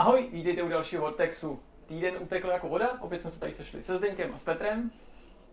Ahoj, 0.00 0.28
vítejte 0.32 0.62
u 0.62 0.68
dalšího 0.68 1.02
Vortexu. 1.02 1.60
Týden 1.86 2.14
utekl 2.20 2.48
jako 2.48 2.68
voda, 2.68 2.88
opět 3.00 3.20
jsme 3.20 3.30
se 3.30 3.40
tady 3.40 3.52
sešli 3.52 3.82
se 3.82 3.96
Zdeňkem 3.96 4.30
a 4.34 4.38
s 4.38 4.44
Petrem. 4.44 4.90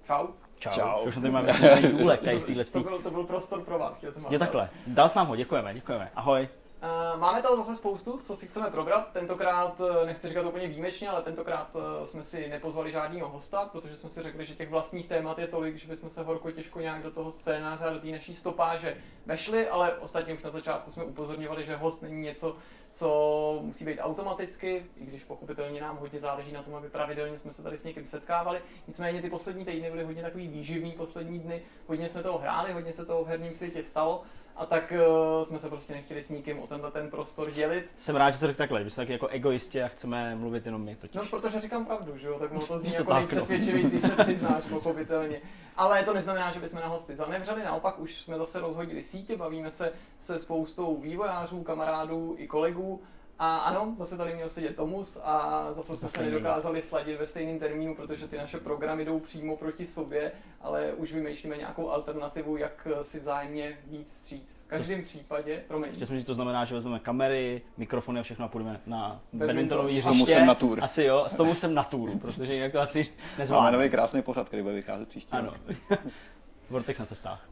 Čau. 0.05 0.27
Čau. 0.59 0.71
Čau. 0.71 1.01
Už 1.07 1.15
tady 1.15 1.31
máme 1.31 1.53
důlek 1.91 2.19
tady 2.21 2.39
v 2.39 2.45
téhle 2.45 2.65
To 2.65 2.79
byl, 2.79 2.99
to 2.99 3.11
byl 3.11 3.23
prostor 3.23 3.63
pro 3.63 3.79
vás, 3.79 3.97
chtěl 3.97 4.11
jsem 4.11 4.25
Je 4.29 4.39
takhle. 4.39 4.69
Dal 4.87 5.09
jsi 5.09 5.17
nám 5.17 5.27
ho, 5.27 5.35
děkujeme, 5.35 5.73
děkujeme. 5.73 6.11
Ahoj. 6.15 6.47
Uh, 6.83 7.19
máme 7.19 7.41
toho 7.41 7.55
zase 7.55 7.75
spoustu, 7.75 8.19
co 8.23 8.35
si 8.35 8.47
chceme 8.47 8.71
probrat. 8.71 9.11
Tentokrát, 9.13 9.81
eh, 9.81 10.05
nechci 10.05 10.29
říkat 10.29 10.45
úplně 10.45 10.67
výjimečně, 10.67 11.09
ale 11.09 11.21
tentokrát 11.21 11.75
eh, 11.75 12.05
jsme 12.07 12.23
si 12.23 12.49
nepozvali 12.49 12.91
žádného 12.91 13.29
hosta, 13.29 13.65
protože 13.71 13.95
jsme 13.95 14.09
si 14.09 14.23
řekli, 14.23 14.45
že 14.45 14.55
těch 14.55 14.69
vlastních 14.69 15.07
témat 15.07 15.39
je 15.39 15.47
tolik, 15.47 15.75
že 15.75 15.87
bychom 15.87 16.09
se 16.09 16.23
horko 16.23 16.51
těžko 16.51 16.79
nějak 16.79 17.03
do 17.03 17.11
toho 17.11 17.31
scénáře 17.31 17.85
a 17.85 17.93
do 17.93 17.99
té 17.99 18.07
naší 18.07 18.35
stopáže 18.35 18.97
vešli, 19.25 19.69
ale 19.69 19.93
ostatně 19.93 20.33
už 20.33 20.43
na 20.43 20.49
začátku 20.49 20.91
jsme 20.91 21.03
upozorňovali, 21.03 21.65
že 21.65 21.75
host 21.75 22.01
není 22.01 22.19
něco, 22.21 22.55
co 22.91 23.59
musí 23.61 23.85
být 23.85 23.99
automaticky, 23.99 24.85
i 24.97 25.05
když 25.05 25.23
pochopitelně 25.23 25.81
nám 25.81 25.97
hodně 25.97 26.19
záleží 26.19 26.51
na 26.51 26.63
tom, 26.63 26.75
aby 26.75 26.89
pravidelně 26.89 27.37
jsme 27.37 27.53
se 27.53 27.63
tady 27.63 27.77
s 27.77 27.83
někým 27.83 28.05
setkávali. 28.05 28.61
Nicméně 28.87 29.21
ty 29.21 29.29
poslední 29.29 29.65
týdny 29.65 29.91
byly 29.91 30.03
hodně 30.03 30.21
takový 30.21 30.47
výživný 30.47 30.91
poslední 30.91 31.39
dny, 31.39 31.61
hodně 31.87 32.09
jsme 32.09 32.23
toho 32.23 32.37
hráli, 32.37 32.73
hodně 32.73 32.93
se 32.93 33.05
toho 33.05 33.23
v 33.23 33.27
herním 33.27 33.53
světě 33.53 33.83
stalo 33.83 34.23
a 34.57 34.65
tak 34.65 34.93
uh, 35.39 35.45
jsme 35.45 35.59
se 35.59 35.69
prostě 35.69 35.93
nechtěli 35.93 36.23
s 36.23 36.29
nikým 36.29 36.59
o 36.59 36.67
tenhle 36.67 36.91
ten 36.91 37.09
prostor 37.09 37.51
dělit. 37.51 37.89
Jsem 37.97 38.15
rád, 38.15 38.31
že 38.31 38.39
to 38.39 38.47
řekl 38.47 38.57
takhle, 38.57 38.83
že 38.83 38.89
jsme 38.89 39.03
taky 39.03 39.11
jako 39.11 39.27
egoisti 39.27 39.83
a 39.83 39.87
chceme 39.87 40.35
mluvit 40.35 40.65
jenom 40.65 40.81
my 40.81 40.95
totiž. 40.95 41.15
No, 41.15 41.39
protože 41.39 41.61
říkám 41.61 41.85
pravdu, 41.85 42.17
že 42.17 42.27
jo, 42.27 42.39
tak 42.39 42.51
to 42.67 42.77
zní 42.77 42.89
to 42.89 42.95
jako 42.95 43.11
tak, 43.11 43.19
nejpřesvědčivěji, 43.19 43.87
když 43.87 44.01
se 44.01 44.15
přiznáš, 44.15 44.65
pochopitelně. 44.65 45.41
Ale 45.75 46.03
to 46.03 46.13
neznamená, 46.13 46.51
že 46.51 46.59
bychom 46.59 46.79
na 46.79 46.87
hosty 46.87 47.15
zanevřeli, 47.15 47.63
naopak 47.63 47.99
už 47.99 48.21
jsme 48.21 48.37
zase 48.37 48.59
rozhodili 48.59 49.03
sítě, 49.03 49.37
bavíme 49.37 49.71
se 49.71 49.93
se 50.21 50.39
spoustou 50.39 50.97
vývojářů, 50.97 51.63
kamarádů 51.63 52.35
i 52.37 52.47
kolegů. 52.47 53.01
A 53.39 53.57
ano, 53.57 53.93
zase 53.97 54.17
tady 54.17 54.33
měl 54.35 54.49
sedět 54.49 54.75
Tomus 54.75 55.17
a 55.23 55.67
zase 55.73 55.97
jsme 55.97 56.09
se 56.09 56.23
nedokázali 56.23 56.81
sladit 56.81 57.19
ve 57.19 57.27
stejném 57.27 57.59
termínu, 57.59 57.95
protože 57.95 58.27
ty 58.27 58.37
naše 58.37 58.57
programy 58.59 59.05
jdou 59.05 59.19
přímo 59.19 59.57
proti 59.57 59.85
sobě, 59.85 60.31
ale 60.61 60.93
už 60.93 61.13
vymýšlíme 61.13 61.57
nějakou 61.57 61.89
alternativu, 61.89 62.57
jak 62.57 62.87
si 63.01 63.19
vzájemně 63.19 63.77
víc 63.87 64.11
vstříc. 64.11 64.57
V 64.65 64.69
každém 64.69 65.03
případě, 65.03 65.63
promiň. 65.67 65.91
Chtěl 65.93 66.07
jsem 66.07 66.17
říct, 66.17 66.25
to 66.25 66.33
znamená, 66.33 66.65
že 66.65 66.75
vezmeme 66.75 66.99
kamery, 66.99 67.61
mikrofony 67.77 68.19
a 68.19 68.23
všechno 68.23 68.45
a 68.45 68.47
půjdeme 68.47 68.79
na 68.85 69.07
Badminton. 69.07 69.47
badmintonový 69.47 69.93
S 69.93 69.95
hřiště. 69.95 70.09
Tomusem 70.09 70.45
na 70.45 70.55
tour. 70.55 70.79
Asi 70.83 71.03
jo, 71.03 71.25
s 71.27 71.35
tomu 71.35 71.55
jsem 71.55 71.73
na 71.73 71.83
tour, 71.83 72.09
protože 72.19 72.53
jinak 72.53 72.71
to 72.71 72.79
asi 72.79 72.99
Máme 72.99 73.37
nezvládnu. 73.37 73.77
nový 73.79 73.89
krásný 73.89 74.21
pořad, 74.21 74.47
který 74.47 74.63
bude 74.63 74.75
vycházet 74.75 75.07
příští 75.09 75.31
Ano. 75.31 75.53
rok. 75.89 75.99
Vortex 76.69 76.99
na 76.99 77.05
cestách. 77.05 77.49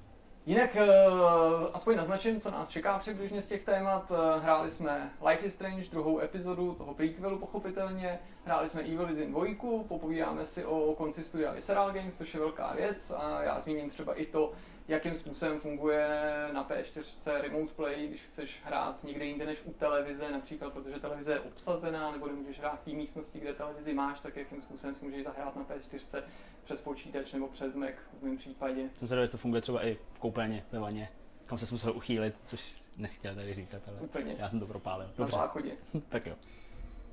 Jinak 0.47 0.75
uh, 0.75 1.69
aspoň 1.73 1.95
naznačím, 1.97 2.41
co 2.41 2.51
nás 2.51 2.69
čeká 2.69 2.99
přibližně 2.99 3.41
z 3.41 3.47
těch 3.47 3.63
témat. 3.63 4.11
Uh, 4.11 4.43
hráli 4.43 4.71
jsme 4.71 5.11
Life 5.29 5.45
is 5.45 5.53
Strange, 5.53 5.89
druhou 5.91 6.19
epizodu 6.19 6.73
toho 6.73 6.93
prequelu 6.93 7.39
pochopitelně. 7.39 8.19
Hráli 8.43 8.69
jsme 8.69 8.81
Evil 8.81 9.05
Within 9.05 9.31
2, 9.31 9.83
popovídáme 9.87 10.45
si 10.45 10.65
o 10.65 10.95
konci 10.97 11.23
studia 11.23 11.51
Visceral 11.51 11.91
Games, 11.91 12.17
což 12.17 12.33
je 12.33 12.39
velká 12.39 12.73
věc 12.73 13.11
a 13.11 13.43
já 13.43 13.59
zmíním 13.59 13.89
třeba 13.89 14.13
i 14.13 14.25
to, 14.25 14.53
jakým 14.87 15.15
způsobem 15.15 15.59
funguje 15.59 16.07
na 16.53 16.69
P4 16.69 17.41
remote 17.41 17.73
play, 17.73 18.07
když 18.07 18.21
chceš 18.21 18.61
hrát 18.63 19.03
někde 19.03 19.25
jinde 19.25 19.45
než 19.45 19.61
u 19.65 19.73
televize, 19.73 20.31
například 20.31 20.73
protože 20.73 20.99
televize 20.99 21.31
je 21.31 21.39
obsazená, 21.39 22.11
nebo 22.11 22.27
nemůžeš 22.27 22.59
hrát 22.59 22.79
v 22.79 22.85
té 22.85 22.91
místnosti, 22.91 23.39
kde 23.39 23.53
televizi 23.53 23.93
máš, 23.93 24.19
tak 24.19 24.35
jakým 24.35 24.61
způsobem 24.61 24.95
si 24.95 25.05
můžeš 25.05 25.23
zahrát 25.23 25.55
na 25.55 25.63
P4 25.63 26.23
přes 26.65 26.81
počítač 26.81 27.33
nebo 27.33 27.47
přes 27.47 27.75
Mac 27.75 27.89
v 28.19 28.23
mém 28.23 28.37
případě. 28.37 28.89
Jsem 28.97 29.07
se 29.07 29.15
jestli 29.15 29.31
to 29.31 29.37
funguje 29.37 29.61
třeba 29.61 29.85
i 29.85 29.97
v 30.13 30.19
koupelně, 30.19 30.63
ve 30.71 30.79
vaně, 30.79 31.09
kam 31.45 31.57
se 31.57 31.75
musel 31.75 31.91
uchýlit, 31.95 32.35
což 32.45 32.81
nechtěl 32.97 33.35
tady 33.35 33.53
říkat, 33.53 33.81
ale 33.87 33.97
Úplně. 33.99 34.35
já 34.39 34.49
jsem 34.49 34.59
to 34.59 34.65
propálil. 34.67 35.07
Na 35.07 35.13
Dobře, 35.17 35.37
záchodě. 35.37 35.71
tak 36.09 36.25
jo. 36.25 36.35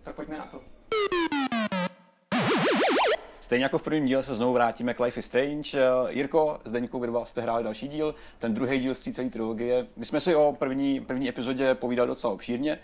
Tak 0.02 0.14
pojďme 0.14 0.38
na 0.38 0.46
to. 0.46 0.60
Stejně 3.40 3.64
jako 3.64 3.78
v 3.78 3.82
prvním 3.82 4.06
díle 4.06 4.22
se 4.22 4.34
znovu 4.34 4.52
vrátíme 4.52 4.94
k 4.94 5.00
Life 5.00 5.20
is 5.20 5.26
Strange. 5.26 5.78
Eh, 5.78 6.12
Jirko, 6.12 6.58
Zdeňku, 6.64 7.00
vy 7.00 7.06
dva 7.06 7.24
jste 7.24 7.40
hráli 7.40 7.64
další 7.64 7.88
díl, 7.88 8.14
ten 8.38 8.54
druhý 8.54 8.78
díl 8.78 8.94
z 8.94 9.00
té 9.00 9.12
celé 9.12 9.30
trilogie. 9.30 9.86
My 9.96 10.04
jsme 10.04 10.20
si 10.20 10.34
o 10.34 10.56
první, 10.58 11.00
první 11.00 11.28
epizodě 11.28 11.74
povídali 11.74 12.06
docela 12.08 12.32
obšírně. 12.32 12.78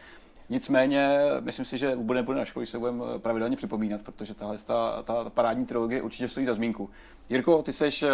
Nicméně, 0.51 1.19
myslím 1.41 1.65
si, 1.65 1.79
že 1.79 1.97
bude, 1.97 2.23
bude 2.23 2.39
na 2.39 2.45
škole, 2.45 2.67
se 2.67 2.79
budeme 2.79 3.05
pravidelně 3.19 3.57
připomínat, 3.57 4.03
protože 4.03 4.35
tahle 4.35 4.59
ta, 4.59 5.03
ta, 5.03 5.25
ta 5.25 5.31
parádní 5.31 5.67
trilogie 5.67 6.03
určitě 6.03 6.29
stojí 6.29 6.47
za 6.47 6.55
zmínku. 6.55 6.91
Jirko, 7.31 7.63
ty 7.63 7.73
seš 7.73 8.03
eh, 8.03 8.11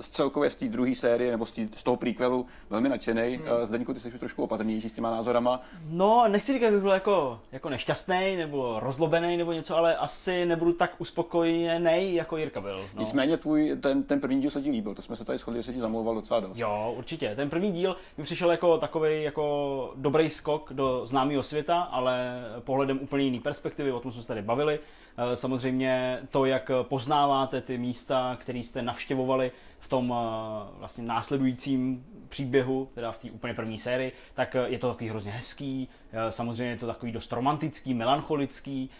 z 0.00 0.08
celkově 0.08 0.50
z 0.50 0.56
té 0.56 0.68
druhé 0.68 0.94
série 0.94 1.30
nebo 1.30 1.46
z, 1.46 1.52
tý, 1.52 1.68
z 1.76 1.82
toho 1.82 1.96
prequelu 1.96 2.46
velmi 2.70 2.88
nadšený. 2.88 3.36
Hmm. 3.36 3.66
Zdeňku, 3.66 3.94
ty 3.94 4.00
seš 4.00 4.14
už 4.14 4.20
trošku 4.20 4.42
opatrnější 4.42 4.88
s 4.88 4.92
těma 4.92 5.10
názorama. 5.10 5.60
No, 5.90 6.28
nechci 6.28 6.52
říkat, 6.52 6.66
že 6.66 6.72
bych 6.72 6.82
byl 6.82 6.90
jako, 6.90 7.40
jako 7.52 7.68
nešťastný 7.68 8.36
nebo 8.36 8.80
rozlobený 8.80 9.36
nebo 9.36 9.52
něco, 9.52 9.76
ale 9.76 9.96
asi 9.96 10.46
nebudu 10.46 10.72
tak 10.72 10.94
uspokojený, 10.98 12.14
jako 12.14 12.36
Jirka 12.36 12.60
byl. 12.60 12.84
No. 12.94 13.00
Nicméně 13.00 13.36
tvůj, 13.36 13.76
ten, 13.80 14.02
ten 14.02 14.20
první 14.20 14.40
díl 14.40 14.50
se 14.50 14.62
ti 14.62 14.70
líbil, 14.70 14.94
to 14.94 15.02
jsme 15.02 15.16
se 15.16 15.24
tady 15.24 15.38
shodli, 15.38 15.58
že 15.58 15.62
se 15.62 15.72
ti 15.72 15.80
zamlouval 15.80 16.14
docela 16.14 16.40
dost. 16.40 16.58
Jo, 16.58 16.94
určitě. 16.96 17.32
Ten 17.36 17.50
první 17.50 17.72
díl 17.72 17.96
mi 18.18 18.24
přišel 18.24 18.50
jako 18.50 18.78
takový 18.78 19.22
jako 19.22 19.92
dobrý 19.96 20.30
skok 20.30 20.72
do 20.72 21.06
známého 21.06 21.42
světa, 21.42 21.59
ale 21.68 22.42
pohledem 22.60 22.98
úplně 23.02 23.24
jiný 23.24 23.40
perspektivy, 23.40 23.92
o 23.92 24.00
tom 24.00 24.12
jsme 24.12 24.22
se 24.22 24.28
tady 24.28 24.42
bavili. 24.42 24.80
Eh, 25.16 25.36
Samozřejmě 25.36 26.18
to, 26.30 26.44
jak 26.44 26.70
poznáváte 26.82 27.60
ty 27.60 27.78
místa, 27.78 28.36
které 28.40 28.58
jste 28.58 28.82
navštěvovali 28.82 29.52
v 29.78 29.88
tom 29.88 30.14
eh, 30.16 30.78
vlastně 30.78 31.04
následujícím 31.04 32.06
příběhu, 32.28 32.88
teda 32.94 33.12
v 33.12 33.18
té 33.18 33.30
úplně 33.30 33.54
první 33.54 33.78
sérii, 33.78 34.12
tak 34.34 34.56
eh, 34.56 34.68
je 34.68 34.78
to 34.78 34.88
takový 34.88 35.10
hrozně 35.10 35.32
hezký, 35.32 35.88
samozřejmě 36.28 36.72
je 36.72 36.78
to 36.78 36.86
takový 36.86 37.12
dost 37.12 37.32
romantický, 37.32 37.94
melancholický. 37.94 38.90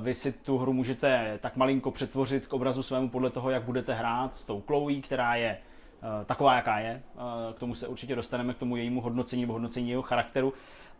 Vy 0.00 0.14
si 0.14 0.32
tu 0.32 0.58
hru 0.58 0.72
můžete 0.72 1.38
tak 1.42 1.56
malinko 1.56 1.90
přetvořit 1.90 2.46
k 2.46 2.52
obrazu 2.52 2.82
svému 2.82 3.08
podle 3.08 3.30
toho, 3.30 3.50
jak 3.50 3.62
budete 3.62 3.94
hrát 3.94 4.34
s 4.34 4.44
tou 4.44 4.60
Chloe, 4.60 5.00
která 5.00 5.34
je 5.34 5.58
taková, 6.26 6.54
jaká 6.54 6.78
je. 6.78 7.02
K 7.54 7.58
tomu 7.58 7.74
se 7.74 7.88
určitě 7.88 8.16
dostaneme, 8.16 8.54
k 8.54 8.58
tomu 8.58 8.76
jejímu 8.76 9.00
hodnocení 9.00 9.42
nebo 9.42 9.52
hodnocení 9.52 9.90
jeho 9.90 10.02
charakteru. 10.02 10.52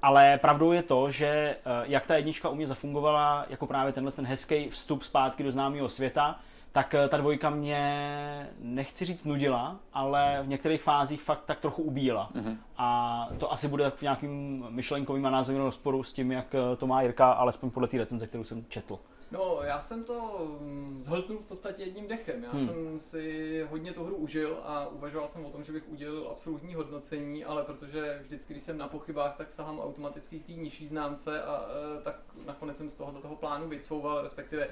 Ale 0.03 0.39
pravdou 0.39 0.73
je 0.73 0.83
to, 0.83 1.11
že 1.11 1.27
eh, 1.27 1.57
jak 1.85 2.07
ta 2.07 2.17
jednička 2.17 2.49
u 2.49 2.55
mě 2.55 2.67
zafungovala 2.67 3.47
jako 3.51 3.67
právě 3.67 3.93
tenhle 3.93 4.13
ten 4.13 4.27
hezký 4.27 4.69
vstup 4.69 5.03
zpátky 5.03 5.43
do 5.43 5.53
známého 5.53 5.89
světa, 5.89 6.41
tak 6.73 6.95
eh, 6.95 7.09
ta 7.09 7.17
dvojka 7.17 7.51
mě, 7.51 8.49
nechci 8.61 9.05
říct 9.05 9.25
nudila, 9.25 9.77
ale 9.93 10.39
v 10.43 10.49
některých 10.49 10.83
fázích 10.83 11.23
fakt 11.23 11.43
tak 11.47 11.61
trochu 11.61 11.83
ubíjela. 11.83 12.31
Mm-hmm. 12.35 12.57
A 12.79 13.29
to 13.39 13.53
asi 13.53 13.69
bude 13.69 13.91
v 13.91 14.03
nějakým 14.03 14.65
myšlenkovým 14.69 15.27
a 15.27 15.31
názorovým 15.31 15.65
rozporu 15.65 16.03
s 16.03 16.13
tím, 16.13 16.33
jak 16.33 16.55
eh, 16.55 16.77
to 16.77 16.87
má 16.87 17.03
Jirka, 17.03 17.31
alespoň 17.33 17.71
podle 17.71 17.89
té 17.89 17.99
recenze, 17.99 18.27
kterou 18.27 18.45
jsem 18.45 18.65
četl. 18.69 18.99
No, 19.31 19.59
já 19.63 19.81
jsem 19.81 20.05
to 20.05 20.39
mm, 20.61 20.97
zhltnul 21.03 21.39
v 21.39 21.45
podstatě 21.47 21.83
jedním 21.83 22.09
dechem. 22.09 22.43
Já 22.45 22.51
Hmm. 22.51 22.67
jsem 22.67 23.01
si 23.01 23.67
hodně 23.71 23.93
tu 23.93 24.05
hru 24.05 24.17
užil 24.17 24.59
a 24.63 24.87
uvažoval 24.89 25.29
jsem 25.29 25.45
o 25.45 25.51
tom, 25.51 25.65
že 25.65 25.73
bych 25.73 25.89
udělal 25.89 26.29
absolutní 26.31 26.75
hodnocení, 26.75 27.45
ale 27.45 27.63
protože 27.65 28.19
vždycky, 28.23 28.53
když 28.55 28.63
jsem 28.65 28.79
na 28.79 28.89
pochybách, 28.89 29.37
tak 29.37 29.53
sahám 29.53 29.81
automaticky 29.81 30.41
k 30.41 30.47
té 30.47 30.53
nižší 30.53 30.87
známce 30.87 31.43
a 31.43 31.69
e, 31.99 32.03
tak 32.03 32.21
nakonec 32.47 32.77
jsem 32.77 32.91
z 32.91 32.95
toho 32.95 33.13
do 33.13 33.19
toho 33.21 33.37
plánu 33.37 33.69
vycouval, 33.69 34.23
respektive 34.23 34.69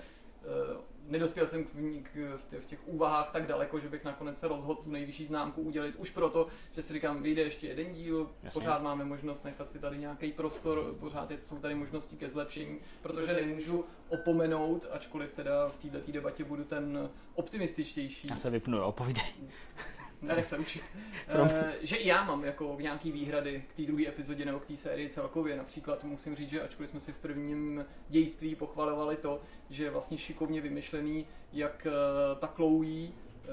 nedospěl 1.08 1.46
jsem 1.46 1.64
k, 1.64 1.68
k, 2.02 2.36
v, 2.36 2.44
těch, 2.44 2.62
v 2.62 2.66
těch 2.66 2.88
úvahách 2.88 3.30
tak 3.32 3.46
daleko, 3.46 3.80
že 3.80 3.88
bych 3.88 4.04
nakonec 4.04 4.38
se 4.38 4.48
rozhodl 4.48 4.82
tu 4.82 4.90
nejvyšší 4.90 5.26
známku 5.26 5.62
udělit 5.62 5.96
už 5.96 6.10
proto, 6.10 6.46
že 6.72 6.82
si 6.82 6.92
říkám, 6.92 7.22
vyjde 7.22 7.42
ještě 7.42 7.66
jeden 7.66 7.92
díl, 7.92 8.30
Jasně. 8.42 8.60
pořád 8.60 8.82
máme 8.82 9.04
možnost 9.04 9.44
nechat 9.44 9.70
si 9.70 9.78
tady 9.78 9.98
nějaký 9.98 10.32
prostor, 10.32 10.94
pořád 11.00 11.30
je, 11.30 11.38
jsou 11.42 11.58
tady 11.58 11.74
možnosti 11.74 12.16
ke 12.16 12.28
zlepšení, 12.28 12.80
protože 13.02 13.32
nemůžu 13.32 13.84
opomenout, 14.08 14.86
ačkoliv 14.90 15.32
teda 15.32 15.68
v 15.68 15.76
této 15.76 16.12
debatě 16.12 16.44
budu 16.44 16.64
ten 16.64 17.10
optimističtější, 17.34 18.28
Já 18.30 18.38
se 18.38 18.50
vypnu, 18.50 18.78
jo, 18.78 18.92
povídej. 18.92 19.24
nenech 20.22 20.46
se 20.46 20.58
učit. 20.58 20.82
Eh, 21.28 21.74
že 21.82 21.96
i 21.96 22.08
já 22.08 22.24
mám 22.24 22.44
jako 22.44 22.76
nějaký 22.80 23.12
výhrady 23.12 23.64
k 23.68 23.74
té 23.74 23.82
druhé 23.82 24.06
epizodě 24.08 24.44
nebo 24.44 24.60
k 24.60 24.66
té 24.66 24.76
sérii 24.76 25.08
celkově. 25.08 25.56
Například 25.56 26.04
musím 26.04 26.36
říct, 26.36 26.50
že 26.50 26.62
ačkoliv 26.62 26.90
jsme 26.90 27.00
si 27.00 27.12
v 27.12 27.18
prvním 27.18 27.84
dějství 28.08 28.54
pochvalovali 28.54 29.16
to, 29.16 29.40
že 29.70 29.84
je 29.84 29.90
vlastně 29.90 30.18
šikovně 30.18 30.60
vymyšlený, 30.60 31.26
jak 31.52 31.86
eh, 31.86 31.90
ta 32.38 32.46
Chloe 32.46 33.08
eh, 33.08 33.48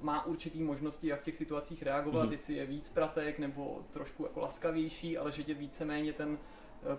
má 0.00 0.26
určitý 0.26 0.62
možnosti, 0.62 1.06
jak 1.08 1.20
v 1.20 1.24
těch 1.24 1.36
situacích 1.36 1.82
reagovat, 1.82 2.22
Mhm. 2.22 2.32
jestli 2.32 2.54
je 2.54 2.66
víc 2.66 2.88
pratek 2.88 3.38
nebo 3.38 3.82
trošku 3.92 4.22
jako 4.22 4.40
laskavější, 4.40 5.18
ale 5.18 5.32
že 5.32 5.42
tě 5.44 5.54
víceméně 5.54 6.12
ten 6.12 6.38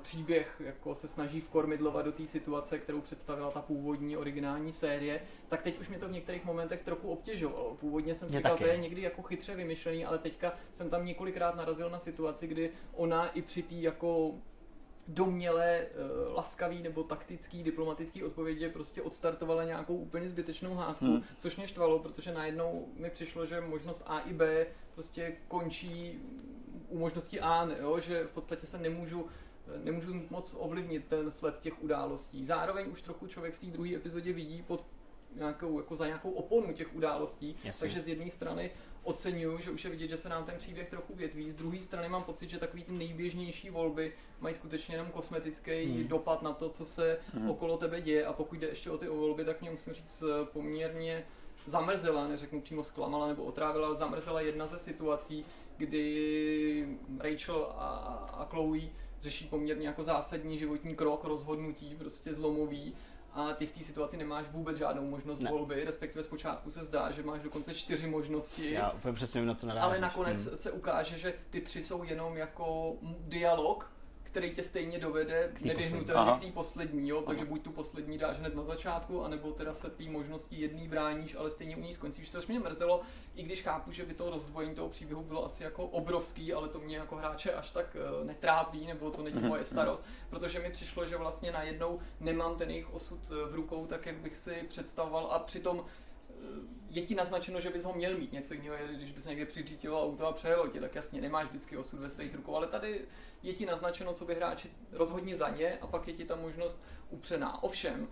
příběh 0.02 0.62
jako 0.66 0.96
se 0.96 1.08
snaží 1.08 1.42
vkormidlovat 1.42 2.06
do 2.06 2.12
té 2.12 2.28
situace, 2.28 2.80
kterou 2.80 3.02
představila 3.02 3.52
ta 3.52 3.62
původní 3.62 4.18
originální 4.18 4.74
série, 4.74 5.22
tak 5.48 5.62
teď 5.62 5.80
už 5.80 5.90
mě 5.90 6.00
to 6.00 6.08
v 6.08 6.12
některých 6.12 6.46
momentech 6.46 6.82
trochu 6.82 7.10
obtěžovalo. 7.10 7.76
Původně 7.80 8.16
jsem 8.16 8.30
si 8.30 8.38
říkal, 8.38 8.58
to 8.58 8.68
je 8.68 8.78
někdy 8.78 9.02
jako 9.02 9.22
chytře 9.22 9.56
vymyšlený, 9.56 10.06
ale 10.06 10.18
teďka 10.18 10.54
jsem 10.74 10.90
tam 10.90 11.06
několikrát 11.06 11.56
narazil 11.56 11.90
na 11.90 12.00
situaci, 12.00 12.48
kdy 12.48 12.72
ona 12.94 13.30
i 13.30 13.42
při 13.42 13.64
té 13.64 13.76
jako 13.76 14.34
domělé, 15.08 15.86
uh, 16.28 16.36
laskavý 16.36 16.82
nebo 16.84 17.04
taktický, 17.04 17.64
diplomatický 17.64 18.24
odpovědi 18.24 18.70
prostě 18.70 19.02
odstartovala 19.02 19.64
nějakou 19.64 19.98
úplně 19.98 20.30
zbytečnou 20.30 20.74
hádku, 20.76 21.06
Hmm. 21.06 21.24
což 21.38 21.58
mě 21.58 21.68
štvalo, 21.68 22.00
protože 22.00 22.34
najednou 22.34 22.88
mi 22.96 23.10
přišlo, 23.10 23.46
že 23.46 23.62
možnost 23.62 24.04
A 24.06 24.20
i 24.20 24.34
B 24.34 24.66
prostě 24.96 25.36
končí 25.48 26.20
u 26.90 27.00
možnosti 27.00 27.40
A, 27.40 27.66
ne, 27.66 27.76
jo? 27.80 28.00
že 28.00 28.24
v 28.24 28.30
podstatě 28.30 28.68
se 28.68 28.78
nemůžu 28.78 29.26
nemůžu 29.84 30.22
moc 30.30 30.56
ovlivnit 30.60 31.06
ten 31.08 31.32
sled 31.32 31.60
těch 31.60 31.84
událostí. 31.84 32.46
Zároveň 32.46 32.86
už 32.92 33.02
trochu 33.02 33.28
člověk 33.28 33.54
v 33.54 33.60
té 33.60 33.66
druhé 33.66 33.96
epizodě 33.96 34.34
vidí 34.34 34.62
pod 34.68 34.84
nějakou, 35.36 35.80
jako 35.80 35.96
za 35.96 36.06
nějakou 36.06 36.32
oponu 36.32 36.74
těch 36.74 36.96
událostí, 36.96 37.56
Jasně. 37.64 37.80
takže 37.82 38.02
z 38.02 38.08
jedné 38.08 38.30
strany 38.30 38.72
oceňuju, 39.04 39.58
že 39.60 39.72
už 39.72 39.84
je 39.84 39.90
vidět, 39.90 40.08
že 40.08 40.18
se 40.18 40.30
nám 40.30 40.46
ten 40.46 40.56
příběh 40.58 40.90
trochu 40.90 41.16
větví, 41.16 41.50
z 41.50 41.54
druhé 41.54 41.80
strany 41.80 42.10
mám 42.10 42.24
pocit, 42.24 42.50
že 42.50 42.58
takový 42.58 42.84
ty 42.84 42.92
nejběžnější 42.92 43.70
volby 43.70 44.14
mají 44.40 44.56
skutečně 44.56 44.96
jenom 44.96 45.08
kosmetický 45.08 45.86
Hmm. 45.86 46.08
dopad 46.08 46.42
na 46.42 46.54
to, 46.54 46.70
co 46.70 46.86
se 46.86 47.20
Mhm. 47.34 47.50
okolo 47.50 47.78
tebe 47.78 48.02
děje 48.02 48.26
a 48.26 48.34
pokud 48.34 48.60
jde 48.60 48.68
ještě 48.68 48.92
o 48.92 48.98
ty 48.98 49.08
volby, 49.08 49.46
tak 49.46 49.62
mě 49.62 49.72
musím 49.72 49.94
říct 49.94 50.24
poměrně 50.54 51.26
zamrzela, 51.66 52.28
neřeknu 52.28 52.62
přímo 52.62 52.84
zklamala 52.84 53.28
nebo 53.28 53.44
otrávila, 53.44 53.88
ale 53.88 53.96
zamrzela 53.96 54.42
jedna 54.42 54.68
ze 54.68 54.78
situací, 54.78 55.46
kdy 55.78 56.98
Rachel 57.20 57.66
a, 57.78 57.88
a 58.34 58.46
Chloe 58.46 58.82
řeší 59.22 59.46
poměrně 59.46 59.88
jako 59.88 60.04
zásadní 60.04 60.60
životní 60.60 60.96
krok, 60.96 61.24
rozhodnutí, 61.24 61.96
prostě 61.96 62.34
zlomový 62.36 62.96
a 63.34 63.54
ty 63.54 63.66
v 63.66 63.72
té 63.72 63.84
situaci 63.84 64.18
nemáš 64.18 64.46
vůbec 64.52 64.78
žádnou 64.78 65.06
možnost 65.06 65.40
Ne. 65.40 65.50
volby, 65.52 65.84
respektive 65.84 66.24
zpočátku 66.24 66.72
se 66.72 66.84
zdá, 66.84 67.12
že 67.12 67.24
máš 67.24 67.42
dokonce 67.42 67.74
čtyři 67.76 68.08
možnosti. 68.08 68.72
Já 68.72 68.92
úplně 68.92 69.14
přesně 69.14 69.42
vím, 69.42 69.48
na 69.48 69.56
co 69.56 69.66
narážíš. 69.68 69.84
Ale 69.86 70.00
nakonec 70.00 70.46
Hmm. 70.46 70.56
se 70.58 70.72
ukáže, 70.72 71.18
že 71.18 71.34
ty 71.50 71.62
tři 71.62 71.84
jsou 71.84 72.04
jenom 72.04 72.38
jako 72.38 72.96
dialog, 73.20 73.92
který 74.28 74.56
tě 74.56 74.64
stejně 74.64 75.00
dovede 75.00 75.52
nevyhnutelně 75.62 76.32
k 76.32 76.42
té 76.42 76.52
poslední, 76.52 77.10
jo? 77.10 77.22
takže 77.22 77.44
Aha. 77.44 77.50
buď 77.50 77.62
tu 77.62 77.72
poslední 77.72 78.18
dáš 78.18 78.38
hned 78.38 78.56
na 78.56 78.64
začátku, 78.64 79.24
anebo 79.24 79.52
teda 79.52 79.74
se 79.74 79.90
té 79.90 80.04
možnosti 80.04 80.56
jedný 80.56 80.88
bráníš, 80.88 81.36
ale 81.36 81.50
stejně 81.50 81.78
u 81.78 81.82
ní 81.82 81.94
skončíš, 81.94 82.32
což 82.32 82.48
mě 82.48 82.60
mrzelo, 82.60 83.02
i 83.36 83.44
když 83.44 83.62
chápu, 83.62 83.92
že 83.92 84.06
by 84.06 84.14
to 84.14 84.30
rozdvojení 84.30 84.76
toho 84.76 84.90
příběhu 84.90 85.24
bylo 85.24 85.46
asi 85.46 85.64
jako 85.64 85.84
obrovský, 85.86 86.54
ale 86.54 86.68
to 86.70 86.80
mě 86.80 86.98
jako 86.98 87.16
hráče 87.16 87.54
až 87.54 87.72
tak 87.72 87.96
eh, 87.96 88.26
netrápí, 88.26 88.88
nebo 88.88 89.12
to 89.12 89.24
není 89.24 89.38
Mhm, 89.38 89.48
moje 89.48 89.62
mhm. 89.62 89.66
starost, 89.70 90.06
protože 90.30 90.60
mi 90.60 90.70
přišlo, 90.72 91.06
že 91.06 91.18
vlastně 91.18 91.52
najednou 91.52 92.00
nemám 92.20 92.58
ten 92.58 92.70
jejich 92.70 92.94
osud 92.94 93.20
eh, 93.32 93.52
v 93.52 93.56
rukou 93.56 93.86
tak, 93.86 94.06
jak 94.06 94.16
bych 94.16 94.38
si 94.38 94.64
představoval 94.68 95.28
a 95.32 95.40
přitom 95.40 95.86
je 96.90 97.02
ti 97.02 97.16
naznačeno, 97.16 97.60
že 97.60 97.70
bys 97.70 97.84
ho 97.84 97.94
měl 97.94 98.18
mít. 98.18 98.32
Něco 98.32 98.54
jiného 98.54 98.76
je, 98.76 98.96
když 98.96 99.12
bys 99.12 99.26
někde 99.26 99.46
přiřítilo 99.46 100.04
auto 100.04 100.28
a 100.28 100.32
přejelo 100.32 100.68
tě, 100.68 100.80
tak 100.80 100.96
jasně 100.96 101.22
nemáš 101.22 101.48
vždycky 101.48 101.78
osud 101.78 102.00
ve 102.00 102.10
svých 102.10 102.36
rukou, 102.36 102.56
ale 102.56 102.68
tady 102.68 103.06
je 103.44 103.54
ti 103.54 103.66
naznačeno, 103.66 104.14
co 104.14 104.26
by 104.26 104.36
hráči 104.36 104.72
rozhodně 104.92 105.36
za 105.36 105.50
ně 105.50 105.78
a 105.82 105.88
pak 105.88 106.08
je 106.08 106.14
ti 106.14 106.26
ta 106.26 106.36
možnost 106.36 106.84
upřená. 107.10 107.64
Ovšem, 107.64 108.08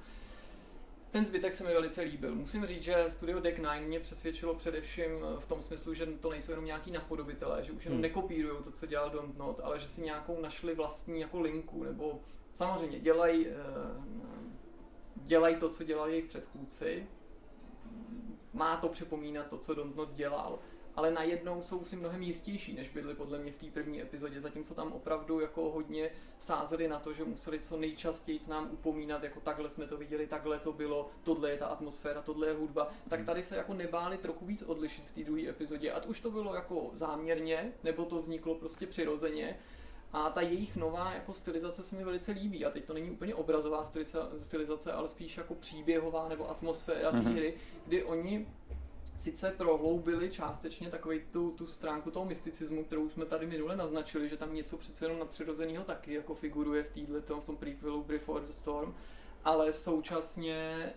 ten 1.12 1.26
zbytek 1.26 1.54
se 1.54 1.64
mi 1.64 1.74
velice 1.74 2.02
líbil. 2.02 2.36
Musím 2.36 2.66
říct, 2.66 2.84
že 2.84 3.06
Studio 3.10 3.40
Deck 3.40 3.62
9 3.62 3.82
mě 3.82 4.00
přesvědčilo 4.00 4.56
především 4.56 5.12
v 5.40 5.46
tom 5.46 5.62
smyslu, 5.62 5.94
že 5.94 6.06
to 6.06 6.30
nejsou 6.30 6.52
jenom 6.52 6.66
nějaký 6.66 6.92
napodobitelé, 6.92 7.64
že 7.64 7.72
už 7.72 7.86
jenom 7.86 7.96
Hmm. 7.96 8.02
nekopírují 8.02 8.64
to, 8.64 8.72
co 8.72 8.86
dělal 8.86 9.10
Don't 9.10 9.38
Not, 9.38 9.60
ale 9.64 9.80
že 9.80 9.88
si 9.88 10.02
nějakou 10.02 10.42
našli 10.42 10.76
vlastní 10.76 11.22
jako 11.22 11.42
linku, 11.42 11.84
nebo 11.84 12.20
samozřejmě 12.54 13.00
dělají 13.00 13.48
eh, 13.48 13.54
dělají 15.16 15.56
to, 15.56 15.70
co 15.70 15.84
dělali 15.84 16.12
jejich 16.12 16.26
předchůdci, 16.26 17.08
má 18.56 18.78
to 18.78 18.90
připomínat 18.90 19.48
to, 19.48 19.58
co 19.58 19.76
Dontnod 19.76 20.14
dělal, 20.14 20.60
ale 20.96 21.12
najednou 21.12 21.62
jsou 21.62 21.84
si 21.84 21.96
mnohem 21.96 22.22
jistější, 22.22 22.74
než 22.74 22.90
byli 22.90 23.16
podle 23.16 23.40
mě 23.40 23.52
v 23.52 23.58
té 23.58 23.66
první 23.66 24.02
epizodě, 24.02 24.42
zatímco 24.42 24.74
tam 24.74 24.92
opravdu 24.92 25.40
jako 25.40 25.70
hodně 25.70 26.10
sázeli 26.40 26.88
na 26.88 27.00
to, 27.00 27.14
že 27.14 27.24
museli 27.24 27.60
co 27.60 27.78
nejčastěji 27.78 28.40
nám 28.48 28.70
upomínat, 28.72 29.24
jako 29.24 29.40
takhle 29.40 29.70
jsme 29.70 29.88
to 29.88 29.98
viděli, 29.98 30.28
takhle 30.28 30.60
to 30.60 30.74
bylo, 30.74 31.10
tohle 31.24 31.52
je 31.52 31.58
ta 31.58 31.68
atmosféra, 31.68 32.22
tohle 32.22 32.48
je 32.48 32.54
hudba, 32.54 32.92
tak 33.10 33.26
tady 33.26 33.44
se 33.44 33.56
jako 33.56 33.74
nebáli 33.74 34.18
trochu 34.18 34.46
víc 34.46 34.64
odlišit 34.64 35.06
v 35.06 35.12
té 35.12 35.24
druhé 35.24 35.50
epizodě, 35.50 35.92
ať 35.92 36.06
už 36.06 36.22
to 36.22 36.32
bylo 36.32 36.56
jako 36.56 36.92
záměrně, 36.94 37.74
nebo 37.84 38.06
to 38.06 38.20
vzniklo 38.20 38.56
prostě 38.56 38.88
přirozeně, 38.88 39.60
a 40.16 40.30
ta 40.30 40.42
jejich 40.42 40.76
nová 40.76 41.14
jako 41.14 41.34
stylizace 41.34 41.84
se 41.84 41.96
mi 41.96 42.04
velice 42.04 42.32
líbí. 42.32 42.66
A 42.66 42.70
teď 42.70 42.86
to 42.86 42.94
není 42.94 43.12
úplně 43.12 43.36
obrazová 43.36 43.84
styliza- 43.84 44.30
stylizace, 44.40 44.92
ale 44.92 45.08
spíš 45.08 45.38
jako 45.38 45.56
příběhová 45.56 46.30
nebo 46.30 46.50
atmosféra 46.50 47.12
té 47.12 47.18
Mhm. 47.18 47.34
hry, 47.36 47.54
kdy 47.86 48.04
oni 48.04 48.48
sice 49.18 49.52
prohloubili 49.58 50.30
částečně 50.30 50.90
takový 50.90 51.22
tu, 51.32 51.52
tu 51.52 51.68
stránku 51.68 52.12
toho 52.12 52.26
mysticismu, 52.26 52.84
kterou 52.84 53.10
jsme 53.10 53.26
tady 53.26 53.46
minule 53.48 53.76
naznačili, 53.76 54.30
že 54.30 54.38
tam 54.38 54.56
něco 54.56 54.78
přece 54.78 55.06
jenom 55.06 55.20
nadpřirozeného 55.20 55.84
taky 55.84 56.14
jako 56.14 56.36
figuruje 56.36 56.84
v, 56.84 56.90
týhle, 56.90 57.20
v 57.22 57.46
tom 57.46 57.58
prequelu 57.58 58.04
Before 58.04 58.46
the 58.46 58.52
Storm, 58.52 58.96
ale 59.44 59.74
současně 59.74 60.94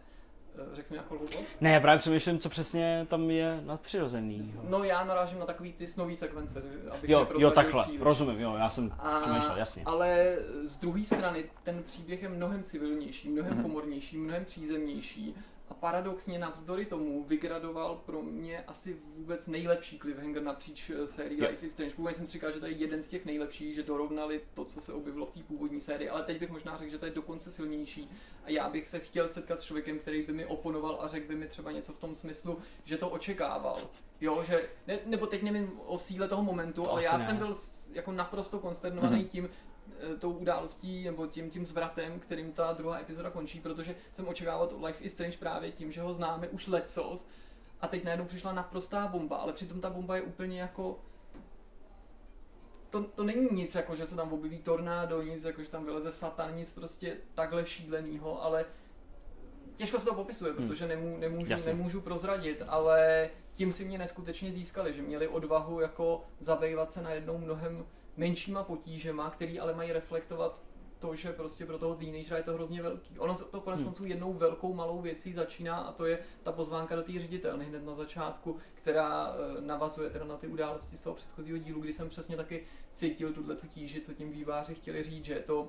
řekl 0.72 0.88
jsem 0.88 0.94
nějakou 0.94 1.16
hloupost? 1.18 1.50
Ne, 1.60 1.70
já 1.72 1.80
právě 1.80 1.98
přemýšlím, 1.98 2.38
co 2.38 2.48
přesně 2.48 3.06
tam 3.10 3.30
je 3.30 3.60
nadpřirozený. 3.64 4.54
No 4.68 4.84
já 4.84 5.04
narážím 5.04 5.38
na 5.38 5.46
takový 5.46 5.72
ty 5.72 5.86
snový 5.86 6.16
sekvence, 6.16 6.62
abych 6.90 7.10
Jo, 7.10 7.28
jo, 7.38 7.50
takhle, 7.50 7.82
příliš. 7.82 8.00
rozumím, 8.00 8.40
jo, 8.40 8.54
já 8.58 8.68
jsem 8.68 8.92
A, 8.98 9.20
přemýšlel, 9.20 9.56
jasně. 9.56 9.82
Ale 9.86 10.36
z 10.64 10.76
druhé 10.76 11.04
strany 11.04 11.44
ten 11.64 11.82
příběh 11.82 12.22
je 12.22 12.28
mnohem 12.28 12.62
civilnější, 12.62 13.28
mnohem 13.28 13.52
Mhm. 13.54 13.62
komornější, 13.62 14.16
mnohem 14.16 14.44
přízemnější 14.44 15.34
a 15.70 15.74
paradoxně 15.74 16.38
navzdory 16.38 16.86
tomu 16.86 17.24
vygradoval 17.24 18.00
pro 18.06 18.22
mě 18.22 18.62
asi 18.66 18.96
vůbec 19.16 19.46
nejlepší 19.46 19.98
cliffhanger 19.98 20.42
napříč 20.42 20.90
eh, 20.90 21.06
sérií. 21.06 21.40
Life 21.40 21.66
is 21.66 21.72
Strange. 21.72 21.94
Původně 21.94 22.14
jsem 22.16 22.26
si 22.26 22.32
říkal, 22.32 22.52
že 22.52 22.60
to 22.60 22.66
je 22.66 22.72
jeden 22.72 23.02
z 23.02 23.08
těch 23.08 23.24
nejlepších, 23.24 23.74
že 23.74 23.82
dorovnali 23.82 24.40
to, 24.54 24.64
co 24.64 24.80
se 24.80 24.92
objevilo 24.92 25.26
v 25.26 25.30
té 25.30 25.40
původní 25.42 25.80
sérii, 25.80 26.08
ale 26.10 26.22
teď 26.22 26.40
bych 26.40 26.50
možná 26.50 26.76
řekl, 26.76 26.90
že 26.90 26.98
to 26.98 27.06
je 27.06 27.12
dokonce 27.12 27.50
silnější 27.50 28.10
a 28.44 28.50
já 28.50 28.68
bych 28.70 28.88
se 28.88 28.98
chtěl 28.98 29.28
setkat 29.28 29.60
s 29.60 29.64
člověkem, 29.64 29.98
který 29.98 30.22
by 30.22 30.32
mi 30.32 30.46
oponoval 30.46 30.98
a 31.00 31.08
řekl 31.08 31.28
by 31.28 31.34
mi 31.36 31.46
třeba 31.46 31.72
něco 31.72 31.92
v 31.92 31.98
tom 31.98 32.14
smyslu, 32.14 32.58
že 32.84 32.96
to 32.98 33.08
očekával. 33.08 33.78
Jo, 34.20 34.44
že, 34.46 34.68
ne, 34.86 34.98
nebo 35.06 35.26
teď 35.26 35.42
nevím 35.42 35.72
o 35.86 35.98
síle 35.98 36.28
toho 36.28 36.42
momentu, 36.42 36.82
To 36.82 36.92
ale 36.92 37.04
já 37.04 37.18
ne. 37.18 37.24
jsem 37.24 37.36
byl 37.36 37.56
jako 37.92 38.12
naprosto 38.12 38.58
konsternovaný 38.58 39.18
Mhm. 39.20 39.28
tím, 39.28 39.48
tou 40.18 40.32
událostí 40.32 41.04
nebo 41.04 41.26
tím, 41.26 41.50
tím 41.50 41.66
zvratem, 41.66 42.20
kterým 42.20 42.52
ta 42.52 42.72
druhá 42.72 43.00
epizoda 43.00 43.30
končí, 43.30 43.60
protože 43.60 43.94
jsem 44.12 44.28
očekával 44.28 44.66
to 44.66 44.86
Life 44.86 45.04
is 45.04 45.12
Strange 45.12 45.38
právě 45.38 45.70
tím, 45.72 45.92
že 45.92 46.00
ho 46.02 46.14
známe 46.14 46.48
už 46.48 46.66
lecos 46.66 47.26
a 47.80 47.88
teď 47.88 48.04
najednou 48.04 48.26
přišla 48.26 48.52
naprostá 48.52 49.06
bomba, 49.06 49.36
ale 49.36 49.52
přitom 49.52 49.80
ta 49.80 49.90
bomba 49.90 50.16
je 50.16 50.22
úplně 50.22 50.60
jako 50.60 50.98
to, 52.90 53.04
to 53.04 53.24
není 53.24 53.48
nic, 53.52 53.74
jako 53.74 53.96
že 53.96 54.06
se 54.06 54.16
tam 54.16 54.32
objeví 54.32 54.58
tornádo, 54.58 55.22
nic, 55.22 55.44
jako 55.44 55.62
že 55.62 55.70
tam 55.70 55.84
vyleze 55.84 56.12
satan, 56.12 56.56
nic 56.56 56.70
prostě 56.70 57.16
takhle 57.34 57.66
šílenýho, 57.66 58.42
ale 58.44 58.64
těžko 59.76 59.98
se 59.98 60.04
to 60.04 60.14
popisuje, 60.14 60.52
Hmm. 60.52 60.68
protože 60.68 60.86
nemů, 60.86 61.16
nemůžu, 61.18 61.52
Jasně. 61.52 61.72
nemůžu 61.72 62.00
prozradit, 62.00 62.62
ale 62.68 63.30
tím 63.54 63.72
si 63.72 63.84
mě 63.84 63.98
neskutečně 63.98 64.52
získali, 64.52 64.94
že 64.94 65.02
měli 65.02 65.28
odvahu 65.28 65.80
jako 65.80 66.24
zabývat 66.40 66.92
se 66.92 67.02
najednou 67.02 67.38
mnohem 67.38 67.86
menšíma 68.18 68.62
potížema, 68.62 69.30
který 69.30 69.60
ale 69.60 69.74
mají 69.74 69.92
reflektovat 69.92 70.62
to, 70.98 71.14
že 71.14 71.32
prostě 71.32 71.66
pro 71.66 71.78
toho 71.78 71.94
teenagera 71.94 72.36
je 72.36 72.42
to 72.42 72.52
hrozně 72.52 72.82
velký. 72.82 73.18
Ono 73.18 73.34
to 73.34 73.60
konec 73.60 73.80
Hmm. 73.80 73.88
konců 73.88 74.04
jednou 74.06 74.32
velkou 74.32 74.74
malou 74.74 75.00
věcí 75.00 75.32
začíná 75.32 75.76
a 75.76 75.92
to 75.92 76.06
je 76.06 76.18
ta 76.42 76.52
pozvánka 76.52 76.96
do 76.96 77.02
té 77.02 77.12
ředitelny 77.18 77.64
hned 77.64 77.84
na 77.84 77.94
začátku, 77.94 78.56
která 78.74 79.34
eh, 79.34 79.60
navazuje 79.60 80.10
teda 80.10 80.24
na 80.24 80.36
ty 80.36 80.46
události 80.46 80.96
z 80.96 81.02
toho 81.02 81.16
předchozího 81.16 81.58
dílu, 81.58 81.80
kdy 81.80 81.92
jsem 81.92 82.08
přesně 82.08 82.36
taky 82.36 82.66
cítil 82.92 83.32
tuhle 83.32 83.56
tu 83.56 83.66
tíži, 83.66 84.00
co 84.00 84.14
tím 84.14 84.30
výváři 84.30 84.74
chtěli 84.74 85.02
říct, 85.02 85.24
že 85.24 85.34
je 85.34 85.40
to 85.40 85.68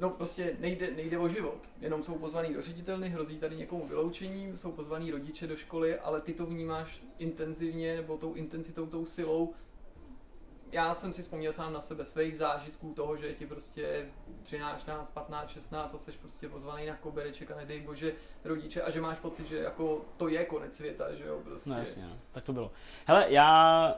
No 0.00 0.10
prostě 0.10 0.56
nejde, 0.60 0.90
nejde 0.90 1.18
o 1.18 1.28
život, 1.28 1.68
jenom 1.80 2.02
jsou 2.02 2.18
pozvaný 2.18 2.54
do 2.54 2.62
ředitelny, 2.62 3.08
hrozí 3.08 3.38
tady 3.38 3.56
někomu 3.56 3.86
vyloučení, 3.86 4.56
jsou 4.56 4.72
pozvaný 4.72 5.10
rodiče 5.10 5.46
do 5.46 5.56
školy, 5.56 5.98
ale 5.98 6.20
ty 6.20 6.34
to 6.34 6.46
vnímáš 6.46 7.02
intenzivně 7.18 7.96
nebo 7.96 8.16
tou 8.16 8.34
intenzitou, 8.34 8.86
tou 8.86 9.04
silou. 9.04 9.54
Já 10.72 10.94
jsem 10.94 11.12
si 11.12 11.22
vzpomněl 11.22 11.52
sám 11.52 11.72
na 11.72 11.80
sebe 11.80 12.04
svých 12.04 12.38
zážitků 12.38 12.92
toho, 12.92 13.16
že 13.16 13.26
je 13.26 13.34
ti 13.34 13.46
prostě 13.46 14.06
13, 14.42 14.80
14, 14.80 15.10
15, 15.10 15.50
16 15.50 15.94
a 15.94 15.98
jsi 15.98 16.12
prostě 16.12 16.48
pozvaný 16.48 16.86
na 16.86 16.96
kobereček 16.96 17.50
a 17.50 17.56
nedej 17.56 17.80
bože 17.80 18.12
rodiče 18.44 18.82
a 18.82 18.90
že 18.90 19.00
máš 19.00 19.18
pocit, 19.18 19.48
že 19.48 19.56
jako 19.56 20.04
to 20.16 20.28
je 20.28 20.44
konec 20.44 20.76
světa, 20.76 21.14
že 21.14 21.24
jo, 21.24 21.40
prostě. 21.44 21.70
No 21.70 21.78
jasně, 21.78 22.06
no. 22.06 22.16
tak 22.32 22.44
to 22.44 22.52
bylo. 22.52 22.70
Hele, 23.06 23.26
já 23.28 23.94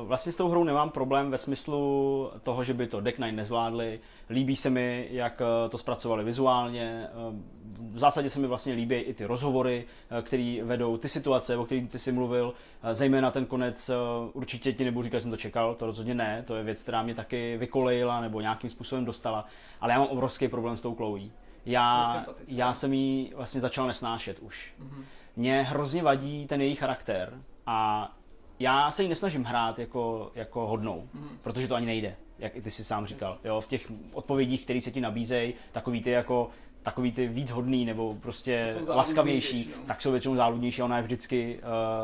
uh, 0.00 0.08
vlastně 0.08 0.32
s 0.32 0.36
tou 0.36 0.48
hrou 0.48 0.64
nemám 0.64 0.90
problém 0.90 1.30
ve 1.30 1.38
smyslu 1.38 2.30
toho, 2.42 2.64
že 2.64 2.74
by 2.74 2.86
to 2.86 3.00
Deck 3.00 3.18
Nine 3.18 3.32
nezvládli. 3.32 4.00
Líbí 4.30 4.56
se 4.56 4.70
mi, 4.70 5.08
jak 5.10 5.40
eh, 5.40 5.68
to 5.68 5.78
zpracovali 5.78 6.24
vizuálně. 6.24 7.08
Eh, 7.10 7.57
V 7.80 7.98
zásadě 7.98 8.30
se 8.30 8.38
mi 8.40 8.46
vlastně 8.46 8.72
líbí 8.72 8.94
i 8.94 9.14
ty 9.14 9.24
rozhovory, 9.24 9.84
eh, 10.18 10.22
které 10.22 10.58
vedou, 10.64 10.96
ty 10.96 11.08
situace, 11.08 11.56
o 11.56 11.64
kterých 11.64 11.90
ty 11.90 11.98
jsi 11.98 12.12
mluvil, 12.12 12.54
eh, 12.82 12.94
zejména 12.94 13.30
ten 13.30 13.46
konec, 13.46 13.88
eh, 13.88 13.94
určitě 14.32 14.72
ti 14.72 14.84
nebudu 14.84 15.02
říkat, 15.04 15.18
že 15.18 15.22
jsem 15.22 15.30
to 15.30 15.36
čekal, 15.36 15.74
to 15.74 15.86
rozhodně 15.86 16.14
ne, 16.14 16.44
to 16.46 16.54
je 16.56 16.62
věc, 16.62 16.82
která 16.82 17.02
mě 17.02 17.14
taky 17.14 17.56
vykolejila 17.56 18.20
nebo 18.20 18.40
nějakým 18.40 18.70
způsobem 18.70 19.04
dostala, 19.04 19.46
ale 19.80 19.92
já 19.92 19.98
mám 19.98 20.08
obrovský 20.08 20.48
problém 20.48 20.76
s 20.76 20.80
tou 20.80 20.94
Chloe. 20.94 21.22
Já, 21.66 22.26
já 22.48 22.72
jsem 22.72 22.92
jí 22.92 23.32
vlastně 23.36 23.60
začal 23.60 23.86
nesnášet 23.86 24.38
už 24.38 24.74
Mhm. 24.78 25.04
mě 25.36 25.62
hrozně 25.62 26.02
vadí 26.02 26.46
ten 26.46 26.60
její 26.60 26.74
charakter 26.74 27.34
a 27.66 28.10
já 28.58 28.90
se 28.90 29.02
jí 29.02 29.08
nesnažím 29.08 29.44
hrát 29.44 29.78
jako, 29.78 30.32
jako 30.34 30.66
hodnou, 30.66 31.08
Mhm. 31.14 31.28
protože 31.42 31.68
to 31.68 31.74
ani 31.74 31.86
nejde, 31.86 32.16
jak 32.38 32.56
i 32.56 32.62
ty 32.62 32.70
si 32.70 32.84
sám 32.84 33.06
říkal. 33.06 33.38
Jo, 33.44 33.60
v 33.60 33.68
těch 33.68 33.92
odpovědích, 34.12 34.64
které 34.64 34.80
se 34.80 34.90
ti 34.90 35.00
nabízejí, 35.00 35.54
takový 35.72 36.02
ty 36.02 36.10
jako 36.10 36.50
takový 36.88 37.12
ty 37.12 37.28
víc 37.28 37.50
hodný 37.50 37.84
nebo 37.84 38.14
prostě 38.22 38.76
laskavější, 38.88 39.56
většinou. 39.56 39.84
tak 39.86 40.00
jsou 40.00 40.10
většinou 40.10 40.36
záludnější 40.36 40.82
a 40.82 40.84
ona 40.84 40.96
je 40.96 41.02
vždycky 41.02 41.58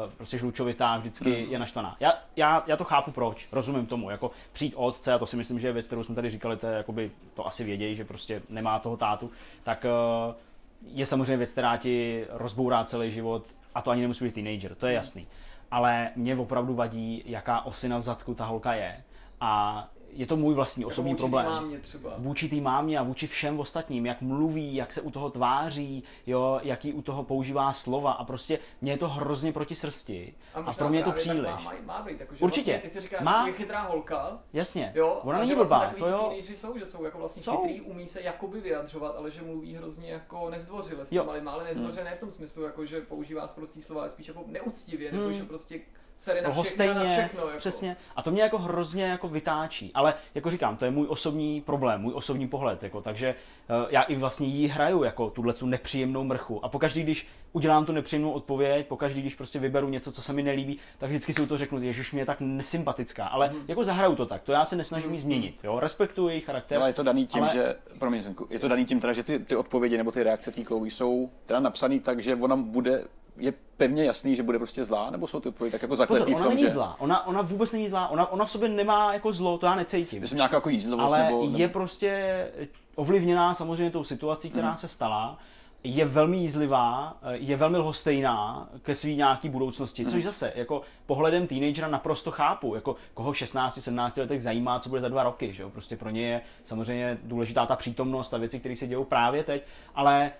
uh, 0.05 0.11
prostě 0.12 0.38
žlučovitá, 0.38 0.97
vždycky 0.97 1.31
Mhm. 1.31 1.53
je 1.53 1.59
naštvaná. 1.59 1.97
Já, 2.00 2.12
já, 2.37 2.64
já, 2.67 2.76
to 2.76 2.85
chápu 2.85 3.11
proč, 3.11 3.49
rozumím 3.53 3.87
tomu, 3.87 4.11
jako 4.11 4.31
přijít 4.53 4.75
od 4.76 4.87
otce, 4.87 5.12
a 5.12 5.19
to 5.19 5.26
si 5.26 5.37
myslím, 5.37 5.61
že 5.61 5.69
je 5.69 5.73
věc, 5.73 5.87
kterou 5.87 6.03
jsme 6.03 6.14
tady 6.14 6.31
říkali, 6.31 6.57
to, 6.57 6.67
je, 6.67 6.76
jakoby, 6.76 7.11
to 7.35 7.47
asi 7.47 7.64
vědějí, 7.64 7.95
že 7.97 8.05
prostě 8.05 8.43
nemá 8.49 8.79
toho 8.79 8.97
tátu, 8.97 9.31
tak 9.62 9.87
uh, 10.29 10.35
je 10.95 11.07
samozřejmě 11.07 11.37
věc, 11.37 11.50
která 11.50 11.76
ti 11.76 12.25
rozbourá 12.31 12.85
celý 12.85 13.11
život 13.11 13.45
a 13.75 13.83
to 13.83 13.91
ani 13.91 14.00
nemusí 14.00 14.25
být 14.25 14.35
teenager, 14.35 14.75
to 14.75 14.87
je 14.87 14.93
jasný. 14.95 15.26
Ale 15.71 16.11
mě 16.17 16.37
opravdu 16.37 16.75
vadí, 16.75 17.23
jaká 17.26 17.67
osina 17.67 17.99
v 17.99 18.03
zadku 18.03 18.35
ta 18.35 18.45
holka 18.45 18.75
je. 18.75 19.03
A 19.41 19.88
je 20.16 20.26
to 20.26 20.37
můj 20.37 20.54
vlastní 20.54 20.85
osobní 20.85 21.11
Jako 21.11 21.23
vůči 21.23 21.30
problém. 21.30 21.47
mámě 21.47 21.78
třeba. 21.78 22.14
Vůči 22.18 22.49
té 22.49 22.56
mámě 22.56 22.99
a 22.99 23.02
vůči 23.02 23.26
všem 23.26 23.61
ostatním, 23.61 24.06
jak 24.06 24.21
mluví, 24.21 24.75
jak 24.75 24.92
se 24.92 25.00
u 25.00 25.11
toho 25.11 25.30
tváří, 25.30 26.02
jo, 26.26 26.61
jaký 26.62 26.92
u 26.92 27.02
toho 27.02 27.25
používá 27.25 27.73
slova 27.73 28.12
a 28.12 28.25
prostě 28.25 28.59
mě 28.80 28.92
je 28.92 28.99
to 28.99 29.09
hrozně 29.09 29.52
proti 29.52 29.75
srsti. 29.75 30.35
A, 30.54 30.61
možná 30.61 30.73
pro 30.78 30.88
mě 30.88 30.99
je 30.99 31.02
to 31.04 31.12
příliš. 31.12 31.42
Má, 31.42 31.61
má, 31.61 31.73
má 31.85 32.02
být, 32.02 32.21
jakože 32.21 32.44
Určitě. 32.44 32.71
Vlastně, 32.71 32.88
ty 32.90 32.94
si 32.94 33.00
říkáš, 33.00 33.21
Má. 33.23 33.47
je 33.47 33.52
chytrá 33.52 33.80
holka, 33.83 34.38
Jasně, 34.52 34.92
Jo, 34.94 35.21
ona 35.25 35.38
a 35.38 35.40
není 35.40 35.54
vlastně 35.54 35.76
blbá, 35.76 35.80
takový 35.87 36.00
to 36.00 36.09
jo. 36.09 36.33
jsou, 36.56 36.78
že 36.78 36.85
jsou 36.87 37.04
jako 37.04 37.18
vlastně 37.18 37.42
Jsou. 37.42 37.56
chytrý, 37.56 37.80
umí 37.80 38.06
se 38.06 38.21
jakoby 38.23 38.61
vyjadřovat, 38.61 39.14
ale 39.16 39.30
že 39.30 39.42
mluví 39.42 39.75
hrozně 39.75 40.11
jako 40.11 40.50
nezdvořile 40.50 41.06
s 41.06 41.12
ale 41.47 41.64
nezdvořile 41.64 42.04
ne 42.04 42.14
v 42.16 42.21
tom 42.21 42.30
smyslu, 42.30 42.62
jako 42.62 42.87
že 42.87 43.00
používá 43.00 43.47
prostý 43.47 43.83
slova, 43.83 44.00
ale 44.00 44.11
spíš 44.11 44.28
jako 44.28 44.44
neúctivě, 44.47 45.12
nebo 45.12 45.25
Hmm. 45.25 45.33
že 45.33 45.42
prostě 45.44 45.80
sere 46.25 46.43
na 46.43 46.49
Ho 46.49 46.62
všechno, 46.62 46.95
na 46.95 47.04
všechno. 47.04 47.47
Jako. 47.47 47.59
přesně. 47.59 47.97
A 48.16 48.23
to 48.23 48.31
mě 48.31 48.43
jako 48.43 48.59
hrozně 48.59 49.04
jako 49.04 49.28
vytáčí. 49.28 49.90
Ale 49.95 50.14
jako 50.35 50.50
říkám, 50.50 50.76
to 50.76 50.85
je 50.85 50.90
můj 50.90 51.07
osobní 51.09 51.61
problém, 51.61 52.00
můj 52.00 52.12
osobní 52.16 52.49
pohled. 52.49 52.83
Jako, 52.83 53.00
takže 53.02 53.28
eh, 53.28 53.87
já 53.88 54.02
i 54.02 54.16
vlastně 54.16 54.47
jí 54.47 54.69
hraju 54.69 55.02
jako 55.04 55.31
tuhle 55.31 55.52
tu 55.52 55.66
nepříjemnou 55.66 56.25
mrchu. 56.25 56.64
A 56.64 56.69
pokaždý, 56.69 57.02
když 57.02 57.26
udělám 57.52 57.87
tu 57.87 57.93
nepříjemnou 57.93 58.31
odpověď, 58.31 58.87
pokaždý, 58.87 59.21
když 59.21 59.35
prostě 59.35 59.59
vyberu 59.59 59.88
něco, 59.88 60.12
co 60.12 60.23
se 60.23 60.33
mi 60.33 60.43
nelíbí, 60.43 60.78
tak 60.99 61.09
vždycky 61.11 61.35
si 61.35 61.43
u 61.43 61.47
toho 61.47 61.59
řeknu, 61.59 61.83
ježiš, 61.83 62.12
mě 62.12 62.23
je 62.23 62.26
tak 62.26 62.40
nesympatická. 62.40 63.26
Ale 63.26 63.49
Mhm. 63.49 63.59
jako 63.69 63.85
zahraju 63.85 64.14
to 64.16 64.26
tak, 64.26 64.43
to 64.43 64.52
já 64.52 64.64
se 64.64 64.76
nesnažím 64.76 65.12
jí 65.12 65.19
změnit. 65.19 65.54
Jo? 65.64 65.81
Respektuji 65.81 66.28
její 66.35 66.40
charakter. 66.40 66.78
Ale 66.78 66.88
je 66.88 66.93
to 66.95 67.02
daný 67.02 67.26
tím, 67.26 67.43
ale- 67.43 67.52
že, 67.52 67.75
promiň, 67.99 68.23
je 68.50 68.59
to 68.59 68.69
daný 68.69 68.85
tím 68.85 69.00
teda, 69.00 69.12
že 69.12 69.23
ty, 69.23 69.38
ty 69.38 69.57
odpovědi 69.57 69.97
nebo 69.99 70.12
ty 70.12 70.23
reakce 70.23 70.50
té 70.52 70.64
Chloe 70.64 70.87
jsou 70.90 71.31
teda 71.47 71.61
napsané 71.61 72.00
tak, 72.00 72.23
že 72.23 72.37
ona 72.37 72.57
bude, 72.57 73.04
je 73.37 73.53
pevně 73.76 74.05
jasný, 74.05 74.35
že 74.37 74.43
bude 74.43 74.59
prostě 74.59 74.85
zlá, 74.85 75.11
nebo 75.11 75.26
jsou 75.26 75.41
ty 75.41 75.49
odpovědi 75.49 75.73
tak 75.73 75.83
jako 75.83 75.93
Pozor, 75.93 76.09
zaklepý 76.09 76.33
v 76.33 76.35
ona 76.37 76.45
tom, 76.45 76.55
není 76.55 76.62
že 76.67 76.71
zlá, 76.71 76.97
ona, 76.99 77.26
ona 77.26 77.43
vůbec 77.43 77.73
není 77.73 77.88
zlá, 77.88 78.09
ona, 78.09 78.33
ona 78.33 78.45
v 78.45 78.50
sobě 78.50 78.69
nemá 78.69 79.12
jako 79.12 79.33
zlo, 79.33 79.59
to 79.59 79.67
já 79.67 79.75
necítím. 79.75 80.26
jsem 80.26 80.37
nějaká 80.37 80.57
jako 80.57 80.69
jízlivost, 80.69 81.14
ale 81.14 81.25
nebo, 81.25 81.49
je 81.57 81.69
prostě 81.69 82.47
ovlivněná 82.95 83.55
samozřejmě 83.55 83.91
tou 83.91 84.05
situací, 84.05 84.50
která 84.50 84.69
Mhm. 84.69 84.76
se 84.76 84.88
stala. 84.88 85.38
Je 85.87 86.05
velmi 86.05 86.37
jízlivá, 86.37 87.17
je 87.33 87.57
velmi 87.57 87.79
lhostejná 87.79 88.69
ke 88.83 88.95
své 88.95 89.11
nějaký 89.11 89.49
budoucnosti, 89.49 90.03
Mhm. 90.03 90.12
což 90.12 90.25
zase 90.25 90.53
jako 90.55 90.83
pohledem 91.07 91.47
teenagera 91.47 91.88
naprosto 91.88 92.31
chápu. 92.31 92.75
Jako 92.75 92.97
koho 93.14 93.33
v 93.33 93.37
16-17 93.37 94.21
letech 94.21 94.43
zajímá, 94.43 94.81
co 94.81 94.88
bude 94.88 95.00
za 95.00 95.09
dva 95.09 95.23
roky. 95.23 95.53
Že 95.53 95.62
jo? 95.62 95.71
Prostě 95.71 95.97
pro 95.97 96.11
ně 96.11 96.29
je 96.29 96.41
samozřejmě 96.64 97.19
důležitá 97.23 97.67
ta 97.67 97.76
přítomnost 97.76 98.35
a 98.35 98.38
věci, 98.38 98.61
které 98.61 98.76
se 98.76 98.87
dějou 98.87 99.05
právě 99.05 99.45
teď, 99.45 99.62
ale 99.95 100.33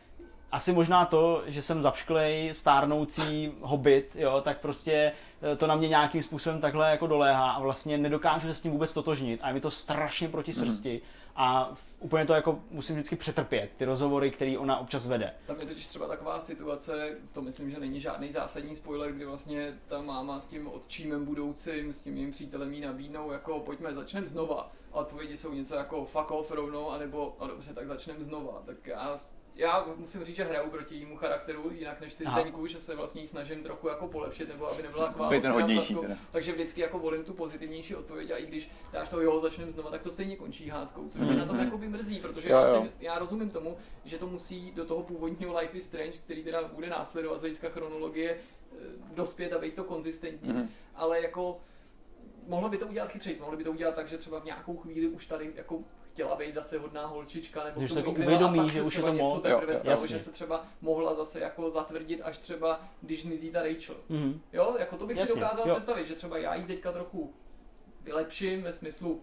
asi 0.55 0.73
možná 0.73 1.05
to, 1.05 1.43
že 1.47 1.63
jsem 1.63 1.83
zapšklej, 1.83 2.51
stárnoucí 2.55 3.53
hobbit, 3.61 4.11
jo, 4.15 4.41
tak 4.45 4.61
prostě 4.61 5.13
eh, 5.53 5.57
to 5.57 5.67
na 5.67 5.77
mě 5.77 5.89
nějakým 5.89 6.23
způsobem 6.23 6.61
takhle 6.61 6.91
jako 6.91 7.07
doléhá 7.07 7.51
a 7.51 7.61
vlastně 7.61 7.99
nedokážu 7.99 8.47
se 8.47 8.55
s 8.55 8.61
tím 8.63 8.73
vůbec 8.73 8.93
totožnit 8.93 9.41
a 9.43 9.49
je 9.49 9.55
mi 9.55 9.61
to 9.61 9.71
strašně 9.71 10.29
proti 10.29 10.53
srsti 10.53 11.03
a 11.37 11.71
v- 11.75 11.95
úplně 12.01 12.27
to 12.27 12.33
jako 12.33 12.59
musím 12.71 12.97
vždycky 12.97 13.17
přetrpět, 13.17 13.71
ty 13.77 13.85
rozhovory, 13.85 14.31
které 14.31 14.59
ona 14.59 14.79
občas 14.79 15.07
vede. 15.07 15.35
Tam 15.47 15.61
je 15.61 15.67
totiž 15.67 15.87
třeba 15.87 16.09
taková 16.09 16.39
situace, 16.41 17.17
to 17.33 17.43
myslím, 17.43 17.71
že 17.71 17.81
není 17.81 18.01
žádný 18.01 18.33
zásadní 18.33 18.75
spoiler, 18.75 19.13
kdy 19.13 19.25
vlastně 19.25 19.75
ta 19.89 20.03
máma 20.03 20.39
s 20.41 20.47
tím 20.47 20.69
otčímem 20.69 21.25
budoucím, 21.25 21.93
s 21.93 22.01
tím 22.03 22.15
mým 22.15 22.31
přítelem 22.31 22.73
jí 22.73 22.81
nabídnou, 22.81 23.33
jako 23.33 23.61
pojďme, 23.61 23.95
začneme 23.95 24.27
znova. 24.27 24.73
A 24.93 24.97
odpovědi 24.97 25.37
jsou 25.37 25.53
něco 25.53 25.75
jako 25.75 26.05
fuck 26.05 26.31
off 26.31 26.51
rovnou, 26.51 26.91
anebo 26.91 27.37
a 27.41 27.47
dobře, 27.47 27.75
tak 27.75 27.87
začneme 27.87 28.25
znova. 28.25 28.63
Tak 28.67 28.87
já, 28.87 29.17
já 29.57 29.87
musím 29.97 30.25
říct, 30.25 30.37
že 30.37 30.45
hraju 30.45 30.71
proti 30.71 30.95
jejímu 30.95 31.17
charakteru, 31.17 31.71
jinak 31.73 32.01
než 32.01 32.15
ty. 32.15 32.25
Zdeňku, 32.33 32.67
že 32.67 32.79
se 32.81 32.95
vlastně 32.95 33.27
snažím 33.27 33.63
trochu 33.63 33.89
jako 33.89 34.09
polepšit, 34.09 34.49
nebo 34.49 34.71
aby 34.71 34.83
nebyla 34.83 35.07
taková 35.07 35.31
ten 35.31 35.53
hodnější 35.53 35.95
teda. 35.95 36.17
Takže 36.33 36.53
vždycky 36.53 36.81
jako 36.81 36.99
volím 36.99 37.25
tu 37.25 37.33
pozitivnější 37.35 37.95
odpověď 37.95 38.31
a 38.31 38.37
i 38.37 38.47
když 38.47 38.71
dáš 38.93 39.09
to 39.09 39.21
jo, 39.21 39.41
začneme 39.41 39.71
znova, 39.73 39.91
tak 39.91 40.03
to 40.03 40.11
stejně 40.11 40.37
končí 40.37 40.69
hádkou, 40.69 41.09
což 41.09 41.21
mě 41.21 41.35
na 41.37 41.47
tom 41.47 41.57
Mhm. 41.57 41.65
jakoby 41.65 41.89
mrzí, 41.89 42.21
protože 42.21 42.49
Jo, 42.51 42.57
já, 42.59 42.65
si, 42.83 42.93
já 43.01 43.19
rozumím 43.19 43.51
tomu, 43.51 43.77
že 44.05 44.19
to 44.19 44.27
musí 44.27 44.71
do 44.73 44.85
toho 44.85 45.03
původního 45.03 45.59
Life 45.59 45.77
is 45.77 45.85
Strange, 45.85 46.19
který 46.19 46.45
teda 46.45 46.63
bude 46.69 46.89
následovat 46.89 47.37
z 47.37 47.41
hlediska 47.41 47.69
chronologie, 47.69 48.37
eh, 48.73 48.77
dospět 49.15 49.53
a 49.53 49.59
být 49.59 49.75
to 49.75 49.85
konzistentní, 49.85 50.49
Mhm. 50.53 50.69
ale 50.95 51.21
jako 51.23 51.61
mohlo 52.47 52.69
by 52.69 52.79
to 52.79 52.87
udělat 52.87 53.09
chytřejc, 53.11 53.41
mohlo 53.41 53.57
by 53.57 53.65
to 53.65 53.71
udělat 53.73 53.95
tak, 53.95 54.09
že 54.09 54.19
třeba 54.19 54.39
v 54.41 54.45
nějakou 54.45 54.77
chvíli 54.77 55.09
už 55.09 55.27
tady 55.27 55.53
jako 55.55 55.79
chtěla 56.15 56.37
být 56.37 56.55
zase 56.55 56.79
hodná 56.79 57.07
holčička, 57.07 57.65
nebo 57.65 57.81
jako 57.81 57.95
vykryla 57.95 58.27
uvědomí, 58.27 58.61
a 58.61 58.67
že 58.73 58.83
už 58.83 58.97
je 58.97 59.03
to 59.03 59.09
něco 59.09 59.25
moc. 59.35 59.43
teprve 59.43 59.73
Jo, 59.73 59.79
stalo, 59.79 59.91
jasně. 59.93 60.09
že 60.09 60.19
se 60.19 60.33
třeba 60.33 60.65
mohla 60.81 61.15
zase 61.15 61.41
jako 61.41 61.71
zatvrdit 61.71 62.21
až 62.23 62.39
třeba, 62.39 62.81
když 63.03 63.23
zmizí 63.23 63.51
ta 63.51 63.63
Rachel. 63.63 63.97
Mhm. 64.09 64.41
Jo, 64.53 64.77
jako 64.79 64.97
to 64.97 65.07
bych 65.07 65.17
Jasně, 65.17 65.35
si 65.35 65.41
dokázal 65.41 65.69
jo. 65.69 65.75
představit, 65.75 66.07
že 66.07 66.15
třeba 66.15 66.39
já 66.39 66.55
jí 66.55 66.65
teďka 66.65 66.93
trochu 66.93 67.35
vylepším 68.01 68.63
ve 68.63 68.73
smyslu 68.73 69.23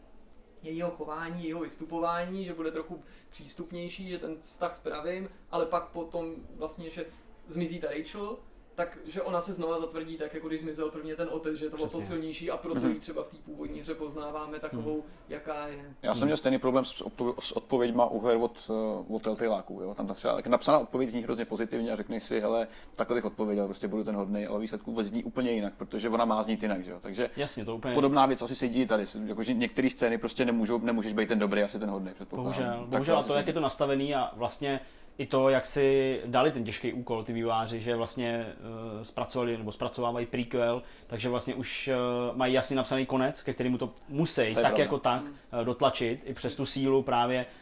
jejího 0.61 0.91
chování, 0.91 1.41
jejího 1.43 1.59
vystupování, 1.59 2.45
že 2.45 2.53
bude 2.53 2.71
trochu 2.71 3.03
přístupnější, 3.29 4.09
že 4.09 4.19
ten 4.19 4.37
vztah 4.41 4.75
spravím, 4.75 5.29
ale 5.51 5.65
pak 5.65 5.87
potom 5.87 6.35
vlastně, 6.55 6.89
že 6.89 7.05
zmizí 7.47 7.79
ta 7.79 7.87
Rachel, 7.87 8.37
tak 8.75 8.97
že 9.05 9.21
ona 9.21 9.41
se 9.41 9.53
znova 9.53 9.77
zatvrdí 9.79 10.17
tak, 10.17 10.33
jako 10.33 10.47
když 10.47 10.61
zmizel 10.61 10.89
prvně 10.91 11.15
ten 11.15 11.27
otec, 11.31 11.55
že 11.55 11.65
je 11.65 11.69
to 11.69 11.77
o 11.77 11.89
to 11.89 12.01
silnější 12.01 12.51
a 12.51 12.57
proto 12.57 12.79
Mhm. 12.79 12.89
ji 12.91 12.99
třeba 12.99 13.23
v 13.23 13.29
té 13.29 13.37
původní 13.45 13.79
hře 13.79 13.95
poznáváme 13.95 14.59
takovou, 14.59 15.03
jaká 15.29 15.67
je. 15.67 15.85
Já 16.01 16.15
jsem 16.15 16.25
měl 16.27 16.37
stejný 16.37 16.59
problém 16.59 16.85
s, 16.85 17.01
odpo- 17.03 17.33
s 17.39 17.51
odpověďma 17.51 18.05
u 18.05 18.19
her 18.19 18.37
od, 18.41 18.69
eh, 19.09 19.13
od 19.15 19.21
Telltaleáků, 19.21 19.81
jo. 19.81 19.93
Tam 19.95 20.07
ta 20.07 20.13
třeba 20.13 20.35
tak 20.35 20.47
napsaná 20.47 20.79
odpověď 20.79 21.09
zní 21.09 21.21
hrozně 21.23 21.45
pozitivně 21.45 21.91
a 21.91 21.95
řekneš 21.95 22.23
si, 22.23 22.39
hele, 22.39 22.67
takhle 22.95 23.15
bych 23.15 23.25
odpověděl, 23.25 23.65
prostě 23.65 23.87
budu 23.87 24.03
ten 24.03 24.15
hodný, 24.15 24.45
ale 24.47 24.59
výsledku 24.59 24.91
vůbec 24.91 25.07
zní 25.07 25.23
úplně 25.23 25.51
jinak, 25.51 25.73
protože 25.77 26.09
ona 26.09 26.25
má 26.25 26.43
znít 26.43 26.63
jinak, 26.63 26.83
že 26.85 26.91
jo. 26.91 26.97
Takže 27.01 27.29
Jasně, 27.37 27.65
to 27.65 27.75
úplně... 27.75 27.93
podobná 27.93 28.25
věc 28.25 28.41
asi 28.41 28.55
se 28.55 28.67
děje 28.67 28.87
tady, 28.87 29.05
jakože 29.25 29.53
některé 29.53 29.89
scény 29.89 30.17
prostě 30.17 30.45
nemůžou, 30.45 30.77
nemůžeš 30.79 31.13
být 31.13 31.27
ten 31.29 31.39
dobrý, 31.39 31.63
asi 31.63 31.79
ten 31.79 31.89
hodný, 31.89 32.11
předpokládám. 32.13 32.51
Bohužel, 32.53 32.79
Tak 32.79 32.89
bohužel 32.89 33.17
a 33.17 33.23
to, 33.23 33.33
jak 33.33 33.47
je 33.47 33.53
to 33.53 33.59
nastavený 33.59 34.15
a 34.15 34.31
vlastně 34.35 34.79
i 35.17 35.25
to, 35.25 35.49
jak 35.49 35.65
si 35.65 36.19
dali 36.25 36.51
ten 36.51 36.63
těžký 36.63 36.93
úkol 36.93 37.23
ty 37.23 37.33
výváři, 37.33 37.79
že 37.79 37.95
vlastně 37.95 38.45
uh, 38.45 39.03
zpracovali 39.03 39.57
nebo 39.57 39.71
zpracovávají 39.71 40.25
prequel, 40.25 40.83
takže 41.07 41.29
vlastně 41.29 41.55
už 41.55 41.89
uh, 42.29 42.37
mají 42.37 42.53
jasně 42.53 42.75
napsaný 42.75 43.05
konec, 43.05 43.41
ke 43.41 43.53
kterému 43.53 43.77
to 43.77 43.93
musí 44.09 44.53
tak 44.53 44.63
pravda. 44.63 44.83
jako 44.83 44.99
tak 44.99 45.21
uh, 45.21 45.29
dotlačit, 45.63 46.19
i 46.25 46.33
přes 46.33 46.55
tu 46.55 46.65
sílu 46.65 47.03
právě 47.03 47.45
uh, 47.45 47.60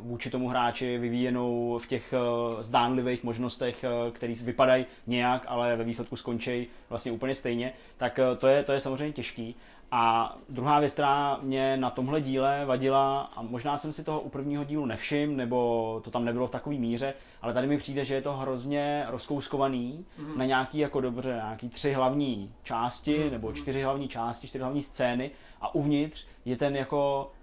vůči 0.00 0.30
tomu 0.30 0.48
hráči 0.48 0.98
vyvíjenou 0.98 1.78
v 1.82 1.86
těch 1.86 2.14
uh, 2.52 2.62
zdánlivých 2.62 3.24
možnostech, 3.24 3.84
uh, 4.06 4.12
které 4.12 4.34
vypadají 4.42 4.86
nějak, 5.06 5.44
ale 5.48 5.76
ve 5.76 5.84
výsledku 5.84 6.16
skončí 6.16 6.66
vlastně 6.88 7.12
úplně 7.12 7.34
stejně, 7.34 7.72
tak 7.96 8.20
to 8.38 8.46
je, 8.46 8.62
to 8.62 8.72
je 8.72 8.80
samozřejmě 8.80 9.12
těžký. 9.12 9.54
A 9.92 10.36
druhá 10.48 10.80
věc, 10.80 10.92
která 10.92 11.38
mě 11.42 11.76
na 11.76 11.90
tomhle 11.90 12.20
díle 12.20 12.64
vadila, 12.64 13.20
a 13.36 13.42
možná 13.42 13.76
jsem 13.76 13.92
si 13.92 14.04
toho 14.04 14.20
u 14.20 14.28
prvního 14.28 14.64
dílu 14.64 14.86
nevšiml, 14.86 15.36
nebo 15.36 16.00
to 16.04 16.10
tam 16.10 16.24
nebylo 16.24 16.46
v 16.46 16.50
takové 16.50 16.76
míře, 16.76 17.14
ale 17.42 17.54
tady 17.54 17.66
mi 17.66 17.78
přijde, 17.78 18.04
že 18.04 18.14
je 18.14 18.22
to 18.22 18.32
hrozně 18.36 19.04
rozkouskovaný 19.08 20.04
Mhm. 20.18 20.38
na 20.38 20.44
nějaký 20.44 20.78
jako 20.78 21.00
dobře, 21.00 21.28
nějaký 21.28 21.68
tři 21.68 21.92
hlavní 21.92 22.52
části, 22.62 23.18
Mhm, 23.18 23.30
nebo 23.30 23.48
mhm. 23.48 23.56
čtyři 23.56 23.82
hlavní 23.82 24.08
části, 24.08 24.46
čtyři 24.46 24.62
hlavní 24.62 24.82
scény 24.82 25.30
a 25.60 25.74
uvnitř 25.74 26.26
je 26.44 26.56
ten 26.56 26.76
jako 26.76 27.30
eh, 27.34 27.37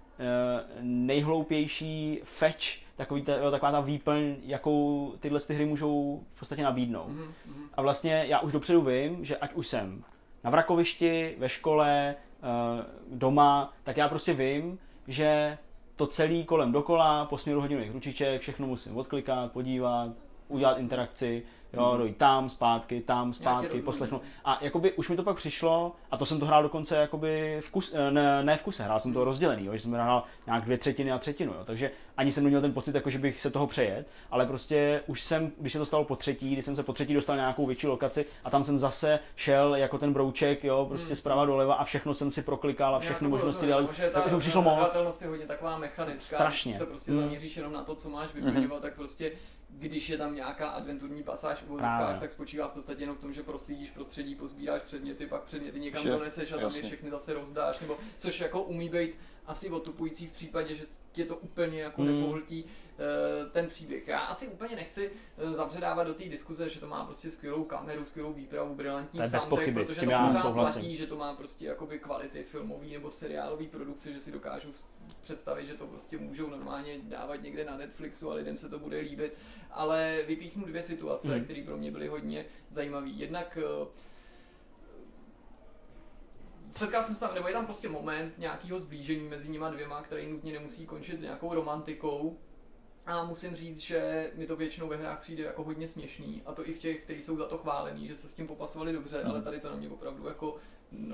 nejhloupější 0.80 2.20
feč, 2.24 2.82
takový 2.96 3.22
ta, 3.22 3.50
taková 3.50 3.72
ta 3.72 3.80
výplň, 3.80 4.34
jakou 4.42 5.12
tyhle 5.20 5.40
ty 5.40 5.54
hry 5.54 5.66
můžou 5.66 6.22
v 6.34 6.38
podstatě 6.38 6.62
nabídnout. 6.62 7.08
Mhm, 7.08 7.34
mhm. 7.46 7.64
A 7.74 7.82
vlastně 7.82 8.24
já 8.28 8.40
už 8.40 8.52
dopředu 8.52 8.80
vím, 8.80 9.24
že 9.24 9.36
ať 9.36 9.54
už 9.54 9.66
jsem 9.66 10.04
na 10.44 10.50
vrakovišti, 10.50 11.34
ve 11.38 11.48
škole, 11.48 12.14
eh, 12.14 12.84
doma, 13.10 13.72
tak 13.82 13.96
já 13.96 14.08
prostě 14.08 14.34
vím, 14.34 14.78
že 15.08 15.58
to 15.96 16.06
celý 16.06 16.44
kolem 16.44 16.72
dokola, 16.72 17.24
po 17.24 17.38
směru 17.38 17.60
hodinových 17.60 17.92
ručiček, 17.92 18.40
všechno 18.40 18.66
musím 18.66 18.96
odklikat, 18.96 19.52
podívat, 19.52 20.10
udělat 20.48 20.78
interakci, 20.78 21.42
jo, 21.76 21.88
Mhm. 21.88 21.98
dojít 21.98 22.16
tam, 22.16 22.50
zpátky, 22.50 23.00
tam, 23.00 23.32
zpátky, 23.32 23.82
poslechnout. 23.82 24.22
A 24.44 24.58
jakoby 24.60 24.92
už 24.92 25.08
mi 25.08 25.16
to 25.16 25.22
pak 25.22 25.36
přišlo, 25.36 25.92
a 26.10 26.16
to 26.16 26.26
jsem 26.26 26.40
to 26.40 26.46
hrál 26.46 26.62
dokonce 26.62 26.96
jakoby 26.96 27.58
v 27.60 27.70
kus, 27.70 27.94
eh, 27.94 28.10
ne, 28.10 28.44
ne 28.44 28.56
v 28.56 28.62
kuse, 28.62 28.82
hrál 28.84 29.00
jsem 29.00 29.12
to 29.12 29.24
rozdělený, 29.24 29.64
jo, 29.66 29.72
že 29.72 29.80
jsem 29.80 29.92
hrál 29.92 30.22
nějak 30.46 30.64
dvě 30.64 30.78
třetiny 30.78 31.12
a 31.12 31.18
třetinu, 31.18 31.52
jo, 31.52 31.64
takže 31.64 31.90
ani 32.16 32.32
jsem 32.32 32.44
neměl 32.44 32.60
ten 32.60 32.72
pocit, 32.72 32.94
jako 32.94 33.10
že 33.10 33.18
bych 33.18 33.40
se 33.40 33.50
toho 33.50 33.66
přejet, 33.66 34.06
ale 34.30 34.46
prostě 34.46 35.02
už 35.06 35.22
jsem, 35.22 35.52
když 35.60 35.72
se 35.72 35.78
to 35.78 35.86
stalo 35.86 36.04
po 36.04 36.16
třetí, 36.16 36.52
když 36.52 36.64
jsem 36.64 36.76
se 36.76 36.82
po 36.82 36.92
třetí 36.92 37.14
dostal 37.14 37.36
na 37.36 37.42
nějakou 37.42 37.66
větší 37.66 37.86
lokaci 37.86 38.26
a 38.44 38.50
tam 38.50 38.64
jsem 38.64 38.80
zase 38.80 39.18
šel 39.36 39.74
jako 39.76 39.98
ten 39.98 40.12
brouček, 40.12 40.64
jo, 40.64 40.86
prostě 40.88 41.06
Hmm. 41.06 41.16
zprava 41.16 41.44
doleva 41.44 41.74
a 41.74 41.84
všechno 41.84 42.14
jsem 42.14 42.32
si 42.32 42.42
proklikal 42.42 42.94
a 42.94 42.98
všechny 42.98 43.28
možnosti 43.28 43.66
dělal, 43.66 43.82
tak 43.82 43.90
už 43.90 43.98
mi 43.98 44.10
ta 44.10 44.38
přišlo 44.38 44.62
moc. 44.62 45.20
je 45.22 45.28
hodně 45.28 45.46
taková 45.46 45.78
mechanická, 45.78 46.36
Strašně. 46.36 46.70
když 46.72 46.78
se 46.78 46.86
prostě 46.86 47.12
Hmm. 47.12 47.20
zaměříš 47.20 47.56
jenom 47.56 47.72
na 47.72 47.84
to, 47.84 47.94
co 47.94 48.08
máš 48.08 48.34
vyplňovat, 48.34 48.82
tak 48.82 48.94
prostě 48.94 49.32
když 49.78 50.08
je 50.08 50.18
tam 50.18 50.34
nějaká 50.34 50.68
adventurní 50.68 51.22
pasáž 51.22 51.58
v 51.58 51.64
Právě. 51.66 51.72
vodovkách, 51.76 52.20
tak 52.20 52.30
spočívá 52.30 52.68
v 52.68 52.72
podstatě 52.72 53.02
jenom 53.02 53.16
v 53.16 53.20
tom, 53.20 53.32
že 53.34 53.42
proslídíš 53.42 53.90
prostředí, 53.90 54.34
pozbíráš 54.34 54.82
předměty, 54.82 55.26
pak 55.26 55.42
předměty 55.42 55.80
někam 55.80 56.00
Vše, 56.00 56.08
doneseš 56.10 56.52
a 56.52 56.54
tam 56.54 56.60
je 56.60 56.64
jasně. 56.66 56.82
všechny 56.82 57.10
zase 57.10 57.34
rozdáš, 57.34 57.80
nebo 57.80 57.96
což 58.18 58.40
jako 58.40 58.62
umí 58.62 58.88
být 58.88 59.18
asi 59.46 59.70
otupující 59.70 60.26
v 60.26 60.32
případě, 60.32 60.74
že 60.74 60.84
tě 61.12 61.24
to 61.24 61.36
úplně 61.36 61.80
jako 61.82 62.02
Hmm. 62.02 62.14
nepohltí 62.14 62.64
eh, 62.64 63.50
ten 63.50 63.66
příběh. 63.66 64.08
Já 64.08 64.18
asi 64.20 64.48
úplně 64.48 64.76
nechci 64.76 65.10
eh, 65.38 65.50
zabředávat 65.52 66.06
do 66.06 66.14
té 66.14 66.24
diskuze, 66.24 66.68
že 66.70 66.80
to 66.80 66.86
má 66.86 67.04
prostě 67.04 67.30
skvělou 67.30 67.64
kameru, 67.64 68.04
skvělou 68.04 68.32
výpravu, 68.32 68.74
brilantní 68.74 69.20
je 69.20 69.28
soundtrack, 69.40 69.74
protože 69.74 70.00
tím 70.00 70.08
to 70.08 70.12
já 70.12 70.26
pořád 70.26 70.42
souhlasím. 70.42 70.80
platí, 70.82 70.96
že 70.96 71.06
to 71.06 71.16
má 71.16 71.34
prostě 71.34 71.66
jakoby 71.66 71.98
kvality 71.98 72.42
filmový 72.44 72.92
nebo 72.92 73.10
seriálový 73.10 73.66
produkce, 73.68 74.12
že 74.12 74.20
si 74.20 74.32
dokážu 74.32 74.72
představit, 75.22 75.66
že 75.66 75.74
to 75.74 75.86
prostě 75.86 76.18
můžou 76.18 76.50
normálně 76.50 76.98
dávat 77.02 77.42
někde 77.42 77.64
na 77.64 77.76
Netflixu 77.76 78.30
a 78.30 78.34
lidem 78.34 78.56
se 78.56 78.68
to 78.68 78.78
bude 78.78 78.98
líbit, 78.98 79.38
ale 79.70 80.22
vypíchnu 80.26 80.64
dvě 80.64 80.82
situace, 80.82 81.34
Hmm. 81.34 81.44
které 81.44 81.62
pro 81.66 81.76
mě 81.76 81.90
byly 81.90 82.08
hodně 82.08 82.44
zajímavé. 82.70 83.08
Jednak 83.08 83.58
eh, 83.60 83.86
setkal 86.70 87.02
jsem 87.02 87.14
se 87.14 87.20
tam, 87.20 87.34
nebo 87.34 87.48
je 87.48 87.54
tam 87.54 87.64
prostě 87.64 87.88
moment 87.88 88.38
nějakého 88.38 88.78
zblížení 88.78 89.28
mezi 89.28 89.50
nima 89.50 89.70
dvěma, 89.70 90.02
který 90.02 90.26
nutně 90.26 90.52
nemusí 90.52 90.86
končit 90.86 91.20
nějakou 91.20 91.54
romantikou. 91.54 92.38
A 93.06 93.24
musím 93.24 93.56
říct, 93.56 93.78
že 93.78 94.30
mi 94.34 94.46
to 94.46 94.56
většinou 94.56 94.88
ve 94.88 94.96
hrách 94.96 95.20
přijde 95.20 95.44
jako 95.44 95.64
hodně 95.64 95.88
směšný, 95.88 96.42
a 96.46 96.52
to 96.52 96.68
i 96.68 96.72
v 96.72 96.78
těch, 96.78 97.02
kteří 97.02 97.22
jsou 97.22 97.36
za 97.36 97.46
to 97.46 97.58
chválení, 97.58 98.08
že 98.08 98.14
se 98.14 98.28
s 98.28 98.34
tím 98.34 98.46
popasovali 98.46 98.92
dobře, 98.92 99.22
ale 99.22 99.42
tady 99.42 99.60
to 99.60 99.70
na 99.70 99.76
mě 99.76 99.88
opravdu 99.88 100.26
jako 100.28 100.56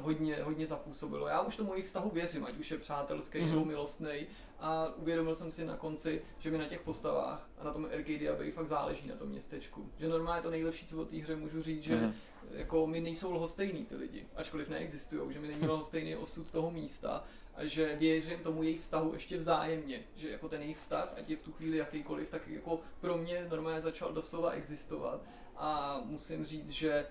hodně, 0.00 0.36
hodně 0.42 0.66
zapůsobilo. 0.66 1.26
Já 1.26 1.40
už 1.40 1.56
tomu 1.56 1.72
jejich 1.72 1.86
vztahu 1.86 2.10
věřím, 2.10 2.44
ať 2.44 2.58
už 2.58 2.70
je 2.70 2.78
přátelský 2.78 3.38
Mhm. 3.38 3.48
nebo 3.50 3.64
milostný, 3.64 4.26
a 4.60 4.94
uvědomil 4.96 5.34
jsem 5.34 5.50
si 5.50 5.64
na 5.64 5.76
konci, 5.76 6.22
že 6.38 6.50
mi 6.50 6.58
na 6.58 6.66
těch 6.66 6.80
postavách 6.80 7.48
a 7.58 7.64
na 7.64 7.72
tom 7.72 7.84
Arcadia 7.84 8.34
Bay 8.36 8.50
fakt 8.50 8.66
záleží 8.66 9.08
na 9.08 9.16
tom 9.16 9.28
městečku. 9.28 9.90
Že 9.98 10.08
normálně 10.08 10.42
to 10.42 10.50
nejlepší, 10.50 10.86
co 10.86 11.02
o 11.02 11.04
té 11.04 11.16
hře 11.16 11.36
můžu 11.36 11.62
říct, 11.62 11.82
že 11.82 11.96
Mhm. 11.96 12.14
jako 12.50 12.86
mi 12.86 13.00
nejsou 13.00 13.32
lhostejný 13.32 13.84
ty 13.86 13.96
lidi, 13.96 14.26
ačkoliv 14.36 14.68
neexistují, 14.68 15.32
že 15.34 15.40
mi 15.40 15.48
není 15.48 15.66
lhostejný 15.68 16.16
osud 16.16 16.50
toho 16.50 16.70
místa 16.70 17.24
a 17.54 17.64
že 17.64 17.96
věřím 17.96 18.38
tomu 18.38 18.62
jejich 18.62 18.80
vztahu 18.80 19.12
ještě 19.14 19.38
vzájemně, 19.38 20.02
že 20.16 20.30
jako 20.30 20.48
ten 20.48 20.60
jejich 20.62 20.78
vztah, 20.78 21.14
ať 21.18 21.30
je 21.30 21.36
v 21.36 21.42
tu 21.42 21.52
chvíli 21.52 21.76
jakýkoliv, 21.78 22.30
tak 22.30 22.48
jako 22.48 22.80
pro 23.00 23.18
mě 23.18 23.46
normálně 23.50 23.80
začal 23.80 24.12
doslova 24.12 24.50
existovat 24.50 25.20
a 25.56 26.00
musím 26.04 26.44
říct, 26.44 26.70
že 26.70 27.06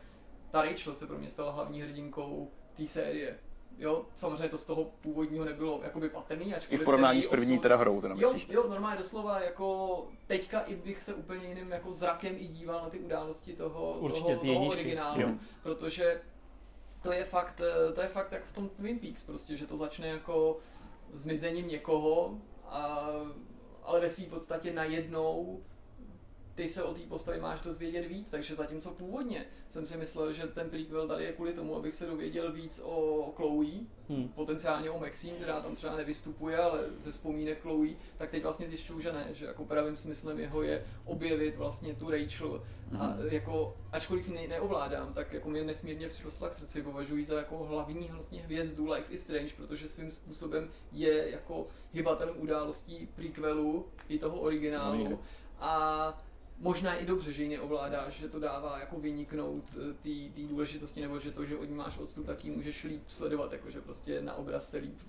ta 0.51 0.61
Rachel 0.61 0.93
se 0.93 1.07
pro 1.07 1.17
mě 1.17 1.29
stala 1.29 1.51
hlavní 1.51 1.81
hrdinkou 1.81 2.51
té 2.77 2.87
série. 2.87 3.39
Jo, 3.77 4.05
samozřejmě 4.15 4.49
to 4.49 4.57
z 4.57 4.65
toho 4.65 4.83
původního 5.01 5.45
nebylo 5.45 5.79
jakoby 5.83 6.09
patrný, 6.09 6.45
I 6.51 6.55
ačkoliv 6.55 6.81
v 6.81 6.85
porovnání 6.85 7.21
s 7.21 7.27
první 7.27 7.53
osud- 7.57 7.61
teda 7.61 7.75
hrou, 7.75 8.01
teda 8.01 8.15
Jo, 8.17 8.33
myslíš? 8.33 8.55
jo, 8.55 8.67
normálně 8.69 8.97
doslova 8.97 9.39
jako 9.39 10.05
teďka 10.27 10.59
i 10.59 10.75
bych 10.75 11.03
se 11.03 11.13
úplně 11.13 11.47
jiným 11.47 11.71
jako 11.71 11.93
zrakem 11.93 12.35
i 12.37 12.47
díval 12.47 12.81
na 12.83 12.89
ty 12.89 12.99
události 12.99 13.53
toho, 13.53 13.93
Určitě, 13.99 14.21
toho, 14.23 14.39
ty 14.41 14.47
toho 14.47 14.53
jedničky. 14.53 14.79
originálu, 14.81 15.21
Jo. 15.21 15.29
protože 15.63 16.21
to 17.03 17.11
je 17.11 17.23
fakt, 17.23 17.61
eh, 17.89 17.93
to 17.93 18.01
je 18.01 18.07
fakt 18.07 18.31
jak 18.31 18.45
v 18.45 18.51
tom 18.53 18.69
Twin 18.69 18.99
Peaks 18.99 19.23
prostě, 19.23 19.57
že 19.57 19.67
to 19.67 19.77
začne 19.77 20.07
jako 20.07 20.57
zmizením 21.13 21.67
někoho, 21.67 22.37
a, 22.65 23.07
ale 23.83 23.99
ve 23.99 24.09
své 24.09 24.25
podstatě 24.25 24.73
najednou 24.73 25.61
ty 26.55 26.67
se 26.67 26.83
o 26.83 26.93
té 26.93 26.99
postavě 26.99 27.41
máš 27.41 27.59
dozvědět 27.61 28.07
víc, 28.07 28.29
takže 28.29 28.55
zatímco 28.55 28.89
původně 28.89 29.45
jsem 29.67 29.85
si 29.85 29.97
myslel, 29.97 30.33
že 30.33 30.47
ten 30.47 30.69
prequel 30.69 31.07
tady 31.07 31.23
je 31.23 31.33
kvůli 31.33 31.53
tomu, 31.53 31.75
abych 31.75 31.93
se 31.95 32.05
dověděl 32.05 32.51
víc 32.51 32.81
o 32.83 33.31
Chloe, 33.35 33.71
Hmm. 34.09 34.27
potenciálně 34.27 34.89
o 34.89 34.99
Maxine, 34.99 35.35
která 35.37 35.61
tam 35.61 35.75
třeba 35.75 35.95
nevystupuje, 35.95 36.57
ale 36.57 36.79
ze 36.99 37.11
vzpomínek 37.11 37.61
Chloe, 37.61 37.89
tak 38.17 38.29
teď 38.31 38.43
vlastně 38.43 38.67
zjišťuju, 38.67 38.99
že 38.99 39.13
ne, 39.13 39.27
že 39.31 39.45
jako 39.45 39.65
pravým 39.65 39.95
smyslem 39.95 40.39
jeho 40.39 40.61
je 40.61 40.85
objevit 41.05 41.55
vlastně 41.55 41.95
tu 41.95 42.09
Rachel 42.09 42.63
a 42.99 43.07
Mhm. 43.07 43.27
jako, 43.31 43.77
ačkoliv 43.91 44.27
ji 44.27 44.33
ne, 44.33 44.47
neovládám, 44.47 45.13
tak 45.13 45.33
jako 45.33 45.49
mě 45.49 45.63
nesmírně 45.63 46.09
přirostla 46.09 46.49
k 46.49 46.53
srdci, 46.53 46.81
považuji 46.83 47.25
za 47.25 47.37
jako 47.37 47.57
hlavní 47.57 48.07
vlastně 48.11 48.41
hvězdu 48.41 48.91
Life 48.91 49.13
is 49.13 49.21
Strange, 49.21 49.53
protože 49.57 49.87
svým 49.87 50.11
způsobem 50.11 50.69
je 50.91 51.29
jako 51.29 51.67
hybatelem 51.93 52.35
událostí 52.41 53.09
prequelu 53.15 53.85
i 54.09 54.19
toho 54.19 54.35
To 54.35 54.41
originálu 54.41 55.19
a 55.59 56.23
možná 56.61 56.95
i 56.95 57.05
dobře, 57.05 57.31
že 57.31 57.43
ji 57.43 57.49
neovládáš, 57.49 58.13
že 58.13 58.29
to 58.29 58.39
dává 58.39 58.79
jako 58.79 58.99
vyniknout 58.99 59.63
eh, 59.75 59.93
té 59.93 60.41
důležitosti, 60.47 61.01
nebo 61.01 61.19
že 61.19 61.31
to, 61.31 61.45
že 61.45 61.57
od 61.57 61.65
ní 61.65 61.75
máš 61.75 61.97
odstup, 61.97 62.25
tak 62.25 62.45
ji 62.45 62.51
můžeš 62.51 62.83
líp 62.83 63.03
sledovat, 63.07 63.51
jakože 63.51 63.81
prostě 63.81 64.21
na 64.21 64.33
obraz 64.33 64.69
se 64.69 64.77
líp 64.77 64.99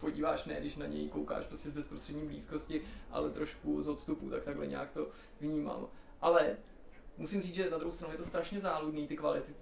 podíváš, 0.00 0.44
ne 0.44 0.60
když 0.60 0.76
na 0.76 0.86
něj 0.86 1.08
koukáš 1.08 1.46
prostě 1.46 1.70
z 1.70 1.72
bezprostřední 1.72 2.26
blízkosti, 2.26 2.82
ale 3.10 3.30
trošku 3.30 3.82
z 3.82 3.88
odstupu, 3.88 4.30
tak 4.30 4.42
takhle 4.44 4.66
nějak 4.66 4.90
to 4.90 5.08
vnímám. 5.40 5.86
Ale 6.20 6.56
musím 7.16 7.42
říct, 7.42 7.54
že 7.54 7.70
na 7.70 7.78
druhou 7.78 7.92
stranu 7.92 8.14
je 8.14 8.18
to 8.18 8.24
strašně 8.24 8.60
záludný, 8.60 9.06
ty 9.06 9.16
kvality 9.16 9.52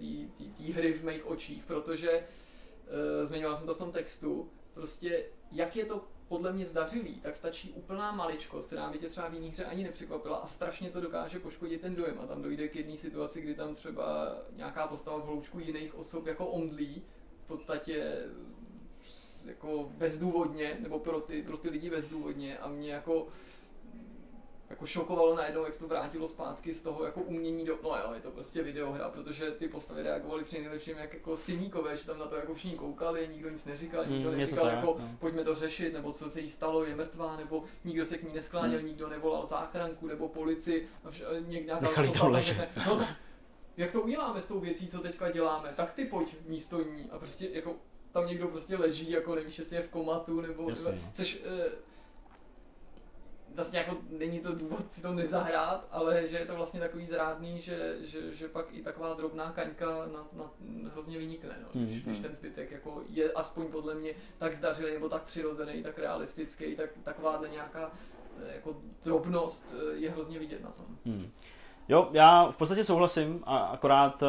té 0.57 0.63
hry 0.73 0.93
v 0.93 1.05
mých 1.05 1.25
očích, 1.25 1.65
protože 1.65 2.11
e, 2.11 3.25
zmiňoval 3.25 3.55
jsem 3.55 3.67
to 3.67 3.75
v 3.75 3.77
tom 3.77 3.91
textu, 3.91 4.49
prostě 4.73 5.25
jak 5.51 5.75
je 5.75 5.85
to 5.85 6.05
podle 6.27 6.53
mě 6.53 6.65
zdařilý, 6.65 7.19
tak 7.19 7.35
stačí 7.35 7.73
úplná 7.73 8.11
maličkost, 8.11 8.67
která 8.67 8.89
by 8.89 8.99
tě 8.99 9.09
třeba 9.09 9.27
v 9.27 9.33
jiný 9.33 9.49
hře 9.49 9.65
ani 9.65 9.83
nepřekvapila 9.83 10.37
a 10.37 10.47
strašně 10.47 10.89
to 10.89 11.01
dokáže 11.01 11.39
poškodit 11.39 11.81
ten 11.81 11.95
dojem. 11.95 12.19
A 12.23 12.27
tam 12.27 12.41
dojde 12.41 12.67
k 12.67 12.75
jedné 12.75 12.97
situaci, 12.97 13.41
kdy 13.41 13.55
tam 13.55 13.75
třeba 13.75 14.35
nějaká 14.55 14.87
postava 14.87 15.17
v 15.17 15.25
hloučku 15.25 15.59
jiných 15.59 15.95
osob 15.95 16.27
jako 16.27 16.45
omdlí, 16.45 17.03
v 17.43 17.47
podstatě 17.47 18.25
jako 19.45 19.89
bezdůvodně, 19.97 20.77
nebo 20.79 20.99
pro 20.99 21.21
ty, 21.21 21.43
pro 21.43 21.57
ty 21.57 21.69
lidi 21.69 21.89
bezdůvodně 21.89 22.57
a 22.57 22.67
mě 22.67 22.91
jako 22.91 23.27
jako 24.69 24.85
šokovalo 24.85 25.35
najednou, 25.35 25.63
jak 25.63 25.73
se 25.73 25.79
to 25.79 25.87
vrátilo 25.87 26.27
zpátky 26.27 26.73
z 26.73 26.81
toho 26.81 27.03
jako 27.05 27.21
umění 27.21 27.65
do, 27.65 27.79
no 27.83 27.89
jo, 27.89 28.11
je 28.13 28.21
to 28.21 28.31
prostě 28.31 28.63
videohra, 28.63 29.09
protože 29.09 29.51
ty 29.51 29.67
postavy 29.67 30.03
reagovaly 30.03 30.43
při 30.43 30.59
nejlepším 30.59 30.97
jak 30.97 31.13
jako 31.13 31.37
syníkové, 31.37 31.97
že 31.97 32.05
tam 32.05 32.19
na 32.19 32.25
to 32.25 32.35
jako 32.35 32.53
všichni 32.53 32.77
koukali, 32.77 33.27
nikdo 33.31 33.49
nic 33.49 33.65
neříkal, 33.65 34.05
Mm, 34.05 34.11
nikdo 34.13 34.31
to 34.31 34.37
neříkal 34.37 34.65
tak, 34.65 34.73
jako 34.75 34.95
no. 34.99 35.09
pojďme 35.19 35.43
to 35.43 35.55
řešit, 35.55 35.93
nebo 35.93 36.11
co 36.13 36.29
se 36.29 36.41
jí 36.41 36.49
stalo, 36.49 36.83
je 36.85 36.95
mrtvá, 36.95 37.37
nebo 37.37 37.63
nikdo 37.85 38.05
se 38.05 38.17
k 38.17 38.23
ní 38.23 38.33
neskláněl, 38.33 38.79
Hmm. 38.79 38.87
nikdo 38.87 39.09
nevolal 39.09 39.45
záchranku 39.45 40.07
nebo 40.07 40.27
něk- 40.27 41.65
nějaká 41.65 41.79
Nechali 41.87 42.11
to 42.11 42.29
ležet. 42.29 42.57
řekne, 42.57 42.69
no 42.87 43.07
jak 43.77 43.91
to 43.91 44.01
uděláme 44.01 44.41
s 44.41 44.47
tou 44.47 44.59
věcí, 44.59 44.87
co 44.87 44.99
teďka 44.99 45.31
děláme, 45.31 45.73
tak 45.75 45.91
ty 45.93 46.05
pojď 46.05 46.35
místo 46.47 46.81
ní 46.81 47.09
a 47.11 47.19
prostě 47.19 47.49
jako 47.51 47.75
tam 48.11 48.27
někdo 48.27 48.47
prostě 48.47 48.75
leží, 48.77 49.11
jako 49.11 49.35
nevíš, 49.35 49.59
jestli 49.59 49.75
je 49.75 49.81
v 49.81 49.89
komatu, 49.89 50.41
nebo, 50.41 50.69
Jasně, 50.69 50.91
no. 50.91 51.09
což 51.13 51.41
eh, 51.45 51.69
vlastně 53.57 53.79
jako 53.79 53.97
není 54.09 54.39
to 54.39 54.55
důvod 54.55 54.93
si 54.93 55.01
to 55.01 55.13
nezahrát, 55.13 55.87
ale 55.91 56.27
že 56.27 56.37
je 56.37 56.45
to 56.45 56.55
vlastně 56.55 56.79
takový 56.79 57.05
zrádný, 57.05 57.61
že, 57.61 57.95
že, 58.01 58.35
že 58.35 58.47
pak 58.47 58.65
i 58.71 58.81
taková 58.83 59.13
drobná 59.13 59.51
kaňka 59.51 59.85
na, 60.13 60.27
na, 60.33 60.51
hrozně 60.91 61.17
vynikne, 61.17 61.55
no, 61.61 61.67
když, 61.73 62.03
Mhm. 62.03 62.11
když 62.11 62.21
ten 62.21 62.33
zbytek 62.33 62.71
jako 62.71 63.01
je 63.09 63.31
aspoň 63.31 63.65
podle 63.67 63.95
mě 63.95 64.11
tak 64.37 64.55
zdařilý 64.55 64.93
nebo 64.93 65.09
tak 65.09 65.23
přirozený, 65.23 65.83
tak 65.83 65.99
realistický, 65.99 66.75
tak 66.75 66.89
takováhle 67.03 67.49
nějaká 67.49 67.91
eh, 68.43 68.55
jako 68.55 68.77
drobnost 69.03 69.75
eh, 69.77 69.95
je 69.95 70.09
hrozně 70.11 70.39
vidět 70.39 70.63
na 70.63 70.71
tom. 70.71 70.85
Hmm. 71.05 71.29
Jo, 71.89 72.09
já 72.11 72.51
v 72.51 72.57
podstatě 72.57 72.83
souhlasím, 72.83 73.43
a 73.45 73.57
akorát 73.57 74.21
uh, 74.23 74.27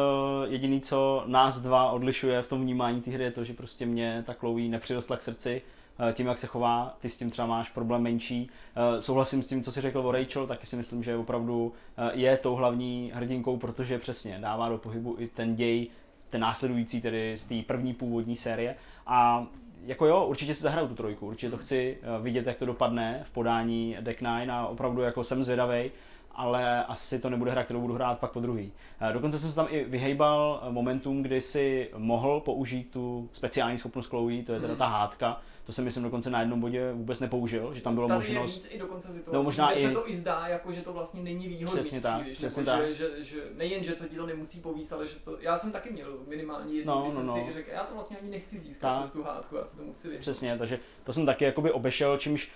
jediný, 0.51 0.81
co 0.81 1.23
nás 1.25 1.59
dva 1.59 1.91
odlišuje 1.91 2.41
v 2.41 2.47
tom 2.47 2.61
vnímání 2.61 3.01
té 3.01 3.11
hry, 3.11 3.23
je 3.23 3.31
to, 3.31 3.43
že 3.43 3.53
prostě 3.53 3.85
mě 3.85 4.23
ta 4.27 4.33
Chloe 4.33 4.67
nepřirostla 4.69 5.17
k 5.17 5.21
srdci 5.21 5.61
eh, 5.65 5.78
tím, 6.13 6.27
jak 6.27 6.37
se 6.37 6.47
chová, 6.47 6.97
ty 6.99 7.09
s 7.09 7.17
tím 7.17 7.29
třeba 7.31 7.47
máš 7.47 7.69
problém 7.69 8.01
menší. 8.01 8.49
Eh, 8.75 9.01
Souhlasím 9.01 9.43
s 9.43 9.47
tím, 9.47 9.63
co 9.63 9.71
si 9.71 9.81
řekl 9.81 9.99
o 9.99 10.11
Rachel, 10.11 10.47
taky 10.47 10.65
si 10.65 10.75
myslím, 10.75 11.03
že 11.03 11.15
opravdu 11.15 11.73
eh, 11.97 12.11
je 12.13 12.37
tou 12.37 12.55
hlavní 12.55 13.11
hrdinkou, 13.15 13.57
protože 13.57 13.99
přesně 13.99 14.37
dává 14.41 14.69
do 14.69 14.77
pohybu 14.77 15.15
i 15.19 15.27
ten 15.27 15.55
děj, 15.55 15.87
ten 16.29 16.41
následující 16.41 17.01
tedy 17.01 17.37
z 17.37 17.45
té 17.45 17.55
první 17.67 17.93
původní 17.93 18.35
série. 18.35 18.75
A 19.07 19.45
jako 19.85 20.05
jo, 20.05 20.25
určitě 20.25 20.55
si 20.55 20.63
zahraju 20.63 20.87
tu 20.87 20.95
trojku, 20.95 21.27
určitě 21.27 21.49
to 21.51 21.57
chci 21.57 21.97
eh, 22.01 22.21
vidět, 22.21 22.47
jak 22.47 22.57
to 22.57 22.65
dopadne 22.65 23.21
v 23.23 23.31
podání 23.31 23.97
Deck 24.01 24.21
Nine 24.21 24.53
a 24.53 24.67
opravdu 24.67 25.01
jako 25.01 25.23
jsem 25.23 25.43
zvědavej. 25.43 25.91
ale 26.35 26.85
asi 26.85 27.19
to 27.19 27.29
nebude 27.29 27.51
hra, 27.51 27.63
kterou 27.63 27.81
budu 27.81 27.93
hrát 27.93 28.19
pak 28.19 28.31
po 28.31 28.39
druhý. 28.39 28.71
Eh, 29.01 29.13
dokonce 29.13 29.39
jsem 29.39 29.49
se 29.49 29.55
tam 29.55 29.67
i 29.69 29.83
vyhejbal 29.83 30.61
momentum, 30.69 31.23
kdy 31.23 31.41
si 31.41 31.89
mohl 31.97 32.39
použít 32.39 32.91
tu 32.91 33.29
speciální 33.33 33.77
schopnost 33.77 34.07
Chloe, 34.07 34.43
to 34.43 34.53
je 34.53 34.59
teda 34.59 34.75
ta 34.75 34.85
hádka, 34.87 35.41
to 35.69 35.73
jsem 35.73 35.85
myslím 35.85 36.03
dokonce 36.03 36.29
na 36.29 36.39
jednom 36.39 36.59
bodě 36.61 36.91
vůbec 36.93 37.19
nepoužil, 37.19 37.73
že 37.73 37.81
tam 37.81 37.95
bylo 37.95 38.07
Tady 38.07 38.17
možnost... 38.19 38.55
je 38.55 38.61
víc 38.69 38.75
i 38.75 38.79
dokonce 38.79 39.07
situací, 39.11 39.35
No, 39.35 39.43
možná 39.43 39.71
kde 39.71 39.81
i- 39.81 39.87
se 39.87 39.91
to 39.93 40.09
i 40.09 40.13
zdá, 40.13 40.47
jako, 40.47 40.71
že 40.71 40.81
to 40.81 40.93
vlastně 40.93 41.21
není 41.23 41.47
výhodný 41.47 41.79
Přesně 41.79 42.01
tak, 42.01 42.19
příliš, 42.21 42.37
přesně 42.37 42.63
nebo 42.63 42.71
tak. 42.71 42.87
Že, 42.87 42.93
že, 42.93 43.23
že, 43.23 43.43
nejen, 43.55 43.83
že 43.83 43.95
se 43.97 44.09
ti 44.09 44.15
to 44.15 44.25
nemusí 44.25 44.59
povíst, 44.59 44.93
ale 44.93 45.07
že 45.07 45.15
to, 45.23 45.37
já 45.39 45.57
jsem 45.57 45.71
taky 45.71 45.89
měl 45.93 46.17
minimálně 46.27 46.73
jednu, 46.73 46.93
No, 46.93 47.03
no, 47.03 47.09
jsem 47.09 47.25
no. 47.25 47.45
si 47.47 47.53
řekl, 47.53 47.69
já 47.71 47.83
to 47.83 47.93
vlastně 47.93 48.17
ani 48.17 48.29
nechci 48.29 48.59
získat 48.59 48.93
Tak. 48.93 49.01
přes 49.01 49.13
tu 49.13 49.23
hádku, 49.23 49.55
já 49.55 49.65
se 49.65 49.77
tomu 49.77 49.93
chci 49.93 50.07
vyhnout. 50.07 50.21
Přesně, 50.21 50.57
takže 50.57 50.79
to 51.03 51.13
jsem 51.13 51.25
taky 51.25 51.45
jakoby 51.45 51.71
obešel, 51.71 52.17
čímž 52.17 52.49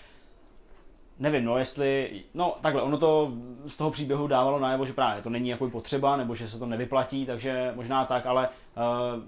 nevím, 1.23 1.45
no 1.45 1.57
jestli, 1.57 2.09
no 2.33 2.55
takhle, 2.61 2.81
ono 2.81 2.97
to 2.97 3.31
z 3.67 3.77
toho 3.77 3.91
příběhu 3.91 4.27
dávalo 4.27 4.59
najevo, 4.59 4.85
že 4.85 4.93
právě 4.93 5.23
to 5.23 5.29
není 5.29 5.49
jako 5.49 5.69
potřeba, 5.69 6.17
nebo 6.17 6.35
že 6.35 6.49
se 6.49 6.59
to 6.59 6.65
nevyplatí, 6.65 7.25
takže 7.25 7.71
možná 7.75 8.05
tak, 8.05 8.25
ale 8.25 8.49
uh, 8.49 8.83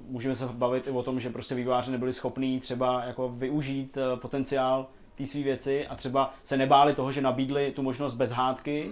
můžeme 0.10 0.36
se 0.36 0.46
bavit 0.46 0.88
i 0.88 0.90
o 0.90 1.04
tom, 1.04 1.20
že 1.20 1.30
prostě 1.30 1.56
vývojáři 1.56 1.92
nebyli 1.92 2.14
schopní 2.14 2.60
třeba 2.60 3.04
jako 3.04 3.30
využít 3.30 3.98
uh, 3.98 4.20
potenciál 4.20 4.88
té 5.16 5.26
své 5.26 5.42
věci 5.44 5.88
a 5.88 5.96
třeba 5.96 6.34
se 6.44 6.58
nebáli 6.58 6.94
toho, 6.94 7.12
že 7.12 7.22
nabídli 7.22 7.72
tu 7.72 7.82
možnost 7.82 8.14
bez 8.14 8.32
hádky 8.32 8.90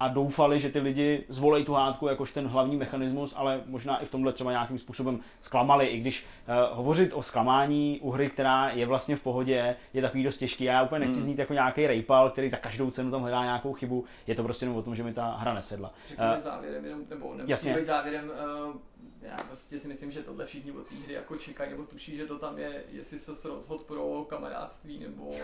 a 0.00 0.08
doufali, 0.08 0.60
že 0.60 0.68
ty 0.68 0.78
lidi 0.78 1.24
zvolej 1.28 1.64
tu 1.64 1.72
hádku 1.72 2.06
jakož 2.08 2.32
ten 2.32 2.46
hlavní 2.46 2.76
mechanismus, 2.76 3.34
ale 3.36 3.60
možná 3.66 3.98
i 4.02 4.06
v 4.06 4.10
tomhle 4.10 4.32
třeba 4.32 4.50
nějakým 4.50 4.78
způsobem 4.78 5.20
zklamali, 5.40 5.86
i 5.86 6.00
když 6.00 6.26
uh, 6.48 6.76
hovořit 6.76 7.12
o 7.12 7.22
zklamání 7.22 7.98
u 8.02 8.10
hry, 8.10 8.30
která 8.30 8.68
je 8.68 8.86
vlastně 8.86 9.16
v 9.16 9.22
pohodě, 9.22 9.76
je 9.94 10.02
takový 10.02 10.22
dost 10.24 10.38
těžký. 10.38 10.64
Já 10.64 10.82
úplně 10.82 10.98
nechci 10.98 11.22
znít 11.22 11.38
jako 11.38 11.52
nějaký 11.52 11.86
rejpal, 11.86 12.30
který 12.30 12.48
za 12.48 12.56
každou 12.56 12.90
cenu 12.90 13.10
tam 13.10 13.22
hledá 13.22 13.44
nějakou 13.44 13.72
chybu. 13.72 14.04
Je 14.26 14.34
to 14.34 14.42
prostě 14.42 14.64
jenom 14.64 14.78
o 14.78 14.82
tom, 14.82 14.96
že 14.96 15.02
mi 15.02 15.12
ta 15.14 15.36
hra 15.38 15.54
nesedla. 15.54 15.92
Řekněme 16.08 16.34
Eh, 16.36 16.40
závěrem, 16.40 16.84
jenom, 16.84 17.00
nebo 17.10 17.34
nebo 17.34 17.50
jasně. 17.50 17.70
jasně. 17.70 17.84
závěrem, 17.84 18.30
uh, 18.66 18.74
já 19.22 19.36
prostě 19.36 19.78
si 19.78 19.88
myslím, 19.88 20.10
že 20.10 20.22
tohle 20.22 20.46
všichni 20.46 20.72
od 20.72 20.88
té 20.88 20.94
hry 20.94 21.14
jako 21.14 21.36
čekají, 21.36 21.70
nebo 21.70 21.82
tuší, 21.84 22.16
že 22.16 22.26
to 22.26 22.38
tam 22.38 22.58
je, 22.58 22.84
jestli 22.92 23.18
se 23.18 23.48
rozhod 23.48 23.82
pro 23.82 24.26
kamarádství, 24.28 24.98
nebo 24.98 25.34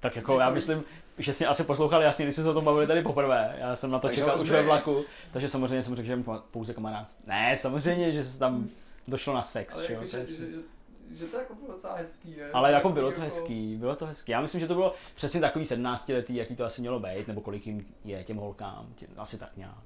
Tak 0.00 0.16
jako 0.16 0.38
já 0.40 0.50
víc. 0.50 0.54
myslím, 0.54 0.84
že 1.18 1.32
jsi 1.32 1.44
mě 1.44 1.48
asi 1.48 1.64
poslouchali 1.64 2.04
jasně, 2.04 2.24
když 2.24 2.34
jsme 2.34 2.44
se 2.44 2.50
o 2.50 2.54
tom 2.54 2.64
bavili 2.64 2.86
tady 2.86 3.02
poprvé. 3.02 3.56
Já 3.58 3.76
jsem 3.76 3.90
na 3.90 3.98
to 3.98 4.06
Takže 4.06 4.20
čekal 4.20 4.32
vás 4.32 4.42
už 4.42 4.50
ve 4.50 4.62
vlaku, 4.62 5.04
takže 5.32 5.48
samozřejmě 5.48 5.82
jsem 5.82 5.96
řekl, 5.96 6.06
že 6.06 6.12
jen 6.12 6.24
pouze 6.50 6.74
kamarád. 6.74 7.16
Ne, 7.26 7.56
samozřejmě, 7.56 8.12
že 8.12 8.24
se 8.24 8.38
tam 8.38 8.68
došlo 9.08 9.34
na 9.34 9.42
sex, 9.42 9.74
ale 9.74 9.86
že 9.86 9.92
jo, 9.92 10.00
jako, 10.00 10.10
že, 10.10 10.26
že, 10.26 10.46
že, 11.10 11.26
to 11.26 11.36
jako 11.36 11.54
bylo 11.54 11.72
docela 11.72 11.96
hezký, 11.96 12.36
ne? 12.36 12.50
Ale 12.52 12.72
jako 12.72 12.88
bylo 12.88 13.12
to 13.12 13.20
hezký, 13.20 13.76
bylo 13.76 13.96
to 13.96 14.06
hezký. 14.06 14.32
Já 14.32 14.40
myslím, 14.40 14.60
že 14.60 14.66
to 14.66 14.74
bylo 14.74 14.94
přesně 15.14 15.40
takový 15.40 15.64
17 15.64 16.08
letý, 16.08 16.36
jaký 16.36 16.56
to 16.56 16.64
asi 16.64 16.80
mělo 16.80 17.00
být, 17.00 17.28
nebo 17.28 17.40
kolik 17.40 17.66
jim 17.66 17.86
je 18.04 18.24
těm 18.24 18.36
holkám, 18.36 18.92
tě, 18.96 19.06
asi 19.16 19.38
tak 19.38 19.56
nějak. 19.56 19.78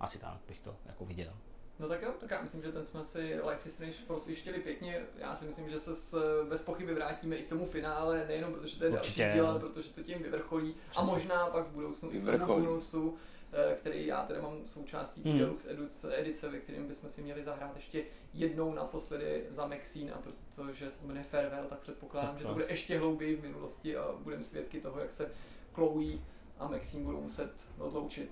Asi 0.00 0.18
tak 0.18 0.34
bych 0.48 0.60
to 0.60 0.76
jako 0.86 1.04
viděl. 1.04 1.32
No 1.80 1.88
tak 1.88 2.02
jo, 2.02 2.12
tak 2.20 2.30
já 2.30 2.42
myslím, 2.42 2.62
že 2.62 2.72
ten 2.72 2.84
jsme 2.84 3.04
si 3.04 3.18
Life 3.48 3.66
is 3.68 3.74
Strange 3.74 3.96
prosvištili 4.06 4.58
pěkně. 4.60 5.02
Já 5.18 5.36
si 5.36 5.44
myslím, 5.44 5.70
že 5.70 5.80
se 5.80 5.94
s, 5.96 6.18
bez 6.48 6.62
pochyby 6.62 6.94
vrátíme 6.94 7.36
i 7.36 7.42
k 7.42 7.48
tomu 7.48 7.66
finále, 7.66 8.24
nejenom 8.28 8.54
protože 8.54 8.78
to 8.78 8.84
je 8.84 8.90
Určitě. 8.90 9.22
další 9.22 9.34
díl, 9.34 9.46
ale 9.46 9.60
protože 9.60 9.92
to 9.92 10.02
tím 10.02 10.22
vyvrcholí. 10.22 10.74
A 10.88 10.90
Přesně. 10.90 11.12
možná 11.14 11.46
pak 11.46 11.66
v 11.66 11.70
budoucnu 11.70 12.12
i 12.12 12.20
k 12.20 12.24
tomu 12.30 12.46
bonusu, 12.46 13.16
eh, 13.52 13.74
který 13.80 14.06
já 14.06 14.26
teda 14.26 14.40
mám 14.42 14.66
součástí 14.66 15.22
Hmm. 15.22 15.38
Deluxe 15.38 15.70
edice, 15.70 16.16
edice, 16.16 16.48
ve 16.48 16.58
kterém 16.58 16.86
bychom 16.88 17.08
si 17.10 17.22
měli 17.22 17.44
zahrát 17.44 17.76
ještě 17.76 18.04
jednou 18.34 18.74
naposledy 18.74 19.44
za 19.50 19.66
Maxine, 19.66 20.12
a 20.12 20.18
protože 20.54 20.90
se 20.90 21.06
jmenuje 21.06 21.24
Farewell, 21.24 21.66
tak 21.68 21.78
předpokládám, 21.78 22.30
Tak 22.30 22.38
že 22.40 22.46
to 22.46 22.52
bude 22.52 22.66
ještě 22.68 22.98
hlouběji 22.98 23.36
v 23.36 23.42
minulosti 23.42 23.96
a 23.96 24.12
budeme 24.18 24.42
svědky 24.42 24.80
toho, 24.80 25.00
jak 25.00 25.12
se 25.12 25.30
Chloe 25.74 26.18
a 26.58 26.68
Maxine 26.68 27.04
budou 27.04 27.20
muset 27.20 27.52
rozloučit. 27.78 28.30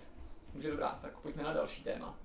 Takže 0.52 0.70
dobrá, 0.70 0.98
tak 1.02 1.18
pojďme 1.18 1.42
na 1.42 1.52
další 1.52 1.84
téma. 1.84 2.18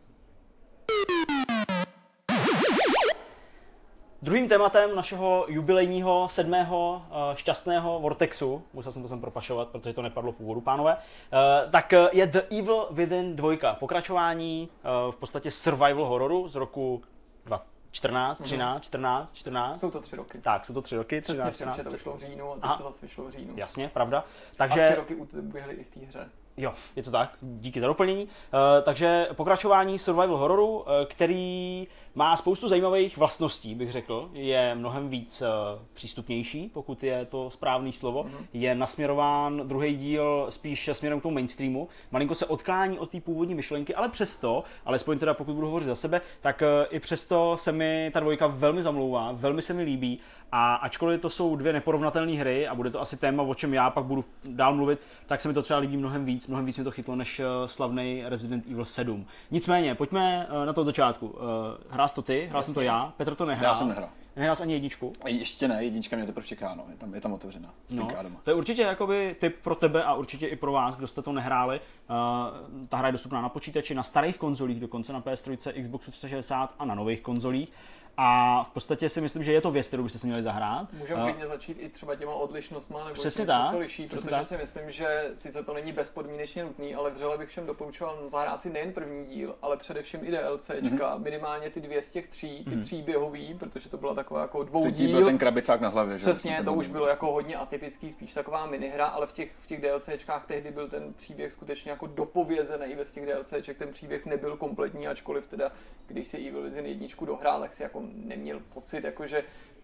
Druhým 4.24 4.50
tématem 4.50 4.96
našeho 4.96 5.46
jubilejního 5.48 6.28
sedmého 6.30 7.02
eh, 7.10 7.36
šťastného 7.36 8.00
Vortexu, 8.00 8.64
musel 8.74 8.92
jsem 8.92 9.02
to 9.02 9.08
sem 9.08 9.22
propašovat, 9.22 9.68
protože 9.68 9.94
to 9.94 10.02
nepadlo 10.02 10.32
v 10.32 10.40
úvodu, 10.40 10.62
pánové, 10.62 10.98
eh, 10.98 11.70
tak 11.70 11.94
eh, 11.94 12.10
je 12.12 12.28
The 12.28 12.40
Evil 12.60 12.88
Within 12.92 13.36
2, 13.36 13.74
pokračování 13.74 14.70
v 15.12 15.16
podstatě 15.16 15.52
survival 15.52 16.06
hororu 16.06 16.48
z 16.48 16.56
roku 16.56 17.02
2014, 17.46 18.42
13, 18.42 18.84
14, 18.84 19.34
14. 19.34 19.80
Jsou 19.80 19.92
to 19.92 20.00
tři 20.00 20.16
roky. 20.16 20.42
Tak, 20.42 20.66
jsou 20.66 20.74
to 20.74 20.82
tři 20.82 20.96
roky, 20.96 21.22
Přesně, 21.22 21.52
13, 21.52 21.52
protože 21.52 21.64
14. 21.64 21.84
to 21.84 21.92
vyšlo 21.92 22.14
v 22.14 22.20
říjnu 22.20 22.52
a 22.52 22.54
teď 22.54 22.64
Aha. 22.64 22.78
to 22.78 22.84
zase 22.84 23.06
vyšlo 23.06 23.24
v 23.24 23.32
říjnu. 23.32 23.54
Jasně, 23.58 23.90
pravda. 23.94 24.20
A 24.20 24.24
tři 24.24 24.56
Takže 24.58 24.96
roky 24.96 25.16
uběhly 25.16 25.74
i 25.74 25.84
v 25.84 25.90
té 25.90 26.00
hře. 26.00 26.30
Jo, 26.58 26.74
je 26.96 27.04
to 27.04 27.12
tak, 27.12 27.38
díky 27.42 27.80
za 27.80 27.88
doplnění. 27.88 28.28
Eh, 28.54 28.82
takže 28.82 29.28
pokračování 29.34 30.00
survival 30.00 30.38
hororu, 30.38 30.86
eh, 30.88 31.06
který 31.06 31.88
má 32.15 32.38
spoustu 32.38 32.67
zajímavých 32.67 33.17
vlastností, 33.17 33.76
bych 33.76 33.91
řekl. 33.91 34.30
Je 34.34 34.76
mnohem 34.76 35.10
víc 35.10 35.41
eh, 35.41 35.47
přístupnější, 35.93 36.69
pokud 36.73 37.04
je 37.04 37.26
to 37.26 37.49
správný 37.49 37.91
slovo. 37.91 38.23
Mhm. 38.23 38.45
Je 38.54 38.76
nasměrován 38.76 39.62
druhý 39.67 39.95
díl 39.95 40.45
spíš 40.49 40.89
směrem 40.93 41.19
k 41.19 41.23
tomu 41.23 41.34
mainstreamu. 41.34 41.88
Malinko 42.12 42.36
se 42.36 42.45
odklání 42.45 42.99
od 42.99 43.10
té 43.10 43.21
původní 43.21 43.56
myšlenky, 43.56 43.95
ale 43.95 44.10
přesto, 44.10 44.63
alespoň 44.86 45.19
teda 45.19 45.34
pokud 45.34 45.54
budu 45.54 45.67
hovořit 45.67 45.86
za 45.86 45.95
sebe, 45.95 46.21
tak 46.41 46.62
eh, 46.62 46.88
i 46.89 46.99
přesto 46.99 47.58
se 47.58 47.71
mi 47.71 48.12
ta 48.13 48.19
dvojka 48.19 48.47
velmi 48.47 48.84
zamlouvá, 48.84 49.32
velmi 49.32 49.62
se 49.62 49.73
mi 49.73 49.84
líbí. 49.84 50.19
A 50.56 50.76
ačkoliv 50.76 51.21
to 51.21 51.30
jsou 51.30 51.56
dvě 51.56 51.73
neporovnatelné 51.73 52.32
hry 52.32 52.67
a 52.67 52.76
bude 52.76 52.89
to 52.89 53.02
asi 53.02 53.17
téma, 53.17 53.43
o 53.43 53.56
čem 53.56 53.73
já 53.73 53.89
pak 53.89 54.06
budu 54.06 54.26
dál 54.45 54.76
mluvit, 54.76 54.99
tak 55.26 55.41
se 55.41 55.47
mi 55.47 55.54
to 55.54 55.62
třeba 55.62 55.80
líbí 55.80 55.97
mnohem 55.97 56.26
víc, 56.26 56.47
mnohem 56.47 56.65
víc 56.65 56.78
mi 56.78 56.84
to 56.84 56.91
chytlo 56.91 57.15
než 57.15 57.39
eh, 57.39 57.45
slavný 57.65 58.23
Resident 58.26 58.65
Evil 58.71 58.86
7. 58.86 59.26
Nicméně, 59.52 59.95
pojďme 59.95 60.47
na 60.65 60.73
to 60.73 60.82
od 60.82 60.86
začátku. 60.86 61.36
Eh, 61.38 61.97
Hrál 62.04 62.10
jsi 62.10 62.16
to 62.16 62.22
ty, 62.22 62.48
hrál 62.50 62.63
jsem 62.63 62.74
to 62.74 62.82
já, 62.82 63.13
Petr 63.18 63.36
to 63.36 63.46
nehrál. 63.46 63.72
Já 63.72 63.76
jsem 63.76 63.88
nehrál. 63.88 64.10
Nehrál 64.36 64.56
jsi 64.56 64.63
ani 64.63 64.74
jedničku. 64.74 65.13
A 65.22 65.30
Ještě 65.30 65.68
ne, 65.68 65.84
jednička 65.84 66.16
mě 66.16 66.26
teprve 66.26 66.48
čeká, 66.48 66.76
no. 66.76 66.86
je, 66.89 66.98
tam, 66.98 67.16
je 67.16 67.22
tam 67.22 67.34
otevřená. 67.34 67.74
No, 67.92 68.08
doma. 68.24 68.39
to 68.44 68.52
je 68.52 68.56
určitě 68.56 68.82
jakoby 68.82 69.36
tip 69.39 69.56
pro 69.62 69.76
tebe 69.76 70.04
a 70.04 70.13
určitě 70.13 70.48
i 70.48 70.56
pro 70.56 70.72
vás, 70.72 70.96
kdo 70.96 71.08
jste 71.08 71.22
to 71.22 71.32
nehráli. 71.32 71.80
Uh, 71.80 72.88
ta 72.88 72.98
hra 72.98 73.08
je 73.08 73.12
dostupná 73.12 73.42
na 73.42 73.50
počítači, 73.50 73.96
na 73.96 74.04
starých 74.04 74.38
konzolích, 74.38 74.80
dokonce 74.80 75.13
na 75.13 75.22
PS3, 75.22 75.82
Xboxu 75.82 76.12
360 76.12 76.76
a 76.80 76.86
na 76.86 76.96
nových 76.96 77.22
konzolích. 77.22 77.74
A 78.17 78.63
v 78.63 78.69
podstatě 78.73 79.10
si 79.10 79.21
myslím, 79.21 79.43
že 79.43 79.54
je 79.54 79.62
to 79.62 79.71
věc, 79.71 79.88
kterou 79.88 80.04
byste 80.04 80.19
si 80.19 80.28
měli 80.28 80.43
zahrát. 80.43 80.93
Můžeme 80.93 81.21
Eh, 81.21 81.23
klidně 81.23 81.47
začít 81.47 81.78
i 81.80 81.89
třeba 81.89 82.15
těma 82.15 82.34
odlišnostma, 82.34 82.99
nebo 83.04 83.13
Přesně 83.13 83.30
čím 83.41 83.45
se 83.45 83.45
tak, 83.47 83.71
to 83.71 83.80
liší, 83.80 84.08
přesně 84.08 84.21
protože 84.30 84.36
tak. 84.36 84.47
si 84.47 84.58
myslím, 84.58 84.91
že 84.91 85.32
sice 85.36 85.63
to 85.63 85.73
není 85.73 85.91
bezpodmínečně 85.91 86.63
nutný, 86.63 86.95
ale 86.95 87.10
vřele 87.12 87.38
bych 87.38 87.49
všem 87.49 87.65
doporučoval 87.65 88.30
zahrát 88.30 88.62
si 88.62 88.69
nejen 88.69 88.93
první 88.93 89.26
díl, 89.26 89.56
ale 89.62 89.78
především 89.78 90.19
i 90.23 90.32
DLCčka, 90.32 91.17
minimálně 91.17 91.69
ty 91.69 91.82
dvě 91.82 92.02
z 92.02 92.10
těch 92.10 92.28
tří, 92.28 92.63
ty 92.63 92.69
Mhm. 92.76 92.82
příběhový, 92.82 93.54
protože 93.54 93.89
to 93.89 93.97
byla 93.97 94.13
taková 94.13 94.41
jako 94.41 94.58
Třetí 94.63 94.69
dvoudíl. 94.69 95.12
byl 95.17 95.26
ten 95.26 95.38
krabicák 95.38 95.82
na 95.82 95.89
hlavě, 95.89 96.17
že? 96.17 96.21
Přesně, 96.21 96.62
to 96.65 96.73
už 96.73 96.88
bylo 96.88 97.08
jako 97.08 97.32
hodně 97.32 97.56
atypický, 97.56 98.12
spíš 98.12 98.34
taková 98.34 98.65
minihra, 98.65 99.06
ale 99.06 99.28
v 99.28 99.34
těch, 99.34 99.52
v 99.60 99.67
těch 99.67 99.82
DLCčkách 99.82 100.45
tehdy 100.45 100.71
byl 100.71 100.89
ten 100.89 101.13
příběh 101.13 101.52
skutečně 101.54 101.91
jako 101.91 102.08
dopovězený, 102.08 102.95
bez 102.95 103.12
těch 103.12 103.26
DLCček 103.26 103.78
ten 103.78 103.91
příběh 103.91 104.26
nebyl 104.26 104.58
kompletní, 104.58 105.08
ačkoliv 105.08 105.47
teda, 105.47 105.71
když 106.08 106.28
si 106.28 106.38
Evil 106.47 106.62
Within 106.63 106.86
jedničku 106.86 107.26
dohrál, 107.26 107.60
tak 107.62 107.73
si 107.73 107.84
jako 107.84 108.03
neměl 108.13 108.60
pocit, 108.74 109.04
jako 109.04 109.28
že 109.28 109.44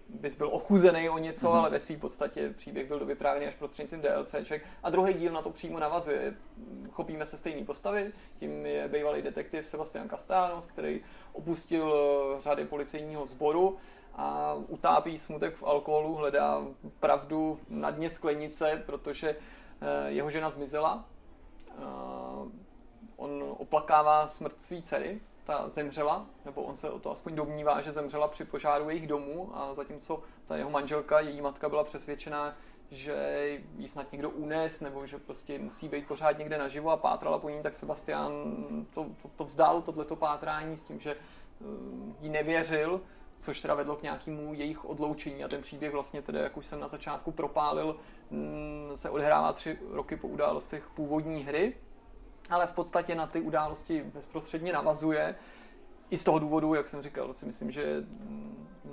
bys 0.10 0.36
byl 0.36 0.50
ochuzený 0.52 1.10
o 1.10 1.18
něco, 1.18 1.48
Mhm. 1.48 1.56
mm-hmm. 1.56 1.60
ale 1.60 1.70
ve 1.70 1.80
své 1.80 1.98
podstatě 1.98 2.54
příběh 2.58 2.88
byl 2.88 3.00
dovyprávěný 3.00 3.48
až 3.48 3.56
prostřednictvím 3.56 4.02
DLCček. 4.02 4.66
A 4.84 4.90
druhý 4.90 5.14
díl 5.14 5.34
na 5.34 5.42
to 5.42 5.50
přímo 5.50 5.80
navazuje. 5.80 6.34
Chopíme 6.92 7.26
se 7.26 7.38
stejné 7.38 7.66
postavy, 7.66 8.14
tím 8.40 8.66
je 8.66 8.88
bývalý 8.88 9.22
detektiv 9.22 9.66
Sebastian 9.68 10.10
Castellanos, 10.10 10.68
který 10.68 11.02
opustil 11.34 11.94
eh, 11.96 12.42
řady 12.42 12.66
policejního 12.66 13.26
sboru 13.26 13.78
a 14.16 14.54
utápí 14.68 15.18
smutek 15.18 15.56
v 15.56 15.64
alkoholu, 15.64 16.16
hledá 16.16 16.62
pravdu 17.00 17.60
na 17.70 17.92
dně 17.92 18.10
sklenice, 18.10 18.84
protože 18.86 19.30
eh, 19.30 20.12
jeho 20.12 20.30
žena 20.30 20.50
zmizela. 20.50 21.06
Eh, 21.70 22.50
On 23.18 23.56
oplakává 23.58 24.28
smrt 24.28 24.62
své 24.62 24.82
dcery, 24.82 25.20
ta 25.50 25.70
zemřela, 25.70 26.26
nebo 26.46 26.62
on 26.62 26.78
se 26.78 26.90
o 26.90 27.00
to 27.00 27.12
aspoň 27.12 27.36
domnívá, 27.36 27.82
že 27.82 27.92
zemřela 27.92 28.28
při 28.28 28.46
požáru 28.46 28.90
jejich 28.90 29.08
domu 29.08 29.52
a 29.54 29.74
zatímco 29.74 30.24
ta 30.48 30.58
jeho 30.58 30.70
manželka, 30.70 31.20
její 31.20 31.42
matka 31.42 31.70
byla 31.70 31.84
přesvědčená, 31.84 32.56
že 32.92 33.16
ji 33.78 33.88
snad 33.88 34.12
někdo 34.12 34.30
unes, 34.30 34.82
nebo 34.82 35.06
že 35.06 35.18
prostě 35.18 35.60
musí 35.60 35.88
být 35.88 36.08
pořád 36.08 36.38
někde 36.38 36.58
naživo 36.58 36.90
a 36.92 36.98
pátrala 36.98 37.40
po 37.40 37.50
ní, 37.50 37.64
tak 37.64 37.76
Sebastian 37.76 38.32
to, 38.94 39.06
to, 39.22 39.28
to 39.36 39.44
vzdál, 39.44 39.82
tohleto 39.82 40.16
pátrání 40.16 40.78
s 40.78 40.84
tím, 40.84 41.00
že 41.00 41.12
eh, 41.12 41.66
jí 42.22 42.30
nevěřil, 42.30 43.02
což 43.40 43.60
teda 43.60 43.74
vedlo 43.74 43.96
k 43.96 44.04
nějakému 44.04 44.54
jejich 44.54 44.86
odloučení. 44.86 45.44
A 45.44 45.48
ten 45.48 45.62
příběh 45.62 45.92
vlastně 45.92 46.22
tedy, 46.22 46.40
jak 46.40 46.58
už 46.58 46.66
jsem 46.66 46.80
na 46.80 46.88
začátku 46.88 47.32
propálil, 47.32 47.96
mm, 48.32 48.92
se 48.96 49.10
odehrává 49.10 49.54
tři 49.54 49.78
roky 49.92 50.16
po 50.16 50.28
událostech 50.28 50.90
původní 50.96 51.44
hry, 51.44 51.76
ale 52.50 52.68
v 52.68 52.74
podstatě 52.74 53.16
na 53.16 53.28
ty 53.28 53.42
události 53.42 54.04
bezprostředně 54.14 54.74
navazuje. 54.74 55.36
I 56.10 56.18
z 56.18 56.24
toho 56.24 56.40
důvodu, 56.40 56.74
jak 56.74 56.88
jsem 56.88 57.02
říkal, 57.02 57.34
si 57.34 57.46
myslím, 57.46 57.72
že 57.72 58.04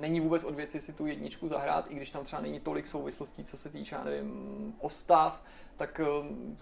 není 0.01 0.21
vůbec 0.21 0.45
od 0.45 0.55
věci 0.55 0.81
si 0.81 0.93
tu 0.93 1.07
jedničku 1.07 1.49
zahrát, 1.49 1.91
i 1.91 1.95
když 1.95 2.11
tam 2.11 2.25
třeba 2.25 2.43
není 2.43 2.61
tolik 2.61 2.87
souvislostí, 2.87 3.45
co 3.45 3.57
se 3.57 3.69
týče, 3.69 3.97
nevím, 4.05 4.75
postav, 4.81 5.43
tak 5.77 6.01
eh, 6.01 6.07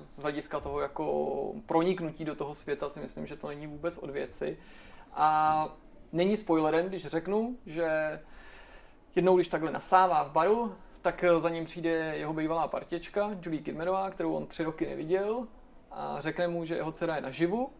z 0.07 0.18
hlediska 0.18 0.61
toho 0.61 0.80
jako 0.80 1.52
proniknutí 1.66 2.24
do 2.24 2.35
toho 2.35 2.54
světa 2.54 2.88
si 2.88 3.00
myslím, 3.00 3.26
že 3.26 3.37
to 3.37 3.48
není 3.48 3.66
vůbec 3.66 3.98
od 3.98 4.11
věci. 4.11 4.59
A 5.12 5.68
není 6.12 6.37
spoilerem, 6.37 6.87
když 6.87 7.07
řeknu, 7.07 7.57
že 7.66 8.20
jednou, 9.14 9.37
když 9.37 9.48
takhle 9.48 9.72
nasává 9.72 10.22
v 10.22 10.33
baru, 10.33 10.74
tak 11.02 11.24
za 11.38 11.48
ním 11.48 11.64
přijde 11.64 11.90
jeho 11.90 12.33
bývalá 12.33 12.68
partěčka, 12.68 13.30
Julie 13.42 13.62
Kidmerová, 13.62 14.11
kterou 14.11 14.33
on 14.33 14.46
tři 14.46 14.64
roky 14.64 14.87
neviděl 14.87 15.46
a 15.94 16.20
řekne 16.20 16.48
mu, 16.48 16.64
že 16.64 16.74
jeho 16.74 16.92
dcera 16.92 17.16
je 17.16 17.22
naživu 17.22 17.70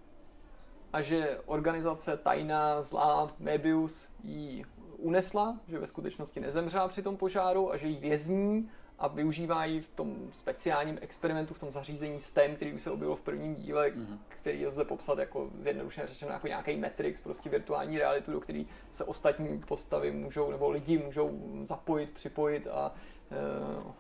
a 0.93 1.03
že 1.03 1.39
organizace 1.47 2.17
tajná, 2.17 2.83
zlá, 2.83 3.29
Mebius 3.39 4.09
jí 4.25 4.65
unesla, 4.99 5.59
že 5.69 5.79
ve 5.79 5.87
skutečnosti 5.87 6.41
nezemřela 6.41 6.89
při 6.89 7.03
tom 7.03 7.17
požáru 7.17 7.73
a 7.73 7.77
že 7.77 7.89
ji 7.89 7.97
vězní 7.97 8.71
a 8.99 9.09
využívají 9.09 9.81
v 9.81 9.89
tom 9.89 10.31
speciálním 10.33 10.99
experimentu, 11.01 11.55
v 11.55 11.59
tom 11.59 11.71
zařízení 11.71 12.21
STEM, 12.21 12.57
který 12.57 12.73
už 12.73 12.83
se 12.83 12.91
objevil 12.91 13.17
v 13.17 13.21
prvním 13.21 13.55
díle, 13.55 13.91
mm-hmm. 13.91 14.19
který 14.29 14.67
lze 14.67 14.85
popsat 14.85 15.19
jako 15.19 15.51
zjednodušeně 15.61 16.07
řečeno 16.07 16.33
jako 16.33 16.47
nějaký 16.47 16.77
Matrix, 16.77 17.21
prostě 17.21 17.51
virtuální 17.51 17.99
realitu, 17.99 18.33
do 18.33 18.41
který 18.41 18.67
se 18.91 19.05
ostatní 19.05 19.59
postavy 19.59 20.11
můžou, 20.11 20.51
nebo 20.51 20.71
lidi 20.71 20.99
můžou 20.99 21.39
zapojit, 21.65 22.11
připojit 22.11 22.67
a 22.67 22.95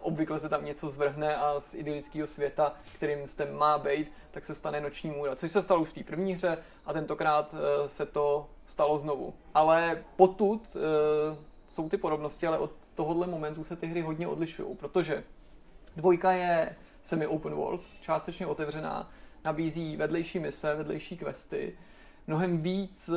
obvykle 0.00 0.38
se 0.38 0.48
tam 0.48 0.64
něco 0.64 0.90
zvrhne 0.90 1.36
a 1.36 1.60
z 1.60 1.74
idylického 1.74 2.26
světa, 2.26 2.74
kterým 2.94 3.26
STEM 3.26 3.54
má 3.54 3.78
být, 3.78 4.12
tak 4.30 4.44
se 4.44 4.54
stane 4.54 4.80
noční 4.80 5.10
můra, 5.10 5.36
což 5.36 5.50
se 5.50 5.62
stalo 5.62 5.84
v 5.84 5.92
té 5.92 6.04
první 6.04 6.34
hře 6.34 6.58
a 6.86 6.92
tentokrát 6.92 7.54
e, 7.54 7.88
se 7.88 8.06
to 8.06 8.48
stalo 8.66 8.98
znovu. 8.98 9.34
Ale 9.54 10.04
potud 10.16 10.76
e, 10.76 10.80
jsou 11.66 11.88
ty 11.88 11.96
podobnosti, 11.96 12.46
ale 12.46 12.58
od 12.58 12.70
tohohle 12.94 13.26
momentu 13.26 13.64
se 13.64 13.76
ty 13.76 13.86
hry 13.86 14.00
hodně 14.00 14.28
odlišují, 14.28 14.76
protože 14.76 15.24
dvojka 15.96 16.32
je 16.32 16.76
semi-open 17.02 17.54
world, 17.54 17.82
částečně 18.00 18.46
otevřená, 18.46 19.10
nabízí 19.44 19.96
vedlejší 19.96 20.38
mise, 20.38 20.74
vedlejší 20.74 21.16
questy, 21.16 21.78
mnohem 22.26 22.62
víc 22.62 23.10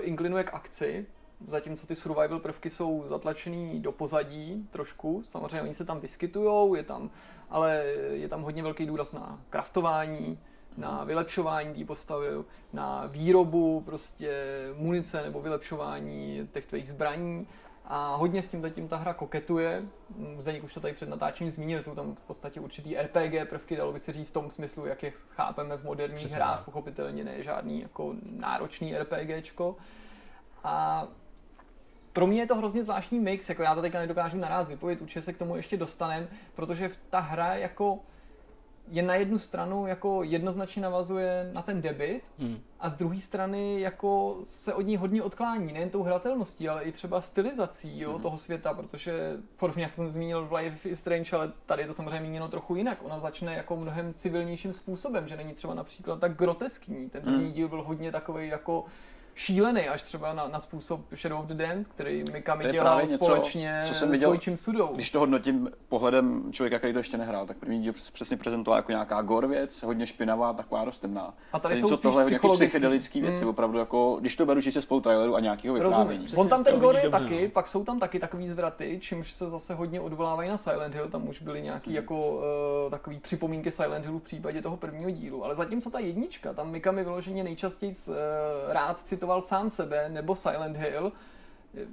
inklinuje 0.00 0.44
k 0.44 0.54
akci, 0.54 1.06
zatímco 1.46 1.86
ty 1.86 1.94
survival 1.94 2.38
prvky 2.38 2.70
jsou 2.70 3.02
zatlačený 3.06 3.80
do 3.80 3.92
pozadí 3.92 4.68
trošku, 4.70 5.22
samozřejmě 5.26 5.62
oni 5.62 5.74
se 5.74 5.84
tam 5.84 6.00
vyskytují, 6.00 6.76
je 6.76 6.82
tam, 6.82 7.10
ale 7.50 7.84
je 8.10 8.28
tam 8.28 8.42
hodně 8.42 8.62
velký 8.62 8.86
důraz 8.86 9.12
na 9.12 9.40
kraftování, 9.50 10.38
na 10.76 11.04
vylepšování 11.04 11.74
té 11.74 11.84
postavy, 11.84 12.28
na 12.72 13.06
výrobu 13.06 13.80
prostě 13.80 14.32
munice 14.76 15.22
nebo 15.22 15.40
vylepšování 15.40 16.48
těch 16.52 16.66
tvých 16.66 16.88
zbraní 16.88 17.46
a 17.84 18.16
hodně 18.16 18.42
s 18.42 18.48
tím 18.48 18.62
zatím 18.62 18.88
ta 18.88 18.96
hra 18.96 19.14
koketuje. 19.14 19.82
Zdeněk 20.38 20.64
už 20.64 20.74
to 20.74 20.80
tady 20.80 20.94
před 20.94 21.08
natáčením 21.08 21.52
zmínil, 21.52 21.82
jsou 21.82 21.94
tam 21.94 22.14
v 22.14 22.20
podstatě 22.20 22.60
určitý 22.60 22.96
RPG 22.96 23.48
prvky, 23.48 23.76
dalo 23.76 23.92
by 23.92 24.00
se 24.00 24.12
říct 24.12 24.28
v 24.28 24.32
tom 24.32 24.50
smyslu, 24.50 24.86
jak 24.86 25.02
je 25.02 25.10
chápeme 25.10 25.76
v 25.76 25.84
moderních 25.84 26.16
Přesně 26.16 26.36
hrách, 26.36 26.64
pochopitelně 26.64 27.24
ne 27.24 27.42
žádný 27.42 27.80
jako 27.80 28.14
náročný 28.22 28.94
RPGčko. 28.98 29.76
A 30.64 31.06
pro 32.20 32.26
mě 32.26 32.40
je 32.40 32.46
to 32.46 32.56
hrozně 32.56 32.84
zvláštní 32.84 33.20
mix, 33.20 33.48
jako 33.48 33.62
já 33.62 33.74
to 33.74 33.82
teďka 33.82 34.00
nedokážu 34.00 34.38
naraz 34.38 34.68
vypovědět, 34.68 35.02
určitě 35.02 35.22
se 35.22 35.32
k 35.32 35.38
tomu 35.38 35.56
ještě 35.56 35.76
dostanem, 35.76 36.28
protože 36.54 36.90
ta 37.10 37.20
hra 37.20 37.54
jako 37.54 37.98
je 38.88 39.02
na 39.02 39.14
jednu 39.14 39.38
stranu 39.38 39.86
jako 39.86 40.22
jednoznačně 40.22 40.82
navazuje 40.82 41.50
na 41.52 41.62
ten 41.62 41.82
debit 41.82 42.22
hmm. 42.38 42.60
a 42.80 42.90
z 42.90 42.94
druhé 42.94 43.20
strany 43.20 43.80
jako 43.80 44.40
se 44.44 44.74
od 44.74 44.80
ní 44.80 44.96
hodně 44.96 45.22
odklání, 45.22 45.72
nejen 45.72 45.90
tou 45.90 46.02
hratelností, 46.02 46.68
ale 46.68 46.82
i 46.82 46.92
třeba 46.92 47.20
stylizací 47.20 48.00
jo, 48.00 48.12
hmm. 48.12 48.22
toho 48.22 48.36
světa, 48.36 48.74
protože 48.74 49.36
podobně 49.56 49.82
jak 49.82 49.94
jsem 49.94 50.10
zmínil 50.10 50.46
v 50.46 50.52
Life 50.52 50.88
is 50.88 51.00
Strange, 51.00 51.36
ale 51.36 51.52
tady 51.66 51.82
je 51.82 51.86
to 51.86 51.94
samozřejmě 51.94 52.20
míněno 52.20 52.48
trochu 52.48 52.76
jinak. 52.76 52.98
Ona 53.02 53.18
začne 53.18 53.54
jako 53.54 53.76
mnohem 53.76 54.14
civilnějším 54.14 54.72
způsobem, 54.72 55.28
že 55.28 55.36
není 55.36 55.52
třeba 55.52 55.74
například 55.74 56.20
tak 56.20 56.36
groteskní. 56.36 57.10
Ten 57.10 57.22
první 57.22 57.44
hmm. 57.44 57.52
díl 57.52 57.68
byl 57.68 57.82
hodně 57.82 58.12
takový 58.12 58.48
jako 58.48 58.84
šílený 59.40 59.88
až 59.88 60.02
třeba 60.02 60.32
na, 60.32 60.48
na 60.48 60.60
způsob 60.60 61.00
Shadow 61.14 61.40
of 61.40 61.46
the 61.46 61.54
Damned, 61.54 61.88
který 61.88 62.24
Mikami 62.32 62.64
dělal 62.72 63.02
něco, 63.02 63.16
společně 63.16 63.82
co 63.86 63.94
jsem 63.94 64.10
viděl, 64.10 64.38
s 64.54 64.60
Sudou. 64.60 64.94
Když 64.94 65.10
to 65.10 65.18
hodnotím 65.18 65.70
pohledem 65.88 66.52
člověka, 66.52 66.78
který 66.78 66.92
to 66.92 66.98
ještě 66.98 67.18
nehrál, 67.18 67.46
tak 67.46 67.56
první 67.56 67.82
díl 67.82 67.92
přesně 68.12 68.36
prezentoval 68.36 68.78
jako 68.78 68.92
nějaká 68.92 69.22
gore 69.22 69.46
věc, 69.46 69.82
hodně 69.82 70.06
špinavá, 70.06 70.52
taková 70.52 70.84
roztemná. 70.84 71.34
A 71.52 71.58
tady 71.58 71.80
jsou 71.80 71.96
tohle 71.96 72.24
nějaké 72.24 72.48
psychedelické 72.48 73.20
věci, 73.20 73.44
mm. 73.44 73.50
opravdu 73.50 73.78
jako, 73.78 74.16
když 74.20 74.36
to 74.36 74.46
beru 74.46 74.62
čistě 74.62 74.82
spolu 74.82 75.00
traileru 75.00 75.36
a 75.36 75.40
nějakého 75.40 75.74
vyprávění. 75.74 76.26
On 76.36 76.48
tam 76.48 76.64
ten 76.64 76.80
gore 76.80 77.00
je 77.00 77.10
taky, 77.10 77.42
no. 77.42 77.50
pak 77.50 77.68
jsou 77.68 77.84
tam 77.84 78.00
taky 78.00 78.18
takový 78.18 78.48
zvraty, 78.48 78.98
čímž 79.02 79.32
se 79.32 79.48
zase 79.48 79.74
hodně 79.74 80.00
odvolávají 80.00 80.50
na 80.50 80.56
Silent 80.56 80.94
Hill, 80.94 81.08
tam 81.08 81.28
už 81.28 81.42
byly 81.42 81.62
nějaký 81.62 81.90
mm. 81.90 81.96
jako 81.96 82.30
uh, 82.30 82.90
takový 82.90 83.18
připomínky 83.18 83.70
Silent 83.70 84.04
Hillu 84.04 84.18
v 84.18 84.22
případě 84.22 84.62
toho 84.62 84.76
prvního 84.76 85.10
dílu, 85.10 85.44
ale 85.44 85.54
zatímco 85.54 85.90
ta 85.90 85.98
jednička, 85.98 86.52
tam 86.52 86.70
Mikami 86.70 87.04
vyloženě 87.04 87.44
nejčastěji 87.44 87.94
uh, 88.08 88.14
rád 88.68 89.00
citoval 89.00 89.29
sám 89.40 89.70
sebe, 89.70 90.08
nebo 90.08 90.36
Silent 90.36 90.76
Hill, 90.76 91.12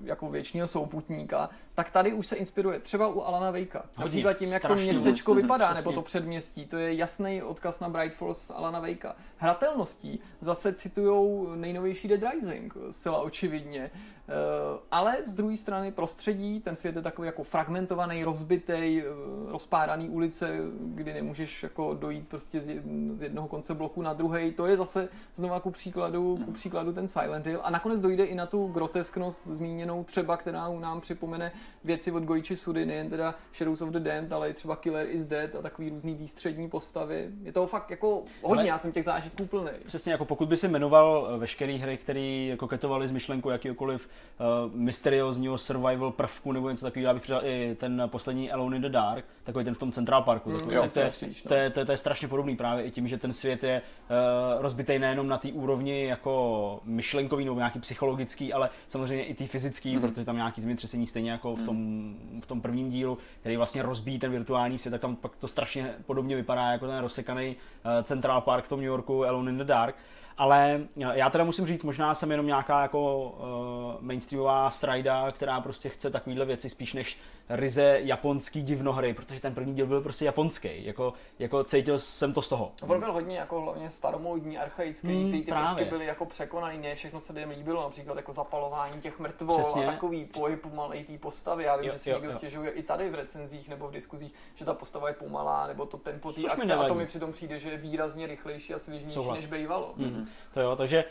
jako 0.04 0.30
věčního 0.30 0.67
souputníka, 0.67 1.50
tak 1.76 1.91
tady 1.91 2.13
už 2.13 2.28
se 2.28 2.36
inspiruje 2.36 2.80
třeba 2.80 3.08
u 3.08 3.21
Alana 3.21 3.52
Vejka. 3.52 3.86
Například 3.97 4.34
tím, 4.34 4.50
jak 4.52 4.62
to 4.67 4.76
městečko 4.76 5.34
moc. 5.34 5.41
vypadá, 5.41 5.65
Přesně. 5.65 5.80
nebo 5.89 5.91
to 5.91 6.02
předměstí. 6.02 6.65
To 6.65 6.78
je 6.78 6.93
jasný 6.93 7.41
odkaz 7.43 7.80
na 7.80 7.89
Bright 7.89 8.17
Falls 8.17 8.52
Alana 8.52 8.80
Vejka. 8.80 9.15
Hratelností 9.38 10.19
zase 10.41 10.73
citují 10.73 11.47
nejnovější 11.56 12.08
Dead 12.08 12.34
Rising, 12.34 12.73
zcela 12.91 13.21
očividně. 13.21 13.91
Eh, 14.30 14.80
ale 14.92 15.24
z 15.24 15.34
druhé 15.34 15.58
strany 15.58 15.92
prostředí, 15.92 16.60
ten 16.60 16.76
svět 16.76 16.96
je 16.96 17.02
takový 17.02 17.26
jako 17.26 17.44
fragmentovaný, 17.44 18.24
rozbitý, 18.24 19.02
eh, 19.02 19.04
rozpáraný 19.48 20.10
ulice, 20.10 20.58
kdy 20.80 21.13
nemůžeš 21.13 21.63
jako 21.63 21.94
dojít 21.94 22.28
prostě 22.28 22.62
z 22.62 23.22
jednoho 23.22 23.48
konce 23.48 23.74
bloku 23.74 24.02
na 24.02 24.13
druhý. 24.13 24.52
To 24.52 24.66
je 24.66 24.78
zase 24.78 25.10
znovu 25.36 25.60
ku 25.60 25.72
příkladu, 25.72 26.36
ku 26.36 26.44
hmm. 26.44 26.54
příkladu 26.54 26.94
ten 26.94 27.08
Silent 27.08 27.46
Hill. 27.46 27.60
A 27.63 27.70
nakonec 27.70 28.02
dojde 28.02 28.24
i 28.24 28.36
na 28.36 28.46
tu 28.46 28.68
grotesknost 28.68 29.48
zmíněnou 29.48 30.04
třeba, 30.04 30.38
která 30.38 30.70
nám 30.70 31.02
připomene 31.02 31.52
věci 31.84 32.12
od 32.12 32.24
Goichi 32.24 32.56
Sudy, 32.56 32.86
nejen 32.86 33.10
teda 33.10 33.36
Shadows 33.56 33.82
of 33.82 33.90
the 33.90 34.00
Damned, 34.00 34.32
ale 34.32 34.50
i 34.50 34.54
třeba 34.54 34.76
Killer 34.76 35.08
is 35.10 35.26
Dead 35.26 35.56
a 35.56 35.62
takový 35.62 35.90
různý 35.90 36.16
výstřední 36.16 36.70
postavy. 36.70 37.30
Je 37.44 37.52
to 37.52 37.68
fakt 37.68 37.92
jako 37.92 38.24
hodně, 38.42 38.62
ale 38.62 38.68
já 38.68 38.78
jsem 38.78 38.92
těch 38.92 39.06
zážitků 39.06 39.46
plný. 39.46 39.72
Přesně, 39.86 40.12
jako 40.12 40.26
pokud 40.26 40.48
by 40.48 40.58
si 40.58 40.68
jmenoval 40.68 41.30
eh, 41.30 41.38
veškeré 41.38 41.74
hry, 41.74 41.98
které 41.98 42.56
koketovaly 42.58 43.08
s 43.08 43.12
myšlenkou 43.12 43.50
jakýkoliv 43.50 44.10
uh, 44.40 44.76
mysteriózního 44.76 45.58
survival 45.58 46.12
prvku 46.12 46.52
nebo 46.52 46.70
něco 46.70 46.86
takového, 46.86 47.08
já 47.08 47.14
bych 47.14 47.24
přidal 47.24 47.42
i 47.44 47.76
ten 47.80 48.04
poslední 48.08 48.52
Alone 48.52 48.76
in 48.76 48.82
the 48.82 48.90
Dark, 48.90 49.26
takový 49.44 49.66
ten 49.66 49.74
v 49.74 49.78
tom 49.78 49.92
Central 49.92 50.24
Parku. 50.24 50.50
Mm, 50.50 50.72
jo, 50.72 50.82
tak 50.82 50.94
to, 50.94 51.00
je, 51.00 51.10
to, 51.48 51.54
je, 51.54 51.70
to, 51.70 51.80
je, 51.80 51.86
to 51.86 51.92
je 51.92 51.98
strašně 51.98 52.28
podobný 52.28 52.56
právě 52.56 52.86
i 52.86 52.92
tím, 52.92 53.08
že 53.08 53.18
ten 53.18 53.34
svět 53.34 53.64
je 53.64 53.82
uh, 53.82 54.62
rozbitý 54.62 55.00
nejenom 55.00 55.28
na 55.28 55.38
té 55.38 55.52
úrovni 55.52 56.06
jako 56.06 56.80
myšlenkový 56.84 57.46
nebo 57.46 57.58
nějaký 57.58 57.80
psychologický, 57.80 58.54
ale 58.54 58.70
samozřejmě 58.88 59.26
i 59.26 59.34
ty 59.34 59.48
fyzický, 59.48 59.96
mm. 59.96 60.02
protože 60.02 60.26
tam 60.26 60.36
nějaký 60.36 60.62
zemětřesení 60.62 61.08
stejně 61.08 61.32
jako 61.32 61.56
v 61.56 61.64
tom, 61.64 62.14
v 62.42 62.46
tom 62.46 62.62
prvním 62.62 62.90
dílu, 62.90 63.18
který 63.40 63.58
vlastně 63.58 63.82
rozbíjí 63.82 64.20
ten 64.20 64.32
virtuální 64.32 64.78
svět, 64.78 64.92
tak 64.92 65.02
tam 65.02 65.16
pak 65.16 65.36
to 65.36 65.48
strašně 65.48 65.94
podobně 66.06 66.36
vypadá 66.36 66.72
jako 66.72 66.88
ten 66.88 67.00
rozsekaný 67.00 67.56
uh, 67.56 68.04
Central 68.04 68.42
Park 68.42 68.66
v 68.66 68.70
tom 68.70 68.80
New 68.80 68.88
Yorku 68.88 69.26
Alone 69.26 69.52
in 69.52 69.58
the 69.58 69.64
Dark. 69.64 69.96
Ale 70.38 70.80
já 71.13 71.30
teda 71.30 71.43
musím 71.43 71.67
říct, 71.67 71.84
možná 71.84 72.15
jsem 72.15 72.32
jenom 72.32 72.47
nějaká 72.47 72.82
jako 72.82 73.21
uh, 73.21 74.06
mainstreamová 74.06 74.69
strajda, 74.69 75.32
která 75.32 75.62
prostě 75.62 75.89
chce 75.89 76.10
takovéhle 76.12 76.45
věci 76.45 76.69
spíš 76.69 76.93
než 76.93 77.17
ryze 77.50 78.00
japonský 78.02 78.63
divnohry, 78.63 79.13
protože 79.13 79.41
ten 79.41 79.54
první 79.54 79.76
díl 79.76 79.88
byl 79.88 80.02
prostě 80.02 80.26
japonský, 80.26 80.86
jako, 80.86 81.13
jako 81.39 81.63
cítil 81.63 82.00
jsem 82.00 82.34
to 82.34 82.41
z 82.41 82.47
toho. 82.47 82.71
On 82.88 83.00
byl 83.00 83.12
hodně 83.12 83.38
jako 83.38 83.62
hlavně 83.62 83.89
staromódní, 83.89 84.58
archaický, 84.58 85.08
hmm, 85.08 85.32
ty, 85.32 85.41
ty 85.41 85.52
prvky 85.52 85.86
byly 85.86 86.06
jako 86.06 86.26
překonaný, 86.26 86.78
ne 86.78 86.95
všechno 86.95 87.19
se 87.19 87.34
lidem 87.34 87.50
líbilo, 87.50 87.84
například 87.84 88.17
jako 88.17 88.34
zapalování 88.34 89.02
těch 89.02 89.19
mrtvol 89.19 89.60
Přesně. 89.60 89.88
a 89.88 89.91
takový 89.91 90.26
pohyb 90.26 90.62
pomalej 90.62 91.04
té 91.04 91.17
postavy. 91.17 91.63
Já 91.63 91.78
vím, 91.78 91.86
jo, 91.86 91.93
že 91.93 92.00
si 92.00 92.10
jo, 92.10 92.15
někdo 92.15 92.30
jo. 92.30 92.38
stěžuje 92.38 92.71
i 92.71 92.84
tady 92.84 93.10
v 93.10 93.15
recenzích 93.15 93.69
nebo 93.69 93.88
v 93.88 93.91
diskuzích, 93.91 94.34
že 94.56 94.65
ta 94.65 94.73
postava 94.73 95.08
je 95.08 95.13
pomalá, 95.13 95.67
nebo 95.67 95.86
to 95.86 95.97
tempo 95.97 96.34
té 96.34 96.41
akce 96.41 96.73
a 96.73 96.88
to 96.88 96.95
mi 96.95 97.06
přitom 97.06 97.32
přijde, 97.32 97.60
že 97.60 97.69
je 97.69 97.78
výrazně 97.78 98.28
rychlejší 98.28 98.73
a 98.73 98.80
svěžnější, 98.80 99.32
než 99.32 99.45
bývalo. 99.45 99.93
Mm-hmm. 99.97 100.27
To 100.54 100.62
jo, 100.62 100.76
takže 100.76 101.04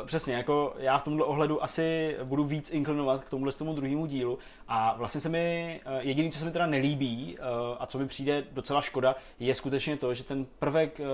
uh, 0.00 0.06
přesně, 0.06 0.34
jako 0.34 0.74
já 0.78 0.98
v 0.98 1.04
tomhle 1.04 1.24
ohledu 1.24 1.64
asi 1.64 2.16
budu 2.24 2.44
víc 2.44 2.70
inklinovat 2.70 3.24
k 3.24 3.28
tomuhle 3.28 3.52
tomu 3.52 3.74
druhému 3.74 4.06
dílu 4.06 4.38
a 4.68 4.94
vlastně 4.98 5.20
se 5.20 5.28
mi 5.28 5.80
Eh, 5.84 5.98
jediné, 6.00 6.30
co 6.30 6.38
se 6.38 6.44
mi 6.44 6.50
teda 6.50 6.66
nelíbí 6.66 7.36
eh, 7.38 7.42
a 7.78 7.86
co 7.86 7.98
mi 7.98 8.06
přijde 8.06 8.44
docela 8.50 8.80
škoda, 8.80 9.16
je 9.38 9.54
skutečně 9.54 9.96
to, 9.96 10.14
že 10.14 10.24
ten 10.24 10.46
prvek 10.58 11.00
eh, 11.00 11.04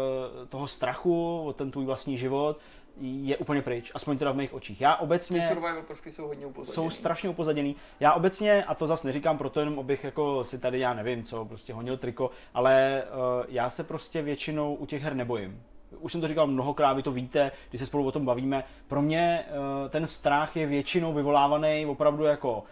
toho 0.48 0.68
strachu 0.68 1.42
o 1.46 1.52
ten 1.52 1.70
tvůj 1.70 1.84
vlastní 1.84 2.18
život 2.18 2.58
je 3.00 3.36
úplně 3.36 3.62
pryč, 3.62 3.92
aspoň 3.94 4.18
teda 4.18 4.32
v 4.32 4.36
mých 4.36 4.54
očích. 4.54 4.80
Já 4.80 4.96
obecně... 4.96 5.40
Ty 5.40 5.46
survival 5.46 5.82
prvky 5.82 6.12
jsou 6.12 6.26
hodně 6.26 6.46
upozaděný. 6.46 6.74
Jsou 6.74 6.90
strašně 6.90 7.28
upozaděný. 7.28 7.76
Já 8.00 8.12
obecně, 8.12 8.64
a 8.64 8.74
to 8.74 8.86
zase 8.86 9.06
neříkám 9.06 9.38
proto 9.38 9.60
jenom, 9.60 9.78
abych 9.78 10.04
jako 10.04 10.44
si 10.44 10.58
tady, 10.58 10.78
já 10.78 10.94
nevím 10.94 11.24
co, 11.24 11.44
prostě 11.44 11.72
honil 11.72 11.96
triko, 11.96 12.30
ale 12.54 13.02
uh, 13.04 13.44
já 13.48 13.70
se 13.70 13.84
prostě 13.84 14.22
většinou 14.22 14.74
u 14.74 14.86
těch 14.86 15.02
her 15.02 15.14
nebojím. 15.14 15.62
Už 16.00 16.12
jsem 16.12 16.20
to 16.20 16.28
říkal 16.28 16.46
mnohokrát, 16.46 16.92
vy 16.92 17.02
to 17.02 17.12
víte, 17.12 17.50
když 17.70 17.80
se 17.80 17.86
spolu 17.86 18.06
o 18.06 18.12
tom 18.12 18.24
bavíme. 18.24 18.64
Pro 18.88 19.02
mě 19.02 19.44
uh, 19.48 19.90
ten 19.90 20.06
strach 20.06 20.56
je 20.56 20.66
většinou 20.66 21.12
vyvolávaný 21.12 21.86
opravdu 21.86 22.24
jako 22.24 22.58
uh, 22.58 22.64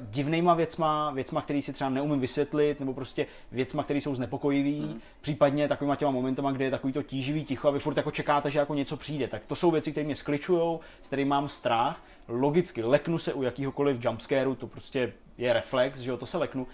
divnýma 0.00 0.54
věcma, 0.54 1.10
věcma, 1.10 1.42
které 1.42 1.62
si 1.62 1.72
třeba 1.72 1.90
neumím 1.90 2.20
vysvětlit, 2.20 2.80
nebo 2.80 2.94
prostě 2.94 3.26
věcma, 3.52 3.82
které 3.82 4.00
jsou 4.00 4.14
znepokojivý, 4.14 4.80
mm. 4.80 5.00
případně 5.20 5.68
takovýma 5.68 5.96
těma 5.96 6.10
momentama, 6.10 6.52
kde 6.52 6.64
je 6.64 6.70
takový 6.70 6.92
to 6.92 7.02
tíživý 7.02 7.44
ticho 7.44 7.68
a 7.68 7.70
vy 7.70 7.78
furt 7.78 7.96
jako 7.96 8.10
čekáte, 8.10 8.50
že 8.50 8.58
jako 8.58 8.74
něco 8.74 8.96
přijde. 8.96 9.28
Tak 9.28 9.42
to 9.46 9.54
jsou 9.54 9.70
věci, 9.70 9.90
které 9.90 10.04
mě 10.04 10.14
skličují, 10.14 10.78
s 11.02 11.06
kterými 11.06 11.28
mám 11.28 11.48
strach. 11.48 12.02
Logicky 12.28 12.82
leknu 12.82 13.18
se 13.18 13.32
u 13.32 13.42
jakýhokoliv 13.42 14.04
jumpscareu, 14.04 14.54
to 14.54 14.66
prostě 14.66 15.12
je 15.38 15.52
reflex, 15.52 15.98
že 15.98 16.10
jo, 16.10 16.16
to 16.16 16.26
se 16.26 16.38
leknu, 16.38 16.66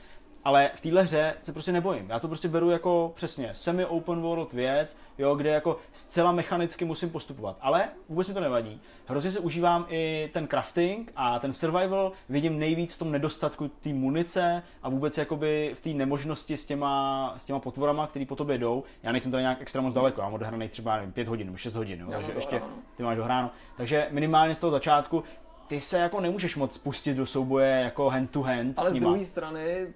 ale 0.47 0.71
v 0.75 0.81
téhle 0.81 1.03
hře 1.03 1.35
se 1.43 1.53
prostě 1.53 1.73
nebojím. 1.73 2.11
Já 2.11 2.21
to 2.21 2.29
prostě 2.29 2.49
beru 2.49 2.71
jako 2.71 3.13
přesně 3.15 3.51
semi-open 3.53 4.21
world 4.21 4.53
věc, 4.53 4.97
jo, 5.19 5.35
kde 5.35 5.51
jako 5.51 5.79
zcela 5.93 6.33
mechanicky 6.33 6.85
musím 6.85 7.11
postupovat. 7.11 7.57
Ale 7.61 7.89
vůbec 8.09 8.29
mi 8.29 8.35
to 8.35 8.41
nevadí. 8.41 8.81
Hrozně 9.07 9.31
se 9.31 9.39
užívám 9.39 9.87
i 9.89 10.31
ten 10.33 10.47
crafting 10.47 11.13
a 11.17 11.39
ten 11.39 11.53
survival 11.53 12.13
vidím 12.29 12.59
nejvíc 12.59 12.95
v 12.95 12.99
tom 12.99 13.13
nedostatku 13.13 13.69
té 13.69 13.89
munice 13.89 14.63
a 14.83 14.89
vůbec 14.89 15.19
jakoby 15.19 15.73
v 15.75 15.81
té 15.81 15.89
nemožnosti 15.89 16.57
s 16.57 16.67
těma, 16.67 17.35
s 17.37 17.45
těma 17.45 17.59
potvorama, 17.59 18.07
který 18.07 18.27
po 18.27 18.37
tobě 18.37 18.59
jdou. 18.59 18.85
Já 19.03 19.13
nejsem 19.13 19.33
tady 19.33 19.43
nějak 19.43 19.61
extra 19.61 19.83
moc 19.83 19.95
daleko, 19.95 20.21
já 20.21 20.27
mám 20.27 20.35
odehraných 20.35 20.71
třeba 20.71 20.97
nevím, 20.97 21.13
5 21.13 21.29
hodin 21.29 21.57
6 21.57 21.75
hodin, 21.75 22.01
jo, 22.01 22.07
takže 22.11 22.33
ještě 22.33 22.63
ty 22.97 23.03
máš 23.03 23.17
dohráno. 23.17 23.51
Takže 23.77 24.07
minimálně 24.11 24.55
z 24.55 24.59
toho 24.59 24.71
začátku 24.71 25.25
ty 25.67 25.81
se 25.81 25.99
jako 25.99 26.21
nemůžeš 26.21 26.57
moc 26.57 26.79
pustit 26.79 27.15
do 27.15 27.27
souboje 27.27 27.81
jako 27.81 28.11
hand 28.11 28.31
to 28.31 28.43
hand 28.43 28.79
Ale 28.79 28.91
s 28.91 28.95
z 28.95 28.99
druhé 28.99 29.25
strany 29.25 29.87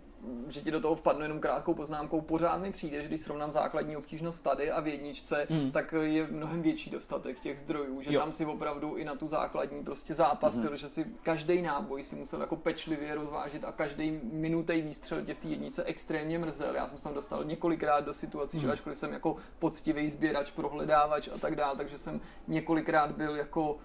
že 0.48 0.60
ti 0.60 0.70
do 0.70 0.80
toho 0.80 0.94
vpadnu 0.94 1.22
jenom 1.22 1.40
krátkou 1.40 1.74
poznámkou, 1.74 2.20
pořád 2.20 2.56
mi 2.56 2.72
přijde, 2.72 3.02
že 3.02 3.08
když 3.08 3.20
srovnám 3.20 3.50
základní 3.50 3.96
obtížnost 3.96 4.44
tady 4.44 4.70
a 4.70 4.80
v 4.80 4.86
jedničce, 4.86 5.46
mm. 5.50 5.70
tak 5.70 5.94
je 6.02 6.26
mnohem 6.26 6.62
větší 6.62 6.90
dostatek 6.90 7.40
těch 7.40 7.58
zdrojů, 7.58 8.02
že 8.02 8.14
jo. 8.14 8.20
tam 8.20 8.32
si 8.32 8.46
opravdu 8.46 8.96
i 8.96 9.04
na 9.04 9.14
tu 9.14 9.28
základní 9.28 9.84
prostě 9.84 10.14
zápasil, 10.14 10.70
mm. 10.70 10.76
že 10.76 10.88
si 10.88 11.06
každý 11.22 11.62
náboj 11.62 12.02
si 12.02 12.16
musel 12.16 12.40
jako 12.40 12.56
pečlivě 12.56 13.14
rozvážit 13.14 13.64
a 13.64 13.72
každý 13.72 14.20
minutej 14.32 14.82
výstřel 14.82 15.22
tě 15.22 15.34
v 15.34 15.38
té 15.38 15.48
jednice 15.48 15.84
extrémně 15.84 16.38
mrzel. 16.38 16.74
Já 16.74 16.86
jsem 16.86 16.98
se 16.98 17.04
tam 17.04 17.14
dostal 17.14 17.44
několikrát 17.44 18.00
do 18.00 18.14
situací, 18.14 18.56
mm. 18.56 18.60
že 18.60 18.72
ačkoliv 18.72 18.98
jsem 18.98 19.12
jako 19.12 19.36
poctivý 19.58 20.08
sběrač, 20.08 20.50
prohledávač 20.50 21.28
a 21.28 21.38
tak 21.38 21.56
dále, 21.56 21.76
takže 21.76 21.98
jsem 21.98 22.20
několikrát 22.48 23.10
byl 23.10 23.36
jako 23.36 23.78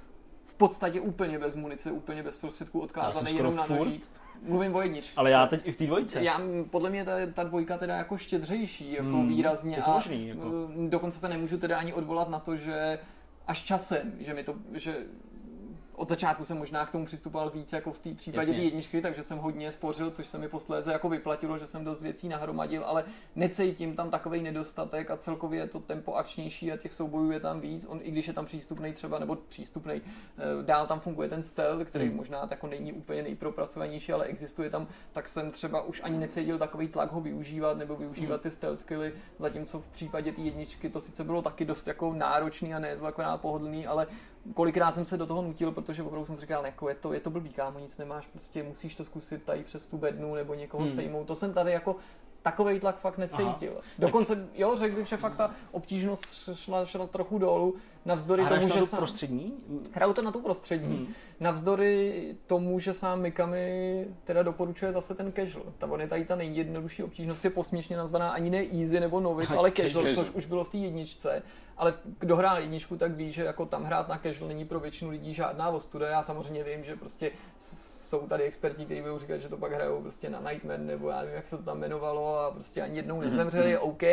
v 0.44 0.54
podstatě 0.54 1.02
úplně 1.02 1.40
bez 1.40 1.56
munice, 1.56 1.92
úplně 1.92 2.24
bez 2.24 2.38
prostředků 2.38 2.80
odkázaný 2.80 3.36
jenom 3.36 3.56
na 3.56 3.66
nožík. 3.70 4.08
Mluvím 4.42 4.76
o 4.76 4.82
jedničce. 4.82 5.12
Ale 5.16 5.32
já 5.32 5.48
teď 5.48 5.62
i 5.64 5.72
v 5.72 5.76
té 5.76 5.86
dvojce. 5.86 6.24
Já, 6.24 6.42
podle 6.70 6.90
mě 6.90 7.06
ta, 7.06 7.12
ta 7.34 7.44
dvojka 7.44 7.78
teda 7.78 7.96
jako 7.96 8.18
štědřejší, 8.18 8.92
jako 8.92 9.08
hmm, 9.08 9.28
výrazně. 9.28 9.76
Je 9.76 9.84
to 9.84 9.92
možný, 9.92 10.28
jako. 10.28 10.42
a 10.42 10.90
dokonce 10.90 11.20
se 11.20 11.30
nemůžu 11.30 11.58
teda 11.58 11.78
ani 11.78 11.94
odvolat 11.94 12.30
na 12.30 12.40
to, 12.40 12.56
že 12.56 13.00
až 13.48 13.64
časem, 13.64 14.14
že 14.20 14.34
mi 14.34 14.44
to, 14.44 14.56
že 14.74 14.96
od 15.96 16.10
začátku 16.10 16.46
jsem 16.46 16.58
možná 16.58 16.86
k 16.86 16.92
tomu 16.92 17.06
přistupoval 17.06 17.50
víc 17.50 17.74
jako 17.74 17.92
v 17.92 18.00
té 18.00 18.14
případě 18.14 18.52
té 18.52 18.58
jedničky, 18.58 19.02
takže 19.02 19.24
jsem 19.24 19.38
hodně 19.38 19.72
spořil, 19.72 20.12
což 20.12 20.28
se 20.28 20.38
mi 20.38 20.48
posléze 20.48 20.92
jako 20.92 21.10
vyplatilo, 21.10 21.58
že 21.58 21.68
jsem 21.68 21.84
dost 21.86 22.02
věcí 22.02 22.28
nahromadil, 22.28 22.86
ale 22.86 23.04
necítím 23.36 23.96
tam 23.96 24.10
takový 24.10 24.42
nedostatek 24.42 25.12
a 25.12 25.18
celkově 25.18 25.60
je 25.60 25.68
to 25.68 25.80
tempo 25.80 26.16
akčnější 26.16 26.72
a 26.72 26.78
těch 26.78 26.94
soubojů 26.94 27.32
je 27.32 27.40
tam 27.40 27.62
víc. 27.62 27.86
On 27.90 28.00
i 28.04 28.12
když 28.12 28.28
je 28.28 28.34
tam 28.34 28.46
přístupný 28.46 28.94
třeba, 28.94 29.20
nebo 29.20 29.36
přístupný, 29.36 29.94
eh, 29.94 30.64
dál 30.64 30.88
tam 30.88 31.00
funguje 31.00 31.30
ten 31.30 31.44
stealth, 31.44 31.88
který 31.88 32.08
hmm. 32.08 32.18
možná 32.18 32.48
jako 32.52 32.68
není 32.68 32.94
úplně 32.94 33.24
nejpropracovanější, 33.24 34.14
ale 34.14 34.26
existuje 34.26 34.70
tam, 34.70 34.88
tak 35.12 35.28
jsem 35.28 35.52
třeba 35.52 35.82
už 35.82 36.02
ani 36.04 36.18
necítil 36.18 36.58
takový 36.58 36.88
tlak 36.88 37.12
ho 37.12 37.22
využívat 37.22 37.78
nebo 37.78 37.96
využívat 37.96 38.36
hmm. 38.36 38.44
ty 38.44 38.52
stealth 38.52 38.84
killy, 38.84 39.14
zatímco 39.40 39.80
v 39.80 39.88
případě 39.88 40.32
té 40.32 40.42
jedničky 40.42 40.90
to 40.90 41.00
sice 41.00 41.24
bylo 41.24 41.42
taky 41.42 41.66
dost 41.66 41.88
jako 41.88 42.14
náročný 42.14 42.74
a 42.74 42.80
ne 42.80 42.96
pohodlný, 43.38 43.88
ale 43.88 44.08
kolikrát 44.54 44.96
jsem 44.96 45.06
se 45.06 45.18
do 45.18 45.26
toho 45.26 45.42
nutil, 45.42 45.72
protože 45.86 46.04
opravdu 46.04 46.26
jsem 46.26 46.38
říkal, 46.38 46.66
jako 46.66 46.90
je 46.90 46.96
to, 46.96 47.14
je 47.14 47.20
to 47.20 47.30
blbý, 47.30 47.50
kámo, 47.50 47.80
nic 47.80 47.98
nemáš, 47.98 48.28
prostě 48.28 48.64
musíš 48.64 48.96
to 48.96 49.06
zkusit 49.06 49.44
tady 49.44 49.64
přes 49.64 49.86
tu 49.86 49.98
bednu 49.98 50.36
nebo 50.36 50.54
někoho 50.54 50.84
hmm. 50.84 50.94
sejmout. 50.96 51.28
To 51.28 51.36
jsem 51.36 51.54
tady 51.54 51.72
jako 51.72 51.96
takový 52.46 52.80
tlak 52.80 53.00
fakt 53.00 53.18
necítil. 53.18 53.72
Aha. 53.72 53.82
Dokonce, 54.00 54.36
tak... 54.36 54.46
jo, 54.54 54.78
řekl 54.78 54.96
bych, 54.96 55.08
že 55.08 55.18
fakt 55.18 55.36
ta 55.36 55.52
obtížnost 55.72 56.50
šla, 56.54 56.86
šla 56.86 57.08
trochu 57.08 57.38
dolů, 57.38 57.76
navzdory 58.06 58.44
A 58.44 58.50
tomu, 58.50 58.70
že 58.70 58.80
tu 58.80 58.86
sám... 58.86 58.98
prostřední? 58.98 59.54
Hraju 59.94 60.14
to 60.14 60.22
na 60.22 60.32
tu 60.32 60.42
prostřední. 60.42 60.98
Hmm. 60.98 61.14
Navzdory 61.40 62.36
tomu, 62.48 62.80
že 62.80 62.94
sám 62.94 63.22
Mikami 63.22 64.08
teda 64.24 64.44
doporučuje 64.44 64.92
zase 64.92 65.16
ten 65.16 65.34
casual. 65.34 65.66
Ta 65.78 65.88
on 65.88 66.02
je 66.02 66.08
tady 66.08 66.26
ta 66.26 66.36
nejjednodušší 66.36 67.04
obtížnost, 67.04 67.46
je 67.46 67.52
posměšně 67.52 67.98
nazvaná 67.98 68.30
ani 68.30 68.50
ne 68.50 68.66
easy 68.74 69.00
nebo 69.00 69.20
novice, 69.20 69.58
ale 69.58 69.72
casual, 69.72 70.14
což 70.14 70.30
už 70.30 70.46
bylo 70.46 70.64
v 70.64 70.70
té 70.70 70.78
jedničce. 70.78 71.44
Ale 71.78 71.94
kdo 72.20 72.36
hrál 72.36 72.58
jedničku, 72.58 72.98
tak 72.98 73.12
ví, 73.12 73.32
že 73.32 73.44
jako 73.44 73.66
tam 73.66 73.84
hrát 73.84 74.08
na 74.08 74.18
casual 74.18 74.48
není 74.48 74.66
pro 74.66 74.80
většinu 74.80 75.12
lidí 75.12 75.34
žádná 75.34 75.70
ostuda. 75.70 76.08
Já 76.08 76.24
samozřejmě 76.24 76.64
vím, 76.64 76.84
že 76.84 76.96
prostě 76.96 77.32
jsou 78.06 78.28
tady 78.28 78.44
experti, 78.44 78.86
kteří 78.86 79.02
budou 79.02 79.20
říkat, 79.20 79.38
že 79.38 79.50
to 79.50 79.58
pak 79.58 79.72
hrajou 79.72 80.02
prostě 80.02 80.30
na 80.30 80.40
Nightmare, 80.40 80.84
nebo 80.84 81.10
já 81.10 81.20
nevím, 81.20 81.36
jak 81.36 81.46
se 81.46 81.58
to 81.58 81.64
tam 81.64 81.78
jmenovalo 81.78 82.40
a 82.40 82.52
prostě 82.52 82.82
ani 82.82 82.98
jednou 82.98 83.18
mhm, 83.18 83.30
nezemřeli, 83.30 83.74
mhm. 83.74 83.82
OK. 83.82 84.04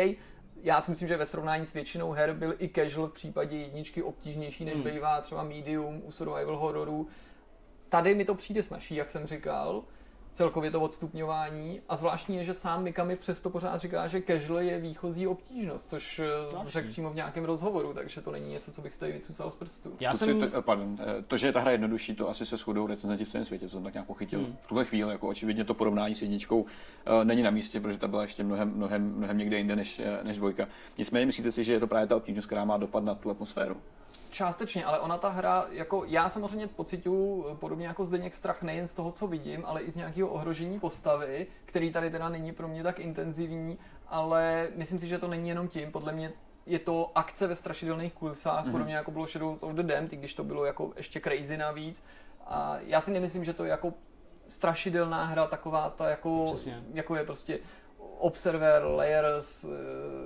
Já 0.61 0.81
si 0.81 0.91
myslím, 0.91 1.07
že 1.07 1.17
ve 1.17 1.25
srovnání 1.25 1.65
s 1.65 1.73
většinou 1.73 2.11
her 2.11 2.33
byl 2.33 2.55
i 2.59 2.69
casual 2.69 3.07
v 3.07 3.13
případě 3.13 3.57
jedničky 3.57 4.03
obtížnější, 4.03 4.65
než 4.65 4.75
mm. 4.75 4.83
bývá 4.83 5.21
třeba 5.21 5.43
medium 5.43 6.01
u 6.05 6.11
survival 6.11 6.57
horrorů. 6.57 7.07
Tady 7.89 8.15
mi 8.15 8.25
to 8.25 8.35
přijde 8.35 8.63
snažší, 8.63 8.95
jak 8.95 9.09
jsem 9.09 9.25
říkal 9.25 9.83
celkově 10.33 10.71
to 10.71 10.81
odstupňování. 10.81 11.81
A 11.89 11.95
zvláštní 11.95 12.35
je, 12.35 12.43
že 12.43 12.53
sám 12.53 12.83
Mikami 12.83 13.15
přesto 13.15 13.49
pořád 13.49 13.77
říká, 13.77 14.07
že 14.07 14.21
casual 14.21 14.61
je 14.61 14.79
výchozí 14.79 15.27
obtížnost, 15.27 15.89
což 15.89 16.19
eh, 16.19 16.25
Zvláštní. 16.49 16.71
řekl 16.71 16.89
přímo 16.89 17.09
v 17.09 17.15
nějakém 17.15 17.45
rozhovoru, 17.45 17.93
takže 17.93 18.21
to 18.21 18.31
není 18.31 18.49
něco, 18.49 18.71
co 18.71 18.81
bych 18.81 18.97
tady 18.97 19.11
vycucal 19.11 19.51
z 19.51 19.55
prstů. 19.55 19.93
Já 19.99 20.13
jsem... 20.13 20.51
to, 20.51 20.61
pardon, 20.61 20.97
eh, 21.01 21.21
to, 21.27 21.37
že 21.37 21.47
je 21.47 21.53
ta 21.53 21.59
hra 21.59 21.71
jednodušší, 21.71 22.15
to 22.15 22.29
asi 22.29 22.45
se 22.45 22.57
shodou 22.57 22.87
recenzenti 22.87 23.25
v 23.25 23.29
celém 23.29 23.45
světě, 23.45 23.67
co 23.67 23.75
jsem 23.75 23.83
tak 23.83 23.93
nějak 23.93 24.07
pochytil. 24.07 24.39
Hmm. 24.39 24.57
V 24.61 24.67
tuhle 24.67 24.85
chvíli, 24.85 25.11
jako 25.11 25.27
očividně 25.27 25.63
to 25.63 25.73
porovnání 25.73 26.15
s 26.15 26.21
jedničkou 26.21 26.61
uh, 26.61 26.67
není 27.23 27.41
na 27.41 27.49
místě, 27.49 27.79
protože 27.79 27.97
ta 27.97 28.07
byla 28.07 28.21
ještě 28.21 28.43
mnohem, 28.43 28.71
mnohem, 28.75 29.13
mnohem 29.15 29.37
někde 29.37 29.57
jinde 29.57 29.75
než, 29.75 30.01
než 30.23 30.37
dvojka. 30.37 30.67
Nicméně 30.97 31.25
myslíte 31.25 31.51
si, 31.51 31.63
že 31.63 31.73
je 31.73 31.79
to 31.79 31.87
právě 31.87 32.07
ta 32.07 32.15
obtížnost, 32.15 32.45
která 32.45 32.65
má 32.65 32.77
dopad 32.77 33.03
na 33.03 33.15
tu 33.15 33.29
atmosféru? 33.29 33.77
Částečně, 34.33 34.85
ale 34.85 34.99
ona 34.99 35.17
ta 35.17 35.29
hra, 35.29 35.65
jako 35.71 36.03
já 36.07 36.29
samozřejmě 36.29 36.67
pocituju 36.67 37.55
podobně 37.59 37.87
jako 37.87 38.05
Zdeněk 38.05 38.35
strach 38.35 38.61
nejen 38.61 38.87
z 38.87 38.93
toho, 38.93 39.11
co 39.11 39.27
vidím, 39.27 39.63
ale 39.65 39.81
i 39.81 39.91
z 39.91 39.95
nějakého 39.95 40.29
ohrožení 40.29 40.79
postavy, 40.79 41.47
který 41.65 41.91
tady 41.91 42.11
teda 42.11 42.29
není 42.29 42.51
pro 42.51 42.67
mě 42.67 42.83
tak 42.83 42.99
intenzivní, 42.99 43.77
ale 44.07 44.67
myslím 44.75 44.99
si, 44.99 45.07
že 45.07 45.19
to 45.19 45.27
není 45.27 45.49
jenom 45.49 45.67
tím, 45.67 45.91
podle 45.91 46.13
mě 46.13 46.31
je 46.65 46.79
to 46.79 47.11
akce 47.15 47.47
ve 47.47 47.55
strašidelných 47.55 48.13
kulisách, 48.13 48.65
mm-hmm. 48.65 48.71
podobně 48.71 48.95
jako 48.95 49.11
bylo 49.11 49.27
Shadows 49.27 49.63
of 49.63 49.71
the 49.71 49.83
Damned, 49.83 50.13
i 50.13 50.15
když 50.15 50.33
to 50.33 50.43
bylo 50.43 50.65
jako 50.65 50.93
ještě 50.97 51.19
crazy 51.19 51.57
navíc. 51.57 52.03
A 52.45 52.77
já 52.79 53.01
si 53.01 53.11
nemyslím, 53.11 53.45
že 53.45 53.53
to 53.53 53.63
je 53.63 53.69
jako 53.69 53.93
strašidelná 54.47 55.25
hra, 55.25 55.47
taková 55.47 55.89
ta 55.89 56.09
jako, 56.09 56.55
jako 56.93 57.15
je 57.15 57.23
prostě 57.23 57.59
Observer, 58.19 58.83
Layers, 58.83 59.63
eh, 59.63 59.69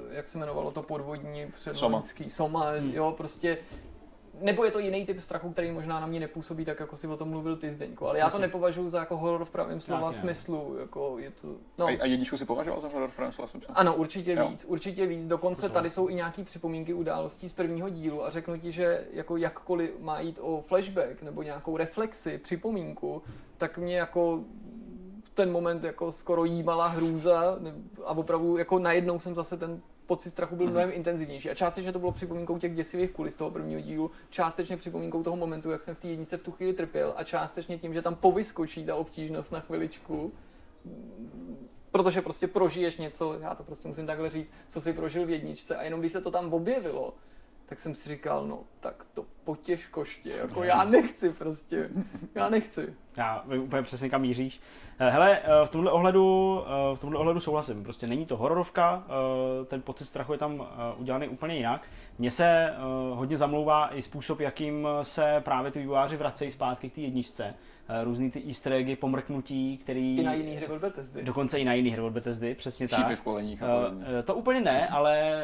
jak 0.10 0.28
se 0.28 0.38
jmenovalo 0.38 0.72
to 0.72 0.84
podvodní 0.84 1.52
předvojenský, 1.52 2.30
Soma, 2.30 2.50
Soma 2.50 2.72
hmm. 2.72 2.92
jo, 2.94 3.14
prostě 3.18 3.58
nebo 4.42 4.66
je 4.66 4.72
to 4.72 4.80
jiný 4.80 5.06
typ 5.06 5.20
strachu, 5.20 5.52
který 5.52 5.72
možná 5.72 6.00
na 6.00 6.08
mě 6.08 6.20
nepůsobí 6.20 6.66
tak, 6.66 6.80
jako 6.80 6.96
si 6.96 7.08
o 7.08 7.18
tom 7.18 7.30
mluvil 7.30 7.56
ty 7.56 7.72
Zdeňko. 7.72 8.08
Ale 8.08 8.20
já 8.20 8.30
to 8.30 8.40
nepovažuji 8.40 8.90
za 8.90 9.00
jako 9.00 9.18
horor 9.18 9.46
v 9.46 9.50
pravém 9.50 9.80
slova 9.80 10.12
tak, 10.12 10.20
smyslu. 10.20 10.76
Jako 10.80 11.16
je 11.20 11.32
to, 11.32 11.48
no. 11.78 11.86
a, 11.86 11.98
a 12.02 12.06
jedničku 12.06 12.38
si 12.38 12.46
považoval 12.46 12.82
za 12.82 12.88
horor 12.88 13.10
v 13.10 13.16
pravém 13.16 13.34
slova 13.34 13.48
smyslu? 13.48 13.70
Ano, 13.74 13.96
určitě 13.96 14.34
jo. 14.34 14.50
víc, 14.50 14.66
určitě 14.66 15.06
víc. 15.06 15.28
Dokonce 15.28 15.70
tady 15.70 15.90
jsou 15.90 16.10
i 16.10 16.16
nějaké 16.16 16.44
připomínky 16.44 16.94
událostí 16.94 17.50
z 17.50 17.54
prvního 17.54 17.90
dílu 17.90 18.26
a 18.26 18.30
řeknu 18.30 18.60
ti, 18.60 18.72
že 18.72 19.08
jako 19.12 19.38
jakkoliv 19.38 20.00
má 20.00 20.20
jít 20.20 20.40
o 20.42 20.62
flashback 20.68 21.22
nebo 21.22 21.44
nějakou 21.44 21.78
reflexi, 21.78 22.38
připomínku, 22.38 23.22
tak 23.58 23.78
mě 23.78 23.98
jako 23.98 24.44
ten 25.34 25.52
moment 25.52 25.84
jako 25.84 26.12
skoro 26.12 26.46
jímala 26.46 26.88
hrůza 26.88 27.60
a 28.06 28.12
opravdu 28.12 28.58
jako 28.58 28.80
najednou 28.80 29.20
jsem 29.20 29.36
zase 29.36 29.58
ten 29.58 29.82
pocit 30.08 30.30
strachu 30.30 30.56
byl 30.56 30.66
mhm. 30.66 30.74
mnohem 30.74 30.92
intenzivnější. 30.94 31.50
A 31.50 31.56
částečně 31.56 31.94
to 31.94 32.00
bylo 32.00 32.12
připomínkou 32.12 32.58
těch 32.58 32.76
děsivých 32.76 33.12
kulis 33.12 33.36
toho 33.36 33.52
prvního 33.52 33.82
dílu, 33.82 34.12
částečně 34.30 34.78
připomínkou 34.78 35.24
toho 35.24 35.36
momentu, 35.36 35.72
jak 35.72 35.82
jsem 35.82 35.96
v 35.96 36.00
té 36.00 36.08
jednice 36.08 36.38
v 36.38 36.44
tu 36.44 36.52
chvíli 36.52 36.74
trpěl 36.74 37.14
a 37.18 37.24
částečně 37.24 37.78
tím, 37.78 37.94
že 37.94 38.02
tam 38.02 38.16
povyskočí 38.16 38.86
ta 38.86 38.96
obtížnost 38.96 39.52
na 39.52 39.60
chviličku, 39.60 40.34
protože 41.92 42.22
prostě 42.22 42.48
prožiješ 42.48 42.98
něco, 42.98 43.38
já 43.42 43.56
to 43.56 43.64
prostě 43.64 43.88
musím 43.88 44.08
takhle 44.08 44.30
říct, 44.30 44.54
co 44.68 44.82
si 44.82 44.94
prožil 44.94 45.26
v 45.26 45.30
jedničce 45.30 45.76
a 45.76 45.84
jenom 45.84 46.00
když 46.00 46.12
se 46.12 46.22
to 46.22 46.32
tam 46.32 46.54
objevilo, 46.54 47.14
tak 47.70 47.80
jsem 47.80 47.96
si 47.96 48.10
říkal, 48.10 48.48
no 48.48 48.60
tak 48.80 49.06
to 49.14 49.26
potěž 49.44 49.88
koště, 49.88 50.30
jako 50.30 50.64
já 50.64 50.84
nechci 50.84 51.34
prostě, 51.34 51.90
já 52.36 52.50
nechci. 52.50 52.94
Já 53.18 53.46
úplně 53.60 53.82
přesně 53.82 54.10
kam 54.10 54.22
míříš. 54.22 54.62
Eh, 55.00 55.10
hele, 55.10 55.40
eh, 55.44 55.66
v 55.66 55.70
tomhle 55.70 55.92
ohledu, 55.92 56.62
eh, 56.66 56.96
v 56.96 57.00
tomhle 57.00 57.20
ohledu 57.20 57.40
souhlasím. 57.40 57.84
Prostě 57.84 58.08
není 58.08 58.26
to 58.26 58.38
hororovka, 58.38 59.04
ten 59.68 59.82
pocit 59.82 60.06
strachu 60.06 60.32
je 60.32 60.38
tam 60.40 60.68
udělaný 60.98 61.28
úplně 61.28 61.56
jinak. 61.56 61.82
Mně 62.20 62.32
se 62.32 62.74
hodně 63.14 63.38
zamlouvá 63.38 63.96
i 63.96 64.02
způsob, 64.02 64.40
jakým 64.40 64.88
se 65.04 65.42
právě 65.46 65.72
ty 65.72 65.80
vývojáři 65.80 66.18
vracejí 66.18 66.52
zpátky 66.52 66.90
k 66.90 66.94
té 66.94 67.02
jedničce. 67.02 67.56
Různý 68.04 68.32
ty 68.32 68.44
easter 68.48 68.74
eggy, 68.74 68.96
pomrknutí, 68.96 69.78
který... 69.78 70.18
I 70.18 70.24
na 70.24 70.34
jiný 70.34 70.56
hry 70.56 70.68
od 70.68 70.82
Bethesdy. 70.82 71.24
Dokonce 71.24 71.60
i 71.60 71.66
na 71.66 71.74
jiný 71.74 71.90
hry 71.90 72.02
od 72.02 72.14
Bethesdy, 72.14 72.56
přesně 72.56 72.88
Šípy 72.88 73.04
tak. 73.04 73.20
v 73.20 73.22
koleních 73.22 73.64
a 73.64 73.68
To 74.26 74.36
úplně 74.36 74.62
ne, 74.62 74.88
ale 74.88 75.44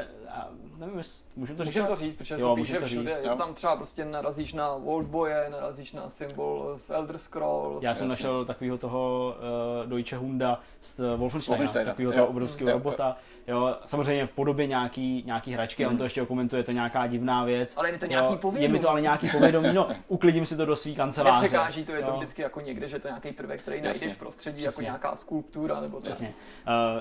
nevím, 0.77 0.97
jestli, 0.97 1.25
můžeme 1.35 1.57
to 1.57 1.63
říct. 1.63 1.69
Můžeme 1.69 1.87
to 1.87 1.95
říct, 1.95 2.15
protože 2.15 2.35
Jo, 2.39 2.55
se 2.55 2.61
píše 2.61 2.79
to 2.79 2.85
všude. 2.85 3.15
říct, 3.17 3.25
jo. 3.25 3.35
tam 3.35 3.53
třeba 3.53 3.75
prostě 3.75 4.05
narazíš 4.05 4.53
na 4.53 4.71
Oldboye, 4.73 5.47
narazíš 5.49 5.91
na 5.91 6.09
symbol 6.09 6.73
z 6.77 6.89
Elder 6.89 7.17
Scrolls. 7.17 7.83
Já 7.83 7.95
jsem 7.95 8.09
Jasně. 8.09 8.23
našel 8.23 8.45
takového 8.45 8.77
toho 8.77 9.35
uh, 9.83 9.89
Deutsche 9.89 10.15
Hunda 10.17 10.59
z 10.81 10.99
eh, 10.99 11.17
Wolfensteina, 11.17 11.57
Wolfensteina, 11.57 11.91
takového 11.91 12.11
jo. 12.13 12.17
toho 12.17 12.27
obrovského 12.27 12.69
Jo, 12.69 12.75
jo. 12.75 12.77
robota. 12.83 13.17
Jo, 13.47 13.75
samozřejmě 13.85 14.25
v 14.25 14.31
podobě 14.31 14.67
nějaký, 14.67 15.23
nějaký 15.25 15.51
hračky, 15.53 15.85
mm. 15.85 15.91
on 15.91 15.97
to 15.97 16.03
ještě 16.03 16.25
komentuje, 16.25 16.59
je 16.59 16.63
to 16.63 16.71
nějaká 16.71 17.07
divná 17.07 17.43
věc. 17.43 17.77
Ale 17.77 17.87
je 17.87 17.91
mi 17.91 17.97
to 17.99 18.05
Jo, 18.05 18.09
nějaký 18.09 18.33
Je 18.33 18.37
povědomí. 18.37 18.73
mi 18.73 18.79
to 18.79 18.89
ale 18.89 19.01
nějaký 19.01 19.29
povědomí, 19.29 19.73
no, 19.73 19.87
uklidím 20.07 20.45
si 20.45 20.57
to 20.57 20.65
do 20.65 20.75
svý 20.75 20.95
kanceláře. 20.95 21.41
Nepřekáží 21.41 21.85
to, 21.85 21.91
je 21.91 22.01
to 22.03 22.09
Jo. 22.11 22.17
vždycky 22.17 22.41
jako 22.41 22.61
někde, 22.61 22.87
že 22.87 22.99
to 22.99 23.07
je 23.07 23.11
nějaký 23.11 23.31
prvek, 23.31 23.61
který 23.61 23.77
Jasně. 23.77 23.89
najdeš 23.89 24.13
v 24.13 24.19
prostředí, 24.19 24.61
jako 24.61 24.71
Přesně. 24.71 24.83
nějaká 24.83 25.15
skulptura 25.15 25.81
nebo 25.81 25.97
tak. 25.97 26.05
Přesně. 26.05 26.33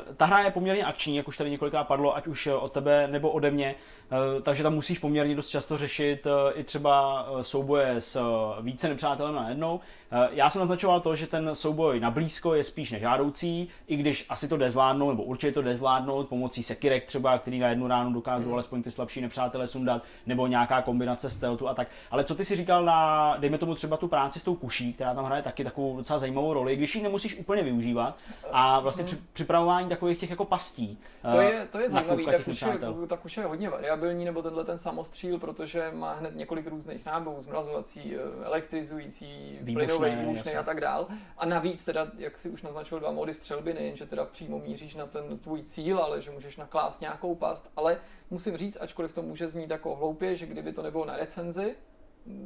Uh, 0.07 0.15
ta 0.17 0.25
hra 0.27 0.39
je 0.43 0.51
poměrně 0.51 0.85
akční, 0.85 1.17
jak 1.17 1.29
už 1.29 1.37
tady 1.37 1.51
několikrát 1.51 1.85
padlo, 1.85 2.17
ať 2.17 2.27
už 2.27 2.47
od 2.47 2.73
tebe 2.73 3.09
nebo 3.09 3.22
ode 3.31 3.51
mě, 3.51 3.75
uh, 4.11 4.43
takže 4.43 4.63
tam 4.63 4.75
musíš 4.75 4.99
poměrně 4.99 5.35
dost 5.35 5.49
často 5.49 5.79
řešit 5.79 6.27
uh, 6.27 6.33
i 6.55 6.65
třeba 6.65 7.27
uh, 7.31 7.41
souboje 7.43 8.01
s 8.01 8.21
více 8.61 8.89
nepřátelem 8.89 9.35
na 9.35 9.49
jednou. 9.49 9.81
Já 10.33 10.51
jsem 10.51 10.61
naznačoval 10.61 11.01
to, 11.01 11.17
že 11.17 11.27
ten 11.27 11.55
souboj 11.55 12.01
na 12.01 12.11
blízko 12.11 12.55
je 12.55 12.65
spíš 12.65 12.91
nežádoucí, 12.91 13.69
i 13.87 13.97
když 13.97 14.27
asi 14.29 14.49
to 14.49 14.57
jde 14.57 14.71
zvládnout, 14.71 15.11
nebo 15.11 15.23
určitě 15.23 15.53
to 15.53 15.63
jde 15.63 15.75
zvládnout 15.75 16.29
pomocí 16.29 16.63
sekirek 16.63 17.07
třeba, 17.07 17.39
který 17.39 17.59
na 17.59 17.69
jednu 17.69 17.89
ránu 17.89 18.13
dokážou 18.13 18.45
Hmm. 18.45 18.55
alespoň 18.55 18.83
ty 18.83 18.91
slabší 18.91 19.21
nepřátelé 19.21 19.67
sundat, 19.67 20.03
nebo 20.27 20.47
nějaká 20.47 20.83
kombinace 20.83 21.31
stealthu 21.31 21.69
a 21.69 21.75
tak. 21.75 21.89
Ale 22.11 22.25
co 22.25 22.35
ty 22.35 22.45
si 22.45 22.57
říkal 22.57 22.85
na, 22.85 23.37
dejme 23.39 23.59
tomu 23.59 23.75
třeba 23.75 23.97
tu 23.97 24.09
práci 24.09 24.41
s 24.41 24.45
tou 24.45 24.55
kuší, 24.55 24.93
která 24.93 25.15
tam 25.15 25.25
hraje 25.25 25.43
taky 25.43 25.65
takovou 25.65 25.97
docela 25.97 26.19
zajímavou 26.19 26.53
roli, 26.53 26.77
když 26.77 26.95
ji 26.95 27.03
nemusíš 27.03 27.39
úplně 27.39 27.63
využívat 27.63 28.23
a 28.53 28.81
vlastně 28.81 29.05
při, 29.05 29.17
připravování 29.33 29.89
takových 29.89 30.19
těch 30.19 30.31
jako 30.31 30.45
pastí. 30.45 30.99
To 31.33 31.39
eh, 31.39 31.45
je, 31.45 31.67
to 31.71 31.79
je 31.79 31.89
klubka 31.91 33.12
tak 33.13 33.25
už, 33.25 33.37
je, 33.37 33.45
hodně 33.45 33.71
variabilní, 33.71 34.25
nebo 34.25 34.43
tenhle 34.43 34.65
ten 34.65 34.79
samostříl, 34.79 35.39
protože 35.39 35.91
má 35.95 36.13
hned 36.13 36.37
několik 36.37 36.67
různých 36.67 37.07
nábojů, 37.07 37.41
zmrazovací, 37.41 38.17
eh, 38.17 38.45
elektrizující, 38.45 39.59
plynový, 39.65 40.17
výbušný 40.17 40.57
a 40.57 40.63
tak 40.63 40.81
dál. 40.81 41.07
A 41.39 41.47
navíc 41.47 41.85
teda, 41.85 42.09
jak 42.19 42.39
si 42.39 42.51
už 42.51 42.63
naznačil, 42.63 43.01
dva 43.01 43.11
mody 43.11 43.35
střelby, 43.35 43.75
nejen, 43.75 43.97
že 43.97 44.07
teda 44.07 44.25
přímo 44.25 44.59
míříš 44.59 44.95
na 44.95 45.07
ten 45.07 45.39
tvůj 45.39 45.63
cíl, 45.63 45.99
ale 45.99 46.23
že 46.23 46.31
můžeš 46.31 46.57
naklást 46.57 47.01
nějakou 47.01 47.35
past, 47.35 47.71
ale 47.77 47.99
musím 48.31 48.57
říct, 48.57 48.79
ačkoliv 48.81 49.13
to 49.13 49.23
může 49.23 49.49
znít 49.49 49.71
jako 49.71 49.95
hloupě, 49.97 50.37
že 50.37 50.47
kdyby 50.47 50.73
to 50.73 50.83
nebylo 50.83 51.05
na 51.05 51.17
recenzi, 51.17 51.75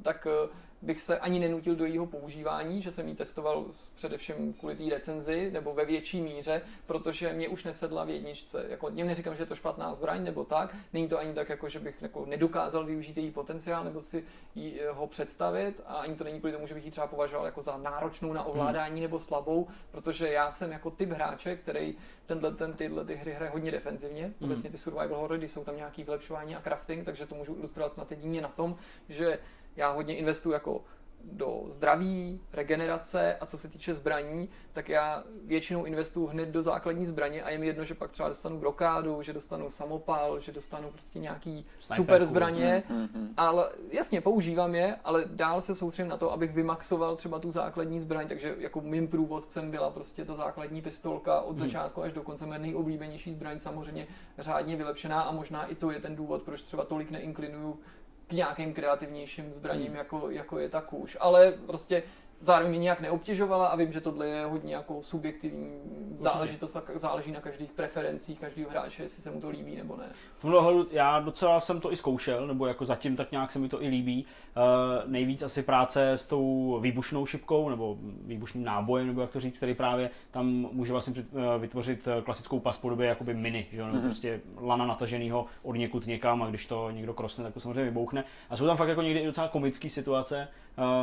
tak 0.02 0.26
eh, 0.26 0.48
bych 0.82 1.00
se 1.00 1.18
ani 1.18 1.38
nenutil 1.38 1.76
do 1.76 1.84
jeho 1.84 2.06
používání, 2.06 2.82
že 2.82 2.90
jsem 2.90 3.08
ji 3.08 3.14
testoval 3.14 3.66
především 3.94 4.52
kvůli 4.52 4.76
té 4.76 4.84
recenzi 4.90 5.50
nebo 5.50 5.74
ve 5.74 5.84
větší 5.84 6.20
míře, 6.22 6.62
protože 6.86 7.32
mě 7.32 7.48
už 7.48 7.64
nesedla 7.64 8.04
v 8.04 8.10
jedničce. 8.10 8.66
Jako, 8.68 8.90
něm 8.90 9.06
neříkám, 9.06 9.34
že 9.34 9.42
je 9.42 9.46
to 9.46 9.54
špatná 9.54 9.94
zbraň 9.94 10.24
nebo 10.24 10.44
tak, 10.44 10.76
není 10.92 11.08
to 11.08 11.18
ani 11.18 11.34
tak, 11.34 11.48
jako, 11.48 11.68
že 11.68 11.80
bych 11.80 12.02
jako, 12.02 12.26
nedokázal 12.26 12.86
využít 12.86 13.16
její 13.16 13.30
potenciál 13.30 13.84
nebo 13.84 14.00
si 14.00 14.24
jí, 14.54 14.80
eh, 14.80 14.90
ho 14.90 15.06
představit 15.06 15.80
a 15.86 15.94
ani 15.94 16.14
to 16.14 16.24
není 16.24 16.38
kvůli 16.38 16.52
tomu, 16.52 16.66
že 16.66 16.74
bych 16.74 16.84
ji 16.84 16.90
třeba 16.90 17.06
považoval 17.06 17.46
jako 17.46 17.62
za 17.62 17.76
náročnou 17.76 18.32
na 18.32 18.44
ovládání 18.44 19.00
nebo 19.00 19.20
slabou, 19.20 19.68
protože 19.90 20.28
já 20.28 20.52
jsem 20.52 20.72
jako 20.72 20.90
typ 20.90 21.10
hráče, 21.10 21.56
který 21.56 21.94
tenhle, 22.26 22.54
ten, 22.54 22.72
tyhle 22.72 23.04
ty 23.04 23.14
hry 23.14 23.32
hraje 23.32 23.50
hodně 23.50 23.70
defenzivně. 23.70 24.32
Obecně 24.40 24.70
ty 24.70 24.78
survival 24.78 25.20
horror, 25.20 25.38
když 25.38 25.50
jsou 25.50 25.64
tam 25.64 25.76
nějaký 25.76 26.04
vylepšování 26.04 26.56
a 26.56 26.60
crafting, 26.60 27.04
takže 27.04 27.26
to 27.26 27.34
můžu 27.34 27.54
ilustrovat 27.54 27.92
snad 27.92 28.10
jedině 28.10 28.40
na 28.40 28.48
tom, 28.48 28.76
že 29.08 29.38
já 29.76 29.90
hodně 29.90 30.16
investuju 30.16 30.52
jako 30.52 30.75
do 31.24 31.62
zdraví, 31.68 32.40
regenerace 32.52 33.36
a 33.36 33.46
co 33.46 33.58
se 33.58 33.68
týče 33.68 33.94
zbraní, 33.94 34.48
tak 34.72 34.88
já 34.88 35.24
většinou 35.44 35.84
investuju 35.84 36.26
hned 36.26 36.48
do 36.48 36.62
základní 36.62 37.06
zbraně 37.06 37.42
a 37.42 37.50
je 37.50 37.58
mi 37.58 37.66
jedno, 37.66 37.84
že 37.84 37.94
pak 37.94 38.10
třeba 38.10 38.28
dostanu 38.28 38.58
brokádu, 38.58 39.22
že 39.22 39.32
dostanu 39.32 39.70
samopal, 39.70 40.40
že 40.40 40.52
dostanu 40.52 40.90
prostě 40.90 41.18
nějaký 41.18 41.66
Sniperku. 41.80 42.02
super 42.02 42.24
zbraně, 42.24 42.82
Mhm. 42.88 43.28
ale 43.36 43.68
jasně 43.90 44.20
používám 44.20 44.74
je, 44.74 44.96
ale 45.04 45.24
dál 45.26 45.60
se 45.60 45.74
soustředím 45.74 46.10
na 46.10 46.16
to, 46.16 46.32
abych 46.32 46.52
vymaxoval 46.52 47.16
třeba 47.16 47.38
tu 47.38 47.50
základní 47.50 48.00
zbraň, 48.00 48.28
takže 48.28 48.54
jako 48.58 48.80
mým 48.80 49.08
průvodcem 49.08 49.70
byla 49.70 49.90
prostě 49.90 50.24
ta 50.24 50.34
základní 50.34 50.82
pistolka 50.82 51.40
od 51.40 51.56
začátku 51.56 52.02
až 52.02 52.12
do 52.12 52.22
konce 52.22 52.46
mé 52.46 52.58
nejoblíbenější 52.58 53.32
zbraň, 53.32 53.58
samozřejmě 53.58 54.06
řádně 54.38 54.76
vylepšená 54.76 55.22
a 55.22 55.32
možná 55.32 55.66
i 55.66 55.74
to 55.74 55.90
je 55.90 56.00
ten 56.00 56.16
důvod, 56.16 56.42
proč 56.42 56.62
třeba 56.62 56.84
tolik 56.84 57.10
neinklinuju 57.10 57.78
k 58.26 58.32
nějakým 58.32 58.74
kreativnějším 58.74 59.52
zbraním, 59.52 59.94
jako, 59.94 60.30
jako 60.30 60.58
je 60.58 60.68
ta 60.68 60.80
kůž. 60.80 61.16
Ale 61.20 61.52
prostě 61.52 62.02
zároveň 62.40 62.70
mě 62.70 62.78
nějak 62.78 63.00
neobtěžovala 63.00 63.66
a 63.66 63.76
vím, 63.76 63.92
že 63.92 64.00
tohle 64.00 64.28
je 64.28 64.44
hodně 64.44 64.74
jako 64.74 65.02
subjektivní 65.02 65.72
záležitost 66.18 66.76
a 66.76 66.82
záleží 66.94 67.32
na 67.32 67.40
každých 67.40 67.72
preferencích 67.72 68.40
každého 68.40 68.70
hráče, 68.70 69.02
jestli 69.02 69.22
se 69.22 69.30
mu 69.30 69.40
to 69.40 69.48
líbí 69.48 69.76
nebo 69.76 69.96
ne. 69.96 70.04
V 70.36 70.40
tomhle 70.40 70.60
ohledu 70.60 70.88
já 70.90 71.20
docela 71.20 71.60
jsem 71.60 71.80
to 71.80 71.92
i 71.92 71.96
zkoušel, 71.96 72.46
nebo 72.46 72.66
jako 72.66 72.84
zatím 72.84 73.16
tak 73.16 73.30
nějak 73.30 73.52
se 73.52 73.58
mi 73.58 73.68
to 73.68 73.82
i 73.82 73.88
líbí. 73.88 74.26
Uh, 74.56 75.10
nejvíc 75.10 75.42
asi 75.42 75.62
práce 75.62 76.12
s 76.12 76.26
tou 76.26 76.78
výbušnou 76.80 77.26
šipkou, 77.26 77.68
nebo 77.68 77.96
výbušným 78.26 78.64
nábojem, 78.64 79.06
nebo 79.06 79.20
jak 79.20 79.30
to 79.30 79.40
říct, 79.40 79.56
který 79.56 79.74
právě 79.74 80.10
tam 80.30 80.46
může 80.72 80.92
vlastně 80.92 81.14
eh, 81.18 81.58
vytvořit 81.58 82.08
eh, 82.08 82.22
klasickou 82.22 82.60
pas 82.60 82.78
podobě 82.78 83.08
jakoby 83.08 83.34
miny, 83.34 83.66
že 83.72 83.80
jo, 83.80 83.86
nebo 83.86 84.00
prostě 84.00 84.40
lana 84.60 84.86
nataženého 84.86 85.46
od 85.62 85.74
někud 85.74 86.06
někam 86.06 86.42
a 86.42 86.48
když 86.48 86.66
to 86.66 86.90
někdo 86.90 87.14
krosne, 87.14 87.44
tak 87.44 87.54
to 87.54 87.60
samozřejmě 87.60 87.84
vybouchne. 87.84 88.24
A 88.50 88.56
jsou 88.56 88.66
tam 88.66 88.76
fakt 88.76 88.88
jako 88.88 89.02
někdy 89.02 89.26
docela 89.26 89.48
komické 89.48 89.88
situace, 89.88 90.48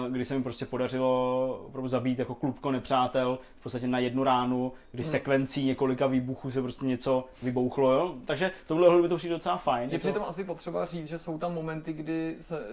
kdy 0.09 0.25
se 0.25 0.37
mi 0.37 0.43
prostě 0.43 0.65
podařilo 0.65 1.22
opravdu 1.67 1.87
zabít 1.87 2.19
jako 2.19 2.35
klubko 2.35 2.71
nepřátel 2.71 3.39
v 3.59 3.63
podstatě 3.63 3.87
na 3.87 3.99
jednu 3.99 4.23
ránu, 4.23 4.71
kdy 4.91 5.03
sekvencí 5.03 5.65
několika 5.65 6.07
výbuchů 6.07 6.51
se 6.51 6.61
prostě 6.61 6.85
něco 6.85 7.25
vybouchlo, 7.43 7.91
jo? 7.91 8.15
Takže 8.25 8.51
v 8.65 8.67
tomhle 8.67 8.87
ohledu 8.87 9.03
by 9.03 9.09
to 9.09 9.17
přijde 9.17 9.35
docela 9.35 9.57
fajn. 9.57 9.89
Je 9.89 9.95
Je 9.95 9.99
to- 9.99 10.07
přitom 10.07 10.23
asi 10.27 10.43
potřeba 10.43 10.85
říct, 10.85 11.07
že 11.07 11.17
jsou 11.17 11.37
tam 11.37 11.53
momenty, 11.53 11.93
kdy 11.93 12.35
se 12.39 12.67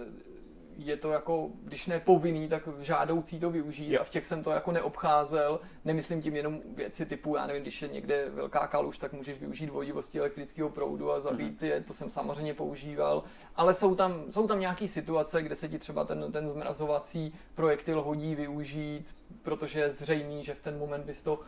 je 0.87 0.97
to 0.97 1.11
jako, 1.11 1.49
když 1.63 1.87
ne 1.87 1.99
povinný, 1.99 2.47
tak 2.47 2.63
žádoucí 2.79 3.39
to 3.39 3.49
využít 3.49 3.97
a 3.97 4.03
v 4.03 4.09
těch 4.09 4.25
jsem 4.25 4.43
to 4.43 4.51
jako 4.51 4.71
neobcházel. 4.71 5.59
Nemyslím 5.85 6.21
tím 6.21 6.35
jenom 6.35 6.61
věci 6.75 7.05
typu, 7.05 7.35
já 7.35 7.47
nevím, 7.47 7.61
když 7.61 7.81
je 7.81 7.87
někde 7.87 8.29
velká 8.29 8.67
kaluž, 8.67 8.97
tak 8.97 9.13
můžeš 9.13 9.39
využít 9.39 9.69
vodivosti 9.69 10.19
elektrického 10.19 10.69
proudu 10.69 11.11
a 11.11 11.19
zabít 11.19 11.63
je, 11.63 11.81
to 11.81 11.93
jsem 11.93 12.09
samozřejmě 12.09 12.53
používal. 12.53 13.23
Ale 13.55 13.73
jsou 13.73 13.95
tam, 13.95 14.31
jsou 14.31 14.47
tam 14.47 14.59
nějaké 14.59 14.87
situace, 14.87 15.41
kde 15.41 15.55
se 15.55 15.69
ti 15.69 15.79
třeba 15.79 16.05
ten, 16.05 16.31
ten 16.31 16.49
zmrazovací 16.49 17.33
projektil 17.55 18.01
hodí 18.01 18.35
využít, 18.35 19.15
protože 19.41 19.79
je 19.79 19.91
zřejmý, 19.91 20.43
že 20.43 20.53
v 20.53 20.61
ten 20.61 20.77
moment 20.77 21.05
bys 21.05 21.23
to 21.23 21.39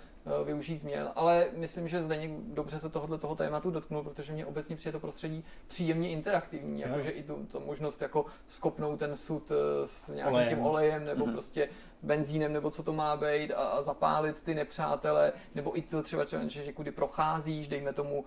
využít 0.45 0.83
měl. 0.83 1.11
Ale 1.15 1.47
myslím, 1.53 1.87
že 1.87 2.03
Zdeněk 2.03 2.31
dobře 2.31 2.79
se 2.79 2.89
tohohle 2.89 3.17
toho 3.17 3.35
tématu 3.35 3.71
dotknul, 3.71 4.03
protože 4.03 4.33
mě 4.33 4.45
obecně 4.45 4.75
přijde 4.75 4.91
to 4.91 4.99
prostředí 4.99 5.43
příjemně 5.67 6.09
interaktivní, 6.09 6.81
Jo. 6.81 6.87
jakože 6.87 7.09
i 7.09 7.23
tu, 7.23 7.47
tu 7.51 7.59
možnost 7.59 8.01
jako 8.01 8.25
skopnout 8.47 8.99
ten 8.99 9.15
sud 9.17 9.51
eh, 9.51 9.87
s 9.87 10.07
nějakým 10.07 10.33
Olejem. 10.33 10.49
tím 10.55 10.65
olejem 10.65 11.05
nebo 11.05 11.25
Mhm. 11.25 11.33
prostě 11.33 11.69
benzínem 12.03 12.53
nebo 12.53 12.71
co 12.71 12.83
to 12.83 12.93
má 12.93 13.17
být 13.17 13.51
a, 13.53 13.55
a 13.67 13.81
zapálit 13.81 14.41
ty 14.41 14.55
nepřátele, 14.55 15.31
nebo 15.55 15.77
i 15.77 15.81
to 15.81 16.03
třeba, 16.03 16.25
třeba 16.25 16.43
že 16.47 16.73
kudy 16.73 16.91
procházíš, 16.91 17.67
dejme 17.67 17.93
tomu 17.93 18.25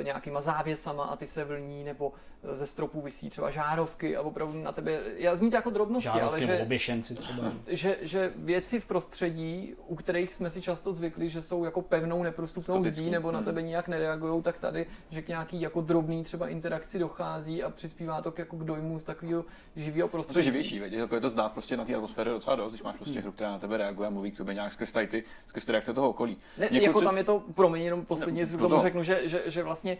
e, 0.00 0.02
nějakýma 0.04 0.40
závěsama 0.40 1.04
a 1.04 1.16
ty 1.16 1.26
se 1.26 1.44
vlní, 1.44 1.84
nebo 1.84 2.12
ze 2.52 2.66
stropů 2.66 3.00
visí 3.00 3.30
třeba 3.30 3.50
žárovky 3.50 4.16
a 4.16 4.22
opravdu 4.22 4.62
na 4.62 4.72
tebe, 4.72 5.00
já 5.16 5.36
zní 5.36 5.50
to 5.50 5.56
jako 5.56 5.70
drobnosti, 5.70 6.08
ale 6.08 6.20
žárovky 6.20 6.40
nebo 6.40 6.52
že, 6.56 6.62
oběšenci 6.62 7.14
třeba. 7.14 7.52
že, 7.66 7.96
že 8.00 8.32
věci 8.36 8.80
v 8.80 8.84
prostředí, 8.86 9.74
u 9.86 9.94
kterých 9.96 10.34
jsme 10.34 10.50
si 10.50 10.62
často 10.62 10.92
zvykli, 10.92 11.28
že 11.34 11.40
jsou 11.42 11.64
jako 11.64 11.82
pevnou 11.82 12.22
neprostupnou 12.22 12.84
zdí 12.84 13.10
nebo 13.10 13.30
na 13.32 13.38
Mhm. 13.38 13.44
tebe 13.46 13.62
nijak 13.62 13.88
nereagují, 13.88 14.42
tak 14.42 14.58
tady, 14.58 14.86
že 15.10 15.22
k 15.22 15.28
nějaký 15.28 15.60
jako 15.60 15.80
drobný 15.80 16.24
třeba 16.24 16.48
interakci 16.48 16.98
dochází 16.98 17.62
a 17.62 17.70
přispívá 17.70 18.22
to 18.22 18.32
k, 18.32 18.38
jako 18.38 18.56
k 18.56 18.64
dojmu 18.64 18.98
z 18.98 19.04
takového 19.04 19.44
živého 19.76 20.08
To 20.08 20.16
je 20.16 20.22
prostředí. 20.22 20.44
živější, 20.44 20.80
veď? 20.80 20.92
Jako 20.92 21.14
je 21.14 21.20
to 21.20 21.30
znát 21.30 21.52
prostě 21.52 21.76
na 21.76 21.84
té 21.84 21.94
atmosféře 21.94 22.30
docela 22.30 22.56
dost, 22.56 22.70
když 22.72 22.82
máš 22.82 22.96
prostě 22.96 23.20
hru, 23.20 23.32
která 23.32 23.50
na 23.50 23.58
tebe 23.58 23.76
reaguje 23.76 24.06
a 24.06 24.10
mluví 24.10 24.30
k 24.30 24.36
tobě 24.36 24.54
nějak 24.54 24.72
skrz 24.72 24.92
tady 24.92 25.06
ty, 25.06 25.24
skrz 25.46 25.64
ty 25.64 25.72
reakce 25.72 25.94
toho 25.94 26.08
okolí. 26.10 26.36
Ne, 26.58 26.68
Někud 26.70 26.86
jako 26.86 27.00
tam 27.00 27.16
je 27.16 27.24
to, 27.24 27.42
promiň, 27.54 27.82
jenom 27.82 28.04
poslední 28.04 28.40
No, 28.52 28.58
no 28.58 28.68
to- 28.68 28.80
řeknu, 28.82 29.02
že, 29.02 29.20
že, 29.28 29.42
že 29.46 29.62
vlastně 29.62 29.96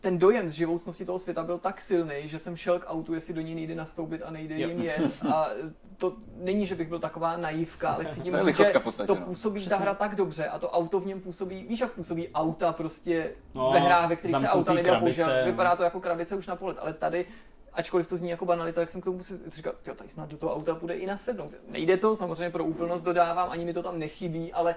ten 0.00 0.18
dojem 0.18 0.50
z 0.50 0.52
živoucnosti 0.52 1.04
toho 1.04 1.18
světa 1.18 1.42
byl 1.42 1.58
tak 1.58 1.80
silný, 1.80 2.14
že 2.24 2.38
jsem 2.38 2.56
šel 2.56 2.78
k 2.78 2.84
autu, 2.90 3.14
jestli 3.14 3.34
do 3.34 3.40
ní 3.40 3.54
nejde 3.54 3.74
nastoupit 3.74 4.22
a 4.22 4.30
nejde 4.30 4.60
Jo. 4.60 4.68
jim 4.68 4.82
jet. 4.82 5.24
A 5.32 5.48
to 5.96 6.16
není, 6.36 6.66
že 6.66 6.74
bych 6.74 6.88
byl 6.88 6.98
taková 6.98 7.36
naivka, 7.36 7.90
ale 7.90 8.04
chci 8.04 8.20
tím 8.20 8.32
To 8.40 8.48
je 8.48 8.54
že 8.54 8.78
podstatě, 8.80 9.06
to 9.06 9.14
no. 9.14 9.20
působí 9.26 9.60
ta 9.60 9.66
Přesně. 9.66 9.82
hra 9.82 9.94
tak 9.94 10.14
dobře 10.14 10.46
a 10.48 10.58
to 10.58 10.70
auto 10.70 11.00
v 11.00 11.06
něm 11.06 11.20
působí, 11.20 11.64
víš 11.68 11.80
jak 11.80 11.92
působí 11.92 12.28
auta 12.28 12.72
prostě 12.72 13.32
No, 13.54 13.70
ve 13.72 13.78
hrách, 13.78 14.08
ve 14.08 14.16
kterých 14.16 14.36
se 14.36 14.48
auta 14.48 14.72
nejdou 14.74 14.98
používat. 14.98 15.32
no. 15.40 15.44
Vypadá 15.44 15.76
to 15.76 15.82
jako 15.82 16.00
krabice 16.00 16.36
už 16.36 16.46
na 16.46 16.56
polet, 16.56 16.76
ale 16.80 16.92
tady 16.92 17.26
ačkoliv 17.72 18.08
to 18.08 18.16
zní 18.16 18.30
jako 18.30 18.44
banalita, 18.44 18.80
tak 18.80 18.90
jsem 18.90 19.00
k 19.00 19.04
tomu 19.04 19.22
si 19.22 19.34
říkal, 19.50 19.72
jo, 19.86 19.94
tady 19.94 20.08
snad 20.10 20.28
do 20.28 20.36
toho 20.36 20.54
auta 20.54 20.74
půjde 20.74 20.94
i 20.94 21.06
nasednout. 21.06 21.54
Nejde 21.68 21.96
to, 21.96 22.16
samozřejmě 22.16 22.50
pro 22.50 22.64
úplnost 22.64 23.02
dodávám, 23.02 23.50
ani 23.50 23.64
mi 23.64 23.72
to 23.74 23.82
tam 23.82 23.98
nechybí, 23.98 24.52
ale 24.52 24.74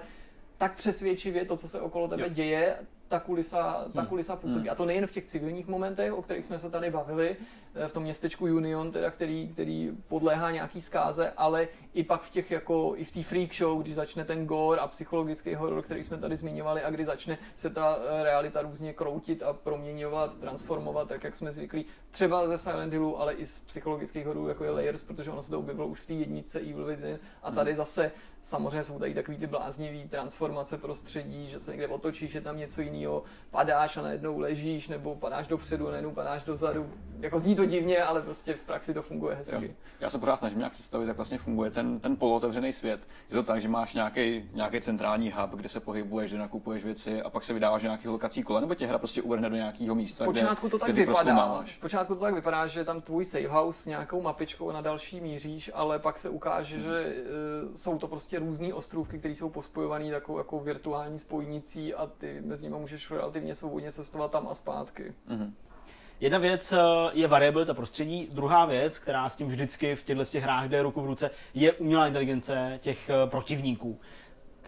tak 0.58 0.74
přesvědčivě 0.74 1.44
to, 1.44 1.56
co 1.56 1.68
se 1.68 1.80
okolo 1.80 2.08
tebe 2.08 2.22
Jo. 2.22 2.28
děje, 2.28 2.76
ta 3.08 3.20
kulisa, 3.20 3.84
ta 3.94 4.00
Hmm. 4.00 4.08
kulisa 4.08 4.36
působí. 4.36 4.60
Hmm. 4.60 4.70
A 4.70 4.74
to 4.74 4.84
nejen 4.86 5.06
v 5.06 5.10
těch 5.12 5.24
civilních 5.24 5.66
momentech, 5.66 6.12
o 6.12 6.22
kterých 6.22 6.44
jsme 6.44 6.58
se 6.58 6.70
tady 6.70 6.90
bavili, 6.90 7.36
eh, 7.74 7.88
v 7.88 7.92
tom 7.92 8.02
městečku 8.02 8.44
Union, 8.44 8.92
teda, 8.92 9.10
který, 9.10 9.48
který 9.48 9.92
podléhá 10.08 10.50
nějaký 10.50 10.80
zkáze, 10.80 11.32
ale 11.36 11.68
i 11.94 12.04
pak 12.04 12.22
v 12.22 12.30
těch 12.30 12.50
jako, 12.50 12.92
i 12.96 13.04
v 13.04 13.12
té 13.12 13.22
freak 13.22 13.54
show, 13.54 13.82
když 13.82 13.94
začne 13.94 14.24
ten 14.24 14.46
gore 14.46 14.80
a 14.80 14.86
psychologický 14.86 15.54
horor, 15.54 15.82
který 15.82 16.02
jsme 16.04 16.18
tady 16.18 16.36
zmiňovali 16.36 16.82
a 16.82 16.90
kdy 16.90 17.04
začne 17.04 17.38
se 17.56 17.70
ta 17.70 17.98
eh, 17.98 18.22
realita 18.22 18.62
různě 18.62 18.92
kroutit 18.92 19.42
a 19.42 19.52
proměňovat, 19.52 20.38
transformovat, 20.38 21.08
tak 21.08 21.24
jak 21.24 21.36
jsme 21.36 21.52
zvyklí, 21.52 21.86
třeba 22.10 22.48
ze 22.48 22.58
Silent 22.58 22.92
Hillu, 22.92 23.20
ale 23.20 23.34
i 23.34 23.46
z 23.46 23.60
psychologických 23.60 24.26
hororů, 24.26 24.48
jako 24.48 24.64
je 24.64 24.70
Layers, 24.70 25.02
protože 25.02 25.30
ono 25.30 25.42
se 25.42 25.50
to 25.50 25.58
objevilo 25.58 25.86
už 25.86 26.00
v 26.00 26.06
té 26.06 26.12
jedničce 26.14 26.60
Evil 26.60 26.84
Within 26.84 27.18
a 27.42 27.50
tady 27.50 27.74
zase 27.74 28.12
samozřejmě 28.42 28.82
jsou 28.82 28.98
tady 28.98 29.14
takový 29.14 29.36
ty 29.36 29.46
bláznivý 29.46 30.08
transformace 30.08 30.78
prostředí, 30.78 31.48
že 31.48 31.58
se 31.60 31.70
někde 31.70 31.88
otočíš, 31.88 32.34
je 32.34 32.40
tam 32.40 32.58
něco 32.58 32.80
jiného, 32.80 32.93
padáš 33.50 33.96
a 33.96 34.02
najednou 34.02 34.38
ležíš, 34.38 34.88
nebo 34.88 35.14
padáš 35.14 35.46
dopředu 35.46 35.88
a 35.88 35.90
najednou 35.90 36.10
padáš 36.10 36.44
dozadu. 36.44 36.90
Jako 37.20 37.38
zní 37.38 37.56
to 37.56 37.64
divně, 37.64 38.02
ale 38.02 38.22
prostě 38.22 38.54
v 38.54 38.60
praxi 38.60 38.94
to 38.94 39.02
funguje 39.02 39.36
hezky. 39.36 39.66
Jo. 39.66 39.74
Já 40.00 40.10
se 40.10 40.18
pořád 40.18 40.36
snažím 40.36 40.58
nějak 40.58 40.72
představit, 40.72 41.06
jak 41.06 41.16
vlastně 41.16 41.38
funguje 41.38 41.70
ten, 41.70 42.00
ten 42.00 42.16
polootevřený 42.16 42.72
svět. 42.72 43.00
Je 43.30 43.36
to 43.36 43.42
tak, 43.42 43.62
že 43.62 43.68
máš 43.68 43.94
nějaký, 43.94 44.50
nějaký 44.54 44.80
centrální 44.80 45.30
hub, 45.30 45.50
kde 45.50 45.68
se 45.68 45.80
pohybuješ, 45.80 46.30
kde 46.30 46.40
nakupuješ 46.40 46.84
věci 46.84 47.22
a 47.22 47.30
pak 47.30 47.44
se 47.44 47.52
vydáváš 47.52 47.82
do 47.82 47.88
nějakých 47.88 48.08
lokací 48.08 48.42
kolem, 48.42 48.60
nebo 48.60 48.74
tě 48.74 48.86
hra 48.86 48.98
prostě 48.98 49.22
uvrhne 49.22 49.50
do 49.50 49.56
nějakého 49.56 49.94
místa, 49.94 50.24
Zpočátku 50.24 50.66
kde, 50.66 50.70
to 50.70 50.78
tak 50.78 50.88
kde 50.88 50.94
ty 50.94 51.00
vypadá. 51.00 51.16
prozkoumáváš. 51.16 51.74
Zpočátku 51.74 52.14
to 52.14 52.20
tak 52.20 52.34
vypadá, 52.34 52.66
že 52.66 52.80
je 52.80 52.84
tam 52.84 53.00
tvůj 53.00 53.24
save 53.24 53.48
house 53.48 53.82
s 53.82 53.86
nějakou 53.86 54.22
mapičkou 54.22 54.72
na 54.72 54.80
další 54.80 55.20
míříš, 55.20 55.70
ale 55.74 55.98
pak 55.98 56.18
se 56.18 56.28
ukáže, 56.28 56.80
že 56.80 57.14
uh, 57.68 57.74
jsou 57.74 57.98
to 57.98 58.08
prostě 58.08 58.38
různé 58.38 58.74
ostrůvky, 58.74 59.18
které 59.18 59.34
jsou 59.34 59.50
pospojované 59.50 60.10
takovou 60.10 60.38
jako 60.38 60.60
virtuální 60.60 61.18
spojnicí 61.18 61.94
a 61.94 62.06
ty 62.06 62.40
mezi 62.44 62.64
nimi 62.70 62.83
můžeš 62.84 63.10
relativně 63.10 63.54
svobodně 63.54 63.92
cestovat 63.92 64.30
tam 64.30 64.48
a 64.48 64.54
zpátky. 64.54 65.14
Mhm. 65.28 65.54
Jedna 66.20 66.38
věc 66.38 66.72
eh, 66.72 66.78
je 67.12 67.28
variabilita 67.28 67.74
prostředí, 67.74 68.28
druhá 68.32 68.66
věc, 68.66 68.98
která 68.98 69.28
s 69.28 69.36
tím 69.36 69.48
vždycky 69.48 69.96
v 69.96 70.02
těchto 70.02 70.24
těch 70.24 70.44
hrách 70.44 70.68
jde 70.68 70.82
ruku 70.82 71.00
v 71.00 71.06
ruce, 71.06 71.30
je 71.54 71.72
umělá 71.72 72.06
inteligence 72.06 72.78
těch 72.82 73.10
eh, 73.10 73.26
protivníků 73.26 74.00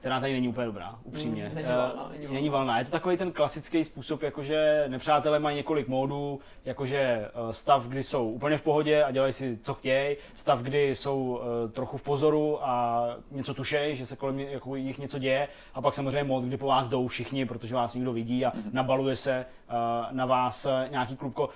která 0.06 0.20
tady 0.20 0.32
není 0.32 0.48
úplně 0.48 0.66
dobrá, 0.66 0.98
upřímně. 1.04 1.48
Mm, 1.48 1.54
není 1.54 1.68
Eh, 1.68 1.76
valná, 1.76 2.10
není 2.12 2.34
není 2.34 2.48
valná. 2.48 2.78
Je 2.78 2.84
to 2.84 2.90
takový 2.90 3.16
ten 3.16 3.32
klasický 3.32 3.84
způsob, 3.84 4.22
jakože 4.22 4.84
nepřátelé 4.88 5.38
mají 5.38 5.56
několik 5.56 5.88
módů, 5.88 6.40
jakože 6.64 6.98
eh, 6.98 7.52
stav, 7.52 7.86
kdy 7.86 8.02
jsou 8.02 8.30
úplně 8.30 8.58
v 8.58 8.62
pohodě 8.62 9.04
a 9.04 9.10
dělají 9.10 9.32
si 9.32 9.58
co 9.62 9.74
chtějí, 9.74 10.16
stav, 10.34 10.58
kdy 10.58 10.94
jsou 10.94 11.40
eh, 11.40 11.68
trochu 11.68 11.96
v 11.96 12.02
pozoru 12.02 12.64
a 12.66 13.06
něco 13.30 13.54
tušej, 13.54 13.96
že 13.96 14.06
se 14.06 14.16
kolem 14.16 14.38
jako 14.38 14.76
jich 14.76 14.98
něco 14.98 15.18
děje, 15.18 15.48
a 15.74 15.82
pak 15.82 15.94
samozřejmě 15.94 16.24
mód, 16.24 16.44
kdy 16.44 16.56
po 16.56 16.66
vás 16.66 16.88
jdou 16.88 17.08
všichni, 17.08 17.46
protože 17.46 17.74
vás 17.74 17.94
někdo 17.94 18.12
vidí 18.12 18.46
a 18.46 18.52
nabaluje 18.72 19.16
se 19.16 19.46
na 20.10 20.26
vás 20.26 20.66
nějaký 20.90 21.16
klubko. 21.16 21.48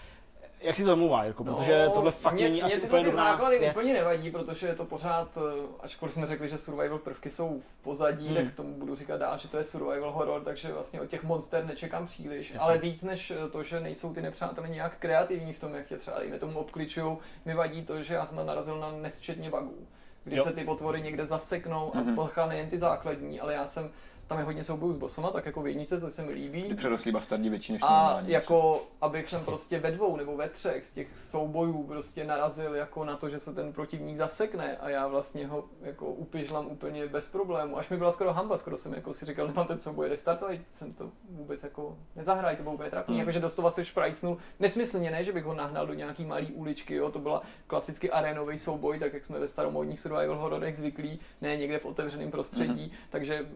Jak 0.63 0.75
si 0.75 0.85
to 0.85 0.93
omlouvá, 0.93 1.25
Jirko? 1.25 1.45
Protože 1.45 1.89
tohle 1.95 2.11
fakt 2.11 2.33
No, 2.33 2.37
mě, 2.37 2.45
není 2.49 2.63
asi 2.63 2.77
mě 2.77 2.87
úplně 2.87 3.01
tyhle 3.01 3.11
ty 3.13 3.17
dobrá 3.17 3.33
základy 3.33 3.59
věc. 3.59 3.77
úplně 3.77 3.93
nevadí, 3.95 4.31
protože 4.31 4.67
je 4.67 4.75
to 4.75 4.85
pořád, 4.85 5.39
eh, 5.39 5.67
ačkoliv 5.81 6.15
jsme 6.15 6.27
řekli, 6.27 6.49
že 6.49 6.59
survival 6.59 6.99
prvky 6.99 7.31
jsou 7.31 7.61
v 7.61 7.83
pozadí, 7.83 8.27
Hmm. 8.27 8.37
tak 8.37 8.55
tomu 8.55 8.75
budu 8.75 8.95
říkat 8.95 9.17
dál, 9.17 9.39
že 9.39 9.49
to 9.49 9.59
je 9.59 9.65
survival 9.65 10.13
horror, 10.13 10.43
takže 10.45 10.73
vlastně 10.73 11.01
od 11.01 11.07
těch 11.07 11.23
monster 11.25 11.65
nečekám 11.65 12.07
příliš, 12.07 12.51
Jasně. 12.51 12.59
ale 12.69 12.79
víc 12.79 13.03
než 13.03 13.31
eh, 13.31 13.49
to, 13.51 13.63
že 13.63 13.81
nejsou 13.81 14.15
ty 14.15 14.23
nepřátelé 14.23 14.69
nějak 14.69 14.99
kreativní 14.99 15.53
v 15.53 15.61
tom, 15.61 15.75
jak 15.75 15.87
tě 15.87 15.97
třeba 15.97 16.19
dejme 16.19 16.39
tomu 16.39 16.59
obkličují, 16.59 17.17
mi 17.45 17.55
vadí 17.55 17.83
to, 17.83 18.03
že 18.03 18.15
já 18.15 18.25
jsem 18.27 18.37
tam 18.37 18.47
narazil 18.47 18.79
na 18.79 18.93
nesčetně 18.93 19.51
bugů, 19.51 19.87
kdy 20.25 20.37
Jo. 20.37 20.45
se 20.45 20.53
ty 20.53 20.65
potvory 20.65 21.01
někde 21.03 21.27
zaseknou 21.27 21.93
a 21.97 21.99
Mhm. 22.01 22.11
mm 22.11 22.49
nejen 22.49 22.71
ty 22.71 22.79
základní, 22.79 23.41
ale 23.41 23.55
já 23.55 23.67
jsem 23.67 23.91
tam 24.31 24.39
je 24.39 24.45
hodně 24.45 24.65
soubojů 24.65 24.93
s 24.93 24.97
bosama, 24.97 25.31
tak 25.31 25.47
jako 25.47 25.63
v 25.63 25.67
jednice, 25.67 26.01
co 26.01 26.11
se 26.11 26.23
mi 26.23 26.33
líbí. 26.33 26.63
Ty 26.63 26.75
přerostlí 26.75 27.13
bastardi 27.13 27.49
větší 27.51 27.73
než 27.73 27.83
A 27.85 28.05
normální. 28.05 28.31
jako, 28.33 28.83
abych 29.01 29.29
jsem 29.29 29.45
prostě 29.45 29.79
ve 29.79 29.91
dvou 29.91 30.17
nebo 30.17 30.37
ve 30.37 30.49
třech 30.49 30.87
z 30.87 30.93
těch 30.93 31.19
soubojů 31.19 31.83
prostě 31.87 32.25
narazil 32.25 32.75
jako 32.75 33.05
na 33.05 33.17
to, 33.17 33.29
že 33.29 33.39
se 33.39 33.55
ten 33.55 33.73
protivník 33.73 34.17
zasekne 34.17 34.77
a 34.77 34.89
já 34.91 35.07
vlastně 35.09 35.47
ho 35.47 35.65
jako 35.83 36.07
upižlám 36.07 36.67
úplně 36.67 37.07
bez 37.07 37.29
problému. 37.29 37.79
Až 37.79 37.89
mi 37.91 37.97
byla 37.97 38.13
skoro 38.13 38.33
hamba, 38.33 38.57
skoro 38.57 38.77
jsem 38.77 38.95
jako 38.95 39.13
si 39.15 39.27
říkal, 39.27 39.47
nemám 39.47 39.67
ten 39.67 39.79
souboj 39.79 40.09
restartovat, 40.09 40.55
jsem 40.73 40.93
to 40.93 41.11
vůbec 41.31 41.63
jako 41.63 41.99
nezahrál, 42.17 42.57
to 42.57 42.63
bylo 42.63 42.75
úplně 42.75 42.91
trapný, 42.91 43.13
Hmm. 43.15 43.21
jakože 43.21 43.41
doslova 43.41 43.71
se 43.71 43.85
šprajcnul. 43.85 44.37
Nesmyslně 44.61 45.11
ne, 45.11 45.25
že 45.25 45.33
bych 45.33 45.45
ho 45.45 45.55
nahnal 45.55 45.87
do 45.87 45.95
nějaký 45.95 46.25
malý 46.25 46.53
uličky, 46.53 46.95
jo, 46.95 47.11
to 47.11 47.19
byla 47.19 47.43
klasicky 47.67 48.11
arénový 48.11 48.59
souboj, 48.59 48.99
tak 48.99 49.13
jak 49.15 49.25
jsme 49.25 49.39
ve 49.39 49.49
staromodních 49.49 50.01
survival 50.01 50.39
hororech 50.39 50.77
zvyklí, 50.77 51.21
ne 51.41 51.57
někde 51.57 51.79
v 51.79 51.87
otevřeném 51.87 52.31
prostředí, 52.31 52.87
Mhm. 52.87 52.97
takže 53.11 53.47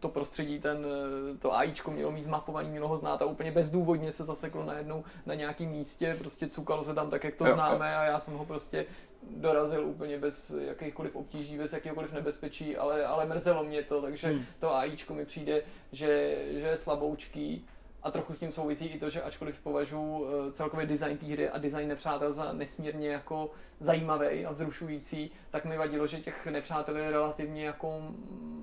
to 0.00 0.08
prostředí, 0.24 0.58
ten, 0.60 0.86
eh, 1.34 1.38
to 1.38 1.54
AIčko 1.56 1.90
mělo 1.90 2.10
mít 2.10 2.22
zmapovaný, 2.22 2.68
mělo 2.68 2.88
ho 2.88 2.96
znát 2.96 3.22
a 3.22 3.24
úplně 3.24 3.50
bezdůvodně 3.52 4.12
se 4.12 4.24
zaseklo 4.24 4.64
najednou 4.64 5.04
na 5.26 5.34
nějakém 5.34 5.68
místě, 5.68 6.16
prostě 6.18 6.48
cukalo 6.48 6.84
se 6.84 6.94
tam 6.94 7.10
tak, 7.10 7.24
jak 7.24 7.34
to 7.34 7.44
Jo, 7.44 7.48
jo. 7.50 7.54
známe 7.54 7.96
a 7.96 8.04
já 8.04 8.20
jsem 8.20 8.34
ho 8.34 8.44
prostě 8.44 8.86
dorazil 9.30 9.84
úplně 9.86 10.18
bez 10.18 10.50
jakýchkoliv 10.50 11.16
obtíží, 11.16 11.58
bez 11.58 11.72
jakéhokoliv 11.72 12.12
nebezpečí, 12.12 12.76
ale, 12.76 13.04
ale 13.06 13.26
mrzelo 13.26 13.64
mě 13.64 13.82
to, 13.82 14.02
takže 14.02 14.28
Hmm. 14.28 14.44
to 14.58 14.76
AIčko 14.76 15.14
mi 15.14 15.24
přijde, 15.24 15.62
že, 15.92 16.36
že 16.50 16.66
je 16.66 16.76
slaboučký 16.76 17.66
a 18.04 18.10
trochu 18.10 18.32
s 18.32 18.38
tím 18.40 18.52
souvisí 18.52 18.86
i 18.86 18.98
to, 18.98 19.10
že 19.10 19.22
ačkoliv 19.22 19.60
považuji 19.60 20.26
eh, 20.48 20.52
celkově 20.52 20.86
design 20.86 21.18
té 21.18 21.26
hry 21.26 21.48
a 21.50 21.58
design 21.58 21.88
nepřátel 21.88 22.32
za 22.32 22.52
nesmírně 22.52 23.08
jako 23.08 23.50
zajímavý 23.80 24.46
a 24.46 24.52
vzrušující, 24.52 25.30
tak 25.50 25.64
mi 25.64 25.76
vadilo, 25.78 26.06
že 26.06 26.20
těch 26.20 26.46
nepřátel 26.46 26.96
je 26.96 27.10
relativně 27.10 27.66
jako 27.66 28.00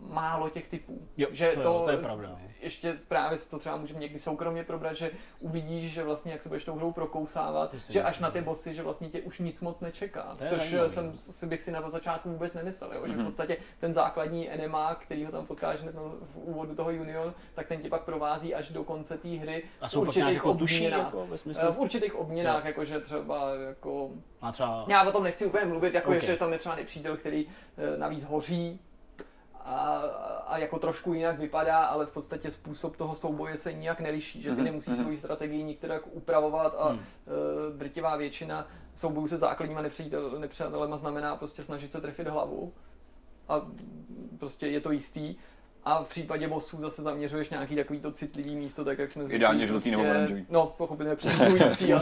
málo 0.09 0.49
těch 0.49 0.67
typů. 0.69 1.07
Jo, 1.17 1.27
že 1.31 1.51
to, 1.55 1.61
jo, 1.61 1.81
to 1.85 1.91
je 1.91 1.97
pravda. 1.97 2.27
no. 2.29 2.39
ještě 2.61 2.93
právě 3.07 3.37
si 3.37 3.49
to 3.49 3.59
třeba 3.59 3.77
můžeme 3.77 3.99
někdy 3.99 4.19
soukromně 4.19 4.63
probrat, 4.63 4.95
že 4.95 5.11
uvidíš, 5.39 5.91
že 5.93 6.03
vlastně 6.03 6.31
jak 6.31 6.41
se 6.41 6.49
budeš 6.49 6.65
tou 6.65 6.75
hrou 6.75 6.91
prokousávat, 6.91 7.73
že 7.73 8.03
až 8.03 8.19
na 8.19 8.31
ty 8.31 8.41
bossy, 8.41 8.75
že 8.75 8.83
vlastně 8.83 9.09
tě 9.09 9.21
už 9.21 9.39
nic 9.39 9.61
moc 9.61 9.81
nečeká. 9.81 10.35
To 10.39 10.45
Což 10.45 10.59
zajímavý, 10.59 10.89
jsem 10.89 11.05
no. 11.05 11.17
si 11.17 11.47
bych 11.47 11.61
si 11.61 11.71
na 11.71 11.89
začátku 11.89 12.29
vůbec 12.29 12.53
nemyslel, 12.53 12.93
jo? 12.93 13.07
že 13.07 13.13
v 13.13 13.15
Mhm. 13.15 13.25
podstatě 13.25 13.57
ten 13.79 13.93
základní 13.93 14.49
enema, 14.49 14.95
který 14.95 15.25
ho 15.25 15.31
tam 15.31 15.45
potkáš 15.45 15.79
v 16.21 16.35
úvodu 16.37 16.75
toho 16.75 16.89
Union, 16.89 17.33
tak 17.53 17.67
ten 17.67 17.81
tě 17.81 17.89
pak 17.89 18.03
provází 18.03 18.55
až 18.55 18.69
do 18.69 18.83
konce 18.83 19.17
té 19.17 19.30
hry 19.37 19.63
A 19.81 19.87
v 19.87 19.91
jsou 19.91 20.05
pak 20.05 20.15
nějak 20.15 20.27
určitých 20.27 20.35
jako 20.35 20.51
obměnách. 20.51 21.05
jako 21.05 21.27
ve 21.27 21.37
smyslu, 21.37 21.63
Eh, 21.67 21.71
V 21.71 21.77
určitých 21.79 22.15
obměnách, 22.15 22.65
jakože 22.65 22.99
třeba 22.99 23.55
jako 23.55 24.09
má 24.41 24.51
třeba 24.51 24.85
já 24.87 25.03
o 25.07 25.11
tom 25.11 25.23
nechci 25.23 25.45
úplně 25.45 25.65
mluvit, 25.65 25.93
jako 25.93 26.05
Ok. 26.09 26.09
okay. 26.09 26.15
ještě 26.17 26.37
tam 26.37 26.53
je 26.53 26.59
třeba 26.59 26.75
nepřítel, 26.75 27.17
který 27.17 27.47
eh, 27.77 27.97
navíc 27.97 28.25
hoří 28.25 28.79
a, 29.65 30.01
a 30.47 30.57
jako 30.57 30.79
trošku 30.79 31.13
jinak 31.13 31.39
vypadá, 31.39 31.77
ale 31.77 32.05
v 32.05 32.09
podstatě 32.11 32.51
způsob 32.51 32.97
toho 32.97 33.15
souboje 33.15 33.57
se 33.57 33.73
nijak 33.73 33.99
neliší, 33.99 34.41
že 34.41 34.49
ty 34.49 34.55
Mhm, 34.55 34.63
nemusíš 34.63 34.93
mhm. 34.93 35.01
svoji 35.01 35.17
strategii 35.17 35.63
nikterak 35.63 36.01
upravovat 36.11 36.75
a 36.77 36.89
Hmm. 36.89 36.99
eh, 36.99 37.77
drtivá 37.77 38.15
většina 38.15 38.67
soubojů 38.93 39.27
se 39.27 39.37
základníma 39.37 39.81
nepřítel, 39.81 40.39
nepřátelema 40.39 40.97
znamená 40.97 41.35
prostě 41.35 41.63
snažit 41.63 41.91
se 41.91 42.01
trefit 42.01 42.27
hlavu 42.27 42.73
a 43.49 43.61
prostě 44.39 44.67
je 44.67 44.81
to 44.81 44.91
jistý. 44.91 45.35
A 45.83 46.03
v 46.03 46.07
případě 46.07 46.47
bossů 46.47 46.81
zase 46.81 47.01
zaměřuješ 47.01 47.49
nějaký 47.49 47.75
takovýto 47.75 48.11
citlivý 48.11 48.55
místo, 48.55 48.85
tak 48.85 48.99
jak 48.99 49.11
jsme 49.11 49.23
zvyklí. 49.23 49.35
Ideálně 49.35 49.67
žlutý 49.67 49.91
nebo 49.91 50.03
oranžový. 50.03 50.45
No, 50.49 50.73
pochopitelně 50.77 51.15
přesující. 51.15 51.93
a 51.93 51.99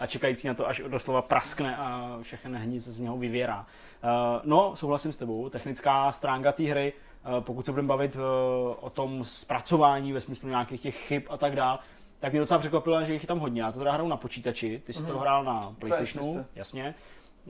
a 0.00 0.06
čekající 0.06 0.48
na 0.48 0.54
to, 0.54 0.68
až 0.68 0.82
doslova 0.88 1.22
praskne 1.22 1.76
a 1.76 2.18
všechny 2.22 2.58
hníz 2.58 2.84
z 2.84 3.00
něho 3.00 3.16
vyvěrá. 3.18 3.60
Uh, 4.04 4.10
no, 4.44 4.76
souhlasím 4.76 5.12
s 5.12 5.16
tebou, 5.16 5.48
technická 5.48 6.12
stránka 6.12 6.52
té 6.52 6.62
hry, 6.62 6.92
uh, 7.36 7.40
pokud 7.44 7.66
se 7.66 7.72
budeme 7.72 7.88
bavit 7.88 8.16
uh, 8.16 8.20
o 8.80 8.90
tom 8.90 9.24
zpracování 9.24 10.12
ve 10.12 10.20
smyslu 10.20 10.48
nějakých 10.48 10.80
těch 10.80 10.96
chyb 10.96 11.22
a 11.30 11.36
tak 11.36 11.56
dále, 11.56 11.78
tak 12.20 12.32
mě 12.32 12.40
docela 12.40 12.58
překvapilo, 12.60 13.04
že 13.04 13.12
jich 13.12 13.22
je 13.22 13.28
tam 13.28 13.38
hodně. 13.38 13.62
Já 13.62 13.72
to 13.72 13.78
teda 13.78 13.92
hraju 13.92 14.08
na 14.08 14.16
počítači, 14.16 14.82
ty 14.86 14.92
jsi 14.92 15.02
to 15.04 15.12
Mhm. 15.12 15.18
hrál 15.20 15.44
na 15.44 15.74
PlayStationu, 15.78 16.28
PS4. 16.32 16.44
jasně. 16.54 16.94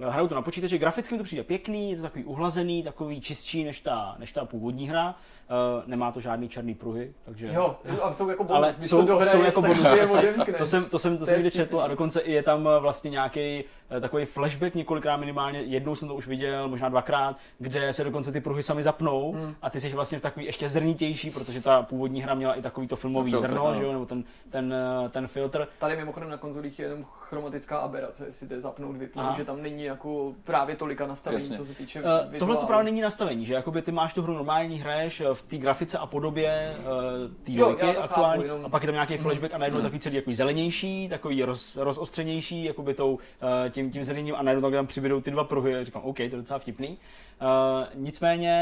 Hraju 0.08 0.28
to 0.28 0.34
na 0.34 0.42
počítači, 0.42 0.78
graficky 0.78 1.14
mi 1.14 1.18
to 1.18 1.24
přijde 1.24 1.42
pěkný, 1.44 1.90
je 1.90 1.96
to 1.96 2.02
takový 2.02 2.24
uhlazený, 2.24 2.82
takový 2.82 3.20
čistší 3.20 3.64
než 3.64 3.80
ta, 3.80 4.16
než 4.18 4.32
ta 4.32 4.44
původní 4.44 4.88
hra. 4.88 5.14
Uh, 5.50 5.82
nemá 5.86 6.12
to 6.12 6.20
žádný 6.20 6.48
černý 6.48 6.74
pruhy, 6.74 7.12
takže... 7.24 7.50
Jo, 7.52 7.76
a 8.02 8.12
jsou 8.12 8.28
jako 8.28 8.44
bonus, 8.44 8.56
ale 8.56 8.72
když 8.78 8.90
jsou, 8.90 9.00
to 9.00 9.06
dohraješ, 9.06 9.32
jsou 9.32 9.42
jako 9.42 9.62
tak 9.62 9.70
bonus. 9.70 9.88
si 9.88 10.26
je 10.26 10.34
To 10.44 10.52
to 10.58 10.66
jsem, 10.66 10.84
to 10.84 10.98
jsem, 10.98 11.18
to 11.18 11.26
jsem 11.26 11.34
někde 11.34 11.50
četl 11.50 11.80
a 11.80 11.88
dokonce 11.88 12.20
i 12.20 12.32
je 12.32 12.42
tam 12.42 12.68
eh, 12.68 12.80
vlastně 12.80 13.10
nějaký 13.10 13.64
takový 14.00 14.24
flashback 14.24 14.74
několikrát 14.74 15.16
minimálně, 15.16 15.60
jednou 15.60 15.94
jsem 15.94 16.08
to 16.08 16.14
už 16.14 16.26
viděl, 16.26 16.68
možná 16.68 16.88
dvakrát, 16.88 17.36
kde 17.58 17.92
se 17.92 18.04
dokonce 18.04 18.32
ty 18.32 18.40
pruhy 18.40 18.62
sami 18.62 18.82
zapnou 18.82 19.32
Hmm. 19.32 19.54
a 19.62 19.70
ty 19.70 19.80
jsi 19.80 19.88
vlastně 19.88 20.18
v 20.18 20.22
takový 20.22 20.46
ještě 20.46 20.68
zrnitější, 20.68 21.30
protože 21.30 21.62
ta 21.62 21.82
původní 21.82 22.22
hra 22.22 22.34
měla 22.34 22.54
i 22.54 22.62
takový 22.62 22.88
to 22.88 22.96
filmový 22.96 23.30
Filtr, 23.30 23.48
zrno, 23.48 23.74
že 23.74 23.82
jo, 23.82 23.92
nebo 23.92 24.06
ten, 24.06 24.24
ten, 24.50 24.74
eh, 25.04 25.08
ten 25.08 25.26
filtr. 25.26 25.68
Tady 25.78 25.96
mimochodem 25.96 26.30
na 26.30 26.36
konzolích 26.36 26.78
je 26.78 26.84
jenom 26.84 27.04
chromatická 27.04 27.78
aberace, 27.78 28.26
jestli 28.26 28.48
jde 28.48 28.60
zapnout, 28.60 28.96
vypnout, 28.96 29.36
že 29.36 29.44
tam 29.44 29.62
není 29.62 29.84
jako 29.84 30.34
právě 30.44 30.76
tolika 30.76 31.06
nastavení, 31.06 31.42
Jasně. 31.42 31.56
co 31.56 31.64
se 31.64 31.74
týče 31.74 32.02
Uh, 32.02 32.38
tohle 32.38 32.56
to 32.56 32.66
právě 32.66 32.84
není 32.84 33.00
nastavení, 33.00 33.46
že 33.46 33.54
jakoby 33.54 33.82
ty 33.82 33.92
máš 33.92 34.14
tu 34.14 34.22
hru 34.22 34.32
normální, 34.34 34.78
hraješ 34.78 35.20
eh, 35.20 35.34
v 35.36 35.42
té 35.42 35.56
grafice 35.56 35.98
a 35.98 36.06
podobě 36.06 36.76
uh, 36.78 36.84
té 37.44 37.52
dvojky 37.52 37.80
to 37.80 37.86
chápu, 37.86 38.00
aktuální, 38.02 38.44
jenom- 38.44 38.64
a 38.64 38.68
pak 38.68 38.82
je 38.82 38.86
tam 38.86 38.94
nějaký 38.94 39.16
flashback 39.16 39.54
a 39.54 39.58
najednou 39.58 39.80
takový 39.80 39.98
celý 40.00 40.16
jako 40.16 40.34
zelenější, 40.34 41.08
takový 41.08 41.42
roz, 41.42 41.76
rozostřenější, 41.76 42.64
jakoby 42.64 42.94
tou, 42.94 43.12
uh, 43.12 43.18
tím, 43.70 43.90
tím 43.90 44.04
zelením 44.04 44.34
a 44.34 44.42
najednou 44.42 44.70
tam 44.70 44.86
přibydou 44.86 45.20
ty 45.20 45.30
dva 45.30 45.44
pruhy. 45.44 45.76
A 45.76 45.84
říkám, 45.84 46.02
OK, 46.02 46.16
to 46.16 46.22
je 46.22 46.28
docela 46.28 46.58
vtipný. 46.58 46.98
Uh, 47.40 47.86
nicméně 47.94 48.54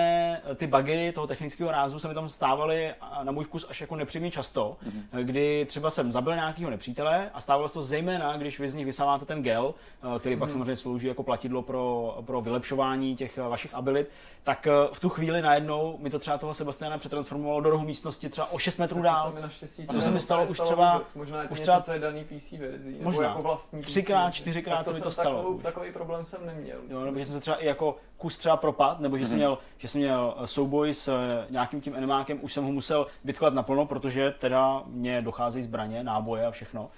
eh, 0.50 0.54
ty 0.54 0.66
bugy 0.66 1.12
toho 1.12 1.26
technického 1.26 1.70
rázu 1.70 1.98
se 1.98 2.08
mi 2.08 2.14
tam 2.14 2.28
stávaly 2.28 2.94
a 3.00 3.24
na 3.24 3.32
můj 3.32 3.44
vkus 3.44 3.66
až 3.70 3.80
jako 3.80 3.96
nepříjemně 3.96 4.30
často, 4.30 4.76
mm-hmm. 4.86 5.24
kdy 5.24 5.66
třeba 5.68 5.90
jsem 5.90 6.12
zabil 6.12 6.34
nějakého 6.34 6.70
nepřítele 6.70 7.30
a 7.34 7.40
stávalo 7.40 7.68
se 7.68 7.74
to 7.74 7.82
zejména, 7.82 8.36
když 8.36 8.60
vy 8.60 8.68
z 8.68 8.74
nich 8.74 8.86
vysáváte 8.86 9.24
ten 9.24 9.42
gel, 9.42 9.74
eh, 10.16 10.18
který 10.18 10.36
mm-hmm. 10.36 10.38
pak 10.38 10.50
samozřejmě 10.50 10.76
slouží 10.76 11.06
jako 11.06 11.22
platidlo 11.22 11.62
pro, 11.62 12.16
pro 12.26 12.40
vylepšování 12.40 13.16
těch 13.16 13.38
eh, 13.38 13.42
vašich 13.42 13.74
abilit, 13.74 14.08
tak 14.44 14.66
eh, 14.66 14.70
v 14.92 15.00
tu 15.00 15.08
chvíli 15.08 15.42
najednou 15.42 15.98
mi 15.98 16.10
to 16.10 16.18
třeba 16.18 16.38
toho 16.38 16.54
Sebastiana 16.54 16.98
přetransformovalo 16.98 17.60
do 17.60 17.70
rohu 17.70 17.84
místnosti 17.84 18.28
třeba 18.28 18.52
o 18.52 18.58
6 18.58 18.78
metrů 18.78 18.96
To 18.96 19.02
dál. 19.02 19.28
se 19.28 19.34
mi 19.34 19.40
naštěstí 19.40 19.86
A 19.88 19.92
to 19.92 20.00
se 20.00 20.10
mi 20.10 20.20
stalo 20.20 20.44
už 20.44 20.60
třeba- 20.60 20.92
vůbec. 20.92 21.14
Možná 21.14 21.42
je 21.42 21.48
to 21.48 21.52
už 21.52 21.58
něco, 21.58 21.70
třeba- 21.70 21.82
co 21.82 21.92
je 21.92 21.98
daný 21.98 22.24
PC 22.24 22.52
nebo 22.52 23.04
Možná. 23.04 23.24
jako 23.24 23.42
vlastní 23.42 23.80
PC. 23.80 23.86
Třikrát, 23.86 24.30
čtyřikrát 24.30 24.86
se 24.88 24.94
mi 24.94 25.00
to 25.00 25.10
stalo 25.10 25.36
Takovou, 25.36 25.58
takový 25.58 25.92
problém 25.92 26.24
jsem 26.24 26.46
neměl. 26.46 26.78
Jo, 26.88 27.04
nebo 27.04 27.18
že 27.18 27.24
jsem 27.24 27.34
se 27.34 27.40
třeba 27.40 27.56
i 27.56 27.66
jako 27.66 27.96
kus 28.24 28.36
třeba 28.38 28.56
propad, 28.56 29.00
nebo 29.00 29.18
že, 29.18 29.26
jsem 29.26 29.36
měl, 29.36 29.58
že 29.78 29.88
jsem 29.88 30.00
měl 30.00 30.34
eh, 30.38 30.46
souboj 30.46 30.94
s 30.94 31.08
eh, 31.08 31.46
nějakým 31.50 31.80
tím 31.80 31.96
enemákem, 31.96 32.38
už 32.42 32.52
jsem 32.52 32.64
ho 32.64 32.72
musel 32.72 33.06
vytkovat 33.24 33.54
naplno, 33.54 33.86
protože 33.86 34.34
teda 34.38 34.82
mě 34.86 35.20
docházejí 35.20 35.62
zbraně, 35.62 36.04
náboje 36.04 36.46
a 36.46 36.50
všechno. 36.50 36.82
Uh, 36.82 36.88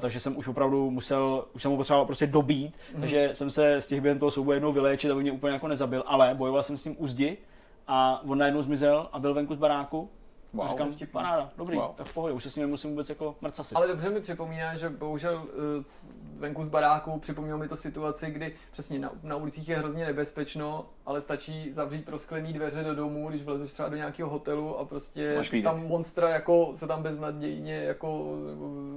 takže 0.00 0.20
jsem 0.20 0.38
už 0.38 0.48
opravdu 0.48 0.90
musel, 0.90 1.44
už 1.52 1.62
jsem 1.62 1.70
ho 1.70 1.76
potřeboval 1.76 2.06
prostě 2.06 2.26
dobít, 2.26 2.74
takže 3.00 3.30
jsem 3.32 3.50
se 3.50 3.80
z 3.80 3.86
těch 3.86 4.00
během 4.00 4.18
toho 4.18 4.30
souboje 4.30 4.56
jednou 4.56 4.72
vyléčit, 4.72 5.10
aby 5.10 5.22
mě 5.22 5.32
úplně 5.32 5.52
jako 5.52 5.68
nezabil, 5.68 6.04
ale 6.06 6.34
bojoval 6.34 6.62
jsem 6.62 6.78
s 6.78 6.84
ním 6.84 6.96
u 6.98 7.06
zdi 7.06 7.38
a 7.88 8.22
on 8.28 8.38
najednou 8.38 8.62
zmizel 8.62 9.08
a 9.12 9.18
byl 9.18 9.34
venku 9.34 9.54
z 9.54 9.58
baráku. 9.58 10.10
Wow. 10.52 10.68
říkám, 10.68 10.92
Vtipný. 10.92 11.12
paráda, 11.12 11.50
dobrý, 11.56 11.76
Wow. 11.76 11.94
tak 11.94 12.06
v 12.06 12.14
pohodě, 12.14 12.34
už 12.34 12.42
se 12.42 12.50
s 12.50 12.56
ním 12.56 12.64
nemusím 12.66 12.90
vůbec 12.90 13.08
jako 13.08 13.36
mrcasit. 13.40 13.76
Ale 13.76 13.88
dobře 13.88 14.10
mi 14.10 14.20
připomíná, 14.20 14.76
že 14.76 14.90
bohužel 14.90 15.46
venku 16.40 16.64
z 16.64 16.68
baráku 16.68 17.18
připomnělo 17.18 17.58
mi 17.58 17.68
to 17.68 17.76
situaci, 17.76 18.30
kdy 18.30 18.54
přesně 18.72 18.98
na, 18.98 19.10
na 19.22 19.36
ulicích 19.36 19.68
je 19.68 19.78
hrozně 19.78 20.06
nebezpečno, 20.06 20.86
ale 21.06 21.20
stačí 21.20 21.72
zavřít 21.72 22.04
prosklený 22.04 22.52
dveře 22.52 22.82
do 22.84 22.94
domu, 22.94 23.28
když 23.28 23.42
vlezeš 23.42 23.72
třeba 23.72 23.88
do 23.88 23.96
nějakého 23.96 24.30
hotelu 24.30 24.78
a 24.78 24.84
prostě 24.84 25.34
tam 25.62 25.86
monstra 25.86 26.28
jako 26.28 26.72
se 26.74 26.86
tam 26.86 27.02
beznadějně 27.02 27.74
jako 27.74 28.34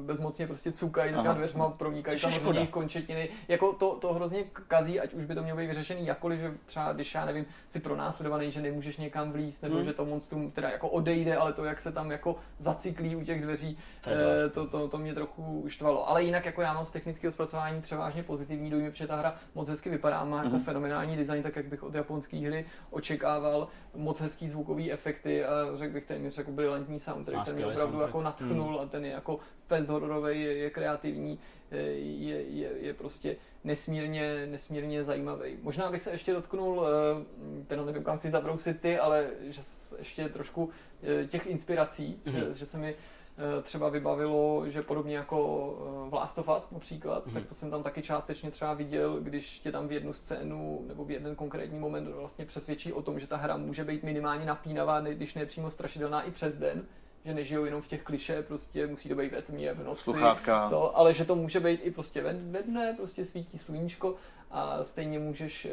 eh, 0.02 0.06
bezmocně 0.06 0.48
prostě 0.48 0.72
cukají 0.72 1.14
za 1.14 1.34
dveřma, 1.34 1.70
pronikají 1.70 2.20
tam 2.20 2.32
hrozně 2.32 2.68
končetiny. 2.68 3.30
Jako 3.48 3.74
to, 3.74 3.96
to 3.96 4.14
hrozně 4.14 4.44
kazí, 4.68 5.00
ať 5.00 5.14
už 5.14 5.26
by 5.26 5.36
to 5.36 5.44
mělo 5.44 5.58
být 5.58 5.68
vyřešený 5.68 6.06
jakkoliv, 6.06 6.40
že 6.40 6.52
třeba 6.66 6.94
když 6.94 7.14
já 7.14 7.26
nevím, 7.26 7.46
si 7.68 7.80
pronásledovaný, 7.80 8.52
že 8.52 8.62
nemůžeš 8.62 8.98
někam 8.98 9.32
vlízt, 9.32 9.64
nebo 9.64 9.76
Hmm. 9.76 9.84
že 9.84 9.94
to 9.94 10.06
monstrum 10.06 10.52
teda 10.52 10.70
jako 10.70 10.90
odejde, 10.90 11.36
ale 11.38 11.54
to, 11.54 11.66
jak 11.66 11.80
se 11.80 11.92
tam 11.92 12.12
jako 12.12 12.36
zacyklí 12.60 13.16
u 13.16 13.24
těch 13.24 13.42
dveří, 13.42 13.78
To 14.02 14.10
eh, 14.10 14.50
to, 14.50 14.68
to, 14.68 14.88
to 14.88 14.98
mě 14.98 15.14
trochu 15.14 15.64
štvalo. 15.68 16.10
Ale 16.10 16.24
jinak 16.24 16.46
jako 16.46 16.62
já 16.62 16.74
mám 16.74 16.86
z 16.86 16.92
technického 16.92 17.32
zpracování 17.34 17.82
převážně 17.82 18.24
pozitivní 18.24 18.70
dojmy, 18.70 18.92
protože 18.92 19.08
ta 19.08 19.16
hra 19.16 19.36
moc 19.56 19.70
hezky 19.70 19.90
vypadá, 19.90 20.24
má 20.24 20.38
jako 20.44 20.56
Mhm. 20.56 20.64
fenomenální 20.64 21.16
design, 21.16 21.44
tak 21.44 21.56
jak 21.56 21.66
bych 21.66 21.84
od 21.84 21.96
japonské 21.96 22.38
hry 22.38 22.66
očekával, 22.92 23.68
moc 23.96 24.20
hezký 24.22 24.48
zvukový 24.48 24.92
efekty 24.92 25.46
a 25.46 25.52
řekl 25.76 25.94
bych 25.94 26.06
téměř 26.06 26.38
jako 26.38 26.52
brilantní 26.52 27.00
soundtrack, 27.00 27.46
ten 27.46 27.54
mě 27.56 27.62
skvělý 27.64 27.72
opravdu 27.72 27.92
soundtrack. 27.94 28.10
jako 28.10 28.22
natchnul 28.22 28.80
a 28.80 28.86
ten 28.86 29.06
je 29.06 29.12
jako 29.12 29.40
fest 29.68 29.90
hororový, 29.90 30.42
je, 30.42 30.58
je 30.58 30.70
kreativní, 30.70 31.40
je, 31.72 32.42
je, 32.42 32.70
je 32.80 32.94
prostě 32.94 33.36
nesmírně, 33.64 34.48
nesmírně 34.48 35.04
zajímavý. 35.04 35.58
Možná 35.62 35.92
bych 35.92 36.02
se 36.02 36.12
ještě 36.12 36.34
dotknul, 36.34 36.86
eh, 36.88 37.64
teda 37.68 37.86
nevím, 37.86 38.04
kam 38.04 38.18
chci 38.18 38.30
zabrousit 38.30 38.82
ty, 38.82 38.98
ale 39.00 39.28
že 39.42 39.62
ještě 40.00 40.30
trošku 40.30 40.70
eh, 41.24 41.28
těch 41.28 41.48
inspirací, 41.48 42.20
Mhm. 42.26 42.36
že, 42.40 42.54
že 42.54 42.66
se 42.66 42.78
mi 42.78 42.96
třeba 43.62 43.90
vybavilo, 43.90 44.64
že 44.70 44.82
podobně 44.82 45.16
jako 45.16 45.74
eh, 46.06 46.10
v 46.10 46.14
Last 46.14 46.38
of 46.40 46.50
Us 46.58 46.72
například, 46.72 47.26
Mhm. 47.26 47.34
tak 47.36 47.46
to 47.46 47.56
jsem 47.56 47.72
tam 47.72 47.84
taky 47.84 48.02
částečně 48.02 48.52
třeba 48.52 48.74
viděl, 48.74 49.20
když 49.22 49.60
tě 49.60 49.72
tam 49.72 49.88
v 49.88 49.92
jednu 49.92 50.14
scénu 50.14 50.86
nebo 50.88 51.06
v 51.06 51.12
jeden 51.12 51.36
konkrétní 51.36 51.80
moment 51.80 52.08
vlastně 52.08 52.46
přesvědčí 52.46 52.94
o 52.94 53.02
tom, 53.02 53.20
že 53.20 53.28
ta 53.28 53.38
hra 53.38 53.58
může 53.58 53.84
být 53.84 54.04
minimálně 54.04 54.46
napínavá, 54.46 55.02
když 55.02 55.34
ne 55.34 55.46
přímo 55.46 55.72
strašidelná 55.72 56.22
i 56.22 56.32
přes 56.32 56.56
den, 56.56 56.86
že 57.26 57.34
nežijou 57.34 57.66
jenom 57.66 57.82
v 57.82 57.88
těch 57.88 58.04
kliše, 58.04 58.44
prostě 58.44 58.88
musí 58.88 59.10
to 59.10 59.16
být 59.16 59.32
ve 59.32 59.42
tmě, 59.42 59.74
v 59.74 59.84
noci, 59.84 60.04
Sluchátka. 60.04 60.70
to, 60.70 60.98
ale 60.98 61.14
že 61.14 61.26
to 61.26 61.36
může 61.36 61.60
být 61.60 61.80
i 61.84 61.92
prostě 61.92 62.22
ve, 62.22 62.34
ve 62.34 62.64
dne, 62.64 62.94
prostě 62.98 63.26
svítí 63.26 63.58
sluníčko 63.58 64.16
a 64.52 64.84
stejně 64.84 65.20
můžeš 65.20 65.66
e, 65.66 65.72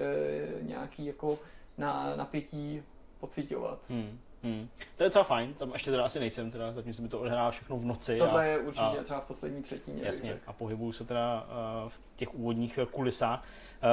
nějaký 0.63 1.07
jako 1.07 1.39
na, 1.79 2.17
napětí 2.17 2.83
pocitovat. 3.21 3.79
Hmm. 3.89 4.19
Hmm. 4.43 4.68
To 4.97 5.03
je 5.03 5.09
docela 5.09 5.24
fajn, 5.24 5.55
tam 5.55 5.72
ještě 5.72 5.91
teda 5.91 6.05
asi 6.05 6.20
nejsem, 6.20 6.51
teda 6.51 6.72
zatím 6.72 6.95
se 6.95 7.03
mi 7.03 7.09
to 7.09 7.20
odehrává 7.20 7.51
všechno 7.51 7.76
v 7.76 7.84
noci. 7.84 8.18
Tohle 8.18 8.41
a, 8.41 8.45
je 8.45 8.59
určitě 8.59 8.84
a- 9.01 9.03
třeba 9.03 9.20
v 9.20 9.24
poslední 9.24 9.62
třetině. 9.62 10.03
Jasně, 10.05 10.38
a 10.47 10.53
pohybuju 10.53 10.93
se 10.93 11.05
teda 11.05 11.47
uh, 11.82 11.88
v 11.88 12.01
těch 12.16 12.34
úvodních 12.34 12.78
eh, 12.78 12.86
kulisách. 12.86 13.45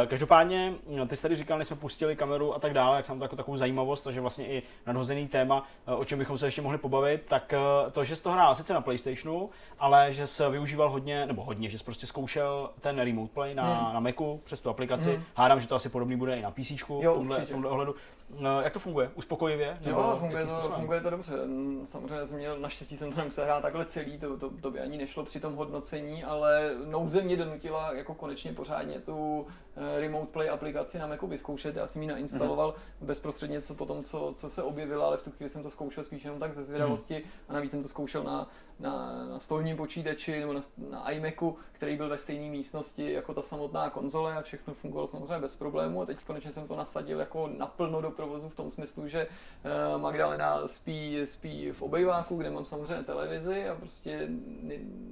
Uh, 0.02 0.10
každopádně, 0.10 0.74
no, 0.88 1.08
ty 1.08 1.16
jsi 1.16 1.22
tady 1.22 1.36
říkal, 1.36 1.58
než 1.58 1.68
jsme 1.68 1.76
pustili 1.76 2.16
kameru 2.16 2.56
a 2.56 2.60
tak 2.60 2.74
dále, 2.74 2.96
jak 2.98 3.06
jsem 3.06 3.18
to 3.18 3.26
jako 3.26 3.36
takovou 3.36 3.58
zajímavost, 3.58 4.02
takže 4.02 4.22
vlastně 4.22 4.48
i 4.48 4.64
nadhozený 4.86 5.28
téma, 5.28 5.68
uh, 5.88 6.00
o 6.00 6.06
čem 6.06 6.20
bychom 6.20 6.38
se 6.38 6.48
ještě 6.48 6.62
mohli 6.62 6.78
pobavit, 6.78 7.26
tak 7.26 7.54
to, 7.92 8.04
že 8.04 8.16
jsi 8.16 8.24
to 8.24 8.32
hrál 8.32 8.56
sice 8.56 8.74
na 8.74 8.82
PlayStationu, 8.82 9.50
ale 9.80 10.14
že 10.14 10.28
jsi 10.28 10.44
využíval 10.50 10.90
hodně, 10.90 11.26
nebo 11.26 11.44
hodně, 11.44 11.70
že 11.70 11.78
jsi 11.78 11.84
prostě 11.84 12.08
zkoušel 12.08 12.70
ten 12.82 13.00
Remote 13.00 13.34
Play 13.34 13.56
na, 13.56 13.64
Hmm. 13.84 13.94
na 13.94 14.00
Macu 14.00 14.42
přes 14.44 14.60
tu 14.60 14.70
aplikaci. 14.70 15.16
Hmm. 15.16 15.24
Hádám, 15.36 15.60
že 15.62 15.68
to 15.68 15.76
asi 15.76 15.90
podobný 15.90 16.16
bude 16.16 16.38
i 16.40 16.42
na 16.42 16.52
PC 16.52 16.72
v 16.72 17.02
tomhle, 17.04 17.46
v 17.46 17.50
tomhle 17.50 17.70
ohledu. 17.70 17.96
Uh, 18.34 18.40
jak 18.64 18.74
to 18.74 18.80
funguje? 18.80 19.12
Uspokojivě? 19.16 19.78
Jo, 19.82 19.98
Nebo 19.98 20.16
funguje 20.16 20.40
jakým 20.42 20.48
to, 20.50 20.56
způsobem? 20.56 20.80
funguje 20.80 21.02
to 21.02 21.10
dobře. 21.10 21.34
Mm, 21.46 21.86
Samozřejmě 21.86 22.28
jsem 22.28 22.38
měl, 22.38 22.60
naštěstí 22.60 22.98
jsem 22.98 23.12
to 23.12 23.18
nemusel 23.18 23.44
hrát 23.46 23.62
takhle 23.62 23.86
celý, 23.86 24.20
to, 24.20 24.38
to, 24.38 24.50
to 24.62 24.72
by 24.72 24.80
ani 24.80 24.98
nešlo 24.98 25.24
při 25.26 25.40
tom 25.40 25.56
hodnocení, 25.56 26.24
ale 26.24 26.72
nouze 26.86 27.22
mě 27.22 27.38
donutila 27.38 27.94
jako 27.94 28.14
konečně 28.14 28.54
pořádně 28.54 29.00
tu 29.00 29.48
eh, 29.78 30.00
Remote 30.02 30.32
Play 30.32 30.50
aplikaci 30.50 31.00
na 31.00 31.08
Macu 31.08 31.28
vyzkoušet. 31.28 31.76
Já 31.76 31.88
jsem 31.88 32.02
ji 32.02 32.08
nainstaloval 32.08 32.74
bezprostředně 33.02 33.62
co 33.62 33.76
po 33.76 33.86
tom, 33.86 34.04
co, 34.04 34.34
co 34.36 34.50
se 34.50 34.64
objevila, 34.64 35.06
ale 35.08 35.18
v 35.18 35.24
tu 35.24 35.32
chvíli 35.32 35.50
jsem 35.50 35.64
to 35.64 35.70
zkoušel 35.70 36.04
spíš 36.04 36.24
jenom 36.24 36.40
tak 36.40 36.54
ze 36.54 36.64
zvědavosti 36.64 37.24
a 37.50 37.54
navíc 37.54 37.72
jsem 37.72 37.84
to 37.84 37.90
zkoušel 37.90 38.24
na, 38.24 38.50
na, 38.80 39.26
na 39.30 39.40
stolním 39.40 39.78
počítači 39.78 40.40
nebo 40.40 40.54
na, 40.54 40.62
na 40.90 41.12
iMacu, 41.12 41.58
který 41.72 41.98
byl 41.98 42.10
ve 42.10 42.18
stejné 42.18 42.50
místnosti 42.50 43.12
jako 43.14 43.34
ta 43.34 43.42
samotná 43.42 43.90
konzole 43.90 44.36
a 44.36 44.42
všechno 44.42 44.74
fungovalo 44.74 45.08
samozřejmě 45.08 45.40
bez 45.40 45.56
problému 45.56 46.02
a 46.02 46.06
teď 46.06 46.18
konečně 46.28 46.52
jsem 46.52 46.68
to 46.68 46.76
nasadil 46.76 47.20
jako 47.20 47.50
naplno 47.58 48.02
do 48.02 48.12
provozu 48.18 48.50
v 48.50 48.56
tom 48.56 48.72
smyslu, 48.72 49.08
že 49.08 49.28
eh, 49.28 49.98
Magdalena 49.98 50.68
spí, 50.68 51.22
spí 51.26 51.72
v 51.72 51.82
obejváku, 51.82 52.38
kde 52.38 52.50
mám 52.50 52.66
samozřejmě 52.66 53.04
televizi 53.04 53.70
a 53.70 53.76
prostě 53.76 54.28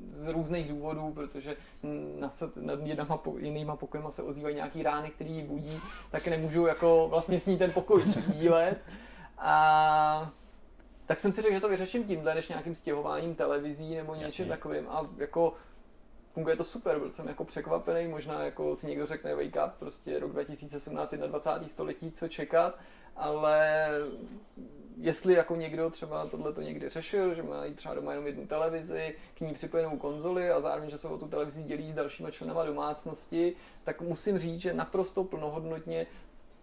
z 0.10 0.28
různých 0.28 0.70
důvodů, 0.70 1.12
protože 1.14 1.56
nad, 2.20 2.44
nad 2.66 3.20
po- 3.22 3.38
jinýma 3.38 3.76
pokojema 3.76 4.12
se 4.12 4.24
ozývají 4.24 4.56
nějaký 4.56 4.84
rány, 4.84 5.10
které 5.10 5.30
ji 5.30 5.44
budí, 5.44 5.80
tak 6.12 6.28
nemůžu 6.28 6.66
jako 6.66 7.08
vlastně 7.10 7.40
s 7.40 7.46
ní 7.46 7.58
ten 7.58 7.72
pokoj 7.72 8.04
sdílet. 8.04 8.78
A 9.38 10.32
tak 11.06 11.20
jsem 11.20 11.34
si 11.34 11.42
řekl, 11.42 11.54
že 11.54 11.62
to 11.62 11.70
vyřeším 11.70 12.04
tímhle, 12.04 12.36
než 12.36 12.48
nějakým 12.48 12.76
stěhováním 12.76 13.36
televizí 13.36 13.96
nebo 13.96 14.16
něčím 14.16 14.46
Jasně. 14.46 14.46
takovým. 14.46 14.90
A 14.90 15.08
jako 15.18 15.54
funguje 16.36 16.56
to 16.56 16.64
super, 16.64 17.00
byl 17.00 17.12
jsem 17.12 17.28
jako 17.28 17.44
překvapený, 17.44 18.08
možná 18.08 18.44
jako 18.44 18.76
si 18.76 18.88
někdo 18.88 19.06
řekne 19.06 19.36
wake 19.36 19.68
up, 19.68 19.74
prostě 19.80 20.20
rok 20.20 20.32
2017, 20.32 21.14
21. 21.14 21.68
století, 21.68 22.12
co 22.12 22.28
čekat, 22.28 22.80
ale 23.16 23.88
jestli 24.98 25.34
jako 25.34 25.56
někdo 25.56 25.90
třeba 25.90 26.26
tohle 26.26 26.54
to 26.54 26.62
někdy 26.62 26.90
řešil, 26.90 27.34
že 27.34 27.44
mají 27.44 27.74
třeba 27.74 27.96
doma 27.96 28.12
jenom 28.12 28.28
jednu 28.28 28.48
televizi, 28.48 29.16
k 29.34 29.42
ní 29.42 29.54
připojenou 29.54 29.98
konzoli 29.98 30.50
a 30.50 30.60
zároveň, 30.60 30.90
že 30.90 30.98
se 30.98 31.08
o 31.08 31.18
tu 31.18 31.28
televizi 31.28 31.64
dělí 31.64 31.92
s 31.92 31.96
dalšíma 31.96 32.32
členama 32.32 32.66
domácnosti, 32.66 33.56
tak 33.84 34.02
musím 34.02 34.38
říct, 34.38 34.62
že 34.62 34.74
naprosto 34.74 35.24
plnohodnotně 35.24 36.08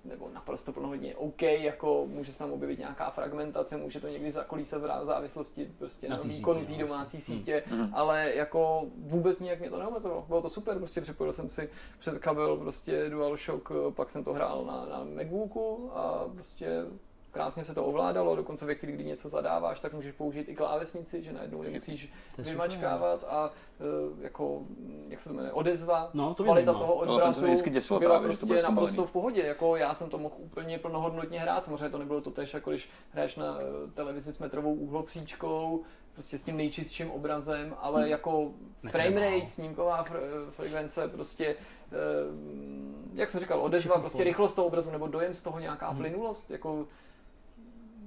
nebo 0.05 0.29
naprosto 0.35 0.73
plnohodně 0.73 1.17
OK, 1.17 1.43
jako 1.43 2.07
může 2.07 2.33
se 2.33 2.39
tam 2.39 2.53
objevit 2.53 2.79
nějaká 2.79 3.11
fragmentace, 3.11 3.77
může 3.77 4.01
to 4.01 4.09
někdy 4.09 4.31
zakolísat 4.31 4.83
v 4.83 5.05
závislosti 5.05 5.73
prostě 5.79 6.09
Na 6.09 6.17
na, 6.17 6.23
výkonu 6.23 6.65
té 6.65 6.73
no, 6.73 6.79
domácí 6.79 7.17
vlastně. 7.17 7.21
sítě, 7.37 7.63
Mhm. 7.71 7.91
ale 7.95 8.35
jako 8.35 8.83
vůbec 8.97 9.41
nijak 9.41 9.61
mě 9.61 9.71
to 9.71 9.79
neomezovalo. 9.79 10.25
Bylo 10.29 10.43
to 10.43 10.49
super, 10.49 10.79
prostě 10.79 11.01
připojil 11.01 11.33
jsem 11.33 11.49
si 11.49 11.69
přes 11.99 12.19
kabel 12.19 12.57
prostě 12.57 13.11
DualShock, 13.11 13.69
pak 13.91 14.11
jsem 14.11 14.25
to 14.25 14.33
hrál 14.33 14.65
na, 14.65 14.87
na 14.87 15.05
Macbooku 15.17 15.91
a 15.95 16.25
prostě 16.35 16.85
krásně 17.33 17.65
se 17.65 17.75
to 17.75 17.85
ovládalo, 17.85 18.37
dokonce 18.37 18.67
ve 18.67 18.75
chvíli, 18.75 18.93
kdy 18.93 19.05
něco 19.05 19.29
zadáváš, 19.29 19.81
tak 19.81 19.93
můžeš 19.93 20.13
použít 20.15 20.49
i 20.49 20.55
klávesnici, 20.55 21.23
že 21.23 21.33
najednou 21.33 21.63
nemusíš 21.63 22.13
To 22.37 22.43
vymačkávat 22.43 23.25
a 23.29 23.51
eh, 23.81 23.85
jako, 24.25 24.63
jak 25.09 25.21
se 25.21 25.29
to 25.29 25.35
jmenuje, 25.35 25.53
odezva, 25.53 26.11
No, 26.15 26.35
to 26.35 26.45
kvalita 26.45 26.73
zajímá. 26.73 26.87
toho 26.87 27.05
No, 27.07 27.19
to 27.19 27.71
děsilo 27.71 28.01
byla 28.01 28.11
právě, 28.11 28.27
to 28.27 28.31
prostě 28.31 28.47
bylo 28.47 28.63
naprosto 28.63 29.05
v 29.07 29.11
pohodě. 29.11 29.43
Jako 29.43 29.77
já 29.77 29.95
jsem 29.95 30.11
to 30.11 30.19
mohl 30.19 30.35
úplně 30.39 30.79
plnohodnotně 30.79 31.41
hrát. 31.41 31.65
Samozřejmě 31.65 31.91
to 31.91 31.99
nebylo 31.99 32.21
to 32.21 32.31
tež, 32.31 32.55
jako 32.55 32.71
když 32.71 32.89
hraješ 33.11 33.37
na 33.37 33.59
eh, 33.61 33.91
televizi 33.95 34.33
s 34.33 34.39
metrovou 34.39 34.75
úhlopříčkou, 34.75 35.83
prostě 36.13 36.39
s 36.39 36.45
tím 36.45 36.57
nejčistším 36.57 37.11
obrazem, 37.11 37.75
ale 37.81 38.01
Hmm. 38.01 38.11
jako 38.11 38.51
frame 38.91 39.11
no. 39.11 39.21
rate, 39.21 39.49
snímková 39.49 40.05
fre- 40.05 40.51
frekvence, 40.51 41.09
prostě, 41.09 41.57
jak 43.15 43.31
jsem 43.31 43.41
říkal, 43.41 43.61
odezva, 43.61 43.99
prostě 43.99 44.25
rychlost 44.25 44.55
toho 44.55 44.67
obrazu, 44.69 44.91
nebo 44.91 45.07
dojem 45.07 45.35
z 45.35 45.43
toho 45.43 45.59
nějaká 45.59 45.89
Hmm. 45.89 45.99
plynulost, 45.99 46.51
jako 46.51 46.87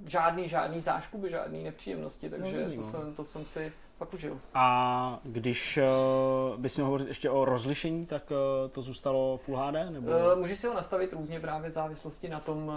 žádný, 0.05 0.49
žádný 0.49 0.81
záškuby, 0.81 1.29
žádný 1.29 1.63
nepříjemnosti, 1.63 2.29
takže 2.29 2.57
vidím, 2.57 2.79
to, 2.79 2.85
no. 2.85 2.91
jsem, 2.91 3.13
to 3.13 3.23
jsem 3.23 3.45
si 3.45 3.73
fakt 3.97 4.13
užil. 4.13 4.39
A 4.53 5.19
když 5.23 5.79
uh, 6.51 6.59
bys 6.59 6.75
měl 6.75 6.85
hovořit 6.85 7.07
ještě 7.07 7.29
o 7.29 7.45
rozlišení, 7.45 8.05
tak 8.05 8.31
uh, 8.31 8.71
to 8.71 8.81
zůstalo 8.81 9.37
Full 9.37 9.57
HD? 9.57 9.73
Nebo... 9.89 10.07
Uh, 10.07 10.39
můžeš 10.39 10.59
si 10.59 10.67
ho 10.67 10.73
nastavit 10.73 11.13
různě 11.13 11.39
právě 11.39 11.69
v 11.69 11.73
závislosti 11.73 12.29
na 12.29 12.39
tom, 12.39 12.67
uh, 12.67 12.73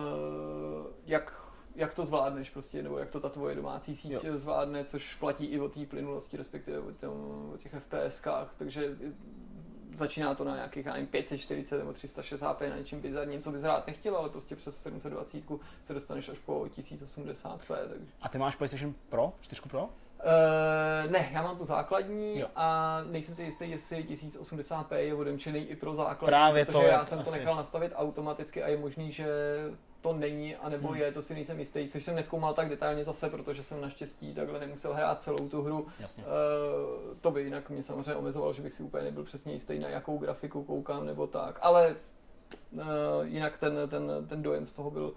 jak, 1.06 1.42
jak 1.74 1.94
to 1.94 2.04
zvládneš 2.04 2.50
prostě, 2.50 2.82
nebo 2.82 2.98
jak 2.98 3.10
to 3.10 3.20
ta 3.20 3.28
tvoje 3.28 3.54
domácí 3.54 3.96
síť 3.96 4.10
Jo. 4.10 4.20
jo. 4.24 4.38
zvládne, 4.38 4.84
což 4.84 5.14
platí 5.14 5.46
i 5.46 5.60
o 5.60 5.68
té 5.68 5.86
plynulosti, 5.86 6.36
respektive 6.36 6.78
o, 6.78 6.92
tom, 6.92 7.12
o 7.54 7.56
těch 7.56 7.74
FPSkách, 7.74 8.54
takže 8.58 8.96
začíná 9.98 10.34
to 10.34 10.44
na 10.44 10.54
nějakých, 10.54 10.86
já 10.86 10.92
nevím, 10.92 11.08
540 11.08 11.78
nebo 11.78 11.90
360p 11.90 12.70
na 12.70 12.76
něčím 12.76 13.00
bizarním, 13.00 13.42
co 13.42 13.50
bys 13.50 13.62
rád 13.62 13.86
nechtěl, 13.86 14.16
ale 14.16 14.28
prostě 14.28 14.56
přes 14.56 14.82
720 14.82 15.44
se 15.82 15.94
dostaneš 15.94 16.28
až 16.28 16.38
po 16.38 16.60
1080p, 16.60 17.88
takže 17.88 18.06
A 18.22 18.28
ty 18.28 18.38
máš 18.38 18.56
PlayStation 18.56 18.94
Pro? 19.08 19.32
4 19.40 19.62
Pro? 19.68 19.82
Uh, 19.84 21.10
ne, 21.10 21.30
já 21.32 21.42
mám 21.42 21.58
tu 21.58 21.64
základní 21.64 22.38
Jo. 22.38 22.48
a 22.56 23.00
nejsem 23.10 23.34
si 23.34 23.42
jistý, 23.42 23.70
jestli 23.70 24.04
1080p 24.04 24.94
je 24.96 25.14
odemčený 25.14 25.60
i 25.60 25.76
pro 25.76 25.94
základní, 25.94 26.26
Právě 26.26 26.64
protože 26.64 26.78
to, 26.78 26.84
já 26.84 27.04
jsem 27.04 27.22
to 27.22 27.30
nechal 27.30 27.56
nastavit 27.56 27.92
automaticky 27.96 28.62
a 28.62 28.68
je 28.68 28.76
možný, 28.76 29.12
že 29.12 29.26
to 30.00 30.12
není, 30.12 30.56
anebo 30.56 30.88
Hmm. 30.88 30.96
je, 30.96 31.12
to 31.12 31.22
si 31.22 31.34
nejsem 31.34 31.58
jistý, 31.58 31.88
což 31.88 32.04
jsem 32.04 32.14
neskoumal 32.16 32.54
tak 32.54 32.68
detailně 32.68 33.04
zase, 33.04 33.30
protože 33.30 33.62
jsem 33.62 33.80
naštěstí 33.80 34.34
takhle 34.34 34.60
nemusel 34.60 34.94
hrát 34.94 35.22
celou 35.22 35.48
tu 35.48 35.62
hru. 35.62 35.86
Jasně. 36.00 36.24
Uh, 36.24 36.30
to 37.20 37.30
by 37.30 37.42
jinak 37.42 37.70
mě 37.70 37.82
samozřejmě 37.82 38.14
omezovalo, 38.14 38.52
že 38.52 38.62
bych 38.62 38.74
si 38.74 38.82
úplně 38.82 39.04
nebyl 39.04 39.24
přesně 39.24 39.52
jistý, 39.52 39.78
na 39.78 39.88
jakou 39.88 40.18
grafiku 40.18 40.64
koukám 40.64 41.06
nebo 41.06 41.26
tak, 41.26 41.58
ale 41.62 41.96
uh, 42.72 42.80
jinak 43.22 43.58
ten, 43.58 43.78
ten, 43.88 44.10
ten 44.28 44.42
dojem 44.42 44.66
z 44.66 44.72
toho 44.72 44.90
byl 44.90 45.12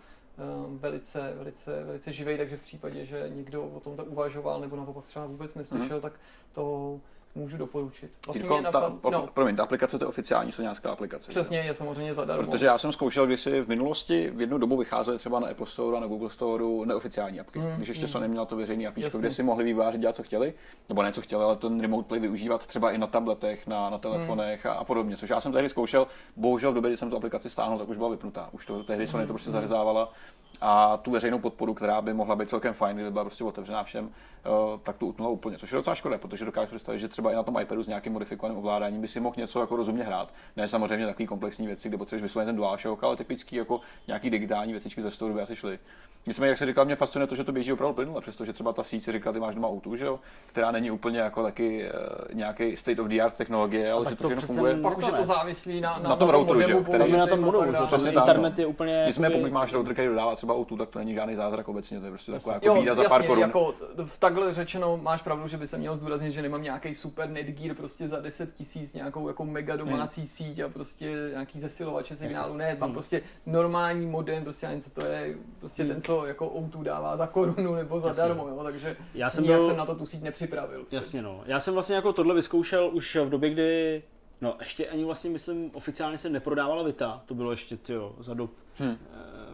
um, 0.65 0.77
velice, 0.79 1.33
velice, 1.35 1.83
velice 1.83 2.13
živý, 2.13 2.37
takže 2.37 2.57
v 2.57 2.61
případě, 2.61 3.05
že 3.05 3.25
někdo 3.29 3.63
o 3.63 3.79
tom 3.79 3.95
tak 3.97 4.07
uvažoval 4.07 4.59
nebo 4.59 4.75
naopak 4.75 5.05
třeba 5.05 5.25
vůbec 5.25 5.55
neslyšel, 5.55 5.97
Mhm. 5.97 6.01
tak 6.01 6.13
to 6.53 6.99
můžu 7.35 7.57
doporučit. 7.57 8.11
Vlastně 8.25 8.41
Jirko, 8.43 8.57
mě 8.57 8.71
ta, 8.71 8.79
napad... 8.79 9.11
no. 9.11 9.27
promiň, 9.33 9.55
ta 9.55 9.63
aplikace 9.63 9.99
to 9.99 10.05
je 10.05 10.09
oficiální 10.09 10.51
soňácká 10.51 10.91
aplikace. 10.91 11.29
přesně, 11.29 11.57
je 11.57 11.73
samozřejmě 11.73 12.13
zadarmo. 12.13 12.43
Protože 12.43 12.65
já 12.65 12.77
jsem 12.77 12.91
zkoušel 12.91 13.25
kdysi 13.25 13.61
v 13.61 13.67
minulosti, 13.67 14.31
v 14.35 14.41
jednu 14.41 14.57
dobu 14.57 14.77
vycházely 14.77 15.17
třeba 15.17 15.39
na 15.39 15.47
Apple 15.47 15.65
Store 15.65 15.97
a 15.97 15.99
na 15.99 16.07
Google 16.07 16.29
Store 16.29 16.63
neoficiální 16.85 17.39
apky. 17.39 17.59
Mm, 17.59 17.75
když 17.75 17.87
ještě 17.87 18.05
mm. 18.05 18.11
Sony 18.11 18.27
měl 18.27 18.45
to 18.45 18.55
veřejný 18.55 18.87
apíčko, 18.87 19.17
kde 19.17 19.31
si 19.31 19.43
mohli 19.43 19.63
vývojáři 19.63 19.97
dělat, 19.97 20.15
co 20.15 20.23
chtěli, 20.23 20.53
nebo 20.89 21.03
ne 21.03 21.11
co 21.11 21.21
chtěli, 21.21 21.43
ale 21.43 21.55
ten 21.55 21.81
remote 21.81 22.07
play 22.07 22.19
využívat 22.19 22.67
třeba 22.67 22.91
i 22.91 22.97
na 22.97 23.07
tabletech, 23.07 23.67
na, 23.67 23.89
na 23.89 23.97
telefonech 23.97 24.65
a, 24.65 24.73
a 24.73 24.83
podobně. 24.83 25.17
Což 25.17 25.29
já 25.29 25.39
jsem 25.39 25.51
tehdy 25.51 25.69
zkoušel, 25.69 26.07
bohužel 26.35 26.71
v 26.71 26.75
době, 26.75 26.89
kdy 26.89 26.97
jsem 26.97 27.09
tu 27.09 27.17
aplikaci 27.17 27.49
stáhnul, 27.49 27.79
tak 27.79 27.89
už 27.89 27.97
byla 27.97 28.09
vypnutá. 28.09 28.49
Už 28.51 28.65
to 28.65 28.83
tehdy 28.83 29.07
Sony 29.07 29.27
to 29.27 29.33
prostě 29.33 29.51
zařezávala 29.51 30.13
a 30.61 30.97
tu 30.97 31.11
veřejnou 31.11 31.39
podporu, 31.39 31.73
která 31.73 32.01
by 32.01 32.13
mohla 32.13 32.35
být 32.35 32.49
celkem 32.49 32.73
fajn, 32.73 32.95
kdyby 32.95 33.11
byla 33.11 33.23
prostě 33.23 33.43
otevřená 33.43 33.83
všem, 33.83 34.09
eh, 34.45 34.49
tak 34.83 34.97
tu 34.97 35.07
utnula 35.07 35.31
úplně. 35.31 35.57
Což 35.57 35.71
je 35.71 35.75
docela 35.75 35.95
škoda, 35.95 36.17
protože 36.17 36.45
dokážu 36.45 36.69
představit, 36.69 36.99
že 36.99 37.07
třeba 37.07 37.31
i 37.31 37.35
na 37.35 37.43
tom 37.43 37.59
iPadu 37.61 37.83
s 37.83 37.87
nějakým 37.87 38.13
modifikovaným 38.13 38.57
ovládáním 38.57 39.01
by 39.01 39.07
si 39.07 39.19
mohl 39.19 39.35
něco 39.37 39.59
jako 39.59 39.75
rozumně 39.75 40.03
hrát. 40.03 40.33
Ne 40.55 40.67
samozřejmě 40.67 41.05
takový 41.05 41.27
komplexní 41.27 41.67
věci, 41.67 41.89
kde 41.89 41.97
potřebuješ 41.97 42.23
vysloveně 42.23 42.45
ten 42.45 42.55
DualShock, 42.55 43.03
ale 43.03 43.15
typický 43.15 43.55
jako 43.55 43.79
nějaký 44.07 44.29
digitální 44.29 44.71
věcičky 44.71 45.01
ze 45.01 45.11
store 45.11 45.33
by 45.33 45.41
asi 45.41 45.55
šly. 45.55 45.79
Nicméně, 46.27 46.49
jak 46.49 46.57
se 46.57 46.65
říkal, 46.65 46.85
mě 46.85 46.95
fascinuje 46.95 47.27
to, 47.27 47.35
že 47.35 47.43
to 47.43 47.51
běží 47.51 47.73
opravdu 47.73 47.93
plynule, 47.93 48.21
přestože 48.21 48.53
třeba 48.53 48.73
ta 48.73 48.83
síť 48.83 49.03
si 49.03 49.11
říká, 49.11 49.31
ty 49.31 49.39
máš 49.39 49.55
doma 49.55 49.67
autu, 49.67 49.95
že 49.95 50.05
jo, 50.05 50.19
která 50.47 50.71
není 50.71 50.91
úplně 50.91 51.19
jako 51.19 51.43
taky 51.43 51.85
uh, 51.85 52.35
nějaký 52.35 52.75
state 52.75 52.99
of 52.99 53.07
the 53.07 53.21
art 53.21 53.35
technologie, 53.35 53.91
ale 53.91 54.05
že 54.09 54.15
to 54.15 54.23
to 54.23 54.29
všechno 54.29 54.47
funguje. 54.47 54.75
Pak 54.75 54.97
už 54.97 55.05
je 55.05 55.11
to 55.11 55.23
závislý 55.23 55.81
na, 55.81 55.99
na, 55.99 56.09
Na 56.09 56.15
tom 56.15 56.29
routeru, 56.29 56.61
že 56.61 56.71
jo, 56.71 56.83
který- 56.83 57.11
je 57.11 57.17
na 57.17 57.27
tom 57.27 57.51
ten 57.89 58.03
tak, 58.03 58.15
internet 58.15 58.57
no. 58.57 58.61
je 58.61 58.65
úplně... 58.65 59.03
Nicméně, 59.07 59.35
pokud 59.35 59.51
máš 59.51 59.73
router, 59.73 59.93
který 59.93 60.07
dodává 60.07 60.35
třeba 60.35 60.50
autu, 60.55 60.77
tak 60.77 60.89
to 60.89 60.99
není 60.99 61.13
žádný 61.13 61.35
zázrak 61.35 61.67
obecně, 61.67 61.99
to 61.99 62.05
je 62.05 62.11
prostě 62.11 62.31
taková 62.31 62.53
jako 62.53 62.65
Jo, 62.65 62.75
bída 62.79 62.95
za 62.95 63.03
pár 63.03 63.25
korun. 63.27 63.41
jako 63.43 63.73
v 64.05 64.17
takhle 64.17 64.53
řečeno 64.53 64.97
máš 64.97 65.21
pravdu, 65.21 65.47
že 65.47 65.57
by 65.57 65.67
se 65.67 65.77
měl 65.77 65.95
zdůraznit, 65.95 66.31
že 66.31 66.41
nemám 66.41 66.61
nějaký 66.63 66.95
super 66.95 67.29
netgear 67.29 67.75
prostě 67.75 68.07
za 68.07 68.19
10 68.19 68.53
tisíc, 68.53 68.93
nějakou 68.93 69.27
jako 69.27 69.45
mega 69.45 69.75
domácí 69.75 70.27
síť 70.27 70.59
a 70.59 70.69
prostě 70.69 71.15
nějaký 71.31 71.59
zesilovače 71.59 72.15
signálu. 72.15 72.53
Ne, 72.57 72.77
mám 72.79 72.89
Hmm. 72.89 72.93
prostě 72.93 73.21
normální 73.45 74.05
modem, 74.05 74.43
prostě 74.43 74.67
ani 74.67 74.81
co 74.81 74.89
to 74.89 75.05
je, 75.05 75.35
prostě 75.59 75.83
Hmm. 75.83 75.91
ten, 75.91 76.01
co 76.01 76.25
jako 76.25 76.47
O2 76.47 76.83
dává 76.83 77.17
za 77.17 77.27
korunu 77.27 77.75
nebo 77.75 77.95
Jasně. 77.95 78.13
zadarmo, 78.13 78.47
jo, 78.47 78.59
takže 78.63 78.97
Já 79.13 79.29
jsem 79.29 79.43
nijak 79.43 79.59
byl- 79.59 79.67
jsem 79.67 79.77
na 79.77 79.85
to 79.85 79.95
tu 79.95 80.05
síť 80.05 80.21
nepřipravil. 80.23 80.85
Jasně 80.91 81.21
no. 81.21 81.41
Já 81.45 81.59
jsem 81.59 81.73
vlastně 81.73 81.95
jako 81.95 82.13
tohle 82.13 82.35
vyzkoušel 82.35 82.89
už 82.93 83.15
v 83.15 83.29
době, 83.29 83.49
kdy 83.49 84.03
No, 84.43 84.55
ještě 84.59 84.87
ani 84.87 85.05
vlastně, 85.05 85.29
myslím, 85.29 85.71
oficiálně 85.73 86.17
se 86.17 86.29
neprodávala 86.29 86.83
Vita, 86.83 87.21
to 87.25 87.33
bylo 87.33 87.51
ještě, 87.51 87.77
tyjo, 87.77 88.15
za 88.19 88.33
dob 88.33 88.51
Hm. 88.79 88.83
hmm. 88.85 88.97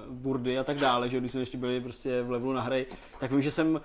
Burdy 0.09 0.59
a 0.59 0.63
tak 0.63 0.77
dále, 0.77 1.09
že 1.09 1.19
když 1.19 1.31
jsme 1.31 1.39
ještě 1.41 1.57
byli 1.57 1.81
prostě 1.81 2.21
v 2.21 2.31
levelu 2.31 2.53
na 2.53 2.61
hry, 2.61 2.85
tak 3.19 3.31
vím, 3.31 3.41
že 3.41 3.51
jsem, 3.51 3.81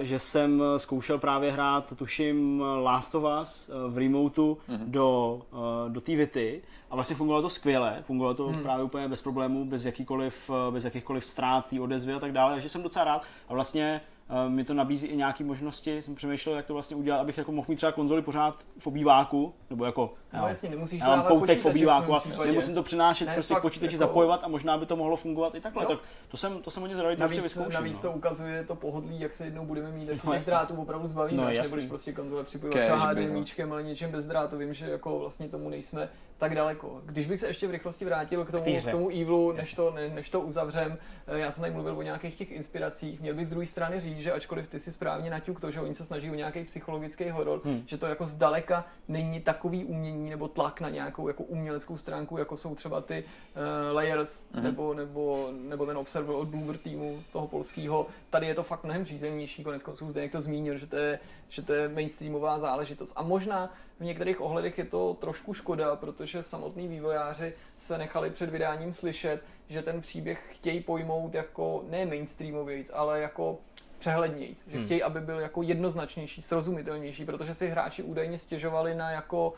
eh, 0.00 0.04
že 0.04 0.18
jsem 0.18 0.62
zkoušel 0.76 1.18
právě 1.18 1.52
hrát, 1.52 1.92
tuším, 1.96 2.62
Last 2.82 3.14
of 3.14 3.24
Us 3.42 3.68
eh, 3.68 3.90
v 3.90 3.98
remotu 3.98 4.58
Mhm. 4.68 4.84
do, 4.92 5.40
eh, 5.52 5.90
do 5.90 6.00
té 6.00 6.16
Vity 6.16 6.62
a 6.90 6.94
vlastně 6.94 7.16
fungovalo 7.16 7.42
to 7.42 7.48
skvěle, 7.50 7.98
fungovalo 8.02 8.34
to 8.34 8.44
Hmm. 8.46 8.62
právě 8.62 8.84
úplně 8.84 9.08
bez 9.08 9.22
problémů, 9.22 9.64
bez 9.64 9.84
jakýkoliv, 9.84 10.50
bez 10.70 10.84
jakýchkoliv 10.84 11.24
ztrát, 11.26 11.66
té 11.66 11.80
odezvy 11.80 12.12
a 12.12 12.18
tak 12.20 12.32
dále, 12.32 12.52
takže 12.52 12.68
jsem 12.68 12.82
docela 12.82 13.04
rád 13.04 13.22
a 13.48 13.54
vlastně 13.54 14.00
mi 14.48 14.64
to 14.64 14.74
nabízí 14.74 15.06
i 15.06 15.16
nějaké 15.16 15.44
možnosti, 15.44 16.02
jsem 16.02 16.14
přemýšlel, 16.14 16.56
jak 16.56 16.66
to 16.66 16.72
vlastně 16.74 16.96
udělat, 16.96 17.18
abych 17.20 17.38
jako 17.38 17.52
mohl 17.52 17.66
mít 17.68 17.76
třeba 17.76 17.92
konzoli 17.92 18.22
pořád 18.22 18.64
v 18.78 18.86
obýváku, 18.86 19.54
nebo 19.70 19.84
jako 19.84 20.14
No 20.40 20.48
jasně, 20.48 20.70
nemusíš 20.70 21.00
já 21.00 21.08
mám 21.16 21.22
koutek 21.26 21.60
v 21.62 21.66
obýváku 21.66 22.14
a 22.14 22.22
nemusím 22.46 22.74
to 22.74 22.82
přinášet 22.82 23.24
Ne, 23.26 23.34
prostě 23.34 23.54
k 23.54 23.60
počítači 23.60 23.94
jako- 23.94 23.98
zapojovat 23.98 24.44
a 24.44 24.48
možná 24.48 24.78
by 24.78 24.86
to 24.86 24.96
mohlo 24.96 25.16
fungovat 25.16 25.54
i 25.54 25.60
takhle. 25.60 25.82
Jo. 25.84 25.88
Tak 25.88 25.98
to 26.28 26.36
jsem, 26.36 26.62
to 26.62 26.70
jsem 26.70 26.80
hodně 26.80 26.96
to 26.96 27.08
ještě 27.08 27.20
Navíc, 27.20 27.42
vyzkouším. 27.42 27.72
navíc 27.72 28.02
no. 28.02 28.10
to 28.10 28.16
ukazuje 28.16 28.64
to 28.64 28.74
pohodlí, 28.74 29.20
jak 29.20 29.32
se 29.32 29.44
jednou 29.44 29.64
budeme 29.66 29.90
mít, 29.90 30.10
až 30.10 30.20
se 30.20 30.26
No, 30.26 30.32
těch 30.32 30.46
drátů 30.46 30.74
opravdu 30.74 31.06
zbavíme, 31.06 31.42
No, 31.42 31.48
až 31.48 31.58
nebudeš 31.58 31.84
prostě 31.84 32.12
konzole 32.12 32.44
připojovat 32.44 32.84
by, 33.14 33.26
no. 33.26 33.26
HDMIčkem, 33.26 33.72
ale 33.72 33.82
něčem 33.82 34.10
bezdrátovým, 34.10 34.74
že 34.74 34.90
jako 34.90 35.18
vlastně 35.18 35.48
tomu 35.48 35.68
nejsme 35.68 36.08
tak 36.38 36.54
daleko. 36.54 37.00
Když 37.04 37.26
bych 37.26 37.40
se 37.40 37.46
ještě 37.46 37.66
v 37.66 37.70
rychlosti 37.70 38.04
vrátil 38.04 38.44
k 38.44 38.50
tomu, 38.50 38.64
hře. 38.76 38.88
k 38.88 38.92
tomu 38.92 39.08
Evilu, 39.08 39.52
než 39.52 39.74
to, 39.74 39.90
ne, 39.90 40.08
než 40.08 40.30
to 40.30 40.40
uzavřem, 40.40 40.98
eh, 41.26 41.38
já 41.38 41.50
jsem 41.50 41.60
tady 41.60 41.74
mluvil 41.74 41.98
o 41.98 42.02
nějakých 42.02 42.34
těch 42.34 42.50
inspiracích, 42.52 43.20
měl 43.20 43.34
bych 43.34 43.46
z 43.46 43.50
druhé 43.50 43.66
strany 43.66 44.00
říct, 44.00 44.18
že 44.18 44.32
ačkoliv 44.32 44.66
ty 44.66 44.78
si 44.78 44.92
správně 44.92 45.30
naťuk 45.30 45.60
to, 45.60 45.70
že 45.70 45.80
oni 45.80 45.94
se 45.94 46.04
snaží 46.04 46.30
o 46.30 46.34
nějaký 46.34 46.64
psychologický 46.64 47.30
horor, 47.30 47.60
Hmm. 47.64 47.82
že 47.86 47.98
to 47.98 48.06
jako 48.06 48.26
zdaleka 48.26 48.84
není 49.08 49.40
takový 49.40 49.84
umění 49.84 50.21
nebo 50.30 50.48
tlak 50.48 50.80
na 50.80 50.90
nějakou 50.90 51.28
jako 51.28 51.42
uměleckou 51.42 51.96
stránku, 51.96 52.38
jako 52.38 52.56
jsou 52.56 52.74
třeba 52.74 53.00
ty 53.00 53.24
uh, 53.24 53.96
Layers 53.96 54.46
Mhm. 54.54 54.64
nebo, 54.64 54.94
nebo, 54.94 55.48
nebo 55.52 55.86
ten 55.86 55.96
Observer 55.98 56.34
od 56.36 56.48
Bloober 56.48 56.78
týmu 56.78 57.22
toho 57.32 57.48
polského. 57.48 58.06
Tady 58.30 58.46
je 58.46 58.54
to 58.54 58.62
fakt 58.62 58.84
mnohem 58.84 59.04
řízenější, 59.04 59.64
konec 59.64 59.82
konců 59.82 60.10
Zdeněk 60.10 60.32
to 60.32 60.40
zmínil, 60.40 60.78
že 60.78 60.86
to, 60.86 60.96
je, 60.96 61.18
že 61.48 61.62
to 61.62 61.72
je 61.72 61.88
mainstreamová 61.88 62.58
záležitost. 62.58 63.12
A 63.16 63.22
možná 63.22 63.72
v 64.00 64.04
některých 64.04 64.40
ohledech 64.40 64.78
je 64.78 64.84
to 64.84 65.14
trošku 65.20 65.54
škoda, 65.54 65.96
protože 65.96 66.42
samotní 66.42 66.88
vývojáři 66.88 67.54
se 67.78 67.98
nechali 67.98 68.30
před 68.30 68.50
vydáním 68.50 68.92
slyšet, 68.92 69.40
že 69.68 69.82
ten 69.82 70.00
příběh 70.00 70.46
chtějí 70.50 70.80
pojmout 70.80 71.34
jako 71.34 71.84
ne 71.88 72.06
mainstreamovějc, 72.06 72.90
ale 72.94 73.20
jako 73.20 73.58
přehlednějc, 73.98 74.64
že 74.68 74.76
Hmm. 74.76 74.84
chtějí, 74.86 75.02
aby 75.02 75.20
byl 75.20 75.40
jako 75.40 75.62
jednoznačnější, 75.62 76.42
srozumitelnější, 76.42 77.24
protože 77.24 77.54
si 77.54 77.68
hráči 77.68 78.02
údajně 78.02 78.38
stěžovali 78.38 78.94
na 78.94 79.10
jako 79.10 79.54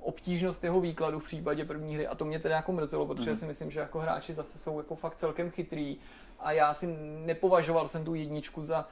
obtížnost 0.00 0.64
jeho 0.64 0.80
výkladu 0.80 1.18
v 1.18 1.24
případě 1.24 1.64
první 1.64 1.94
hry 1.94 2.06
a 2.06 2.14
to 2.14 2.24
mě 2.24 2.38
teda 2.38 2.56
jako 2.56 2.72
mrzelo, 2.72 3.06
protože 3.06 3.30
Mhm. 3.30 3.36
si 3.38 3.46
myslím, 3.46 3.70
že 3.70 3.80
jako 3.80 3.98
hráči 3.98 4.34
zase 4.34 4.58
jsou 4.58 4.78
jako 4.78 4.94
fakt 4.96 5.14
celkem 5.16 5.50
chytrý 5.50 5.96
a 6.40 6.52
já 6.52 6.74
si 6.74 6.96
nepovažoval 7.26 7.88
jsem 7.88 8.04
tu 8.04 8.14
jedničku 8.14 8.62
za 8.62 8.88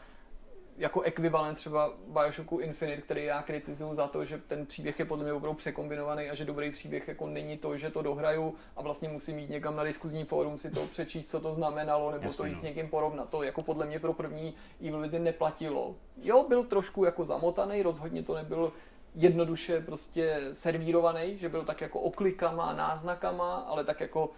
jako 0.76 1.00
ekvivalent 1.00 1.58
třeba 1.58 1.92
Bioshocku 2.08 2.58
Infinite, 2.58 3.02
který 3.02 3.24
já 3.24 3.42
kritizuju 3.42 3.94
za 3.94 4.06
to, 4.06 4.24
že 4.24 4.38
ten 4.38 4.66
příběh 4.66 4.98
je 4.98 5.04
podle 5.04 5.24
mě 5.24 5.32
opravdu 5.32 5.56
překombinovaný 5.56 6.30
a 6.30 6.34
že 6.34 6.44
dobrý 6.44 6.70
příběh 6.70 7.08
jako 7.08 7.26
není 7.26 7.58
to, 7.58 7.76
že 7.76 7.90
to 7.90 8.02
dohraju 8.02 8.54
a 8.76 8.82
vlastně 8.82 9.08
musím 9.08 9.38
jít 9.38 9.50
někam 9.50 9.76
na 9.76 9.84
diskuzní 9.84 10.24
fórum 10.24 10.58
si 10.58 10.70
to 10.70 10.86
přečíst, 10.86 11.30
co 11.30 11.40
to 11.40 11.52
znamenalo, 11.52 12.10
nebo 12.10 12.24
Jasně, 12.24 12.36
to 12.36 12.44
jít 12.46 12.52
no. 12.54 12.58
s 12.60 12.62
někým 12.62 12.88
porovnat. 12.88 13.28
To 13.28 13.42
jako 13.42 13.62
podle 13.62 13.86
mě 13.86 13.98
pro 14.00 14.12
první 14.12 14.54
Evil 14.80 15.00
Within 15.00 15.24
neplatilo. 15.24 15.94
Jo, 16.22 16.44
byl 16.48 16.64
trošku 16.64 17.04
jako 17.04 17.24
zamotaný, 17.24 17.82
rozhodně 17.82 18.22
to 18.22 18.34
nebyl 18.34 18.72
jednoduše 19.14 19.80
prostě 19.80 20.40
servírovaný, 20.52 21.38
že 21.38 21.48
byl 21.48 21.64
tak 21.64 21.80
jako 21.80 22.00
oklikama, 22.00 22.72
náznakama, 22.72 23.54
ale 23.54 23.84
tak 23.84 24.00
jako 24.00 24.30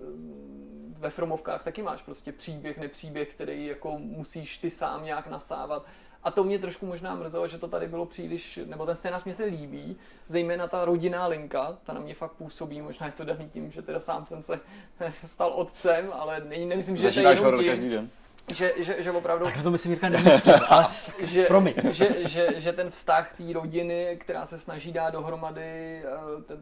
mm, 0.00 0.94
ve 0.98 1.10
Fromovkách 1.10 1.64
taky 1.64 1.82
máš 1.82 2.02
prostě 2.02 2.32
příběh, 2.32 2.78
nepříběh, 2.78 3.34
který 3.34 3.66
jako 3.66 3.98
musíš 3.98 4.58
ty 4.58 4.70
sám 4.70 5.04
nějak 5.04 5.26
nasávat. 5.26 5.86
A 6.22 6.30
to 6.30 6.44
mě 6.44 6.58
trošku 6.58 6.86
možná 6.86 7.14
mrzelo, 7.14 7.46
že 7.46 7.58
to 7.58 7.68
tady 7.68 7.88
bylo 7.88 8.06
příliš, 8.06 8.60
nebo 8.64 8.86
ten 8.86 8.96
scénář 8.96 9.24
mě 9.24 9.34
se 9.34 9.44
líbí, 9.44 9.96
zejména 10.26 10.68
ta 10.68 10.84
rodinná 10.84 11.26
linka, 11.26 11.78
ta 11.84 11.92
na 11.92 12.00
mě 12.00 12.14
fakt 12.14 12.32
působí, 12.32 12.80
možná 12.80 13.06
je 13.06 13.12
to 13.12 13.24
daný 13.24 13.48
tím, 13.48 13.70
že 13.70 13.82
teda 13.82 14.00
sám 14.00 14.24
jsem 14.24 14.42
se 14.42 14.60
stal 15.24 15.52
otcem, 15.54 16.12
ale 16.12 16.40
ne, 16.40 16.56
nemyslím, 16.66 16.96
že 16.96 17.12
to 17.12 17.20
je 17.20 17.34
jenom 17.34 17.58
tím. 17.58 17.68
každý 17.68 17.90
den. 17.90 18.10
Že, 18.48 18.72
že, 18.76 19.02
že 19.02 19.10
opravdu... 19.10 19.44
Tak 19.44 19.62
to 19.62 19.70
myslím 19.70 19.92
Jirka 19.92 20.08
nemyslel, 20.08 20.60
ale 20.68 20.86
že, 21.18 21.44
promiň. 21.44 21.74
že, 21.90 22.28
že, 22.28 22.60
že, 22.60 22.72
ten 22.72 22.90
vztah 22.90 23.32
té 23.36 23.52
rodiny, 23.52 24.16
která 24.20 24.46
se 24.46 24.58
snaží 24.58 24.92
dát 24.92 25.10
dohromady, 25.10 26.02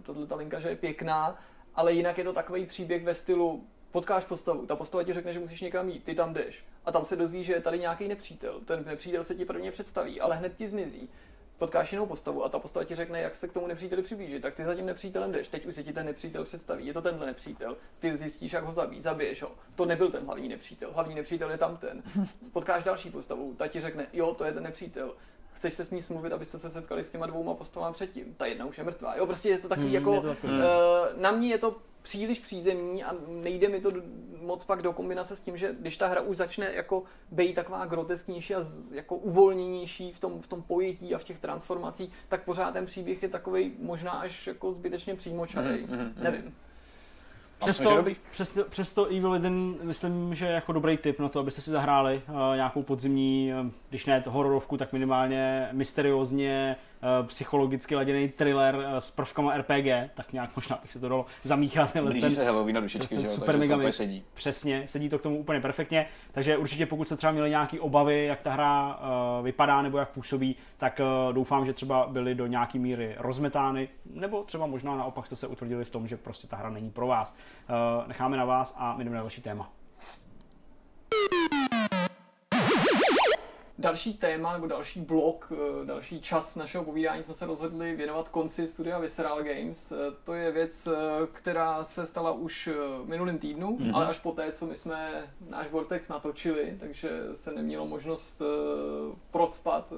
tohle 0.03 0.27
ta 0.27 0.37
linka, 0.37 0.61
že 0.61 0.69
je 0.69 0.77
pěkná, 0.77 1.39
ale 1.75 1.93
jinak 1.93 2.19
je 2.19 2.25
to 2.25 2.33
takový 2.33 2.67
příběh 2.67 3.05
ve 3.05 3.15
stylu, 3.15 3.65
potkáš 3.91 4.25
postavu, 4.25 4.67
ta 4.67 4.77
postava 4.77 5.05
ti 5.05 5.13
řekne, 5.13 5.33
že 5.33 5.41
musíš 5.41 5.61
někam 5.61 5.89
jít, 5.89 6.05
ty 6.05 6.15
tam 6.15 6.35
jdeš 6.35 6.65
a 6.85 6.93
tam 6.93 7.05
se 7.05 7.17
dozví, 7.17 7.45
že 7.45 7.53
je 7.53 7.61
tady 7.61 7.79
nějaký 7.79 8.09
nepřítel. 8.09 8.61
Ten 8.61 8.85
nepřítel 8.87 9.25
se 9.25 9.35
ti 9.35 9.45
prvně 9.45 9.73
představí, 9.73 10.21
ale 10.21 10.37
hned 10.37 10.57
ti 10.57 10.69
zmizí 10.69 11.11
potkáš 11.59 11.93
jinou 11.93 12.07
postavu 12.07 12.45
a 12.45 12.49
ta 12.49 12.59
postava 12.59 12.85
ti 12.85 12.95
řekne, 12.95 13.21
jak 13.21 13.37
se 13.37 13.49
k 13.49 13.53
tomu 13.53 13.67
nepříteli 13.67 14.03
přiblížit, 14.03 14.43
tak 14.43 14.55
ty 14.55 14.65
za 14.65 14.75
tím 14.75 14.87
nepřítelem 14.87 15.33
jdeš. 15.33 15.49
Teď 15.49 15.67
už 15.67 15.75
se 15.75 15.83
ti 15.83 15.93
ten 15.93 16.07
nepřítel 16.07 16.45
představí, 16.45 16.87
je 16.87 16.93
to 16.93 17.03
tenhle 17.03 17.27
nepřítel. 17.27 17.77
Ty 17.99 18.17
zjistíš, 18.17 18.53
jak 18.53 18.65
ho 18.65 18.73
zabít, 18.73 19.03
zabiješ 19.03 19.43
ho. 19.43 19.51
To 19.75 19.85
nebyl 19.85 20.11
ten 20.11 20.25
hlavní 20.25 20.49
nepřítel. 20.49 20.93
Hlavní 20.93 21.15
nepřítel 21.15 21.51
je 21.51 21.59
tam 21.59 21.77
ten. 21.77 22.03
Potkáš 22.53 22.85
další 22.85 23.11
postavu, 23.11 23.55
ta 23.55 23.69
ti 23.69 23.81
řekne, 23.81 24.07
jo, 24.13 24.35
to 24.35 24.45
je 24.45 24.53
ten 24.53 24.63
nepřítel. 24.63 25.15
Chceš 25.59 25.75
se 25.75 25.85
s 25.85 25.91
ní 25.91 26.03
smluvit, 26.03 26.33
abyste 26.33 26.59
se 26.59 26.71
setkali 26.71 27.05
s 27.05 27.11
těma 27.11 27.27
dvouma 27.27 27.55
postavami 27.55 27.95
předtím. 27.95 28.35
Ta 28.37 28.47
jedna 28.47 28.65
už 28.65 28.79
je 28.79 28.85
mrtvá. 28.85 29.17
Jo, 29.17 29.27
prostě 29.27 29.49
je 29.49 29.59
to 29.59 29.69
takový 29.69 29.87
hmm, 29.87 29.95
jako, 29.95 30.21
to 30.21 30.29
takový. 30.29 30.53
Uh, 30.53 30.63
na 31.17 31.31
mě 31.31 31.49
je 31.49 31.59
to 31.59 31.77
příliš 32.03 32.39
přízemní 32.39 33.05
a 33.05 33.15
nejde 33.29 33.69
mi 33.69 33.81
to 33.81 33.91
moc 34.41 34.65
pak 34.65 34.83
do 34.83 34.93
kombinace 34.93 35.37
s 35.37 35.41
tím, 35.41 35.57
že 35.57 35.75
když 35.81 35.97
ta 35.97 36.07
hra 36.07 36.21
už 36.21 36.37
začne 36.37 36.73
jako 36.73 37.03
být 37.31 37.55
taková 37.55 37.87
grotesknější 37.87 38.55
a 38.55 38.63
z, 38.63 38.93
jako 38.93 39.17
uvolněnější 39.17 40.13
v 40.13 40.21
tom, 40.21 40.43
v 40.43 40.47
tom 40.47 40.63
pojetí 40.63 41.15
a 41.15 41.19
v 41.19 41.25
těch 41.25 41.39
transformacích, 41.39 42.11
tak 42.29 42.45
pořád 42.45 42.73
ten 42.73 42.87
příběh 42.87 43.23
je 43.23 43.29
takový 43.29 43.75
možná 43.79 44.11
až 44.11 44.47
jako 44.47 44.73
zbytečně 44.73 45.15
přímočarý. 45.15 45.87
Mm, 45.87 45.93
mm, 45.93 45.99
mm. 45.99 46.15
Nevím. 46.17 46.55
Přesto, 47.59 48.05
přesto, 48.31 48.65
přesto 48.65 49.07
Evil 49.07 49.31
Within 49.31 49.77
myslím, 49.83 50.35
že 50.35 50.47
je 50.47 50.53
jako 50.53 50.73
dobrý 50.73 50.97
tip 50.97 51.21
na 51.21 51.29
to, 51.29 51.41
abyste 51.41 51.61
si 51.61 51.71
zahráli 51.71 52.23
uh, 52.29 52.35
nějakou 52.55 52.83
podzimní, 52.83 53.53
uh, 53.61 53.71
když 53.89 54.07
ne 54.07 54.23
hororovku, 54.27 54.77
tak 54.77 54.93
minimálně 54.93 55.69
mysteriózně 55.73 56.77
psychologicky 57.27 57.97
laděný 57.97 58.29
thriller 58.29 58.77
uh, 58.77 58.83
s 58.99 59.11
prvkama 59.11 59.57
RPG, 59.57 60.11
tak 60.15 60.33
nějak 60.33 60.57
možná 60.57 60.79
bych 60.83 60.93
se 60.93 61.01
to 61.01 61.09
dalo 61.09 61.27
zamíchat. 61.43 61.97
Blíží 61.97 62.21
ten, 62.21 62.31
se 62.31 62.45
Halloween 62.45 62.75
na 62.75 62.81
dušičky, 62.81 63.21
že 63.21 63.27
jo, 63.27 63.33
super 63.33 63.59
takže 63.59 63.75
to 63.75 63.93
sedí. 63.93 64.25
Přesně, 64.35 64.83
sedí 64.87 65.09
to 65.09 65.19
k 65.19 65.23
tomu 65.23 65.39
úplně 65.39 65.61
perfektně, 65.61 66.07
takže 66.33 66.57
určitě 66.57 66.87
pokud 66.87 67.05
jste 67.05 67.17
třeba 67.17 67.33
měli 67.33 67.51
nějaké 67.51 67.81
obavy, 67.81 68.27
jak 68.27 68.41
ta 68.41 68.51
hra 68.51 68.99
uh, 69.39 69.45
vypadá 69.45 69.83
nebo 69.83 69.99
jak 69.99 70.09
působí, 70.09 70.57
tak 70.77 71.01
uh, 71.01 71.35
doufám, 71.35 71.67
že 71.67 71.73
třeba 71.73 72.07
byly 72.07 72.35
do 72.35 72.47
nějaké 72.47 72.79
míry 72.79 73.15
rozmetány, 73.19 73.89
nebo 74.15 74.45
třeba 74.45 74.67
možná 74.67 74.97
naopak 74.97 75.27
jste 75.27 75.37
se 75.37 75.47
utvrdili 75.47 75.85
v 75.85 75.91
tom, 75.91 76.07
že 76.07 76.17
prostě 76.17 76.47
ta 76.47 76.57
hra 76.57 76.71
není 76.71 76.91
pro 76.91 77.07
vás. 77.07 77.37
Uh, 78.01 78.09
necháme 78.09 78.37
na 78.37 78.45
vás 78.45 78.75
a 78.79 78.97
my 78.97 79.05
jdeme 79.05 79.17
na 79.17 79.23
další 79.23 79.43
téma. 79.43 79.71
Další 83.79 84.15
téma 84.15 84.53
nebo 84.53 84.67
další 84.67 85.01
blok, 85.01 85.53
eh, 85.53 85.87
další 85.87 86.21
čas 86.21 86.57
našeho 86.57 86.85
povídání 86.85 87.23
jsme 87.23 87.35
se 87.35 87.47
rozhodli 87.47 87.97
věnovat 87.97 88.29
konci 88.29 88.69
studia 88.69 88.99
Visceral 88.99 89.43
Games. 89.43 89.93
Eh, 89.93 89.97
to 90.25 90.35
je 90.35 90.53
věc, 90.53 90.89
která 91.33 91.85
se 91.85 92.07
stala 92.07 92.33
už 92.33 92.69
minulým 93.05 93.39
týdnu, 93.39 93.77
mm-hmm. 93.77 93.97
ale 93.97 94.07
až 94.07 94.19
poté, 94.19 94.53
co 94.53 94.67
my 94.67 94.77
jsme 94.77 95.27
náš 95.51 95.71
Vortex 95.71 96.09
natočili, 96.09 96.77
takže 96.81 97.11
se 97.35 97.53
nemělo 97.53 97.87
možnost 97.87 98.43
procpat 99.31 99.93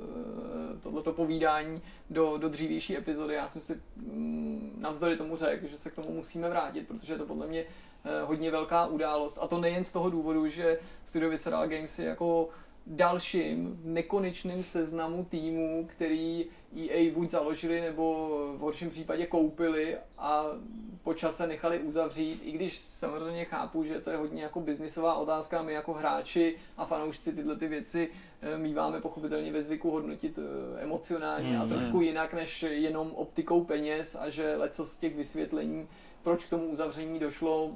tohleto 0.83 1.13
povídání 1.13 1.83
do, 2.11 2.37
do 2.37 2.49
dřívější 2.49 2.97
epizody. 2.97 3.35
Já 3.35 3.49
jsem 3.49 3.63
si 3.63 3.81
mm, 3.97 4.77
navzdory 4.79 5.17
tomu 5.17 5.37
řekl, 5.37 5.67
že 5.67 5.77
se 5.77 5.91
k 5.91 5.95
tomu 5.95 6.13
musíme 6.13 6.49
vrátit, 6.49 6.89
protože 6.89 7.13
je 7.13 7.19
to 7.19 7.27
podle 7.27 7.47
mě 7.47 7.65
eh, 8.05 8.23
hodně 8.25 8.51
velká 8.51 8.87
událost. 8.87 9.39
A 9.41 9.47
to 9.47 9.59
nejen 9.59 9.85
z 9.85 9.93
toho 9.93 10.11
důvodu, 10.11 10.49
že 10.49 10.79
Studio 11.05 11.31
Visceral 11.31 11.69
Games 11.69 11.99
je 11.99 12.07
jako 12.07 12.49
dalším 12.87 13.79
v 13.83 13.87
nekonečném 13.87 14.63
seznamu 14.63 15.25
týmů, 15.25 15.89
který 15.91 16.47
EA 16.77 17.13
buď 17.15 17.31
založili 17.31 17.81
nebo 17.81 18.29
v 18.57 18.61
horším 18.61 18.91
případě 18.91 19.27
koupili 19.27 19.97
a 20.19 20.45
po 21.03 21.15
čase 21.15 21.47
nechali 21.47 21.79
uzavřít, 21.79 22.41
i 22.45 22.53
když 22.53 22.79
samozřejmě 22.79 23.45
chápu, 23.45 23.85
že 23.85 24.01
to 24.01 24.11
je 24.11 24.17
hodně 24.17 24.43
jako 24.43 24.61
biznisová 24.61 25.15
otázka, 25.15 25.63
my 25.63 25.73
jako 25.73 25.93
hráči 25.93 26.57
a 26.77 26.85
fanoušci 26.85 27.33
tyhle 27.33 27.57
ty 27.57 27.69
věci 27.69 28.09
eh, 28.43 28.59
míváme 28.59 29.01
pochopitelně 29.01 29.53
ve 29.53 29.63
zvyku 29.63 29.91
hodnotit 29.91 30.39
eh, 30.39 30.83
emocionálně 30.83 31.57
mm, 31.57 31.63
a 31.63 31.67
trošku 31.67 32.01
jinak 32.01 32.35
než 32.35 32.63
jenom 32.63 33.11
optikou 33.15 33.65
peněz 33.65 34.17
a 34.21 34.31
že 34.31 34.57
leco 34.57 34.85
z 34.85 34.97
těch 34.97 35.17
vysvětlení 35.17 35.89
proč 36.23 36.45
k 36.45 36.51
tomu 36.51 36.65
uzavření 36.65 37.19
došlo, 37.19 37.73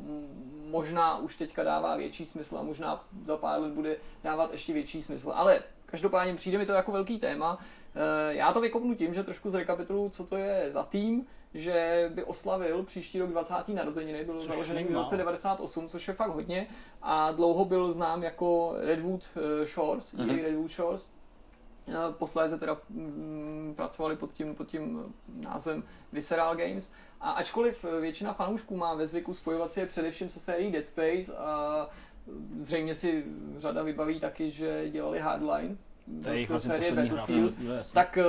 možná 0.74 1.18
už 1.18 1.36
teďka 1.36 1.64
dává 1.64 1.96
větší 1.96 2.26
smysl 2.26 2.58
a 2.58 2.62
možná 2.62 3.04
za 3.22 3.36
pár 3.36 3.60
let 3.60 3.72
bude 3.72 3.96
dávat 4.24 4.52
ještě 4.52 4.72
větší 4.72 5.02
smysl. 5.02 5.32
Ale 5.34 5.62
každopádně 5.86 6.34
přijde 6.34 6.58
mi 6.58 6.66
to 6.66 6.72
jako 6.72 6.92
velký 6.92 7.18
téma. 7.18 7.58
Eh, 7.94 8.34
já 8.34 8.52
to 8.52 8.60
vykopnu 8.60 8.94
tím, 8.94 9.14
že 9.14 9.24
trošku 9.24 9.50
zrekapituluju, 9.50 10.10
co 10.10 10.26
to 10.26 10.36
je 10.36 10.72
za 10.72 10.82
tým, 10.82 11.26
že 11.54 12.10
by 12.14 12.24
oslavil 12.24 12.82
příští 12.82 13.20
rok 13.20 13.30
20. 13.30 13.74
narozeniny, 13.74 14.24
byl 14.24 14.42
založený 14.42 14.84
v 14.84 14.92
roce 14.92 15.16
98, 15.16 15.88
což 15.88 16.08
je 16.08 16.14
fakt 16.14 16.30
hodně 16.30 16.66
a 17.02 17.32
dlouho 17.32 17.64
byl 17.64 17.92
znám 17.92 18.22
jako 18.22 18.74
Redwood 18.78 19.22
eh, 19.36 19.66
Shores, 19.66 20.14
mm-hmm. 20.14 20.42
Redwood 20.42 20.70
Shores. 20.70 21.10
Eh, 21.88 22.12
posléze 22.18 22.58
teda 22.58 22.76
mm, 22.90 23.72
pracovali 23.76 24.16
pod 24.16 24.32
tím, 24.32 24.54
pod 24.54 24.68
tím 24.68 25.14
názvem 25.28 25.82
Visceral 26.12 26.56
Games 26.56 26.92
a 27.24 27.30
ačkoliv 27.30 27.84
většina 28.00 28.32
fanoušků 28.32 28.76
má 28.76 28.94
ve 28.94 29.06
zvyku 29.06 29.34
spojovat 29.34 29.72
si 29.72 29.80
je 29.80 29.86
především 29.86 30.28
se 30.28 30.38
sérií 30.38 30.72
Dead 30.72 30.86
Space 30.86 31.36
a 31.36 31.88
zřejmě 32.58 32.94
si 32.94 33.24
řada 33.58 33.82
vybaví 33.82 34.20
taky, 34.20 34.50
že 34.50 34.90
dělali 34.90 35.20
Hardline, 35.20 35.76
to 36.22 36.28
je 36.28 36.46
vlastně 36.46 36.68
série 36.68 36.92
Battlefield, 36.92 37.54
tak 37.92 38.18
eh, 38.18 38.24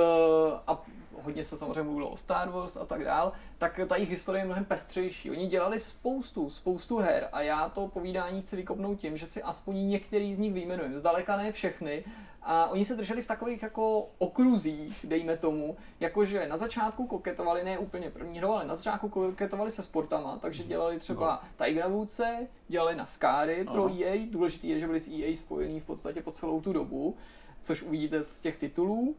a 0.66 0.82
hodně 1.26 1.44
se 1.44 1.58
samozřejmě 1.58 1.82
mluvilo 1.82 2.08
o 2.08 2.16
Star 2.16 2.50
Wars 2.50 2.76
a 2.76 2.86
tak 2.86 3.04
dál, 3.04 3.32
tak 3.58 3.80
ta 3.88 3.96
jejich 3.96 4.10
historie 4.10 4.42
je 4.42 4.46
mnohem 4.46 4.64
pestřejší. 4.64 5.30
Oni 5.30 5.46
dělali 5.46 5.78
spoustu, 5.78 6.50
spoustu 6.50 6.98
her 6.98 7.28
a 7.32 7.40
já 7.40 7.68
to 7.68 7.88
povídání 7.88 8.42
chci 8.42 8.56
vykopnout 8.56 9.00
tím, 9.00 9.16
že 9.16 9.26
si 9.26 9.42
aspoň 9.42 9.88
některý 9.88 10.34
z 10.34 10.38
nich 10.38 10.52
vyjmenujem. 10.52 10.98
Zdaleka 10.98 11.36
ne 11.36 11.52
všechny, 11.52 12.04
a 12.48 12.66
oni 12.66 12.84
se 12.84 12.96
drželi 12.96 13.22
v 13.22 13.26
takových 13.26 13.62
jako 13.62 14.08
okruzích, 14.18 15.06
dejme 15.08 15.36
tomu, 15.36 15.76
jakože 16.00 16.48
na 16.48 16.56
začátku 16.56 17.06
koketovali, 17.06 17.64
ne 17.64 17.78
úplně 17.78 18.10
první 18.10 18.38
hrou, 18.38 18.52
ale 18.52 18.64
na 18.64 18.74
začátku 18.74 19.08
koketovali 19.08 19.70
se 19.70 19.82
sportama, 19.82 20.38
takže 20.38 20.64
dělali 20.64 20.98
třeba 20.98 21.44
Tiger 21.64 21.88
Woodse, 21.88 22.46
dělali 22.68 22.96
na 22.96 23.06
Skáry 23.06 23.64
pro 23.64 23.90
EA, 24.02 24.26
důležité 24.30 24.66
je, 24.66 24.80
že 24.80 24.86
byli 24.86 25.00
s 25.00 25.08
EA 25.08 25.36
spojený 25.36 25.80
v 25.80 25.84
podstatě 25.84 26.22
po 26.22 26.32
celou 26.32 26.60
tu 26.60 26.72
dobu, 26.72 27.16
což 27.62 27.82
uvidíte 27.82 28.22
z 28.22 28.40
těch 28.40 28.56
titulů. 28.56 29.16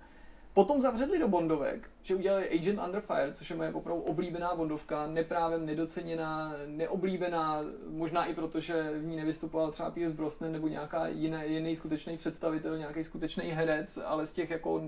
Potom 0.58 0.82
zavředli 0.82 1.20
do 1.20 1.28
Bondovek, 1.28 1.90
že 2.04 2.16
udělali 2.16 2.50
Agent 2.50 2.80
Under 2.86 3.02
Fire, 3.02 3.34
což 3.34 3.50
je 3.50 3.56
moje 3.56 3.74
opravdu 3.74 4.04
oblíbená 4.04 4.56
Bondovka, 4.56 5.08
neprávem 5.08 5.66
nedoceněná, 5.66 6.56
neoblíbená, 6.68 7.64
možná 7.90 8.26
i 8.26 8.36
proto, 8.36 8.60
že 8.60 8.92
v 9.00 9.06
ní 9.06 9.16
nevystupoval 9.16 9.72
třeba 9.72 9.92
Pierce 9.92 10.16
Brosnan 10.16 10.52
nebo 10.52 10.68
nějaká 10.68 11.08
jiný, 11.08 11.38
jiný 11.46 11.76
skutečný 11.76 12.18
představitel, 12.18 12.78
nějaký 12.78 13.04
skutečný 13.04 13.44
herec, 13.44 14.00
ale 14.06 14.26
z 14.26 14.34
těch 14.34 14.50
jako 14.50 14.82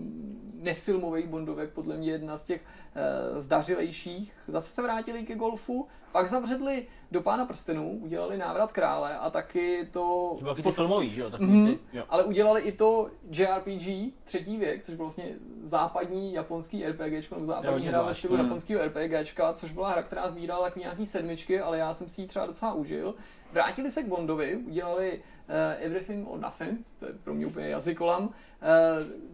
nefilmových 0.53 1.27
Bondovek 1.27 1.69
podle 1.69 1.97
mě 1.97 2.11
jedna 2.11 2.37
z 2.37 2.43
těch 2.43 2.61
uh, 2.61 3.39
zdařilejších. 3.39 4.33
Zase 4.47 4.73
se 4.73 4.81
vrátili 4.81 5.25
ke 5.25 5.35
golfu, 5.35 5.87
pak 6.11 6.27
zavředli 6.27 6.87
do 7.11 7.21
Pána 7.21 7.45
prstenů, 7.45 7.99
udělali 8.01 8.37
návrat 8.37 8.71
krále 8.71 9.17
a 9.17 9.29
taky 9.29 9.87
to... 9.91 10.37
To 10.63 10.71
filmový, 10.71 11.13
že 11.13 11.21
jo? 11.21 11.31
mm, 11.39 11.67
ty, 11.67 11.79
jo. 11.93 12.03
Ale 12.09 12.23
udělali 12.23 12.61
i 12.61 12.71
to 12.71 13.09
JRPG, 13.31 14.13
třetí 14.23 14.57
věk, 14.57 14.83
což 14.83 14.95
byl 14.95 15.05
vlastně 15.05 15.35
západní 15.63 16.33
japonský 16.33 16.85
RPG, 16.85 17.31
nebo 17.31 17.45
západní 17.45 17.87
hra 17.87 18.01
ve 18.01 18.13
stylu 18.13 18.37
mm. 18.37 18.43
japonského 18.43 18.85
RPG, 18.85 19.39
což 19.53 19.71
byla 19.71 19.91
hra, 19.91 20.03
která 20.03 20.27
sbírala 20.27 20.65
jako 20.65 20.79
nějaký 20.79 21.05
sedmičky, 21.05 21.59
ale 21.59 21.77
já 21.77 21.93
jsem 21.93 22.09
si 22.09 22.21
ji 22.21 22.27
třeba 22.27 22.45
docela 22.45 22.73
užil. 22.73 23.15
Vrátili 23.51 23.91
se 23.91 24.03
k 24.03 24.07
Bondovi, 24.07 24.55
udělali 24.55 25.17
uh, 25.17 25.85
Everything 25.85 26.27
or 26.31 26.39
Nothing, 26.39 26.85
to 26.99 27.05
je 27.05 27.13
pro 27.13 27.33
mě 27.33 27.45
úplně 27.45 27.67
jazykolam, 27.67 28.23
uh, 28.23 28.31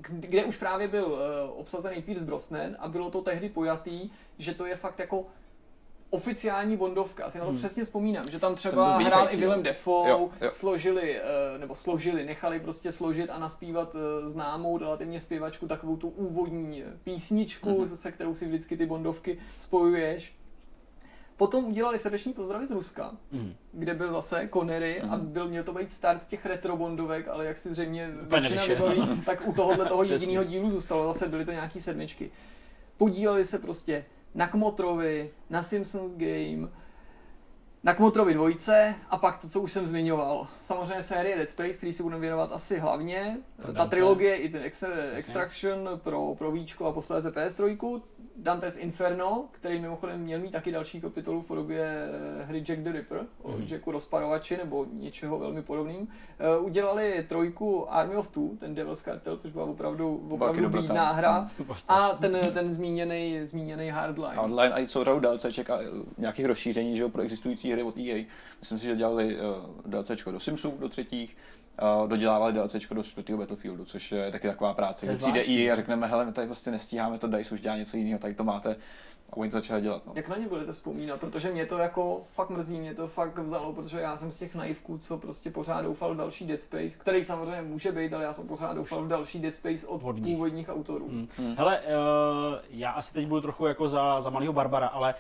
kde 0.09 0.45
už 0.45 0.57
právě 0.57 0.87
byl 0.87 1.05
uh, 1.05 1.19
obsazený 1.59 2.01
Pierce 2.01 2.25
Brosnan 2.25 2.75
a 2.79 2.87
bylo 2.87 3.11
to 3.11 3.21
tehdy 3.21 3.49
pojatý, 3.49 4.09
že 4.37 4.53
to 4.53 4.65
je 4.65 4.75
fakt 4.75 4.99
jako 4.99 5.25
oficiální 6.15 6.77
Bondovka, 6.77 7.29
si 7.29 7.37
na 7.37 7.43
to 7.43 7.49
hmm. 7.49 7.57
přesně 7.57 7.83
vzpomínám, 7.83 8.23
že 8.29 8.39
tam 8.39 8.55
třeba 8.55 8.97
hrál 8.97 9.27
i 9.31 9.37
Willem 9.37 9.63
Defoe, 9.63 10.09
jo, 10.09 10.29
jo. 10.41 10.49
složili, 10.51 11.19
eh, 11.19 11.57
nebo 11.57 11.75
složili, 11.75 12.25
nechali 12.25 12.59
prostě 12.59 12.91
složit 12.91 13.29
a 13.29 13.39
naspívat 13.39 13.95
eh, 13.95 14.29
známou 14.29 14.77
relativně 14.77 15.19
zpěvačku, 15.19 15.67
takovou 15.67 15.97
tu 15.97 16.09
úvodní 16.09 16.83
písničku, 17.03 17.81
hmm. 17.83 17.95
se 17.95 18.11
kterou 18.11 18.35
si 18.35 18.45
vždycky 18.45 18.77
ty 18.77 18.85
Bondovky 18.85 19.37
spojuješ. 19.59 20.35
Potom 21.37 21.65
udělali 21.65 21.99
srdeční 21.99 22.33
pozdravy 22.33 22.67
z 22.67 22.71
Ruska, 22.71 23.11
mm. 23.31 23.53
kde 23.71 23.93
byl 23.93 24.11
zase 24.11 24.49
Connery 24.53 25.01
mm. 25.03 25.11
a 25.11 25.15
hmm. 25.15 25.25
byl 25.25 25.47
měl 25.47 25.63
to 25.63 25.73
být 25.73 25.91
start 25.91 26.27
těch 26.27 26.45
retro 26.45 26.77
bondovek, 26.77 27.27
ale 27.27 27.45
jak 27.45 27.57
si 27.57 27.73
zřejmě 27.73 28.11
většina 28.21 28.65
vybaví, 28.65 29.21
tak 29.25 29.47
u 29.47 29.53
tohohle 29.53 29.85
toho 29.85 30.03
jediného 30.03 30.43
dílu 30.43 30.69
zůstalo, 30.69 31.13
zase 31.13 31.27
byly 31.27 31.45
to 31.45 31.51
nějaký 31.51 31.81
sedmičky. 31.81 32.31
Podíleli 32.97 33.45
se 33.45 33.59
prostě 33.59 34.05
na 34.35 34.47
Kmotrovi, 34.47 35.29
na 35.49 35.63
Simpsons 35.63 36.15
Game, 36.15 36.67
Na 37.83 37.93
Kmotrovi 37.93 38.33
dvojce 38.33 38.95
a 39.09 39.17
pak 39.17 39.41
to, 39.41 39.49
co 39.49 39.61
už 39.61 39.71
jsem 39.71 39.87
zmiňoval. 39.87 40.47
Samozřejmě 40.65 41.03
série 41.03 41.35
Dead 41.37 41.49
Space, 41.49 41.73
který 41.73 41.93
se 41.93 42.03
budeme 42.03 42.21
věnovat 42.21 42.51
asi 42.53 42.79
hlavně. 42.79 43.37
Ta 43.75 43.85
trilogie 43.87 44.35
i 44.35 44.49
ten 44.49 44.61
Extra- 44.63 45.13
Extraction 45.15 45.89
pro, 46.03 46.35
pro 46.37 46.51
Víčko 46.51 46.85
a 46.85 46.91
posléze 46.91 47.29
PS3. 47.31 48.01
Dante's 48.37 48.77
Inferno, 48.77 49.45
který 49.51 49.79
mimochodem 49.79 50.19
měl 50.19 50.39
mít 50.39 50.51
taky 50.51 50.71
další 50.71 51.01
kapitolu 51.01 51.41
v 51.41 51.45
podobě 51.45 51.83
eh, 52.41 52.43
hry 52.45 52.59
Jack 52.67 52.79
the 52.79 52.91
Ripper, 52.91 53.25
o 53.41 53.51
Mhm. 53.51 53.67
Jacku 53.69 53.91
rozparovači 53.91 54.57
nebo 54.57 54.85
něčeho 54.93 55.39
velmi 55.39 55.61
podobným. 55.61 56.07
Eh, 56.39 56.57
Udělali 56.59 57.25
trojku 57.29 57.91
Army 57.93 58.15
of 58.15 58.29
Two, 58.29 58.49
ten 58.59 58.75
Devil's 58.75 59.01
Cartel, 59.01 59.37
což 59.37 59.51
byla 59.51 59.65
opravdu, 59.65 60.27
opravdu 60.29 60.69
bídná 60.69 61.11
hra. 61.11 61.51
Prostě. 61.65 61.85
A 61.87 62.09
ten, 62.09 62.37
ten 62.53 62.69
zmíněný, 62.69 63.39
zmíněný 63.45 63.89
Hardline. 63.89 64.37
Online 64.39 64.73
a 64.75 64.79
i 64.79 64.87
celou 64.87 65.05
řadu 65.05 65.19
DLCček 65.19 65.69
a 65.69 65.79
eh, 65.81 65.85
nějakých 66.17 66.45
rozšíření 66.45 66.97
že 66.97 67.03
jo, 67.03 67.09
pro 67.09 67.21
existující 67.21 67.71
hry 67.71 67.83
od 67.83 67.97
EA. 67.97 68.25
Myslím 68.59 68.79
si, 68.79 68.85
že 68.85 68.95
dělali 68.95 69.37
uh, 69.39 69.41
DLCčko 69.85 70.31
do 70.31 70.39
Simsů, 70.57 70.77
do 70.79 70.89
třetích, 70.89 71.37
uh, 72.01 72.09
dodělávali 72.09 72.53
DLCčko 72.53 72.93
do 72.93 73.03
čtvrtého 73.03 73.37
Battlefieldu, 73.37 73.85
což 73.85 74.11
je 74.11 74.31
taky 74.31 74.47
taková 74.47 74.73
práce, 74.73 75.05
To 75.05 75.11
je 75.11 75.17
kdy 75.17 75.21
přijde. 75.21 75.63
EA 75.63 75.73
a 75.73 75.75
řekneme, 75.75 76.07
hele, 76.07 76.25
my 76.25 76.31
tady 76.31 76.47
prostě 76.47 76.71
nestíháme 76.71 77.17
to, 77.17 77.27
DICE 77.27 77.53
už 77.53 77.59
dělá 77.59 77.77
něco 77.77 77.97
jiného, 77.97 78.19
tady 78.19 78.33
to 78.33 78.43
máte. 78.43 78.75
A 79.29 79.37
oni 79.37 79.51
to 79.51 79.57
začali 79.57 79.81
dělat. 79.81 80.05
No. 80.05 80.13
Jak 80.15 80.29
na 80.29 80.37
ně 80.37 80.47
budete 80.47 80.71
vzpomínat? 80.71 81.19
Protože 81.19 81.51
mě 81.51 81.65
to 81.65 81.77
jako 81.77 82.21
fakt 82.33 82.49
mrzí, 82.49 82.79
mě 82.79 82.95
to 82.95 83.07
fakt 83.07 83.37
vzalo, 83.39 83.73
protože 83.73 83.99
já 83.99 84.17
jsem 84.17 84.31
z 84.31 84.37
těch 84.37 84.55
naivků, 84.55 84.97
co 84.97 85.17
prostě 85.17 85.51
pořád 85.51 85.81
doufal 85.81 86.13
v 86.13 86.17
další 86.17 86.47
Dead 86.47 86.61
Space, 86.61 86.97
který 86.99 87.23
samozřejmě 87.23 87.61
může 87.61 87.91
být, 87.91 88.13
ale 88.13 88.23
já 88.23 88.33
jsem 88.33 88.47
pořád 88.47 88.73
doufal 88.73 89.03
v 89.03 89.07
další 89.07 89.39
Dead 89.39 89.53
Space 89.53 89.87
od 89.87 90.01
Od 90.03 90.15
nich. 90.15 90.33
původních 90.35 90.69
autorů. 90.69 91.07
Hmm. 91.07 91.27
Hmm. 91.37 91.55
Hele, 91.57 91.79
uh, 91.79 91.85
já 92.69 92.91
asi 92.91 93.13
teď 93.13 93.27
budu 93.27 93.41
trochu 93.41 93.65
jako 93.65 93.87
za, 93.87 94.21
za 94.21 94.29
malého 94.29 94.53
Barbara, 94.53 94.87
ale 94.87 95.13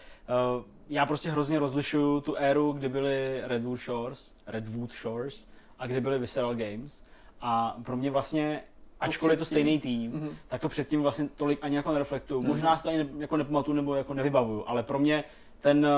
uh, 0.57 0.63
já 0.89 1.05
prostě 1.05 1.29
hrozně 1.29 1.59
rozlišuju 1.59 2.21
tu 2.21 2.35
éru, 2.35 2.71
kdy 2.71 2.89
byly 2.89 3.41
Redwood 3.43 3.79
Shores, 3.79 4.35
Redwood 4.47 4.91
Shores 4.91 5.47
a 5.79 5.87
kdy 5.87 6.01
byly 6.01 6.19
Visceral 6.19 6.55
Games. 6.55 7.03
A 7.41 7.77
pro 7.83 7.97
mě 7.97 8.11
vlastně, 8.11 8.63
ačkoliv 8.99 9.31
je 9.33 9.37
to 9.37 9.45
stejný 9.45 9.79
tým, 9.79 10.11
Mhm. 10.11 10.29
tak 10.47 10.61
to 10.61 10.69
předtím 10.69 11.01
vlastně 11.01 11.27
tolik 11.37 11.59
ani 11.61 11.75
jako 11.75 11.91
nereflektuju. 11.91 12.39
Mhm. 12.41 12.49
Možná 12.49 12.77
si 12.77 12.83
to 12.83 12.89
ani 12.89 12.97
ne, 12.97 13.07
jako 13.17 13.37
nepamatuju 13.37 13.75
nebo 13.75 13.95
jako 13.95 14.13
nevybavuju, 14.13 14.63
ale 14.67 14.83
pro 14.83 14.99
mě 14.99 15.23
ten 15.61 15.85
eh, 15.85 15.89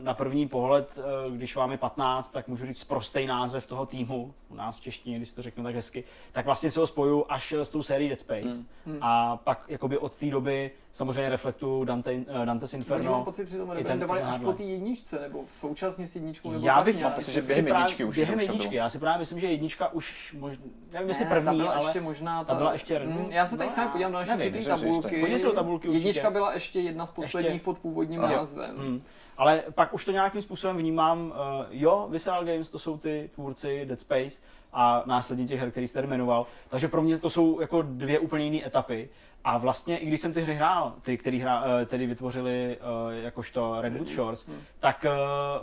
na 0.00 0.14
první 0.14 0.48
pohled, 0.48 0.98
eh, 0.98 1.30
když 1.30 1.56
vám 1.56 1.70
je 1.72 1.78
15, 1.78 2.28
tak 2.28 2.48
můžu 2.48 2.66
říct 2.66 2.84
prostý 2.84 3.26
název 3.26 3.66
toho 3.66 3.86
týmu, 3.86 4.34
u 4.48 4.54
nás 4.54 4.76
v 4.76 4.80
češtině, 4.80 5.16
když 5.16 5.28
si 5.28 5.34
to 5.34 5.42
řeknu 5.42 5.64
tak 5.64 5.74
hezky, 5.74 6.04
tak 6.32 6.44
vlastně 6.44 6.70
se 6.70 6.80
ho 6.80 6.86
spoju 6.86 7.24
až 7.28 7.52
s 7.52 7.70
tou 7.70 7.82
sérií 7.82 8.08
Dead 8.08 8.18
Space. 8.20 8.48
Mhm. 8.48 8.66
Mhm. 8.86 8.98
A 9.00 9.36
pak 9.36 9.64
jakoby 9.68 9.98
od 9.98 10.12
té 10.14 10.26
doby 10.26 10.70
samozřejmě 10.92 11.30
reflektuju 11.30 11.84
Dante, 11.84 12.12
eh, 12.12 12.46
Dante's 12.46 12.74
Inferno. 12.74 13.10
mám 13.10 13.24
pocit, 13.24 13.50
že 13.50 13.58
to 13.58 13.66
ten 13.66 13.76
rebrandovali 13.76 14.22
až 14.22 14.38
po 14.38 14.52
té 14.52 14.62
jedničce, 14.62 15.20
nebo 15.20 15.44
současně 15.48 16.06
s 16.06 16.14
jedničkou, 16.14 16.50
nebo 16.50 16.66
Já 16.66 16.82
bych 16.82 16.96
nějak. 16.96 17.14
protože 17.14 17.42
si 17.42 17.46
během 17.46 17.66
jedničky 17.66 18.04
už- 18.04 18.16
během 18.16 18.40
jedničky, 18.40 18.74
já 18.76 18.88
si 18.88 18.98
právě 18.98 19.18
myslím, 19.18 19.40
že 19.40 19.46
jednička 19.46 19.92
už 19.92 20.36
možná, 20.38 20.64
nevím 20.92 21.08
jestli 21.08 21.24
Ne, 21.24 21.30
ta 21.30 21.34
první, 21.40 21.58
byla 21.58 21.72
ale 21.72 21.84
ještě 21.88 22.00
možná 22.00 22.44
ta 22.44 22.54
byla 22.54 22.72
ještě 22.72 22.98
Mm? 22.98 23.26
Já 23.30 23.46
se 23.46 23.56
tady 23.56 23.70
No, 23.76 23.88
podívám 23.88 24.12
na 24.12 24.18
naše 24.18 24.62
tabulky. 24.62 25.38
Jsou 25.38 25.52
tabulky 25.52 25.88
určitě. 25.88 26.08
Jednička 26.08 26.30
byla 26.30 26.52
ještě 26.54 26.80
jedna 26.80 27.06
z 27.06 27.10
posledních 27.10 27.52
Ještě. 27.52 27.64
pod 27.64 27.78
původním 27.78 28.20
názvem. 28.20 28.76
Hmm. 28.76 29.02
Ale 29.36 29.62
pak 29.74 29.94
už 29.94 30.04
to 30.04 30.12
nějakým 30.12 30.42
způsobem 30.42 30.76
vnímám, 30.76 31.26
uh, 31.26 31.66
jo, 31.70 32.06
Visceral 32.10 32.44
Games 32.44 32.68
to 32.70 32.78
jsou 32.78 32.98
ty 32.98 33.30
tvůrci 33.34 33.86
Dead 33.86 34.00
Space 34.00 34.42
a 34.72 35.02
následně 35.06 35.46
těch 35.46 35.60
her, 35.60 35.70
který 35.70 35.88
jste 35.88 36.02
jmenoval. 36.02 36.46
Takže 36.68 36.88
pro 36.88 37.02
mě 37.02 37.18
to 37.18 37.30
jsou 37.30 37.60
jako 37.60 37.82
dvě 37.82 38.18
úplně 38.18 38.44
jiné 38.44 38.66
etapy. 38.66 39.08
A 39.44 39.58
vlastně, 39.58 39.98
i 39.98 40.06
když 40.06 40.20
jsem 40.20 40.32
ty 40.32 40.42
hry 40.42 40.54
hrál, 40.54 40.94
ty, 41.02 41.18
který 41.18 41.38
hra, 41.40 41.64
eh, 41.82 41.86
tedy 41.86 42.06
vytvořili 42.06 42.78
uh, 42.80 43.12
jakožto 43.24 43.80
Redwood 43.80 44.08
Shores, 44.08 44.46
Hmm. 44.46 44.56
tak 44.80 45.06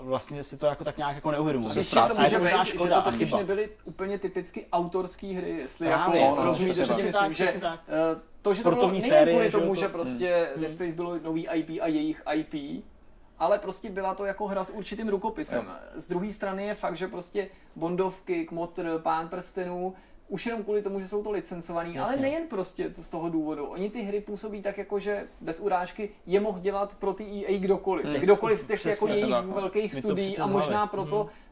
uh, 0.02 0.08
vlastně 0.08 0.44
si 0.44 0.58
to 0.58 0.66
jako 0.66 0.84
tak 0.84 0.98
nějak 0.98 1.16
jako 1.16 1.32
neuvědomuji. 1.32 1.68
To 1.68 1.74
se 1.74 1.80
Ještě 1.80 1.96
to 1.96 2.22
může 2.22 2.38
to 2.38 2.44
být, 2.44 2.66
že 2.66 2.72
škoda 2.72 3.02
to 3.02 3.08
a 3.08 3.12
totiž 3.12 3.34
nebyly 3.34 3.70
úplně 3.84 4.20
typicky 4.20 4.66
autorské 4.72 5.28
hry, 5.28 5.50
jestli 5.58 5.88
Právě, 5.88 6.22
jako 6.22 6.36
no, 6.36 6.44
rozumíte, 6.44 6.74
že 6.74 6.86
si 6.94 7.12
tak, 7.12 7.30
myslím, 7.30 7.48
že 7.48 7.62
eh, 7.64 8.20
to, 8.42 8.54
že 8.54 8.64
to 8.64 8.72
bylo 8.72 9.00
série, 9.02 9.34
kvůli 9.36 9.52
že 9.52 9.58
jo, 9.58 9.60
tomu, 9.62 9.74
to- 9.76 9.80
že 9.80 9.88
prostě 9.90 10.50
Hmm. 10.54 10.62
Dead 10.62 10.72
Space 10.74 10.94
bylo 10.94 11.20
nový 11.20 11.48
IP 11.54 11.70
a 11.82 11.88
jejich 11.88 12.24
IP, 12.34 12.84
ale 13.40 13.60
prostě 13.60 13.90
byla 13.90 14.16
to 14.16 14.26
jako 14.26 14.48
hra 14.48 14.64
s 14.64 14.70
určitým 14.70 15.10
rukopisem. 15.10 15.72
Z 15.96 16.06
druhé 16.08 16.34
strany 16.34 16.66
je 16.68 16.76
fakt, 16.76 16.98
že 16.98 17.08
prostě 17.08 17.50
Bondovky, 17.76 18.46
Kmotr, 18.46 19.00
Pán 19.04 19.28
prstenů, 19.30 19.94
už 20.28 20.46
jenom 20.46 20.64
kvůli 20.64 20.82
tomu, 20.82 21.00
že 21.00 21.08
jsou 21.08 21.24
to 21.24 21.32
licencovaný, 21.32 21.96
Jasně. 21.96 22.14
ale 22.14 22.22
nejen 22.22 22.48
prostě 22.48 22.94
z 22.96 23.10
toho 23.10 23.30
důvodu. 23.30 23.66
Oni 23.66 23.90
ty 23.90 24.02
hry 24.02 24.22
působí 24.22 24.62
tak 24.62 24.78
jako, 24.78 25.00
že 25.00 25.28
bez 25.42 25.60
urážky 25.60 26.10
je 26.26 26.40
mohl 26.40 26.60
dělat 26.60 26.96
pro 26.96 27.14
ty 27.14 27.24
EA 27.24 27.60
kdokoliv. 27.60 28.06
Hmm. 28.06 28.16
Kdokoliv 28.16 28.60
z 28.60 28.64
těch 28.64 28.86
jako 28.86 29.08
jejich 29.08 29.30
tak, 29.30 29.46
velkých 29.46 29.94
studií 29.94 30.38
a 30.38 30.48
možná 30.48 30.88
proto 30.88 31.24
Hmm. 31.24 31.48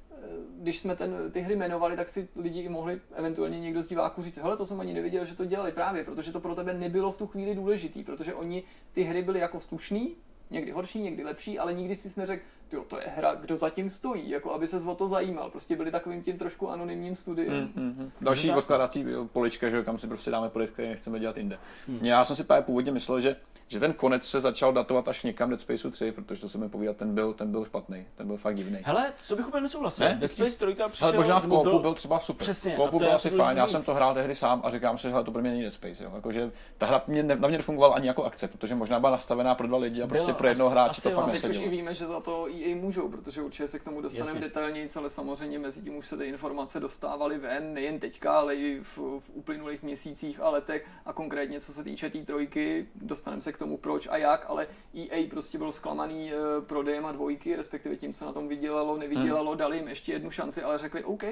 když 0.59 0.79
jsme 0.79 0.95
ten, 0.95 1.31
ty 1.31 1.41
hry 1.41 1.55
jmenovali, 1.55 1.95
tak 1.95 2.09
si 2.09 2.27
lidi 2.35 2.61
i 2.61 2.69
mohli 2.69 2.99
eventuálně 3.15 3.59
někdo 3.59 3.81
z 3.81 3.87
diváků 3.87 4.21
říct, 4.21 4.37
hele, 4.37 4.57
to 4.57 4.65
jsem 4.65 4.79
ani 4.79 4.93
nevěděl, 4.93 5.25
že 5.25 5.35
to 5.35 5.45
dělali 5.45 5.71
právě, 5.71 6.03
protože 6.03 6.31
to 6.31 6.39
pro 6.39 6.55
tebe 6.55 6.73
nebylo 6.73 7.11
v 7.11 7.17
tu 7.17 7.27
chvíli 7.27 7.55
důležitý, 7.55 8.03
protože 8.03 8.33
oni 8.33 8.63
ty 8.93 9.03
hry 9.03 9.21
byly 9.21 9.39
jako 9.39 9.59
slušný, 9.59 10.15
někdy 10.49 10.71
horší, 10.71 10.99
někdy 10.99 11.23
lepší, 11.23 11.59
ale 11.59 11.73
nikdy 11.73 11.95
si 11.95 12.19
neřekl, 12.19 12.43
jo, 12.71 12.83
to 12.87 12.99
je 12.99 13.05
hra, 13.15 13.35
kdo 13.35 13.57
zatím 13.57 13.89
stojí, 13.89 14.29
jako 14.29 14.53
aby 14.53 14.67
se 14.67 14.79
o 14.79 14.95
to 14.95 15.07
zajímal. 15.07 15.49
Prostě 15.49 15.75
byli 15.75 15.91
takovým 15.91 16.23
tím 16.23 16.37
trošku 16.37 16.69
anonymním 16.69 17.15
studiem. 17.15 17.53
Mm, 17.53 17.83
mm, 17.83 17.95
mm. 17.97 18.11
Další 18.21 18.51
odkladací 18.51 19.05
polička, 19.33 19.69
že 19.69 19.83
kam 19.83 19.97
si 19.97 20.07
prostě 20.07 20.31
dáme 20.31 20.49
podjet, 20.49 20.71
který 20.71 20.87
nechceme 20.87 21.19
dělat 21.19 21.37
jinde. 21.37 21.59
Hmm. 21.87 21.99
Já 22.01 22.25
jsem 22.25 22.35
si 22.35 22.43
právě 22.43 22.63
původně 22.63 22.91
myslel, 22.91 23.19
že, 23.19 23.35
že 23.67 23.79
ten 23.79 23.93
konec 23.93 24.23
se 24.23 24.41
začal 24.41 24.73
datovat 24.73 25.07
až 25.07 25.23
někam 25.23 25.49
Dead 25.49 25.61
Spaceu 25.61 25.91
3, 25.91 26.11
protože 26.11 26.41
to 26.41 26.49
se 26.49 26.57
mi 26.57 26.69
povídat, 26.69 26.97
ten 26.97 27.15
byl, 27.15 27.33
ten 27.33 27.51
byl 27.51 27.65
špatný, 27.65 28.05
ten 28.15 28.27
byl 28.27 28.37
fakt 28.37 28.55
divný. 28.55 28.79
Hele, 28.83 29.13
co 29.21 29.35
bych 29.35 29.47
úplně 29.47 29.61
nesouhlasil. 29.61 30.05
Ne? 30.05 30.17
Dead 30.19 30.31
Space 30.31 30.65
3 30.65 30.75
přišel... 30.89 31.07
Ale 31.07 31.17
možná 31.17 31.39
v 31.39 31.43
nebo 31.43 31.63
koopu 31.63 31.79
byl 31.79 31.93
třeba 31.93 32.19
super. 32.19 32.45
Přesně, 32.45 32.77
v 32.77 32.89
to 32.91 32.99
byl 32.99 33.13
asi 33.13 33.29
fajn. 33.29 33.57
Já 33.57 33.67
jsem 33.67 33.83
to 33.83 33.93
hrál 33.93 34.13
tehdy 34.13 34.35
sám 34.35 34.61
a 34.63 34.69
říkám 34.69 34.97
si, 34.97 35.07
že 35.07 35.13
to 35.25 35.31
pro 35.31 35.41
mě 35.41 35.51
není 35.51 35.61
Dead 35.61 35.73
Space. 35.73 36.03
Jo. 36.03 36.11
Jakože 36.15 36.51
ta 36.77 36.85
hra 36.85 37.03
mě, 37.07 37.23
na 37.23 37.47
mě 37.47 37.57
nefungovala 37.57 37.95
ani 37.95 38.07
jako 38.07 38.23
akce, 38.23 38.47
protože 38.47 38.75
možná 38.75 38.99
byla 38.99 39.11
nastavená 39.11 39.55
pro 39.55 39.67
dva 39.67 39.77
lidi 39.77 40.01
a 40.01 40.07
prostě 40.07 40.25
Byla, 40.25 40.37
pro 40.37 40.47
jednoho 40.47 40.69
hráče 40.69 41.01
to 41.01 41.09
jo. 41.09 41.15
fakt 41.15 41.31
teď 41.31 41.49
už 41.49 41.57
i 41.57 41.69
víme, 41.69 41.93
že 41.93 42.05
za 42.05 42.19
to 42.19 42.47
EA 42.63 42.75
můžou, 42.75 43.09
protože 43.09 43.41
určitě 43.41 43.67
se 43.67 43.79
k 43.79 43.83
tomu 43.83 44.01
dostaneme 44.01 44.39
detailněji, 44.39 44.89
ale 44.95 45.09
samozřejmě 45.09 45.59
mezi 45.59 45.81
tím 45.81 45.95
už 45.95 46.07
se 46.07 46.17
ty 46.17 46.25
informace 46.25 46.79
dostávaly 46.79 47.37
ven, 47.37 47.73
nejen 47.73 47.99
teďka, 47.99 48.33
ale 48.33 48.55
i 48.55 48.79
v, 48.79 48.97
v 48.97 49.29
uplynulých 49.33 49.83
měsících 49.83 50.39
a 50.39 50.49
letech. 50.49 50.87
A 51.05 51.13
konkrétně 51.13 51.59
co 51.59 51.73
se 51.73 51.83
týče 51.83 52.09
té 52.09 52.25
trojky, 52.25 52.87
dostaneme 52.95 53.41
se 53.41 53.51
k 53.51 53.57
tomu 53.57 53.77
proč 53.77 54.07
a 54.07 54.17
jak, 54.17 54.45
ale 54.49 54.67
EA 54.95 55.29
prostě 55.29 55.57
byl 55.57 55.71
zklamaný 55.71 56.31
eh, 56.33 56.37
prodejem 56.61 57.05
a 57.05 57.11
dvojky, 57.11 57.55
respektive 57.55 57.95
tím 57.95 58.13
se 58.13 58.25
na 58.25 58.33
tom 58.33 58.47
vydělalo, 58.47 58.97
nevydělalo, 58.97 59.55
dali 59.55 59.77
jim 59.77 59.87
ještě 59.87 60.11
jednu 60.11 60.31
šanci, 60.31 60.63
ale 60.63 60.77
řekli 60.77 61.03
OK, 61.03 61.23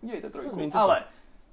udělejte 0.00 0.30
trojku, 0.30 0.70
to. 0.70 0.78
ale 0.78 1.04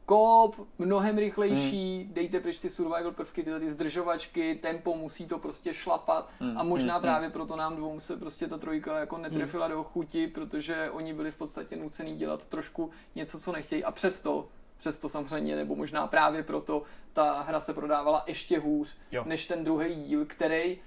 Koop, 0.09 0.67
mnohem 0.77 1.17
rychlejší, 1.17 2.09
dejte 2.13 2.39
pryč 2.39 2.57
ty 2.57 2.69
survival 2.69 3.11
prvky, 3.11 3.43
tyhle 3.43 3.59
ty 3.59 3.69
zdržovačky, 3.71 4.55
tempo, 4.55 4.95
musí 4.95 5.27
to 5.27 5.39
prostě 5.39 5.73
šlapat. 5.73 6.29
Hmm, 6.39 6.57
a 6.57 6.63
možná 6.63 6.93
hmm, 6.93 7.01
právě 7.01 7.29
proto 7.29 7.55
nám 7.55 7.75
dvou 7.75 7.99
se 7.99 8.17
prostě 8.17 8.47
ta 8.47 8.57
trojka 8.57 8.99
jako 8.99 9.17
netrefila 9.17 9.67
do 9.67 9.83
chuti, 9.83 10.27
protože 10.27 10.89
oni 10.91 11.13
byli 11.13 11.31
v 11.31 11.35
podstatě 11.35 11.75
nucený 11.75 12.17
dělat 12.17 12.45
trošku 12.45 12.89
něco, 13.15 13.39
co 13.39 13.51
nechtějí. 13.51 13.83
A 13.83 13.91
přesto 13.91 14.47
Přesto 14.77 15.09
samozřejmě, 15.09 15.55
nebo 15.55 15.75
možná 15.75 16.07
právě 16.07 16.43
proto, 16.43 16.83
ta 17.13 17.41
hra 17.41 17.59
se 17.59 17.73
prodávala 17.73 18.23
ještě 18.27 18.59
hůř, 18.59 18.97
Jo. 19.11 19.23
než 19.27 19.45
ten 19.45 19.63
druhý 19.63 19.95
díl, 19.95 20.25
který 20.25 20.79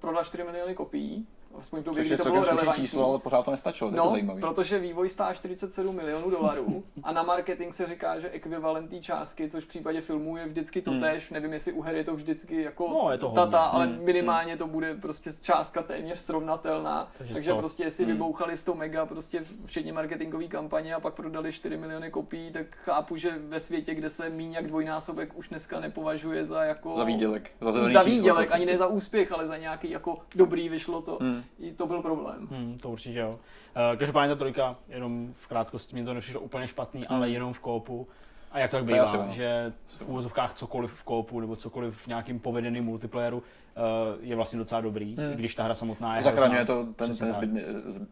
prodal 0.00 0.24
4 0.24 0.44
miliony 0.44 0.74
kopií, 0.74 1.26
aspoň 1.58 1.80
v 1.80 1.84
době, 1.84 2.00
Což 2.00 2.06
kdy 2.06 2.14
je 2.14 2.18
to 2.18 2.30
bylo 2.30 2.44
relevantní. 2.44 2.84
číslo, 2.84 3.08
ale 3.10 3.18
pořád 3.18 3.44
to 3.44 3.50
nestačilo, 3.50 3.90
to 3.90 3.96
je 3.96 4.00
to 4.00 4.04
No, 4.04 4.10
zajímavé. 4.10 4.40
protože 4.40 4.78
vývoj 4.78 5.08
stál 5.08 5.34
47 5.34 5.96
milionů 5.96 6.30
dolarů 6.30 6.84
a 7.02 7.12
na 7.12 7.22
marketing 7.22 7.74
se 7.74 7.86
říká, 7.86 8.20
že 8.20 8.30
ekvivalent 8.30 8.90
té 8.90 9.00
částky, 9.00 9.50
což 9.50 9.64
v 9.64 9.68
případě 9.68 10.00
filmů 10.00 10.36
je 10.36 10.46
vždycky 10.46 10.82
to 10.82 10.90
Hmm. 10.90 11.00
tež, 11.00 11.30
nevím 11.30 11.52
jestli 11.52 11.72
u 11.72 11.82
her 11.82 11.96
je 11.96 12.04
to 12.04 12.14
vždycky 12.14 12.62
jako 12.62 12.88
No, 13.04 13.12
je 13.12 13.18
to 13.18 13.28
hodně. 13.28 13.44
tata, 13.44 13.58
ale 13.60 13.86
Hmm. 13.86 14.04
minimálně 14.04 14.56
to 14.56 14.66
bude 14.66 14.94
prostě 14.94 15.30
částka 15.42 15.82
téměř 15.82 16.18
srovnatelná, 16.18 17.08
Takže 17.18 17.34
takže, 17.34 17.50
100. 17.50 17.58
prostě 17.58 17.82
jestli 17.82 18.04
Hmm. 18.04 18.12
vybouchali 18.12 18.56
100 18.56 18.74
mega 18.74 19.06
prostě 19.06 19.42
včetně 19.64 19.92
marketingové 19.92 20.44
kampaně 20.44 20.94
a 20.94 21.00
pak 21.00 21.14
prodali 21.14 21.52
4 21.52 21.76
miliony 21.76 22.10
kopií, 22.10 22.50
tak 22.52 22.66
chápu, 22.76 23.16
že 23.16 23.30
ve 23.48 23.60
světě, 23.60 23.94
kde 23.94 24.08
se 24.08 24.30
míň 24.30 24.52
jak 24.52 24.66
dvojnásobek 24.66 25.38
už 25.38 25.48
dneska 25.48 25.80
nepovažuje 25.80 26.44
za 26.44 26.64
jako 26.64 26.94
Za 26.96 27.04
výdělek, 27.04 27.50
za 27.60 27.72
za 27.72 27.88
číslo. 27.88 28.04
výdělek, 28.04 28.36
prostě. 28.48 28.54
ani 28.54 28.66
ne 28.66 28.76
za 28.76 28.86
úspěch, 28.86 29.32
ale 29.32 29.46
za 29.46 29.56
nějaký 29.56 29.90
jako 29.90 30.18
dobrý 30.34 30.68
vyšlo 30.68 31.02
to. 31.02 31.18
Hmm. 31.20 31.37
I 31.58 31.72
to 31.72 31.86
byl 31.86 32.02
problém. 32.02 32.48
Hmm, 32.50 32.78
to 32.78 32.90
určitě 32.90 33.18
jo. 33.18 33.30
Uh, 33.30 33.98
každopádně 33.98 34.34
ta 34.34 34.38
trojka, 34.38 34.76
jenom 34.88 35.34
v 35.36 35.46
krátkosti, 35.46 35.96
mi 35.96 36.04
to 36.04 36.14
nepřišlo 36.14 36.40
úplně 36.40 36.68
špatný, 36.68 37.00
Hmm. 37.08 37.16
ale 37.16 37.30
jenom 37.30 37.52
v 37.52 37.58
koopu. 37.58 38.08
A 38.52 38.58
jak 38.58 38.70
to 38.70 38.76
tak 38.76 38.84
bývá, 38.84 39.26
že 39.30 39.72
v 39.86 40.08
úvozovkách 40.08 40.54
cokoliv 40.54 40.92
v 40.92 41.02
koopu 41.04 41.40
nebo 41.40 41.56
cokoliv 41.56 41.96
v 41.98 42.06
nějakým 42.06 42.40
povedeným 42.40 42.84
multiplayeru 42.84 43.42
je 44.20 44.36
vlastně 44.36 44.58
docela 44.58 44.80
dobrý, 44.80 45.16
hmm. 45.16 45.32
když 45.32 45.54
ta 45.54 45.64
hra 45.64 45.74
samotná 45.74 46.16
je 46.16 46.22
Zachraňuje 46.22 46.64
to 46.64 46.86
ten, 46.96 47.16
ten 47.16 47.32
zbyt, 47.32 47.50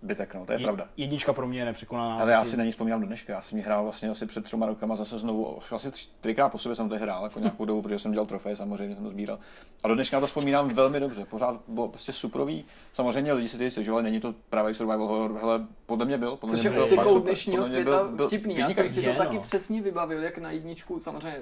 zbytek, 0.03 0.35
no, 0.35 0.47
to 0.47 0.53
je, 0.53 0.59
je 0.59 0.63
pravda. 0.63 0.89
Jednička 0.97 1.33
pro 1.33 1.47
mě 1.47 1.59
je 1.59 1.65
nepřekonaná. 1.65 2.19
Ale 2.19 2.33
já 2.33 2.45
si 2.45 2.57
na 2.57 2.65
ní 2.65 2.71
vzpomínám 2.71 3.01
do 3.01 3.07
dneška, 3.07 3.33
já 3.33 3.41
jsem 3.41 3.59
ji 3.59 3.65
hrál 3.65 3.83
vlastně 3.83 4.09
asi 4.09 4.27
před 4.27 4.45
třema 4.45 4.67
rokama 4.67 4.97
zase 4.97 5.19
znovu, 5.19 5.59
asi 5.71 5.91
třikrát 6.21 6.49
po 6.49 6.59
sobě 6.59 6.75
jsem 6.75 6.89
to 6.89 6.99
hrál, 6.99 7.25
jako 7.25 7.41
nějakou 7.41 7.65
dobu, 7.65 7.83
protože 7.83 7.99
jsem 7.99 8.13
dělal 8.13 8.27
trofeje, 8.27 8.57
samozřejmě 8.57 8.95
jsem 8.95 9.05
to 9.05 9.11
sbíral. 9.11 9.39
A 9.85 9.89
do 9.89 9.95
dneška 9.95 10.21
to 10.21 10.27
vzpomínám 10.27 10.69
velmi 10.69 11.01
dobře, 11.01 11.25
pořád 11.25 11.61
bylo 11.69 11.89
prostě 11.89 12.13
superový. 12.13 12.65
Samozřejmě 12.93 13.33
lidi 13.33 13.49
si 13.49 13.59
tady 13.59 13.71
stěžovali, 13.71 14.03
není 14.03 14.21
to 14.21 14.35
právě 14.51 14.75
survival 14.75 15.09
horror, 15.09 15.39
hele, 15.41 15.67
podle 15.87 16.07
mě 16.07 16.19
byl. 16.19 16.37
Podle 16.37 16.57
Což 16.57 16.65
mě 16.65 16.71
byl 16.71 16.87
fakt 16.87 17.09
super. 17.09 17.23
dnešního 17.23 17.65
světa 17.65 17.91
byl, 17.91 18.17
byl 18.17 18.27
vtipný, 18.27 18.57
já 18.57 18.71
jsem 18.71 18.91
si 18.91 19.03
to 19.03 19.15
taky 19.15 19.37
no. 19.37 19.43
přesně 19.43 19.83
vybavil, 19.83 20.23
jak 20.23 20.39
na 20.39 20.51
jedničku, 20.51 21.01
samozřejmě 21.01 21.39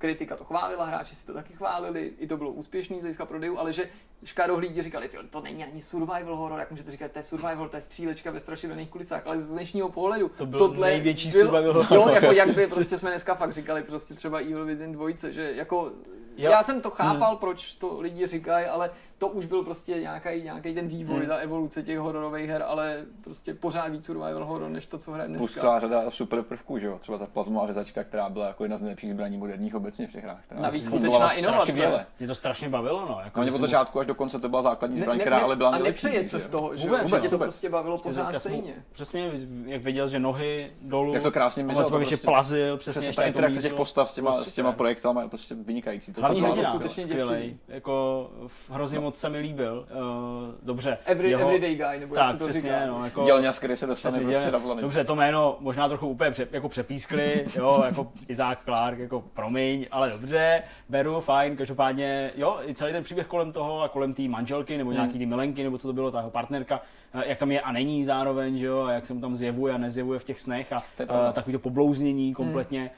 kritika 0.00 0.36
to 0.36 0.44
chválila, 0.44 0.84
hráči 0.84 1.14
si 1.14 1.26
to 1.26 1.34
taky 1.34 1.52
chválili, 1.52 2.12
i 2.18 2.26
to 2.26 2.36
bylo 2.36 2.50
úspěšný 2.50 2.96
z 2.96 3.00
hlediska 3.00 3.26
prodejů, 3.26 3.58
ale 3.58 3.72
že 3.72 3.88
škarohlídi 4.24 4.82
říkali, 4.82 5.10
to 5.30 5.40
není 5.40 5.64
ani 5.64 5.80
survival 5.80 6.36
horror, 6.36 6.58
jak 6.58 6.70
můžete 6.70 6.90
říkat, 6.90 7.12
to 7.12 7.18
je 7.18 7.22
survival, 7.22 7.68
to 7.68 7.76
je 7.76 7.80
střílečka 7.80 8.30
ve 8.30 8.40
strašidelných 8.40 8.88
kulisách, 8.88 9.26
ale 9.26 9.40
z 9.40 9.48
dnešního 9.48 9.88
pohledu 9.88 10.28
to 10.28 10.46
byl 10.46 10.58
tohle 10.58 10.88
největší 10.88 11.30
byl, 11.30 11.40
survival 11.40 11.72
horror. 11.72 11.86
Jo, 11.92 12.08
jako 12.08 12.32
jak 12.32 12.54
by 12.54 12.66
prostě 12.76 12.98
jsme 12.98 13.10
dneska 13.10 13.34
fakt 13.34 13.52
říkali, 13.52 13.82
prostě 13.82 14.14
třeba 14.14 14.38
Evil 14.38 14.64
Within 14.64 14.92
2, 14.92 15.08
že 15.30 15.52
jako 15.54 15.92
Jo. 16.36 16.50
Já 16.50 16.62
jsem 16.62 16.80
to 16.80 16.90
chápal, 16.90 17.28
hmm. 17.28 17.38
proč 17.38 17.74
to 17.74 18.00
lidi 18.00 18.26
říkají, 18.26 18.66
ale 18.66 18.90
to 19.20 19.28
už 19.28 19.46
byl 19.46 19.62
prostě 19.62 20.00
nějaký, 20.00 20.42
nějaký 20.42 20.74
ten 20.74 20.88
vývoj, 20.88 21.18
hmm. 21.18 21.28
ta 21.28 21.36
evoluce 21.36 21.82
těch 21.82 21.98
hororových 21.98 22.50
her, 22.50 22.64
ale 22.66 23.04
prostě 23.24 23.54
pořád 23.54 23.88
víc 23.88 24.04
survival 24.06 24.44
horror, 24.44 24.70
než 24.70 24.86
to, 24.86 24.98
co 24.98 25.12
hrajeme 25.12 25.38
dneska. 25.38 25.52
Plus 25.52 25.60
celá 25.60 25.78
řada 25.78 26.10
super 26.10 26.42
prvků, 26.42 26.78
že 26.78 26.86
jo? 26.86 26.98
Třeba 27.00 27.18
ta 27.18 27.26
plazmová 27.26 27.66
řezačka, 27.66 28.04
která 28.04 28.28
byla 28.28 28.46
jako 28.46 28.64
jedna 28.64 28.76
z 28.76 28.80
nejlepších 28.80 29.10
zbraní 29.10 29.38
moderních 29.38 29.74
obecně 29.74 30.06
v 30.06 30.12
těch 30.12 30.24
hrách. 30.24 30.44
Která 30.44 30.60
Navíc 30.60 30.84
skutečná 30.84 31.32
inovace. 31.32 32.06
Mě 32.18 32.28
to 32.28 32.34
strašně 32.34 32.68
bavilo, 32.68 33.06
no. 33.08 33.20
Jako 33.24 33.40
no, 33.40 33.54
od 33.54 33.60
začátku 33.60 34.00
až 34.00 34.06
do 34.06 34.14
konce 34.14 34.38
to 34.38 34.48
byla 34.48 34.62
základní 34.62 34.96
zbraň, 34.96 35.18
ne, 35.18 35.18
ne, 35.18 35.24
která 35.24 35.38
ale 35.38 35.56
byla 35.56 35.70
nejlepší. 35.70 36.06
A 36.06 36.08
nepřejet 36.08 36.30
se 36.30 36.40
z 36.40 36.48
toho, 36.48 36.76
že 36.76 36.88
vůbec, 36.88 37.02
vůbec, 37.02 37.30
to 37.30 37.38
prostě 37.38 37.68
bavilo 37.68 37.98
pořád 37.98 38.38
stejně. 38.38 38.74
Přesně, 38.92 39.30
jak 39.64 39.82
viděl, 39.82 40.08
že 40.08 40.18
nohy 40.18 40.72
dolů. 40.82 41.14
Jak 41.14 41.22
to 41.22 41.30
krásně 41.30 41.64
mizelo. 41.64 41.86
A 41.86 41.90
prostě 41.90 42.16
plazil, 42.16 42.76
přesně. 42.76 43.12
Ta 43.12 43.22
interakce 43.22 43.62
těch 43.62 43.74
postav 43.74 44.10
s 44.10 44.14
těma, 44.14 44.32
s 44.32 44.54
těma 44.54 44.72
projektama 44.72 45.22
je 45.22 45.28
prostě 45.28 45.54
vynikající. 45.54 46.12
To 46.12 46.22
hrdina, 46.22 46.62
skutečně 46.62 47.04
děsivý. 47.04 47.58
Jako 47.68 48.30
hrozně 48.68 49.09
moc 49.10 49.18
se 49.18 49.28
mi 49.28 49.38
líbil. 49.38 49.86
Uh, 49.90 50.54
dobře. 50.62 50.98
Every, 51.04 51.30
jeho, 51.30 51.42
everyday 51.42 51.74
guy, 51.74 52.00
nebo 52.00 52.14
tak, 52.14 52.24
jak 52.24 52.32
se 52.32 52.38
to 52.38 52.44
přesně, 52.44 52.60
říká. 52.60 52.86
No, 52.86 53.04
jako, 53.04 53.22
Dělňas, 53.24 53.58
který 53.58 53.76
se 53.76 53.86
dostane 53.86 54.18
přesně, 54.18 54.32
prostě 54.32 54.50
na 54.50 54.60
planetě. 54.60 54.82
Dobře, 54.82 55.04
to 55.04 55.14
jméno 55.14 55.56
možná 55.60 55.88
trochu 55.88 56.08
úplně 56.08 56.30
pře, 56.30 56.48
jako 56.52 56.68
přepískli, 56.68 57.46
jo, 57.56 57.82
jako 57.86 58.12
Isaac 58.28 58.58
Clark, 58.64 58.98
jako 58.98 59.20
promiň, 59.34 59.86
ale 59.90 60.10
dobře, 60.10 60.62
beru, 60.88 61.20
fajn, 61.20 61.56
každopádně, 61.56 62.32
jo, 62.36 62.60
i 62.66 62.74
celý 62.74 62.92
ten 62.92 63.04
příběh 63.04 63.26
kolem 63.26 63.52
toho 63.52 63.82
a 63.82 63.88
kolem 63.88 64.14
té 64.14 64.22
manželky, 64.22 64.78
nebo 64.78 64.92
nějaký 64.92 65.12
hmm. 65.12 65.20
té 65.20 65.26
milenky, 65.26 65.62
nebo 65.62 65.78
co 65.78 65.88
to 65.88 65.92
bylo, 65.92 66.10
ta 66.10 66.18
jeho 66.18 66.30
partnerka, 66.30 66.82
eh, 67.14 67.28
jak 67.28 67.38
tam 67.38 67.50
je 67.52 67.60
a 67.60 67.72
není 67.72 68.04
zároveň, 68.04 68.58
že 68.58 68.66
jo, 68.66 68.82
a 68.82 68.92
jak 68.92 69.06
se 69.06 69.14
mu 69.14 69.20
tam 69.20 69.36
zjevuje 69.36 69.74
a 69.74 69.78
nezjevuje 69.78 70.18
v 70.18 70.24
těch 70.24 70.40
snech 70.40 70.72
a, 70.72 70.82
a 71.08 71.32
takový 71.32 71.52
to 71.52 71.58
poblouznění 71.58 72.34
kompletně. 72.34 72.80
Hmm 72.80 72.90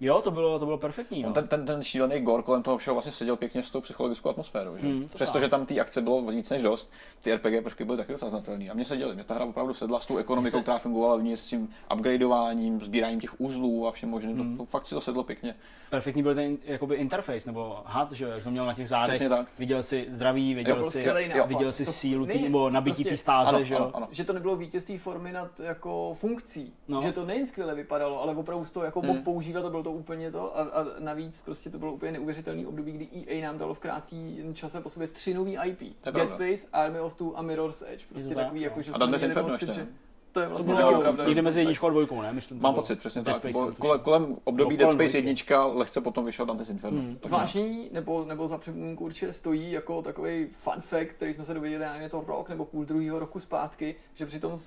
Jo, 0.00 0.20
to 0.22 0.30
bylo, 0.30 0.58
to 0.58 0.64
bylo 0.64 0.78
perfektní. 0.78 1.22
No. 1.22 1.32
ten, 1.32 1.48
ten, 1.48 1.66
ten 1.66 1.82
šílený 1.82 2.20
gor 2.20 2.42
kolem 2.42 2.62
toho 2.62 2.78
všeho 2.78 2.94
vlastně 2.94 3.12
seděl 3.12 3.36
pěkně 3.36 3.62
s 3.62 3.70
tou 3.70 3.80
psychologickou 3.80 4.28
atmosférou. 4.28 4.76
Že? 4.76 4.86
Hmm, 4.86 5.08
Přestože 5.14 5.48
tam 5.48 5.66
ty 5.66 5.80
akce 5.80 6.02
bylo 6.02 6.22
víc 6.22 6.50
než 6.50 6.62
dost, 6.62 6.92
ty 7.20 7.34
RPG 7.34 7.62
prvky 7.62 7.84
byly 7.84 7.98
taky 7.98 8.12
docela 8.12 8.30
znatelné. 8.30 8.70
A 8.70 8.74
mě 8.74 8.84
se 8.84 8.96
děli, 8.96 9.14
mě 9.14 9.24
ta 9.24 9.34
hra 9.34 9.44
opravdu 9.44 9.74
sedla 9.74 10.00
s 10.00 10.06
tou 10.06 10.16
ekonomikou, 10.16 10.58
se... 10.58 10.62
která 10.62 10.78
fungovala 10.78 11.16
v 11.16 11.22
ní 11.22 11.36
s 11.36 11.46
tím 11.46 11.70
upgradeováním, 11.94 12.80
sbíráním 12.80 13.20
těch 13.20 13.40
uzlů 13.40 13.86
a 13.86 13.90
všem 13.90 14.08
možným. 14.08 14.38
Hmm. 14.38 14.56
To, 14.56 14.62
to, 14.62 14.66
fakt 14.66 14.86
si 14.86 14.94
to 14.94 15.00
sedlo 15.00 15.24
pěkně. 15.24 15.54
Perfektní 15.90 16.22
byl 16.22 16.34
ten 16.34 16.56
jakoby 16.64 16.94
interface 16.94 17.46
nebo 17.46 17.82
HUD, 17.84 18.12
že 18.12 18.24
jak 18.24 18.42
jsem 18.42 18.52
měl 18.52 18.66
na 18.66 18.74
těch 18.74 18.88
zádech. 18.88 19.10
Přesně 19.10 19.28
tak. 19.28 19.48
Viděl 19.58 19.82
si 19.82 20.06
zdraví, 20.10 20.54
viděl 20.54 20.76
jo, 20.76 20.90
si, 20.90 21.02
jo, 21.34 21.46
viděl 21.46 21.72
si 21.72 21.84
sílu 21.84 22.26
tý, 22.26 22.42
nebo 22.42 22.70
nabití 22.70 22.94
prostě, 22.94 23.10
té 23.10 23.16
stáze, 23.16 23.56
ano, 23.56 23.64
že 23.64 23.76
ano, 23.76 23.90
ano. 23.94 24.08
Že 24.10 24.24
to 24.24 24.32
nebylo 24.32 24.56
vítězství 24.56 24.98
formy 24.98 25.32
nad 25.32 25.60
jako 25.60 26.14
funkcí. 26.14 26.72
No. 26.88 27.02
Že 27.02 27.12
to 27.12 27.24
nejen 27.24 27.46
skvěle 27.46 27.74
vypadalo, 27.74 28.22
ale 28.22 28.36
opravdu 28.36 28.64
to 28.72 28.84
jako 28.84 29.00
hmm. 29.00 29.08
mohl 29.08 29.20
používat 29.22 29.64
a 29.64 29.70
bylo 29.70 29.82
to 29.88 29.92
úplně 29.92 30.32
to. 30.32 30.58
A 30.58 30.62
a 30.62 30.86
navíc 30.98 31.40
prostě 31.40 31.70
to 31.70 31.78
bylo 31.78 31.92
úplně 31.92 32.12
neuvěřitelný 32.12 32.66
období, 32.66 32.92
kdy 32.92 33.08
EA 33.26 33.46
nám 33.46 33.58
dalo 33.58 33.74
v 33.74 33.78
krátký 33.78 34.44
čase 34.54 34.80
po 34.80 34.88
sobě 34.90 35.08
tři 35.08 35.34
nový 35.34 35.58
IP. 35.64 35.96
Dead 36.10 36.30
Space, 36.30 36.66
Army 36.72 37.00
of 37.00 37.14
Two 37.14 37.38
a 37.38 37.42
Mirror's 37.42 37.82
Edge. 37.82 38.04
Prostě 38.08 38.34
takový, 38.34 38.60
jako, 38.60 38.82
že 38.82 38.92
jsme 38.92 39.06
měli 39.06 39.34
pocit, 39.34 39.72
že 39.72 39.86
to 40.32 40.40
je 40.40 40.48
vlastně 40.48 40.74
taky 40.74 40.94
pravda. 40.94 41.24
Někde 41.24 41.42
mezi 41.42 41.60
jedničkou 41.60 41.86
a 41.86 41.90
dvojkou, 41.90 42.22
ne? 42.22 42.32
Myslím, 42.32 42.60
Mám 42.60 42.74
pocit, 42.74 42.98
přesně 42.98 43.22
tak. 43.22 43.42
Kolem, 43.78 44.00
kolem 44.00 44.36
období 44.44 44.76
Dead 44.76 44.90
Space 44.90 45.18
jednička 45.18 45.64
lehce 45.64 46.00
potom 46.00 46.24
vyšel 46.24 46.46
Dante's 46.46 46.68
Inferno. 46.68 47.00
Hmm. 47.00 47.18
Zvláštní, 47.24 47.88
nebo, 47.92 48.24
nebo 48.24 48.46
za 48.46 48.58
připomínku 48.58 49.04
určitě 49.04 49.32
stojí 49.32 49.72
jako 49.72 50.02
takový 50.02 50.46
fun 50.46 50.80
fact, 50.80 51.08
který 51.08 51.34
jsme 51.34 51.44
se 51.44 51.54
dověděli, 51.54 51.84
nevím, 51.84 52.02
je 52.02 52.08
to 52.08 52.24
rok 52.26 52.48
nebo 52.48 52.64
půl 52.64 52.84
druhého 52.84 53.18
roku 53.18 53.40
zpátky, 53.40 53.94
že 54.14 54.26
přitom 54.26 54.58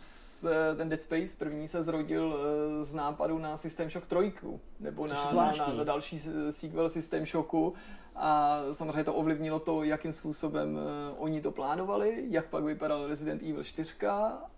ten 0.77 0.89
Dead 0.89 1.01
Space 1.01 1.37
první 1.37 1.67
se 1.67 1.81
zrodil 1.81 2.35
eh, 2.35 2.83
z 2.83 2.93
nápadu 2.93 3.37
na 3.39 3.57
System 3.57 3.89
Shock 3.89 4.05
3, 4.05 4.33
nebo 4.79 5.07
na, 5.07 5.31
na, 5.31 5.51
na, 5.51 5.73
na 5.73 5.83
další 5.83 6.19
sequel 6.49 6.89
System 6.89 7.25
Shocku. 7.25 7.73
A 8.15 8.61
samozřejmě 8.71 9.03
to 9.03 9.13
ovlivnilo 9.13 9.59
to, 9.59 9.83
jakým 9.83 10.13
způsobem 10.13 10.75
uh, 10.75 10.81
oni 11.23 11.41
to 11.41 11.51
plánovali, 11.51 12.23
jak 12.29 12.45
pak 12.45 12.63
vypadal 12.63 13.07
Resident 13.07 13.41
Evil 13.41 13.63
4 13.63 13.93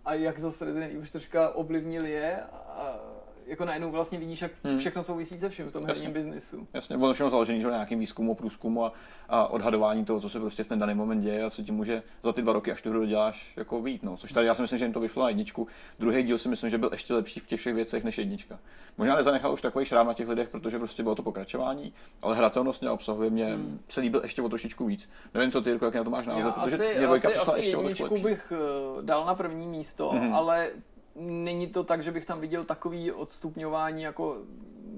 a 0.06 0.14
jak 0.14 0.40
zase 0.40 0.66
Resident 0.66 0.92
Evil 0.92 1.06
4 1.06 1.28
ovlivnil 1.54 2.06
je. 2.06 2.44
A 2.44 3.00
jako 3.46 3.66
najednou 3.66 3.92
vlastně 3.92 4.20
vidíš, 4.20 4.42
jak 4.42 4.52
hmm. 4.64 4.78
všechno 4.78 5.04
souvisí 5.04 5.38
se 5.38 5.50
vším 5.50 5.66
v 5.66 5.72
tom 5.72 5.86
herním 5.86 6.12
biznisu. 6.12 6.68
Jasně, 6.74 6.96
ono 6.98 7.14
všechno 7.14 7.30
založený 7.30 7.62
že 7.62 7.68
nějakým 7.68 8.00
výzkumu, 8.00 8.36
průzkumu 8.36 8.86
a, 8.86 8.94
a, 9.30 9.48
odhadování 9.48 10.06
toho, 10.06 10.22
co 10.22 10.30
se 10.30 10.40
prostě 10.40 10.64
v 10.64 10.68
ten 10.68 10.80
daný 10.80 10.94
moment 10.94 11.22
děje 11.22 11.44
a 11.44 11.50
co 11.50 11.64
ti 11.64 11.72
může 11.72 12.04
za 12.22 12.34
ty 12.34 12.42
dva 12.42 12.54
roky, 12.54 12.72
až 12.72 12.82
tu 12.82 12.90
hru 12.90 13.00
doděláš, 13.00 13.54
jako 13.56 13.82
vít. 13.82 14.04
No. 14.04 14.18
Což 14.18 14.32
tady 14.32 14.48
já 14.48 14.56
si 14.56 14.62
myslím, 14.62 14.80
že 14.80 14.86
jim 14.86 14.94
to 14.94 15.00
vyšlo 15.00 15.24
na 15.24 15.30
jedničku. 15.30 15.68
Druhý 16.00 16.24
díl 16.24 16.38
si 16.38 16.50
myslím, 16.50 16.70
že 16.70 16.78
byl 16.78 16.90
ještě 16.92 17.14
lepší 17.14 17.40
v 17.40 17.48
těch 17.48 17.60
všech 17.60 17.76
věcech 17.76 18.04
než 18.04 18.18
jednička. 18.18 18.60
Možná 18.98 19.16
nezanechal 19.16 19.54
už 19.54 19.62
takový 19.62 19.86
šrám 19.86 20.08
na 20.08 20.14
těch 20.14 20.28
lidech, 20.28 20.50
protože 20.50 20.78
prostě 20.78 21.04
bylo 21.04 21.16
to 21.16 21.24
pokračování, 21.24 21.94
ale 22.22 22.36
hratelnostně 22.36 22.90
obsahuje 22.90 23.30
mě 23.30 23.46
hmm. 23.46 23.80
se 23.90 24.02
líbil 24.02 24.22
ještě 24.24 24.42
o 24.42 24.50
trošičku 24.50 24.86
víc. 24.86 25.10
Nevím, 25.34 25.52
co 25.52 25.62
ty, 25.62 25.70
Jirko, 25.70 25.86
jak 25.86 25.96
na 25.96 26.04
to 26.04 26.10
máš 26.10 26.28
názor, 26.28 26.52
protože 26.52 26.76
asi, 26.76 26.98
mě 26.98 27.08
asi, 27.08 27.28
přišla 27.28 27.44
asi 27.44 27.60
ještě 27.60 27.78
o 27.78 28.18
bych 28.24 28.54
uh, 28.96 29.02
dal 29.02 29.26
na 29.26 29.36
první 29.36 29.68
místo, 29.68 30.10
hmm. 30.10 30.34
ale 30.34 30.70
není 31.16 31.68
to 31.68 31.84
tak, 31.84 32.04
že 32.04 32.12
bych 32.12 32.26
tam 32.26 32.42
viděl 32.42 32.64
takový 32.64 33.12
odstupňování, 33.12 34.04
jako 34.04 34.38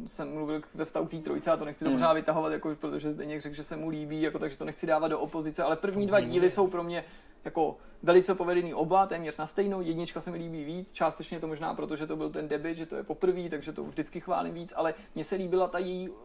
jsem 0.08 0.34
mluvil 0.34 0.62
ve 0.74 0.86
vztahu 0.86 1.06
k 1.06 1.12
té 1.12 1.18
trojce 1.18 1.52
a 1.52 1.58
to 1.58 1.66
nechci 1.66 1.86
to 1.86 1.92
mm. 1.92 2.16
vytahovat, 2.16 2.52
jako, 2.52 2.76
protože 2.76 3.12
Zdeněk 3.12 3.42
řekl, 3.42 3.56
že 3.56 3.64
se 3.64 3.78
mu 3.78 3.90
líbí, 3.90 4.22
jako, 4.22 4.40
takže 4.40 4.58
to 4.58 4.66
nechci 4.66 4.88
dávat 4.88 5.08
do 5.08 5.20
opozice, 5.20 5.64
ale 5.64 5.76
první 5.76 6.08
dva 6.08 6.20
díly 6.20 6.50
jsou 6.50 6.68
pro 6.68 6.84
mě 6.84 7.04
jako 7.46 7.78
velice 8.04 8.36
povedený 8.36 8.74
oba, 8.74 9.08
téměř 9.08 9.38
na 9.38 9.48
stejnou. 9.48 9.82
Jednička 9.82 10.22
se 10.22 10.32
mi 10.32 10.38
líbí 10.38 10.64
víc, 10.64 10.92
částečně 10.92 11.40
to 11.40 11.48
možná 11.48 11.74
proto, 11.74 11.96
že 11.96 12.08
to 12.08 12.16
byl 12.16 12.30
ten 12.30 12.48
debit, 12.48 12.78
že 12.78 12.86
to 12.86 12.96
je 12.96 13.04
poprvé, 13.04 13.50
takže 13.50 13.74
to 13.74 13.84
vždycky 13.84 14.20
chválím 14.20 14.54
víc, 14.54 14.74
ale 14.76 14.94
mně 15.16 15.24
se 15.24 15.36
líbila 15.36 15.68
ta 15.68 15.80
její 15.80 16.10
uh, 16.10 16.16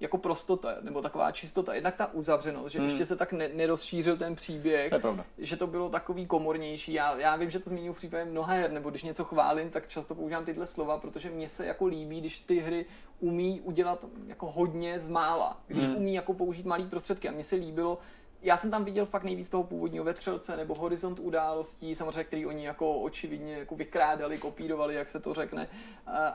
jako 0.00 0.18
prostota, 0.18 0.76
nebo 0.80 1.02
taková 1.02 1.32
čistota. 1.32 1.74
Jednak 1.74 1.96
ta 1.96 2.12
uzavřenost, 2.12 2.72
že 2.72 2.78
hmm. 2.78 2.88
ještě 2.88 3.04
se 3.04 3.16
tak 3.16 3.32
ne- 3.32 3.48
nerozšířil 3.48 4.16
ten 4.16 4.34
příběh, 4.34 4.92
to 5.02 5.18
že 5.38 5.56
to 5.56 5.66
bylo 5.66 5.88
takový 5.88 6.26
komornější. 6.26 6.92
Já, 6.92 7.18
já 7.18 7.36
vím, 7.36 7.50
že 7.50 7.58
to 7.58 7.70
zmíním 7.70 7.92
v 7.92 7.96
případě 7.96 8.24
mnoha 8.24 8.52
her, 8.54 8.70
nebo 8.70 8.90
když 8.90 9.02
něco 9.02 9.24
chválím, 9.24 9.70
tak 9.70 9.88
často 9.88 10.14
používám 10.14 10.44
tyhle 10.44 10.66
slova, 10.66 10.98
protože 10.98 11.30
mně 11.30 11.48
se 11.48 11.66
jako 11.66 11.86
líbí, 11.86 12.20
když 12.20 12.42
ty 12.42 12.58
hry 12.58 12.86
umí 13.20 13.60
udělat 13.60 14.04
jako 14.26 14.50
hodně 14.50 15.00
z 15.00 15.08
mála, 15.08 15.60
když 15.66 15.84
hmm. 15.84 15.96
umí 15.96 16.14
jako 16.14 16.34
použít 16.34 16.66
malý 16.66 16.86
prostředky. 16.86 17.28
A 17.28 17.32
mně 17.32 17.44
se 17.44 17.56
líbilo, 17.56 17.98
já 18.42 18.56
jsem 18.56 18.70
tam 18.70 18.84
viděl 18.84 19.06
fakt 19.06 19.24
nejvíc 19.24 19.48
toho 19.48 19.64
původního 19.64 20.04
vetřelce 20.04 20.56
nebo 20.56 20.74
horizont 20.74 21.20
událostí, 21.20 21.94
samozřejmě, 21.94 22.24
který 22.24 22.46
oni 22.46 22.66
jako 22.66 23.00
očividně 23.00 23.52
jako 23.52 23.76
vykrádali, 23.76 24.38
kopírovali, 24.38 24.94
jak 24.94 25.08
se 25.08 25.20
to 25.20 25.34
řekne, 25.34 25.68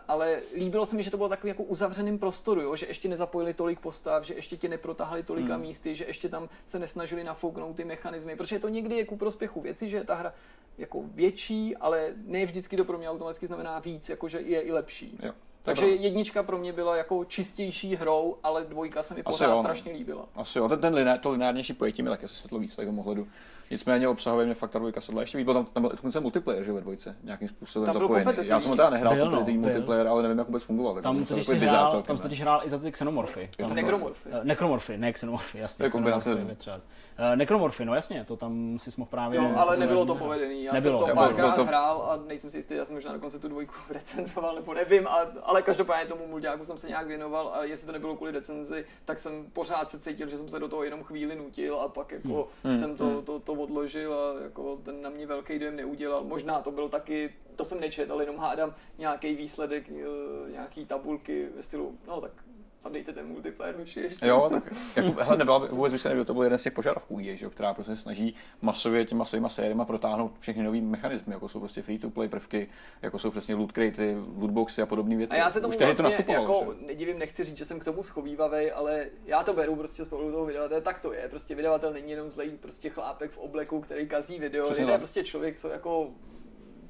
ale 0.07 0.39
líbilo 0.55 0.85
se 0.85 0.95
mi, 0.95 1.03
že 1.03 1.11
to 1.11 1.17
bylo 1.17 1.29
takový 1.29 1.49
jako 1.49 1.63
uzavřeným 1.63 2.19
prostoru, 2.19 2.61
jo? 2.61 2.75
že 2.75 2.85
ještě 2.85 3.09
nezapojili 3.09 3.53
tolik 3.53 3.79
postav, 3.79 4.23
že 4.23 4.33
ještě 4.33 4.57
tě 4.57 4.69
neprotahli 4.69 5.23
tolika 5.23 5.53
hmm. 5.53 5.61
místy, 5.61 5.95
že 5.95 6.05
ještě 6.05 6.29
tam 6.29 6.49
se 6.65 6.79
nesnažili 6.79 7.23
nafouknout 7.23 7.75
ty 7.75 7.85
mechanismy, 7.85 8.35
protože 8.35 8.59
to 8.59 8.69
někdy 8.69 8.95
je 8.95 9.05
ku 9.05 9.17
prospěchu 9.17 9.61
věci, 9.61 9.89
že 9.89 10.03
ta 10.03 10.15
hra 10.15 10.33
jako 10.77 11.03
větší, 11.03 11.77
ale 11.77 12.13
ne 12.15 12.45
vždycky 12.45 12.77
to 12.77 12.85
pro 12.85 12.97
mě 12.97 13.09
automaticky 13.09 13.47
znamená 13.47 13.79
víc, 13.79 14.09
jakože 14.09 14.39
je 14.39 14.61
i 14.61 14.71
lepší. 14.71 15.19
Jo. 15.23 15.33
Takže 15.63 15.85
jednička 15.87 16.43
pro 16.43 16.57
mě 16.57 16.73
byla 16.73 16.95
jako 16.97 17.25
čistější 17.25 17.95
hrou, 17.95 18.37
ale 18.43 18.63
dvojka 18.63 19.03
se 19.03 19.13
mi 19.13 19.23
pořád 19.23 19.57
strašně 19.57 19.91
líbila. 19.91 20.25
Asi 20.35 20.57
jo, 20.57 20.69
ten, 20.69 20.79
ten 20.81 20.93
lineár, 20.93 21.19
to 21.19 21.29
lineárnější 21.31 21.73
pojetí 21.73 22.03
mi 22.03 22.09
taky 22.09 22.27
se 22.27 22.35
setlo 22.35 22.59
víc 22.59 22.75
tom 22.75 22.99
ohledu. 22.99 23.27
Nicméně 23.71 24.07
obsahově 24.07 24.45
mě 24.45 24.55
fakt 24.55 24.71
ta 24.71 24.79
dvojka 24.79 25.01
sedla 25.01 25.21
ještě 25.21 25.37
víc, 25.37 25.47
tam, 25.47 25.65
tam 25.65 25.83
byl 25.83 25.89
dokonce 25.89 26.19
multiplayer, 26.19 26.63
že 26.63 26.71
ve 26.71 26.81
dvojce, 26.81 27.15
nějakým 27.23 27.47
způsobem 27.47 27.85
Tam 27.85 28.01
zapojený. 28.01 28.31
Já 28.41 28.59
jsem 28.59 28.69
ho 28.69 28.75
teda 28.75 28.89
nehrál 28.89 29.15
Byl, 29.15 29.25
no, 29.25 29.31
kompetitivní 29.31 29.61
byl. 29.61 29.69
multiplayer, 29.69 30.07
ale 30.07 30.23
nevím, 30.23 30.37
jak 30.37 30.47
vůbec 30.47 30.63
fungoval. 30.63 30.93
tak 30.93 31.03
Tam 31.03 31.25
to 31.25 31.35
totiž 31.35 31.49
hrál, 31.61 32.01
tam 32.01 32.17
totiž 32.17 32.41
hrál 32.41 32.61
i 32.65 32.69
za 32.69 32.77
ty 32.79 32.91
xenomorfy. 32.91 33.49
to 33.57 33.65
Tam- 33.65 33.75
Nekromorfy. 33.75 34.29
Eh, 34.31 34.39
Nekromorfy, 34.43 34.97
ne 34.97 35.13
xenomorfy, 35.13 35.59
jasně. 35.59 35.83
To 35.83 35.85
je 35.87 35.89
kombinace. 35.89 36.47
Eh, 37.17 37.35
Nekromorfy, 37.35 37.85
no 37.85 37.95
jasně, 37.95 38.25
to 38.27 38.37
tam 38.37 38.79
si 38.79 38.89
mohl 38.97 39.09
právě... 39.11 39.39
Jo, 39.39 39.51
ale 39.55 39.77
nebylo 39.77 40.05
to 40.05 40.15
povedený. 40.15 40.63
Já 40.63 40.73
Nebylo. 40.73 40.99
jsem 40.99 41.07
to 41.07 41.15
párkrát 41.15 41.35
bylo 41.45 41.55
to- 41.55 41.65
hrál 41.65 42.01
a 42.01 42.17
nejsem 42.27 42.49
si 42.49 42.57
jistý, 42.57 42.75
já 42.75 42.85
jsem 42.85 42.95
možná 42.95 43.13
dokonce 43.13 43.39
tu 43.39 43.47
dvojku 43.47 43.73
recenzoval, 43.89 44.55
nebo 44.55 44.73
nevím, 44.73 45.07
a, 45.07 45.19
ale 45.43 45.61
každopádně 45.61 46.05
tomu 46.09 46.27
multiáku 46.27 46.65
jsem 46.65 46.77
se 46.77 46.87
nějak 46.87 47.07
věnoval 47.07 47.51
a 47.53 47.63
jestli 47.63 47.85
to 47.85 47.91
nebylo 47.91 48.15
kvůli 48.15 48.31
recenzi, 48.31 48.85
tak 49.05 49.19
jsem 49.19 49.45
pořád 49.53 49.89
se 49.89 49.99
cítil, 49.99 50.29
že 50.29 50.37
jsem 50.37 50.49
se 50.49 50.59
do 50.59 50.67
toho 50.67 50.83
jenom 50.83 51.03
chvíli 51.03 51.35
nutil 51.35 51.79
a 51.79 51.87
pak 51.87 52.11
jako 52.11 52.47
Hmm. 52.63 52.77
jsem 52.77 52.97
to, 52.97 53.05
Hmm. 53.05 53.21
to, 53.25 53.39
to 53.39 53.53
odložil 53.53 54.13
a 54.13 54.43
jako 54.43 54.77
ten 54.83 55.01
na 55.01 55.09
mě 55.09 55.27
velký 55.27 55.59
dojem 55.59 55.75
neudělal. 55.75 56.23
Možná 56.23 56.61
to 56.61 56.71
byl 56.71 56.89
taky, 56.89 57.33
to 57.55 57.65
jsem 57.65 57.79
nečetl, 57.79 58.17
jenom 58.21 58.37
hádám 58.37 58.73
nějaký 58.97 59.35
výsledek, 59.35 59.89
eh, 59.89 60.51
nějaký 60.51 60.85
tabulky 60.85 61.47
ve 61.55 61.63
stylu, 61.63 61.97
no 62.07 62.21
tak 62.21 62.31
tam 62.83 62.93
dejte 62.93 63.13
ten 63.13 63.27
multiplayer 63.27 63.75
už 63.79 63.97
ještě. 63.97 64.27
Jo, 64.27 64.49
tak 64.51 64.73
jako, 64.95 65.23
hele, 65.23 65.37
nebyla, 65.37 65.57
vůbec 65.57 65.93
by 65.93 65.99
se 65.99 66.09
nevěděl, 66.09 66.25
to 66.25 66.33
byl 66.33 66.43
jeden 66.43 66.59
z 66.59 66.63
těch 66.63 66.73
požadavků 66.73 67.19
EA, 67.19 67.35
že, 67.35 67.49
která 67.49 67.73
prostě 67.73 67.95
snaží 67.95 68.35
masově 68.61 69.05
těma 69.05 69.25
svýma 69.25 69.49
sériema 69.49 69.85
protáhnout 69.85 70.31
všechny 70.39 70.63
nové 70.63 70.81
mechanismy, 70.81 71.33
jako 71.33 71.47
jsou 71.47 71.59
prostě 71.59 71.81
free 71.81 71.99
to 71.99 72.09
play 72.09 72.29
prvky, 72.29 72.67
jako 73.01 73.19
jsou 73.19 73.31
přesně 73.31 73.55
loot 73.55 73.71
cratey, 73.71 74.17
lootboxy 74.37 74.81
a 74.81 74.85
podobné 74.85 75.15
věci. 75.15 75.35
A 75.35 75.39
já 75.39 75.49
se 75.49 75.61
tomu 75.61 75.69
Už 75.69 75.77
vlastně 75.77 75.95
to 75.97 76.03
nastupovalo. 76.03 76.59
jako 76.59 76.73
že? 76.79 76.85
nedivím, 76.85 77.19
nechci 77.19 77.43
říct, 77.43 77.57
že 77.57 77.65
jsem 77.65 77.79
k 77.79 77.83
tomu 77.83 78.03
schovývavý, 78.03 78.71
ale 78.71 79.05
já 79.25 79.43
to 79.43 79.53
beru 79.53 79.75
prostě 79.75 80.03
z 80.03 80.07
pohledu 80.07 80.31
toho 80.31 80.45
vydavatele, 80.45 80.81
tak 80.81 80.99
to 80.99 81.13
je. 81.13 81.27
Prostě 81.29 81.55
vydavatel 81.55 81.93
není 81.93 82.11
jenom 82.11 82.31
zlej 82.31 82.49
prostě 82.49 82.89
chlápek 82.89 83.31
v 83.31 83.37
obleku, 83.37 83.81
který 83.81 84.07
kazí 84.07 84.39
video, 84.39 84.73
je 84.75 84.97
prostě 84.97 85.23
člověk, 85.23 85.57
co 85.57 85.69
jako 85.69 86.09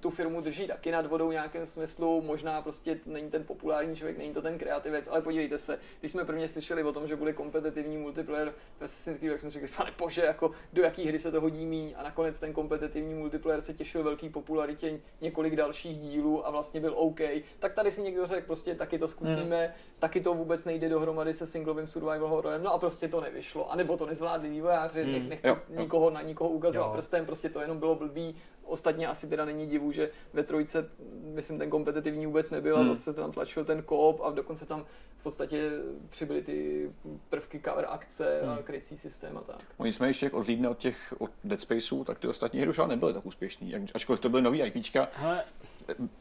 tu 0.04 0.10
firmu 0.10 0.42
drží 0.42 0.68
taky 0.68 0.92
nad 0.92 1.06
vodou 1.06 1.30
v 1.30 1.32
nějakém 1.32 1.66
smyslu, 1.66 2.22
možná 2.22 2.62
prostě 2.62 3.00
není 3.06 3.32
ten 3.32 3.44
populární 3.44 3.96
člověk, 3.96 4.18
není 4.18 4.34
to 4.34 4.42
ten 4.42 4.58
kreativec, 4.58 5.08
ale 5.08 5.22
podívejte 5.22 5.58
se, 5.58 5.80
když 6.00 6.12
jsme 6.12 6.26
prvně 6.26 6.48
slyšeli 6.48 6.84
o 6.84 6.94
tom, 6.94 7.08
že 7.08 7.16
bude 7.16 7.34
kompetitivní 7.34 7.98
multiplayer 7.98 8.54
v 8.80 8.84
Assassin's 8.84 9.18
Creed, 9.18 9.32
tak 9.32 9.42
jsme 9.42 9.50
řekli, 9.50 9.70
pane 9.78 9.92
bože, 9.98 10.22
jako 10.22 10.52
do 10.74 10.84
jaký 10.84 11.08
hry 11.08 11.20
se 11.20 11.32
to 11.32 11.42
hodí 11.42 11.66
míň 11.66 11.94
a 11.98 12.04
nakonec 12.04 12.40
ten 12.40 12.54
kompetitivní 12.54 13.14
multiplayer 13.14 13.62
se 13.62 13.74
těšil 13.74 14.04
velký 14.04 14.30
popularitě 14.30 15.00
několik 15.22 15.56
dalších 15.56 15.98
dílů 15.98 16.48
a 16.48 16.52
vlastně 16.52 16.82
byl 16.82 16.94
OK, 16.98 17.20
tak 17.60 17.74
tady 17.74 17.92
si 17.92 18.02
někdo 18.02 18.28
řekl, 18.28 18.48
prostě 18.48 18.76
taky 18.76 19.00
to 19.00 19.08
zkusíme, 19.08 19.66
hmm. 19.66 19.74
taky 20.00 20.22
to 20.22 20.34
vůbec 20.34 20.66
nejde 20.66 20.90
dohromady 20.90 21.34
se 21.34 21.46
singlovým 21.46 21.88
survival 21.88 22.28
horrorem, 22.28 22.64
no 22.64 22.74
a 22.74 22.78
prostě 22.80 23.08
to 23.08 23.22
nevyšlo, 23.22 23.72
a 23.72 23.76
nebo 23.76 23.98
to 23.98 24.06
nezvládli 24.06 24.50
vývojáři, 24.50 25.04
hmm. 25.04 25.30
nechci 25.30 25.48
Jo, 25.48 25.58
jo. 25.70 25.82
nikoho 25.82 26.10
na 26.10 26.22
nikoho 26.22 26.50
ukazovat 26.50 26.88
Jo. 26.88 26.94
prstem, 26.94 27.26
prostě 27.26 27.50
to 27.50 27.62
jenom 27.62 27.80
bylo 27.80 27.96
blbý, 27.96 28.36
Ostatně 28.66 29.08
asi 29.08 29.28
teda 29.28 29.46
není 29.46 29.68
divu, 29.68 29.92
že 29.92 30.10
ve 30.34 30.44
trojce, 30.44 30.90
myslím, 31.34 31.60
ten 31.60 31.70
kompetitivní 31.70 32.26
vůbec 32.26 32.50
nebyl 32.50 32.78
Hmm. 32.78 32.92
a 32.92 32.94
zase 32.94 33.14
tam 33.14 33.32
tlačil 33.32 33.66
ten 33.66 33.82
koop 33.84 34.22
a 34.24 34.30
dokonce 34.32 34.66
tam 34.66 34.86
v 35.20 35.24
podstatě 35.24 35.72
přibyly 36.10 36.42
ty 36.42 36.90
prvky 37.30 37.62
cover 37.70 37.86
akce 37.90 38.42
a 38.42 38.46
Hmm. 38.54 38.64
krycí 38.64 38.98
systém 38.98 39.38
a 39.38 39.42
tak. 39.42 39.62
Oni 39.78 39.94
jsme 39.94 40.08
ještě 40.08 40.26
jak 40.26 40.34
odhlídne 40.34 40.70
od 40.70 40.78
těch 40.78 41.14
od 41.18 41.32
Dead 41.44 41.62
Spaceů, 41.62 42.04
tak 42.04 42.20
ty 42.20 42.28
ostatní 42.28 42.60
hry 42.60 42.70
už 42.70 42.80
ale 42.80 42.88
nebyly 42.88 43.14
tak 43.14 43.26
úspěšný. 43.26 43.74
Ačkoliv 43.94 44.22
to 44.22 44.30
byly 44.30 44.42
nový 44.42 44.62
IPčka, 44.62 45.08
Hele, 45.14 45.44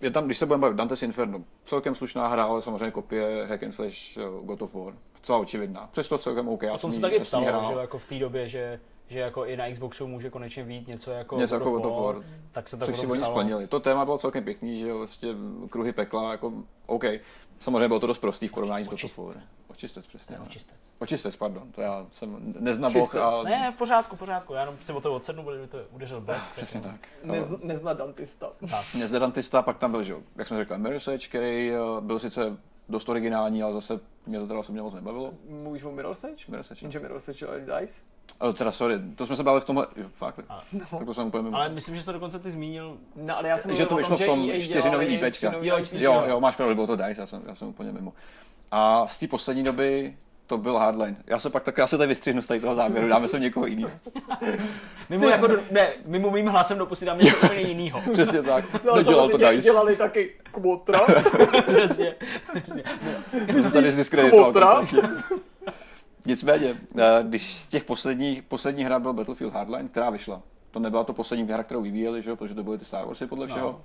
je 0.01 0.11
tam, 0.11 0.25
když 0.27 0.39
se 0.39 0.47
budeme 0.47 0.61
bavit, 0.61 0.77
Dante's 0.77 1.03
Inferno, 1.03 1.45
celkem 1.65 1.95
slušná 1.95 2.27
hra, 2.29 2.45
ale 2.45 2.63
samozřejmě 2.63 2.91
kopie 2.91 3.47
hack 3.47 3.63
and 3.63 3.73
slash 3.73 4.17
eh, 4.17 4.21
God 4.43 4.63
of 4.63 4.75
War. 4.75 4.95
Celá 5.23 5.39
očividná. 5.39 5.87
Přesto 5.93 6.19
celkem 6.19 6.49
OK. 6.49 6.63
Já 6.63 6.73
o 6.73 6.79
tom 6.79 6.93
jsem 6.93 7.03
taky 7.03 7.21
hrál. 7.45 7.73
že 7.75 7.79
jako 7.81 7.99
v 7.99 8.05
té 8.05 8.15
době, 8.19 8.49
že 8.49 8.81
že 9.13 9.19
jako 9.19 9.47
i 9.47 9.57
na 9.57 9.71
Xboxu 9.73 10.07
může 10.07 10.31
konečně 10.31 10.65
vít 10.65 10.89
něco 10.89 11.11
jako 11.11 11.39
Něco 11.39 11.55
jako 11.55 11.71
God 11.71 11.85
of 11.87 12.05
War. 12.05 12.25
tak 12.53 12.69
se 12.69 12.77
tak 12.77 12.89
Což 12.89 12.99
si 12.99 13.07
oni 13.07 13.25
splnili. 13.25 13.67
To 13.67 13.81
téma 13.81 14.05
bylo 14.05 14.19
celkem 14.19 14.45
pěkný, 14.45 14.79
že 14.79 14.93
vlastně 14.93 15.29
kruhy 15.71 15.93
pekla, 15.93 16.33
jako 16.33 16.53
OK. 16.87 17.05
Samozřejmě 17.59 17.89
bylo 17.89 18.01
to 18.01 18.07
dost 18.07 18.19
prostý 18.19 18.49
v 18.49 18.53
porovnání 18.53 18.85
s 18.85 18.89
God 18.89 19.05
of. 19.05 19.19
War. 19.19 19.43
Očistec, 19.69 20.07
přesně. 20.07 20.33
Ne, 20.33 20.39
no. 20.39 20.47
očistec. 20.47 20.77
Očistec, 20.99 21.37
pardon. 21.37 21.73
To 21.73 21.81
já 21.81 22.07
jsem 22.13 22.55
neznaboch 22.61 23.15
a... 23.15 23.43
Ne, 23.43 23.73
v 23.75 23.77
pořádku, 23.77 24.17
v 24.17 24.19
pořádku. 24.19 24.53
Já 24.53 24.61
jenom 24.61 24.77
si 24.81 24.93
o 24.93 25.01
to 25.01 25.15
odsednu, 25.15 25.43
protože 25.45 25.61
by 25.61 25.67
to 25.67 25.79
udeřil 25.91 26.21
blesk. 26.21 26.53
Přesně 26.57 26.81
tak. 26.81 27.09
Nez, 27.25 27.49
nezna 27.63 27.93
Dantista. 27.93 28.53
Mě 28.95 29.07
zde 29.07 29.19
Dantista, 29.19 29.63
pak 29.63 29.79
tam 29.79 29.91
byl, 29.91 30.03
že, 30.03 30.13
jo, 30.13 30.21
jak 30.37 30.47
jsme 30.47 30.57
řekli, 30.57 30.79
Mirror's 30.79 31.09
Edge, 31.09 31.29
který 31.29 31.71
eh, 31.71 31.79
byl 32.01 32.19
sice 32.19 32.57
dost 32.89 33.09
originální, 33.09 33.63
ale 33.63 33.73
zase 33.73 34.01
mě 34.27 34.39
to 34.39 34.47
teda 34.47 34.61
osobně 34.61 34.83
moc 34.83 34.95
nebavilo. 34.95 35.35
Mluvíš 35.49 35.85
o 35.85 35.93
Edge, 36.25 36.45
no. 36.49 36.59
Jenže 36.83 37.01
Mirror's 37.01 37.29
Edge 37.29 37.47
ale 37.47 37.61
Dice? 37.61 38.03
Ale 38.41 38.53
teda 38.53 38.73
sorry, 38.73 38.99
to 39.17 39.27
jsme 39.27 39.37
se 39.37 39.43
bavili 39.43 39.61
v 39.61 39.65
tomhle, 39.65 39.87
jo, 39.97 40.09
fakt, 40.13 40.41
A- 40.49 40.63
tak 40.91 41.05
to 41.05 41.15
jsem 41.15 41.27
úplně 41.27 41.43
mimo. 41.43 41.57
Ale 41.57 41.69
myslím, 41.69 41.97
že 41.97 42.05
to 42.05 42.13
dokonce 42.13 42.39
ty 42.39 42.51
zmínil. 42.51 42.99
No, 43.17 43.39
ale 43.39 43.49
já 43.49 43.57
jsem 43.57 43.75
že 43.75 43.87
to 43.87 43.97
vyšlo 43.97 44.17
v 44.17 44.27
tom 44.27 44.51
čtyřinový 44.61 45.07
IPčka. 45.07 45.53
Jo, 45.93 46.25
jo, 46.27 46.41
máš 46.41 46.57
pravdu, 46.57 46.75
bylo 46.75 46.87
to 46.87 46.97
DICE, 46.97 47.23
já 47.23 47.27
jsem, 47.27 47.43
já 47.47 47.55
jsem 47.55 47.69
úplně 47.69 47.93
mimo. 47.93 48.13
A 48.71 49.07
z 49.07 49.19
té 49.19 49.29
poslední 49.29 49.63
doby 49.63 50.17
to 50.47 50.59
byl 50.59 50.79
Hardline. 50.79 51.17
Já 51.27 51.39
se 51.39 51.51
pak 51.51 51.63
tak 51.63 51.79
já 51.79 51.87
se 51.87 51.99
tady 51.99 52.09
vystřihnu 52.09 52.43
z 52.43 52.47
tady 52.47 52.61
toho 52.61 52.75
záběru, 52.75 53.09
dáme 53.09 53.29
se 53.29 53.39
někoho 53.41 53.67
jiného. 53.67 53.91
Mimo, 55.11 55.29
jako, 55.29 55.47
do- 55.47 55.61
ne, 55.71 55.89
mimo 56.07 56.31
mým 56.31 56.47
hlasem 56.47 56.79
dopustím 56.79 57.09
něco 57.21 57.37
úplně 57.37 57.61
jiného. 57.61 58.03
Přesně 58.13 58.43
tak. 58.43 58.85
No, 58.85 58.97
Nedělal 58.97 59.29
to 59.29 59.37
DICE. 59.37 59.63
dělali 59.63 59.97
taky 59.97 60.31
Kmotra. 60.53 61.01
Přesně. 61.69 62.15
My 63.55 63.63
se 63.63 63.71
tady 63.71 63.91
zdiskreditoval. 63.91 64.87
Nicméně, 66.27 66.77
eh, 66.99 67.03
když 67.23 67.55
z 67.55 67.67
těch 67.67 67.85
posledních, 67.85 68.43
poslední 68.43 68.85
hra 68.85 68.99
byl 68.99 69.13
Battlefield 69.13 69.55
Hardline, 69.55 69.89
která 69.89 70.11
vyšla. 70.11 70.43
To 70.71 70.81
nebyla 70.81 71.05
to 71.05 71.13
poslední 71.13 71.45
hra, 71.45 71.63
kterou 71.63 71.83
vyvíjeli, 71.83 72.23
že? 72.23 72.31
jo, 72.31 72.37
protože 72.37 72.55
to 72.55 72.63
byly 72.63 72.79
ty 72.79 72.85
Star 72.85 73.07
Warsy 73.07 73.27
podle 73.27 73.47
všeho. 73.47 73.69
No. 73.69 73.81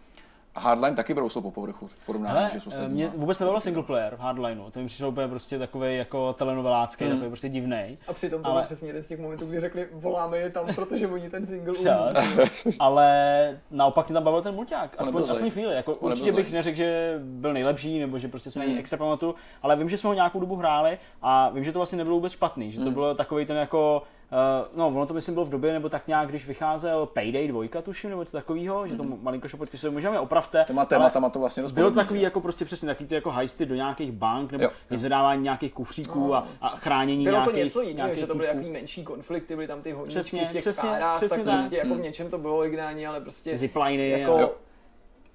A 0.57 0.59
Hardline 0.59 0.95
taky 0.95 1.13
brousl 1.13 1.41
po 1.41 1.51
povrchu 1.51 1.87
v 1.87 2.05
porovnání 2.05 2.35
Hele, 2.37 2.49
že 2.53 2.59
s 2.59 2.65
mě 2.65 2.75
ostatníma. 2.75 3.09
vůbec 3.15 3.39
nebylo 3.39 3.59
single 3.59 3.83
player 3.83 4.15
v 4.15 4.19
Hardlineu, 4.19 4.69
to 4.71 4.79
mi 4.79 4.85
přišlo 4.87 5.09
úplně 5.09 5.27
prostě 5.27 5.59
takový 5.59 5.97
jako 5.97 6.33
telenovelácký, 6.33 7.03
Hmm. 7.05 7.13
takový 7.13 7.29
prostě 7.29 7.49
divný. 7.49 7.97
A 8.07 8.13
přitom 8.13 8.41
to 8.43 8.47
Ale- 8.49 8.61
byl 8.61 8.65
přesně 8.65 8.89
jeden 8.89 9.03
z 9.03 9.07
těch 9.07 9.19
momentů, 9.19 9.45
kdy 9.45 9.59
řekli, 9.59 9.87
voláme 9.93 10.37
je 10.37 10.49
tam, 10.49 10.65
protože 10.75 11.07
oni 11.07 11.29
ten 11.29 11.45
single 11.45 11.73
umí. 11.73 11.85
Přes, 12.13 12.75
ale 12.79 13.59
naopak 13.71 14.07
mě 14.07 14.13
tam 14.13 14.23
bavil 14.23 14.41
ten 14.41 14.55
mulťák, 14.55 14.95
aspoň, 14.97 15.23
aspoň 15.29 15.49
chvíli. 15.51 15.75
Jako, 15.75 15.95
On 15.95 16.11
určitě 16.11 16.31
bych 16.31 16.51
neřekl, 16.51 16.77
že 16.77 17.15
byl 17.23 17.53
nejlepší, 17.53 17.99
nebo 17.99 18.19
že 18.19 18.27
prostě 18.27 18.51
se 18.51 18.59
na 18.59 18.65
něj 18.65 18.71
Hmm. 18.73 18.79
extra 18.79 18.97
pamatuju, 18.97 19.35
ale 19.63 19.75
vím, 19.75 19.89
že 19.89 19.97
jsme 19.97 20.07
ho 20.07 20.13
nějakou 20.13 20.39
dobu 20.39 20.55
hráli 20.55 20.97
a 21.21 21.49
vím, 21.49 21.63
že 21.63 21.71
to 21.71 21.79
vlastně 21.79 21.97
nebylo 21.97 22.15
vůbec 22.15 22.31
špatný, 22.31 22.71
že 22.71 22.77
to 22.77 22.83
Hmm. 22.85 22.93
bylo 22.93 23.15
takový 23.15 23.45
ten 23.45 23.57
jako 23.57 24.03
Uh, 24.31 24.77
no, 24.77 24.87
ono 24.87 25.05
to 25.05 25.13
myslím 25.13 25.33
bylo 25.33 25.45
v 25.45 25.49
době, 25.49 25.73
nebo 25.73 25.89
tak 25.89 26.07
nějak, 26.07 26.29
když 26.29 26.47
vycházel 26.47 27.05
Payday 27.05 27.47
2, 27.47 27.81
tuším, 27.81 28.09
nebo 28.09 28.21
něco 28.21 28.31
takového, 28.37 28.87
že 28.87 28.95
to 28.95 29.03
malinko 29.03 29.47
šopotisuje, 29.47 29.91
možná 29.91 30.09
mě 30.09 30.19
opravte. 30.19 30.63
Těma 30.67 30.81
ale 30.81 30.89
tématama 30.89 31.29
to 31.29 31.39
vlastně 31.39 31.63
dost 31.63 31.71
Bylo 31.71 31.89
to 31.89 31.95
takový 31.95 32.19
že? 32.19 32.23
jako 32.23 32.41
prostě 32.41 32.65
přesně 32.65 32.85
takový 32.87 33.09
ty 33.09 33.15
jako 33.15 33.31
hajsty 33.31 33.65
do 33.65 33.75
nějakých 33.75 34.11
bank, 34.11 34.51
nebo 34.51 34.69
vyzvedávání 34.89 35.43
nějakých 35.43 35.73
kufříků 35.73 36.19
No, 36.27 36.33
a, 36.33 36.47
a 36.61 36.69
chránění 36.69 37.23
Bylo 37.23 37.35
to 37.37 37.51
nějakých, 37.51 37.63
něco 37.63 37.81
jiného, 37.81 38.15
že 38.15 38.27
to 38.27 38.35
byly 38.35 38.47
týpků. 38.47 38.59
jaký 38.61 38.71
menší 38.71 39.03
konflikty, 39.03 39.55
byly 39.55 39.67
tam 39.67 39.81
ty 39.81 39.91
honíčky 39.91 40.19
Přesně, 40.19 40.45
v 40.45 40.51
těch 40.51 40.61
přesně, 40.61 40.89
kárách, 40.89 41.17
přesně 41.17 41.37
tak 41.37 41.45
tak. 41.45 41.55
prostě 41.59 41.75
jako 41.77 41.89
v 41.89 41.91
Hmm. 41.93 42.01
něčem 42.03 42.29
to 42.29 42.37
bylo 42.37 42.57
originální, 42.57 43.07
ale 43.07 43.21
prostě 43.21 43.57
Zipliny 43.57 44.09
jako, 44.09 44.37
a- 44.37 44.41
Jo. 44.41 44.51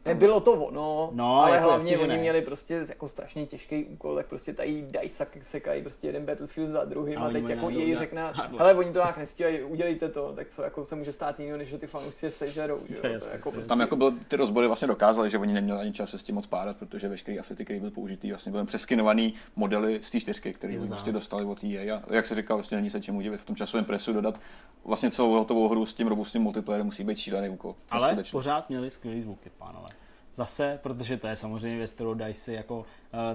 Nebylo 0.05 0.41
to 0.41 0.53
ono, 0.53 1.11
No, 1.13 1.41
ale 1.43 1.57
jako 1.57 1.69
hlavně 1.69 1.99
oni 1.99 2.09
ne. 2.09 2.19
měli 2.19 2.43
prostě 2.43 2.85
jako 2.89 3.09
strašně 3.09 3.47
těžký 3.47 3.85
úkol, 3.85 4.15
tak 4.15 4.27
prostě 4.27 4.53
tady 4.53 4.85
dají 4.91 5.09
sak- 5.09 5.39
sekají 5.43 5.83
prostě 5.83 6.07
jeden 6.07 6.27
Battlefield 6.27 6.71
za 6.71 6.85
druhým 6.85 7.19
A 7.19 7.27
a, 7.27 7.31
teď 7.31 7.49
jako 7.49 7.71
jej 7.71 7.97
řekne, 7.97 8.33
hele 8.59 8.75
oni 8.75 8.93
to 8.93 8.99
nějak 8.99 9.17
nestíhají, 9.19 9.63
udělejte 9.63 10.09
to, 10.09 10.33
tak 10.37 10.49
co 10.49 10.63
jako 10.63 10.85
se 10.85 10.97
může 10.97 11.13
stát 11.13 11.41
jiného, 11.41 11.59
než 11.59 11.69
že 11.69 11.79
ty 11.79 11.87
fanoušci 11.87 12.27
je 12.27 12.31
sežerou, 12.31 12.79
že 12.89 12.95
jo, 13.09 13.21
To 13.21 13.27
jako 13.33 13.51
prostě, 13.51 13.69
Tam 13.69 13.81
jako 13.81 13.97
byl, 13.97 14.13
ty 14.29 14.37
rozbory 14.37 14.67
vlastně 14.67 14.89
dokázaly, 14.89 15.31
že 15.31 15.39
oni 15.39 15.53
neměli 15.53 15.81
ani 15.81 15.93
čas 15.93 16.11
se 16.11 16.19
s 16.19 16.23
tím 16.23 16.35
moc 16.35 16.47
párat, 16.47 16.77
protože 16.77 17.09
veškerý 17.09 17.39
asety, 17.39 17.65
který 17.65 17.81
byl 17.81 17.91
použitý, 17.91 18.29
vlastně 18.31 18.53
byly 18.53 18.65
přeskinovaný 18.65 19.35
modely 19.57 20.01
z 20.03 20.11
té 20.11 20.21
čtyřky, 20.21 20.53
které 20.53 20.79
oni 20.79 20.89
prostě 20.89 21.13
dostali 21.13 21.45
od 21.45 21.65
EA. 21.65 21.97
A 22.09 22.15
jak 22.15 22.27
se 22.27 22.35
říkal, 22.35 22.57
vlastně 22.57 22.77
není 22.77 22.91
se 22.91 23.01
čemu 23.01 23.21
divit 23.21 23.41
v 23.41 23.45
tom 23.45 23.57
časovém 23.57 23.85
presu 23.85 24.13
dodat 24.13 24.41
vlastně 24.85 25.11
celou 25.11 25.33
hotovou 25.33 25.69
hru 25.69 25.87
s 25.87 25.95
tím 25.95 26.07
robustním 26.07 26.43
multiplayerem 26.43 26.87
musí 26.87 27.05
být 27.05 27.19
šílený 27.19 27.49
úkol. 27.49 27.75
Ale 27.91 28.17
pořád 28.33 28.69
měli 28.69 28.91
skvělý 28.91 29.23
zvuky, 29.23 29.51
pánové. 29.59 29.89
Zase, 30.37 30.79
protože 30.83 31.17
to 31.17 31.27
je 31.27 31.37
samozřejmě 31.37 31.79
věc, 31.79 31.93
kterou 31.93 32.15
DICE 32.15 32.41
si 32.41 32.53
jako 32.53 32.79
uh, 32.79 32.85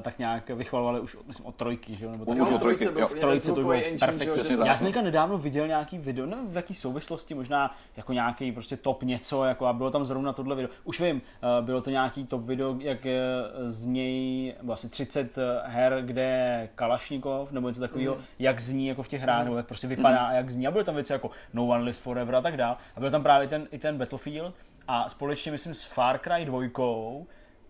tak 0.02 0.20
nějak 0.20 0.50
vychvalovali 0.50 1.00
už 1.00 1.18
myslím, 1.28 1.46
od 1.46 1.56
trojky, 1.56 1.96
že 1.96 2.06
jo? 2.06 2.12
Nebo 2.12 2.26
tak 2.26 2.42
Už 2.42 2.50
od 2.52 2.56
v 2.56 2.60
trojky, 2.60 2.84
jo. 3.00 3.08
V 3.08 3.14
trojce 3.20 3.48
to 3.52 3.62
bylo 3.62 3.74
perfektní. 4.00 4.58
Já 4.66 4.78
jsem 4.78 4.92
nedávno 5.04 5.38
viděl 5.38 5.68
nějaký 5.68 5.98
video, 5.98 6.26
nevím 6.26 6.48
v 6.48 6.56
jaký 6.56 6.74
souvislosti, 6.74 7.34
možná 7.34 7.76
jako 7.98 8.14
nějaký 8.14 8.52
prostě 8.52 8.78
top 8.78 9.04
něco, 9.04 9.44
jako 9.44 9.66
a 9.66 9.74
bylo 9.74 9.92
tam 9.92 10.06
zrovna 10.06 10.34
tohle 10.34 10.56
video. 10.56 10.72
Už 10.84 11.02
vím, 11.02 11.16
uh, 11.60 11.66
bylo 11.66 11.82
to 11.82 11.90
nějaký 11.90 12.26
top 12.26 12.42
video, 12.46 12.76
jak 12.80 13.06
je 13.06 13.22
z 13.68 13.86
něj 13.86 14.54
vlastně 14.64 14.90
30 14.90 15.36
her, 15.64 16.02
kde 16.06 16.22
je 16.22 16.70
Kalašnikov 16.76 17.52
nebo 17.52 17.68
něco 17.70 17.82
takového, 17.82 18.16
Mhm. 18.16 18.24
jak 18.40 18.60
zní 18.60 18.88
jako 18.88 19.04
v 19.04 19.08
těch 19.08 19.22
hrách, 19.22 19.44
nebo 19.44 19.58
jak 19.58 19.68
prostě 19.68 19.88
vypadá 19.88 20.20
a 20.28 20.32
jak 20.32 20.50
zní. 20.50 20.68
A 20.68 20.72
byly 20.72 20.84
tam 20.84 20.96
věci 20.96 21.14
jako 21.14 21.32
No 21.54 21.68
One 21.68 21.84
Lives 21.84 22.00
Forever 22.00 22.36
a 22.36 22.42
tak 22.42 22.58
dále. 22.58 22.76
A 22.96 23.00
byl 23.00 23.12
tam 23.12 23.24
právě 23.24 23.48
ten, 23.48 23.68
i 23.72 23.78
ten 23.78 23.98
Battlefield 23.98 24.56
a 24.88 25.10
společně 25.10 25.52
myslím 25.52 25.74
s 25.74 25.84
Far 25.84 26.20
Cry 26.20 26.46
2 26.46 26.70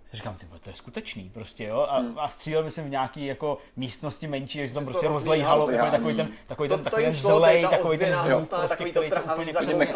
si 0.08 0.18
říkám, 0.18 0.36
ty 0.36 0.46
vole, 0.46 0.60
to 0.64 0.70
je 0.70 0.74
skutečný 0.74 1.30
prostě, 1.34 1.64
jo, 1.64 1.86
a, 1.90 1.98
Hmm. 2.00 2.20
a 2.20 2.28
střílel 2.28 2.64
myslím 2.64 2.86
v 2.86 2.90
nějaký 2.90 3.26
jako 3.26 3.58
místnosti 3.76 4.28
menší, 4.28 4.60
že 4.60 4.68
se 4.68 4.74
tam 4.74 4.86
prostě 4.86 5.08
to 5.08 5.14
rozlejhalo, 5.14 5.60
rozlejhalo, 5.60 5.92
takový, 5.92 6.16
takový 6.18 6.30
ten, 6.32 6.38
takový 6.48 6.70
To- 6.70 6.76
ten, 6.76 6.84
takový 6.84 7.04
ten 7.04 7.14
zlej, 7.14 7.62
ta 7.64 7.70
takový 7.70 7.98
ten 7.98 8.14
zvuk, 8.14 8.30
prostě, 8.50 8.56
takový 8.68 8.92
který 8.92 9.10
to 9.12 9.22
úplně 9.22 9.54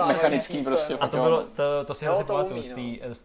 mechanický 0.08 0.64
se. 0.64 0.70
prostě. 0.70 0.94
A 0.94 1.08
to 1.08 1.18
bylo, 1.18 1.44
to, 1.56 1.64
to 1.86 1.94
si 1.94 2.08
asi 2.08 2.24
pamatuju 2.24 2.62
z 2.64 2.70
no. 2.70 2.76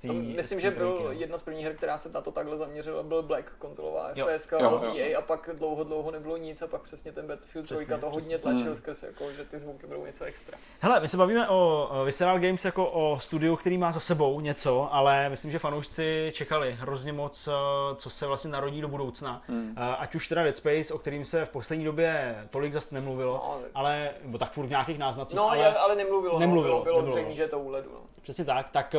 té, 0.03 0.09
myslím, 0.13 0.61
že 0.61 0.71
byl 0.71 1.01
no. 1.05 1.11
jedna 1.13 1.39
z 1.39 1.43
prvních 1.43 1.65
her, 1.65 1.75
která 1.77 1.99
se 1.99 2.09
na 2.09 2.21
to 2.21 2.31
takhle 2.33 2.57
zaměřila, 2.57 3.03
byl 3.03 3.23
Black, 3.23 3.53
konzolová. 3.59 4.09
FPS 4.15 4.53
od. 4.53 4.85
EA 4.97 5.19
a 5.19 5.23
pak 5.23 5.51
dlouho, 5.59 5.85
dlouho 5.85 6.11
nebylo 6.11 6.37
nic 6.37 6.63
a 6.63 6.67
pak 6.67 6.83
přesně 6.83 7.13
ten 7.13 7.27
Battlefield 7.27 7.65
Přesně, 7.67 7.87
3 7.87 8.01
to 8.01 8.11
hodně 8.11 8.39
tlačil 8.39 8.65
Hmm. 8.65 8.77
skrz, 8.77 9.03
jako, 9.03 9.33
že 9.33 9.45
ty 9.45 9.59
zvuky 9.59 9.87
budou 9.87 10.07
něco 10.07 10.25
extra. 10.25 10.59
Hele, 10.81 11.01
my 11.01 11.09
se 11.09 11.17
bavíme 11.17 11.49
o 11.49 11.57
o 11.91 12.05
Visceral 12.05 12.39
Games 12.39 12.65
jako 12.65 12.91
o 12.91 13.21
studiu, 13.21 13.57
který 13.57 13.79
má 13.79 13.93
za 13.93 14.01
sebou 14.01 14.41
něco, 14.41 14.95
ale 14.95 15.29
myslím, 15.29 15.53
že 15.53 15.59
fanoušci 15.59 16.31
čekali 16.35 16.76
hrozně 16.77 17.12
moc, 17.12 17.48
eh, 17.48 17.53
co 17.97 18.11
se 18.11 18.27
vlastně 18.27 18.51
narodí 18.51 18.81
do 18.81 18.89
budoucna. 18.89 19.43
Eh, 19.48 19.97
Ať 19.98 20.15
už 20.15 20.28
teda 20.28 20.43
Dead 20.43 20.57
Space, 20.57 20.94
o 20.94 20.98
kterým 20.98 21.24
se 21.24 21.44
v 21.44 21.48
poslední 21.51 21.85
době 21.85 22.36
tolik 22.51 22.73
zase 22.73 22.94
nemluvilo, 22.94 23.32
No, 23.32 23.59
tak- 23.62 23.70
ale, 23.74 24.11
nebo 24.24 24.39
tak 24.39 24.53
furt 24.53 24.66
v 24.66 24.70
nějakých 24.70 24.98
náznacích, 24.98 25.36
No, 25.36 25.51
ale... 25.51 25.77
ale, 25.77 25.97
nemluvilo, 25.97 26.39
nemluvilo, 26.39 26.78
no, 26.78 26.85
bylo, 26.85 27.01
bylo 27.03 27.12
zřejmě, 27.12 27.35
že 27.35 27.43
je 27.43 27.48
to 27.48 27.59
u 27.59 27.69
ledu. 27.70 27.90
No. 27.93 28.01
Přesně 28.23 28.44
tak, 28.44 28.69
tak 28.70 28.94
eh, 28.94 28.98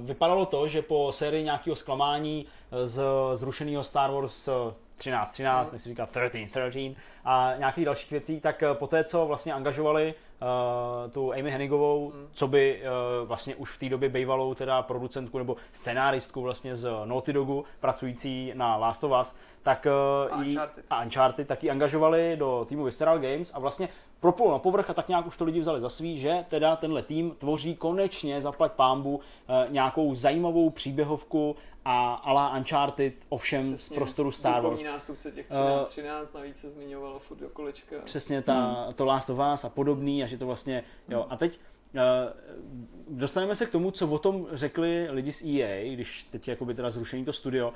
vypadalo 0.00 0.46
to, 0.46 0.68
že 0.68 0.82
po 0.82 1.12
sérii 1.12 1.44
nějakého 1.44 1.76
zklamání 1.76 2.46
z 2.84 3.02
zrušeného 3.34 3.84
Star 3.84 4.10
Wars 4.10 4.48
eh, 4.48 4.52
13, 4.96 5.32
13, 5.32 5.66
Mhm. 5.66 5.72
mm. 5.74 5.78
si 5.78 5.88
říká 5.88 6.06
13, 6.06 6.50
13 6.50 6.96
a 7.24 7.52
nějakých 7.58 7.84
dalších 7.84 8.10
věcí, 8.10 8.40
tak 8.40 8.62
po 8.72 8.86
té, 8.86 9.04
co 9.04 9.26
vlastně 9.26 9.54
angažovali 9.54 10.14
uh, 10.42 11.10
tu 11.10 11.32
Amy 11.32 11.50
Hennigovou, 11.50 12.12
Mhm. 12.14 12.28
co 12.32 12.48
by 12.48 12.82
uh, 13.22 13.28
vlastně 13.28 13.54
už 13.56 13.70
v 13.70 13.78
té 13.78 13.88
době 13.88 14.08
bývalou 14.08 14.54
teda 14.54 14.82
producentku 14.82 15.38
nebo 15.38 15.56
scenáristku 15.72 16.40
vlastně 16.42 16.76
z 16.76 16.90
Naughty 17.04 17.32
Dogu, 17.32 17.64
pracující 17.80 18.52
na 18.54 18.76
Last 18.76 19.04
of 19.04 19.12
Us, 19.20 19.34
tak 19.62 19.86
uh, 20.30 20.34
A 20.38 20.42
jí- 20.42 20.48
Uncharted. 20.50 20.84
a 20.90 21.02
Uncharted 21.04 21.48
tak 21.48 21.64
ji 21.64 21.70
angažovali 21.70 22.36
do 22.36 22.66
týmu 22.68 22.84
Visceral 22.84 23.18
Games 23.18 23.52
a 23.54 23.58
vlastně 23.58 23.88
propul 24.20 24.50
na 24.50 24.58
povrch 24.58 24.90
a 24.90 24.94
tak 24.94 25.08
nějak 25.08 25.26
už 25.26 25.36
to 25.36 25.44
lidi 25.44 25.60
vzali 25.60 25.80
za 25.80 25.88
svý, 25.88 26.18
že 26.18 26.44
teda 26.48 26.76
tenhle 26.76 27.02
tým 27.02 27.30
tvoří 27.38 27.76
konečně, 27.76 28.40
zaplať 28.42 28.72
pámbu, 28.72 29.20
eh, 29.48 29.66
nějakou 29.70 30.14
zajímavou 30.14 30.70
příběhovku 30.70 31.56
a 31.84 32.14
ala 32.14 32.56
Uncharted, 32.56 33.14
ovšem 33.28 33.76
z 33.76 33.88
prostoru 33.88 34.32
Star 34.32 34.52
Wars. 34.52 34.62
Duchovní 34.62 34.84
nástupce 34.84 35.32
těch 35.32 35.48
13, 35.48 35.88
13, 35.88 36.34
navíc 36.34 36.56
se 36.56 36.70
zmiňovalo 36.70 37.18
furt 37.18 37.36
do 37.36 37.48
kolečka. 37.48 37.96
Přesně 38.04 38.42
ta, 38.42 38.88
to 38.96 39.04
Last 39.04 39.30
of 39.30 39.38
Us 39.54 39.64
a 39.64 39.68
podobný 39.68 40.24
a 40.24 40.26
že 40.30 40.38
to 40.38 40.46
vlastně, 40.46 40.84
jo. 41.08 41.26
A 41.30 41.36
teď 41.36 41.60
eh, 41.94 42.00
dostaneme 43.08 43.56
se 43.56 43.66
k 43.66 43.70
tomu, 43.70 43.90
co 43.90 44.08
o 44.08 44.18
tom 44.18 44.46
řekli 44.52 45.08
lidi 45.10 45.32
z 45.32 45.42
EA, 45.42 45.94
když 45.94 46.24
teď 46.24 46.48
jakoby 46.48 46.74
teda 46.74 46.90
zrušení 46.90 47.24
to 47.24 47.32
studio, 47.32 47.72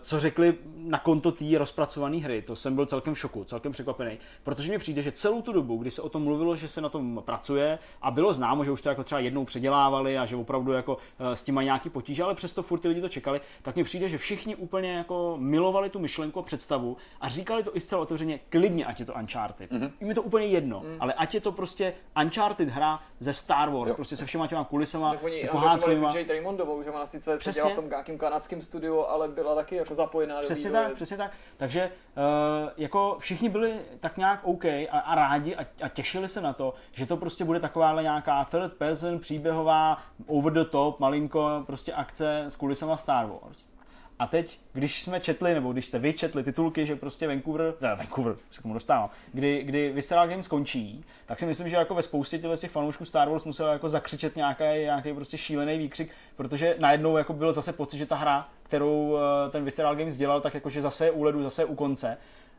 co 0.00 0.20
řekli 0.20 0.54
na 0.76 0.98
konto 0.98 1.32
té 1.32 1.44
rozpracované 1.58 2.16
hry. 2.16 2.42
To 2.42 2.56
jsem 2.56 2.74
byl 2.74 2.86
celkem 2.86 3.14
v 3.14 3.18
šoku, 3.18 3.44
celkem 3.44 3.72
překvapený, 3.72 4.18
protože 4.44 4.72
mi 4.72 4.78
přijde, 4.78 5.02
že 5.02 5.12
celou 5.12 5.42
tu 5.42 5.52
dobu, 5.52 5.76
kdy 5.76 5.90
se 5.90 6.02
o 6.02 6.08
tom 6.08 6.22
mluvilo, 6.22 6.56
že 6.56 6.68
se 6.68 6.80
na 6.80 6.88
tom 6.88 7.22
pracuje 7.24 7.78
a 8.02 8.10
bylo 8.10 8.32
známo, 8.32 8.64
že 8.64 8.70
už 8.70 8.82
to 8.82 8.88
jako 8.88 9.04
třeba 9.04 9.18
jednou 9.20 9.44
předělávali 9.44 10.18
a 10.18 10.26
že 10.26 10.36
opravdu 10.36 10.72
jako 10.72 10.98
eh, 11.18 11.36
s 11.36 11.42
tím 11.42 11.54
mají 11.54 11.64
nějaký 11.64 11.90
potíže, 11.90 12.22
ale 12.22 12.34
přesto 12.34 12.62
furt 12.62 12.78
ty 12.78 12.88
lidi 12.88 13.00
to 13.00 13.08
čekali, 13.08 13.40
tak 13.62 13.76
mi 13.76 13.84
přijde, 13.84 14.08
že 14.08 14.18
všichni 14.18 14.56
úplně 14.56 14.92
jako 14.92 15.36
milovali 15.40 15.90
tu 15.90 15.98
myšlenku 15.98 16.38
a 16.40 16.42
představu 16.42 16.96
a 17.20 17.28
říkali 17.28 17.62
to 17.62 17.76
i 17.76 17.80
zcela 17.80 18.02
otevřeně, 18.02 18.40
klidně, 18.48 18.86
ať 18.86 19.00
je 19.00 19.06
to 19.06 19.14
Uncharted. 19.14 19.70
Mm-hmm. 19.72 19.90
Jim 20.00 20.08
je 20.08 20.14
to 20.14 20.22
úplně 20.22 20.46
jedno, 20.46 20.80
mm. 20.80 20.96
ale 21.00 21.12
ať 21.12 21.34
je 21.34 21.40
to 21.40 21.52
prostě 21.52 21.94
Uncharted 22.22 22.68
hra 22.68 23.00
ze 23.18 23.34
Star 23.34 23.70
Wars, 23.70 23.88
Jo. 23.88 23.94
prostě 23.94 24.16
se 24.16 24.26
všema 24.26 24.46
těma 24.46 24.64
kulisama, 24.64 25.12
Tak 25.12 25.22
oni 25.22 25.40
se 25.40 25.48
pohádkovýma. 25.48 26.10
že 26.84 26.90
ona 26.90 27.06
sice 27.06 27.36
Přesně. 27.36 27.62
seděla 27.62 27.70
v 27.70 28.04
tom 28.04 28.18
kanadském 28.18 28.62
studiu, 28.62 29.00
ale 29.00 29.28
byla 29.28 29.55
taky 29.56 29.76
jako 29.76 29.94
zapojená 29.94 30.40
Přesně 30.40 30.70
do 30.70 30.72
tak, 30.72 30.82
vývoje. 30.82 30.94
přesně 30.94 31.16
tak. 31.16 31.30
Takže 31.56 31.90
uh, 32.16 32.70
jako 32.76 33.16
všichni 33.20 33.48
byli 33.48 33.80
tak 34.00 34.16
nějak 34.16 34.40
OK 34.44 34.64
a, 34.64 34.86
a 34.90 35.14
rádi 35.14 35.56
a, 35.56 35.60
a 35.82 35.88
těšili 35.88 36.28
se 36.28 36.40
na 36.40 36.52
to, 36.52 36.74
že 36.92 37.06
to 37.06 37.16
prostě 37.16 37.44
bude 37.44 37.60
takováhle 37.60 38.02
nějaká 38.02 38.44
third 38.44 38.72
person, 38.74 39.18
příběhová, 39.18 39.98
over 40.26 40.52
the 40.52 40.64
top, 40.64 41.00
malinko 41.00 41.62
prostě 41.66 41.92
akce 41.92 42.44
s 42.48 42.56
kulisama 42.56 42.96
Star 42.96 43.26
Wars. 43.26 43.75
A 44.18 44.26
teď, 44.26 44.60
když 44.72 45.02
jsme 45.02 45.20
četli, 45.20 45.54
nebo 45.54 45.72
když 45.72 45.86
jste 45.86 45.98
vy 45.98 46.12
četli 46.12 46.44
titulky, 46.44 46.86
že 46.86 46.96
prostě 46.96 47.26
Vancouver, 47.26 47.74
ne, 47.80 47.94
Vancouver, 47.94 48.36
se 48.50 48.60
k 48.60 48.62
tomu 48.62 48.74
dostávám, 48.74 49.10
kdy, 49.32 49.62
kdy 49.62 49.92
Visceral 49.92 50.28
Games 50.28 50.46
skončí, 50.46 51.04
tak 51.26 51.38
si 51.38 51.46
myslím, 51.46 51.68
že 51.68 51.76
jako 51.76 51.94
ve 51.94 52.02
spoustě 52.02 52.38
těch 52.38 52.70
fanoušků 52.70 53.04
Star 53.04 53.28
Wars 53.28 53.44
musel 53.44 53.66
jako 53.66 53.88
zakřičet 53.88 54.36
nějaký, 54.36 54.64
nějaký 54.64 55.12
prostě 55.12 55.38
šílený 55.38 55.78
výkřik, 55.78 56.10
protože 56.36 56.76
najednou 56.78 57.16
jako 57.16 57.32
byl 57.32 57.52
zase 57.52 57.72
pocit, 57.72 57.98
že 57.98 58.06
ta 58.06 58.16
hra, 58.16 58.48
kterou 58.62 59.16
eh, 59.16 59.50
ten 59.50 59.64
Visceral 59.64 59.96
Games 59.96 60.16
dělal, 60.16 60.40
tak 60.40 60.54
jakože 60.54 60.82
zase 60.82 61.04
je 61.04 61.10
u 61.10 61.22
ledu, 61.22 61.42
zase 61.42 61.62
je 61.62 61.66
u 61.66 61.74
konce. 61.74 62.18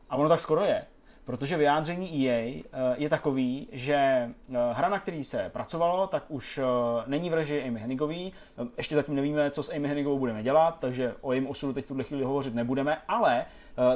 A 0.09 0.15
ono 0.15 0.29
tak 0.29 0.41
skoro 0.41 0.63
je. 0.65 0.85
Protože 1.27 1.57
vyjádření 1.57 2.29
EA 2.29 2.33
eh, 2.33 2.63
je 2.97 3.09
takový, 3.09 3.67
že 3.71 3.95
eh, 3.95 4.33
hra, 4.71 4.89
na 4.89 4.99
který 4.99 5.23
se 5.23 5.49
pracovalo, 5.53 6.07
tak 6.07 6.23
už 6.27 6.57
eh, 6.57 6.63
není 7.07 7.29
v 7.29 7.33
režii 7.33 7.67
Amy 7.67 7.79
Hennigový. 7.79 8.33
Ještě 8.77 8.95
zatím 8.95 9.15
nevíme, 9.15 9.51
co 9.51 9.63
s 9.63 9.73
Amy 9.73 9.87
Hennigovou 9.87 10.19
budeme 10.19 10.43
dělat, 10.43 10.77
takže 10.79 11.15
o 11.21 11.33
jejím 11.33 11.47
osudu 11.47 11.73
teď 11.73 11.85
v 11.85 11.87
tuhle 11.87 12.03
chvíli 12.03 12.23
hovořit 12.23 12.55
nebudeme, 12.55 12.97
ale 13.07 13.45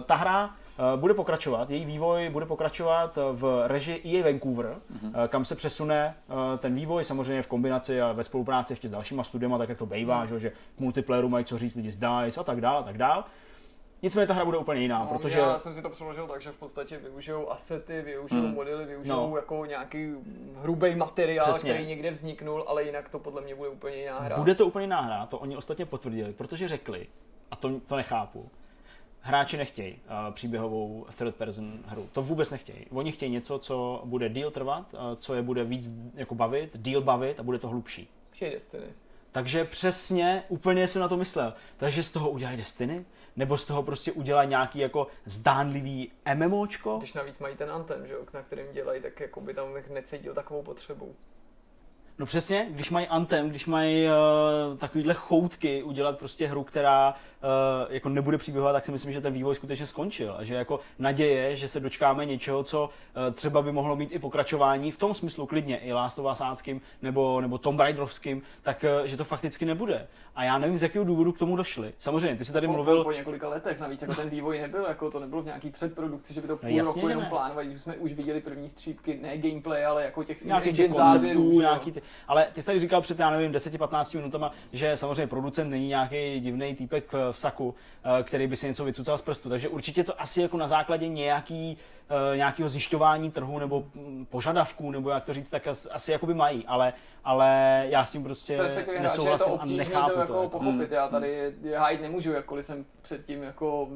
ta 0.05 0.15
hra 0.15 0.55
bude 0.95 1.13
pokračovat, 1.13 1.69
její 1.69 1.85
vývoj 1.85 2.29
bude 2.29 2.45
pokračovat 2.45 3.17
v 3.31 3.63
režii 3.67 4.17
EA 4.17 4.23
Vancouver, 4.23 4.65
mm-hmm. 4.65 5.27
kam 5.27 5.45
se 5.45 5.55
přesune 5.55 6.15
ten 6.57 6.75
vývoj, 6.75 7.03
samozřejmě 7.03 7.41
v 7.41 7.47
kombinaci 7.47 8.01
a 8.01 8.11
ve 8.11 8.23
spolupráci 8.23 8.73
ještě 8.73 8.87
s 8.89 8.91
dalšíma 8.91 9.23
studiama, 9.23 9.57
tak 9.57 9.69
jak 9.69 9.77
to 9.77 9.85
bývá, 9.85 10.23
mm. 10.23 10.39
že 10.39 10.49
k 10.49 10.79
multiplayeru 10.79 11.29
mají 11.29 11.45
co 11.45 11.57
říct 11.57 11.75
lidi 11.75 11.91
z 11.91 11.97
DICE 11.97 12.39
a 12.39 12.43
tak 12.43 12.61
dále, 12.61 12.79
a 12.79 12.83
tak 12.83 12.97
dále. 12.97 13.23
Nicméně 14.03 14.27
ta 14.27 14.33
hra 14.33 14.45
bude 14.45 14.57
úplně 14.57 14.81
jiná, 14.81 14.99
No, 14.99 15.17
protože... 15.17 15.39
Já 15.39 15.57
jsem 15.57 15.73
si 15.73 15.81
to 15.81 15.89
přeložil 15.89 16.27
tak, 16.27 16.41
že 16.41 16.51
v 16.51 16.55
podstatě 16.57 16.97
využijou 16.97 17.49
asety, 17.51 18.01
využijou 18.01 18.41
Hmm. 18.41 18.53
modely, 18.53 18.85
využijou 18.85 19.29
No. 19.29 19.35
jako 19.35 19.65
nějaký 19.65 20.11
hrubý 20.61 20.95
materiál, 20.95 21.51
Přesně. 21.51 21.73
který 21.73 21.85
někde 21.85 22.11
vzniknul, 22.11 22.63
ale 22.67 22.83
jinak 22.83 23.09
to 23.09 23.19
podle 23.19 23.41
mě 23.41 23.55
bude 23.55 23.69
úplně 23.69 23.95
jiná 23.95 24.19
hra. 24.19 24.37
Bude 24.37 24.55
to 24.55 24.65
úplně 24.65 24.83
jiná 24.85 25.01
hra, 25.01 25.25
to 25.25 25.37
oni 25.39 25.57
ostatně 25.57 25.85
potvrdili, 25.85 26.33
protože 26.33 26.67
řekli, 26.67 27.07
a 27.51 27.55
to, 27.55 27.79
to 27.87 27.95
nechápu, 27.95 28.49
hráči 29.21 29.57
nechtějí 29.57 29.93
uh, 30.27 30.33
příběhovou 30.33 31.05
third 31.17 31.35
person 31.35 31.79
hru. 31.85 32.09
To 32.13 32.21
vůbec 32.21 32.49
nechtějí. 32.51 32.85
Oni 32.91 33.11
chtějí 33.11 33.31
něco, 33.31 33.59
co 33.59 34.01
bude 34.05 34.29
díl 34.29 34.51
trvat, 34.51 34.93
uh, 34.93 34.99
co 35.17 35.33
je 35.33 35.41
bude 35.41 35.63
víc 35.63 35.91
jako 36.15 36.35
bavit, 36.35 36.71
díl 36.77 37.01
bavit 37.01 37.39
a 37.39 37.43
bude 37.43 37.59
to 37.59 37.67
hlubší. 37.67 38.07
Chtějí 38.31 38.51
Destiny. 38.51 38.85
Takže 39.31 39.65
přesně, 39.65 40.43
úplně 40.49 40.87
jsem 40.87 41.01
na 41.01 41.07
to 41.07 41.17
myslel. 41.17 41.53
Takže 41.77 42.03
z 42.03 42.11
toho 42.11 42.29
udělají 42.29 42.57
Destiny? 42.57 43.05
Nebo 43.35 43.57
z 43.57 43.65
toho 43.65 43.83
prostě 43.83 44.11
udělají 44.11 44.49
nějaký 44.49 44.79
jako 44.79 45.07
zdánlivý 45.25 46.11
MMOčko? 46.35 46.97
Když 46.97 47.13
navíc 47.13 47.39
mají 47.39 47.55
ten 47.55 47.71
Anthem, 47.71 48.07
že 48.07 48.13
jo, 48.13 48.19
na 48.33 48.41
kterým 48.41 48.71
dělají, 48.71 49.01
tak 49.01 49.19
jako 49.19 49.41
by 49.41 49.53
tam 49.53 49.73
bych 49.73 49.89
necítil 49.89 50.33
takovou 50.33 50.63
potřebu. 50.63 51.15
No 52.19 52.25
přesně, 52.25 52.67
když 52.71 52.89
mají 52.89 53.07
Anthem, 53.07 53.49
když 53.49 53.65
mají 53.65 54.05
uh, 54.05 54.77
takovýhle 54.77 55.13
choutky 55.13 55.83
udělat 55.83 56.19
prostě 56.19 56.47
hru, 56.47 56.63
která 56.63 57.15
uh, 57.43 57.93
jako 57.93 58.09
nebude 58.09 58.37
příběhová, 58.37 58.73
tak 58.73 58.85
si 58.85 58.91
myslím, 58.91 59.13
že 59.13 59.21
ten 59.21 59.33
vývoj 59.33 59.55
skutečně 59.55 59.85
skončil 59.85 60.35
a 60.37 60.43
že 60.43 60.55
jako 60.55 60.79
naděje, 60.99 61.55
že 61.55 61.67
se 61.67 61.79
dočkáme 61.79 62.25
něčeho, 62.25 62.63
co 62.63 62.83
uh, 62.83 63.33
třeba 63.33 63.61
by 63.61 63.71
mohlo 63.71 63.95
mít 63.95 64.09
i 64.11 64.19
pokračování 64.19 64.91
v 64.91 64.97
tom 64.97 65.13
smyslu 65.13 65.45
klidně 65.45 65.77
i 65.77 65.93
Last 65.93 66.19
of 66.19 66.31
Usáckým 66.31 66.81
nebo, 67.01 67.41
nebo 67.41 67.57
Tomb 67.57 67.79
Raiderovským, 67.79 68.41
tak 68.61 68.85
uh, 69.01 69.05
že 69.05 69.17
to 69.17 69.23
fakticky 69.23 69.65
nebude. 69.65 70.07
A 70.35 70.43
já 70.43 70.57
nevím, 70.57 70.77
z 70.77 70.83
jakého 70.83 71.05
důvodu 71.05 71.31
k 71.31 71.37
tomu 71.37 71.55
došli. 71.55 71.93
Samozřejmě, 71.97 72.35
ty 72.35 72.45
jsi 72.45 72.53
tady 72.53 72.67
po, 72.67 72.73
mluvil... 72.73 72.97
Po, 72.97 73.03
po 73.03 73.11
několika 73.11 73.49
letech, 73.49 73.79
navíc 73.79 74.01
jako 74.01 74.15
ten 74.15 74.29
vývoj 74.29 74.59
nebyl, 74.59 74.85
jako 74.85 75.11
to 75.11 75.19
nebylo 75.19 75.41
v 75.41 75.45
nějaký 75.45 75.69
předprodukci, 75.69 76.33
že 76.33 76.41
by 76.41 76.47
to 76.47 76.57
půl 76.57 76.69
No 76.69 76.75
jasně, 76.77 76.93
roku 76.93 77.07
jenom 77.07 77.25
plánovali, 77.25 77.71
že 77.73 77.79
jsme 77.79 77.95
už 77.95 78.13
viděli 78.13 78.41
první 78.41 78.69
střípky, 78.69 79.19
ne 79.21 79.37
gameplay, 79.37 79.85
ale 79.85 80.03
jako 80.03 80.23
těch 80.23 80.45
nějakých 80.45 80.75
těch 80.75 80.93
záběrů, 80.93 81.59
nějaký 81.59 81.91
ty, 81.91 82.01
ale 82.27 82.47
ty 82.53 82.61
jsi 82.61 82.65
tady 82.65 82.79
říkal 82.79 83.01
před, 83.01 83.19
já 83.19 83.29
nevím, 83.29 83.51
10-15 83.51 84.17
minutama, 84.17 84.51
že 84.73 84.95
samozřejmě 84.95 85.27
producent 85.27 85.71
není 85.71 85.87
nějaký 85.87 86.39
divný 86.39 86.75
týpek 86.75 87.11
v 87.31 87.37
saku, 87.37 87.75
eh, 88.19 88.23
který 88.23 88.47
by 88.47 88.55
si 88.55 88.67
něco 88.67 88.85
vycucal 88.85 89.17
z 89.17 89.21
prstu, 89.21 89.49
takže 89.49 89.69
určitě 89.69 90.03
to 90.03 90.21
asi 90.21 90.41
jako 90.41 90.57
na 90.57 90.67
základě 90.67 91.07
nějaký, 91.07 91.77
nějakého 92.35 92.69
zjišťování 92.69 93.31
trhu 93.31 93.59
nebo 93.59 93.83
mm, 93.95 94.25
požadavků, 94.29 94.91
nebo 94.91 95.09
jak 95.09 95.23
to 95.25 95.33
říct, 95.33 95.49
tak 95.49 95.67
as- 95.67 95.87
asi 95.91 96.11
jakoby 96.11 96.33
mají, 96.33 96.65
ale, 96.67 96.93
ale 97.23 97.83
já 97.89 98.05
s 98.05 98.11
tím 98.11 98.23
prostě 98.23 98.53
je 98.53 99.01
nesouhlasím 99.01 99.53
a 99.59 99.65
nechápu 99.65 100.13
to 100.13 100.19
jako 100.19 100.33
to. 100.43 100.49
pochopit. 100.49 100.91
Já 100.91 101.07
tady 101.07 101.53
je 101.61 101.77
hájit 101.77 102.01
nemůžu, 102.01 102.31
jakkoliv 102.31 102.65
jsem 102.65 102.85
předtím 103.01 103.43
jako 103.43 103.87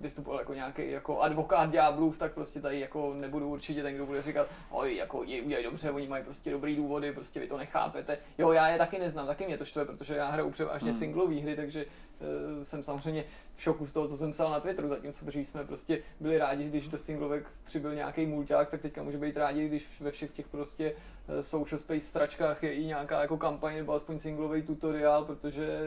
vystupoval 0.00 0.38
jako 0.40 0.54
nějaký 0.54 0.90
jako 0.90 1.20
advokát 1.20 1.70
ďáblův, 1.70 2.18
tak 2.18 2.32
prostě 2.32 2.60
tady 2.60 2.80
jako 2.80 3.14
nebudu 3.14 3.48
určitě 3.48 3.82
ten, 3.82 3.94
kdo 3.94 4.06
bude 4.06 4.22
říkat, 4.22 4.46
oj, 4.70 4.96
jako 4.96 5.22
je 5.24 5.42
udělají 5.42 5.64
dobře, 5.64 5.90
oni 5.90 6.08
mají 6.08 6.24
prostě 6.24 6.50
dobrý 6.50 6.76
důvody, 6.76 7.12
prostě 7.12 7.40
vy 7.40 7.46
to 7.46 7.56
nechápete. 7.58 8.18
Jo, 8.38 8.52
já 8.52 8.68
je 8.68 8.78
taky 8.78 8.98
neznám, 8.98 9.26
taky 9.26 9.46
mě 9.46 9.58
to 9.58 9.64
štve, 9.64 9.84
protože 9.84 10.16
já 10.16 10.30
hraju 10.30 10.50
převážně 10.50 10.90
Hmm. 10.90 10.98
singlové 10.98 11.34
hry, 11.34 11.56
takže 11.56 11.84
uh, 11.86 12.62
jsem 12.62 12.82
samozřejmě 12.82 13.24
v 13.56 13.62
šoku 13.62 13.86
z 13.86 13.92
toho, 13.92 14.08
co 14.08 14.16
jsem 14.16 14.32
psal 14.32 14.50
na 14.50 14.60
Twitteru, 14.60 14.88
zatímco 14.88 15.24
dřív 15.24 15.48
jsme 15.48 15.64
prostě 15.64 16.02
byli 16.20 16.38
rádi, 16.38 16.64
když 16.64 16.88
do 16.88 16.98
singlovek 16.98 17.46
přibyl 17.64 17.94
nějaký 17.94 18.26
mulťák, 18.26 18.70
tak 18.70 18.80
teďka 18.80 19.02
může 19.02 19.18
být 19.18 19.36
rádi, 19.36 19.68
když 19.68 20.00
ve 20.00 20.10
všech 20.10 20.30
těch 20.30 20.48
prostě 20.48 20.94
eh, 21.28 21.42
social 21.42 21.78
space 21.78 22.00
stračkách 22.00 22.62
je 22.62 22.72
i 22.72 22.84
nějaká 22.86 23.20
jako 23.20 23.36
kampaň 23.36 23.76
nebo 23.76 23.92
aspoň 23.92 24.18
singlový 24.18 24.62
tutoriál, 24.62 25.24
protože 25.24 25.80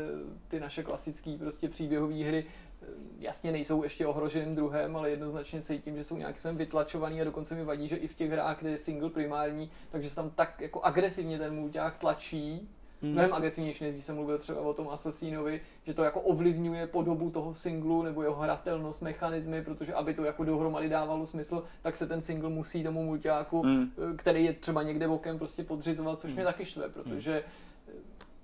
ty 0.48 0.60
naše 0.60 0.84
klasické 0.84 1.38
prostě 1.40 1.70
příběhové 1.70 2.24
hry 2.24 2.46
eh, 2.46 2.86
jasně 3.20 3.52
nejsou 3.52 3.84
ještě 3.84 4.08
ohroženým 4.08 4.56
druhem, 4.56 4.96
ale 4.96 5.10
jednoznačně 5.10 5.62
cítím, 5.62 5.96
že 5.96 6.04
jsou 6.04 6.18
nějak 6.18 6.40
sem 6.40 6.58
vytlačovaný 6.58 7.22
a 7.22 7.24
dokonce 7.24 7.56
mi 7.56 7.64
vadí, 7.64 7.88
že 7.88 7.96
i 7.96 8.08
v 8.08 8.16
těch 8.16 8.32
hrách, 8.32 8.60
kde 8.60 8.70
je 8.70 8.78
single 8.78 9.10
primární, 9.10 9.72
takže 9.90 10.10
se 10.10 10.16
tam 10.16 10.30
tak 10.30 10.62
jako 10.62 10.82
agresivně 10.82 11.38
ten 11.38 11.56
mulťák 11.56 11.98
tlačí, 11.98 12.70
hmm. 13.04 13.12
mnohem 13.12 13.34
agresivnější, 13.34 13.84
než 13.84 13.94
když 13.94 14.06
jsem 14.06 14.16
mluvil 14.16 14.38
třeba 14.38 14.62
o 14.62 14.74
tom 14.74 14.90
Assassinovi, 14.90 15.62
že 15.84 15.94
to 15.94 16.04
jako 16.04 16.22
ovlivňuje 16.22 16.88
podobu 16.88 17.30
toho 17.30 17.54
singlu 17.54 18.04
nebo 18.04 18.24
jeho 18.24 18.36
hratelnost, 18.36 19.02
mechanismy, 19.02 19.62
protože 19.62 19.94
aby 19.94 20.14
to 20.14 20.24
jako 20.24 20.44
dohromady 20.44 20.90
dávalo 20.90 21.26
smysl, 21.26 21.64
tak 21.82 21.96
se 21.96 22.08
ten 22.08 22.22
single 22.22 22.50
musí 22.50 22.84
tomu 22.84 23.04
mulťáku, 23.04 23.62
hmm. 23.62 23.92
který 24.18 24.46
je 24.46 24.54
třeba 24.54 24.84
někde 24.84 25.08
bokem 25.08 25.38
prostě 25.38 25.64
podřizovat, 25.64 26.20
což 26.20 26.30
hmm. 26.30 26.36
mě 26.36 26.46
taky 26.46 26.66
štve, 26.66 26.90
protože 26.90 27.32
hmm 27.32 27.42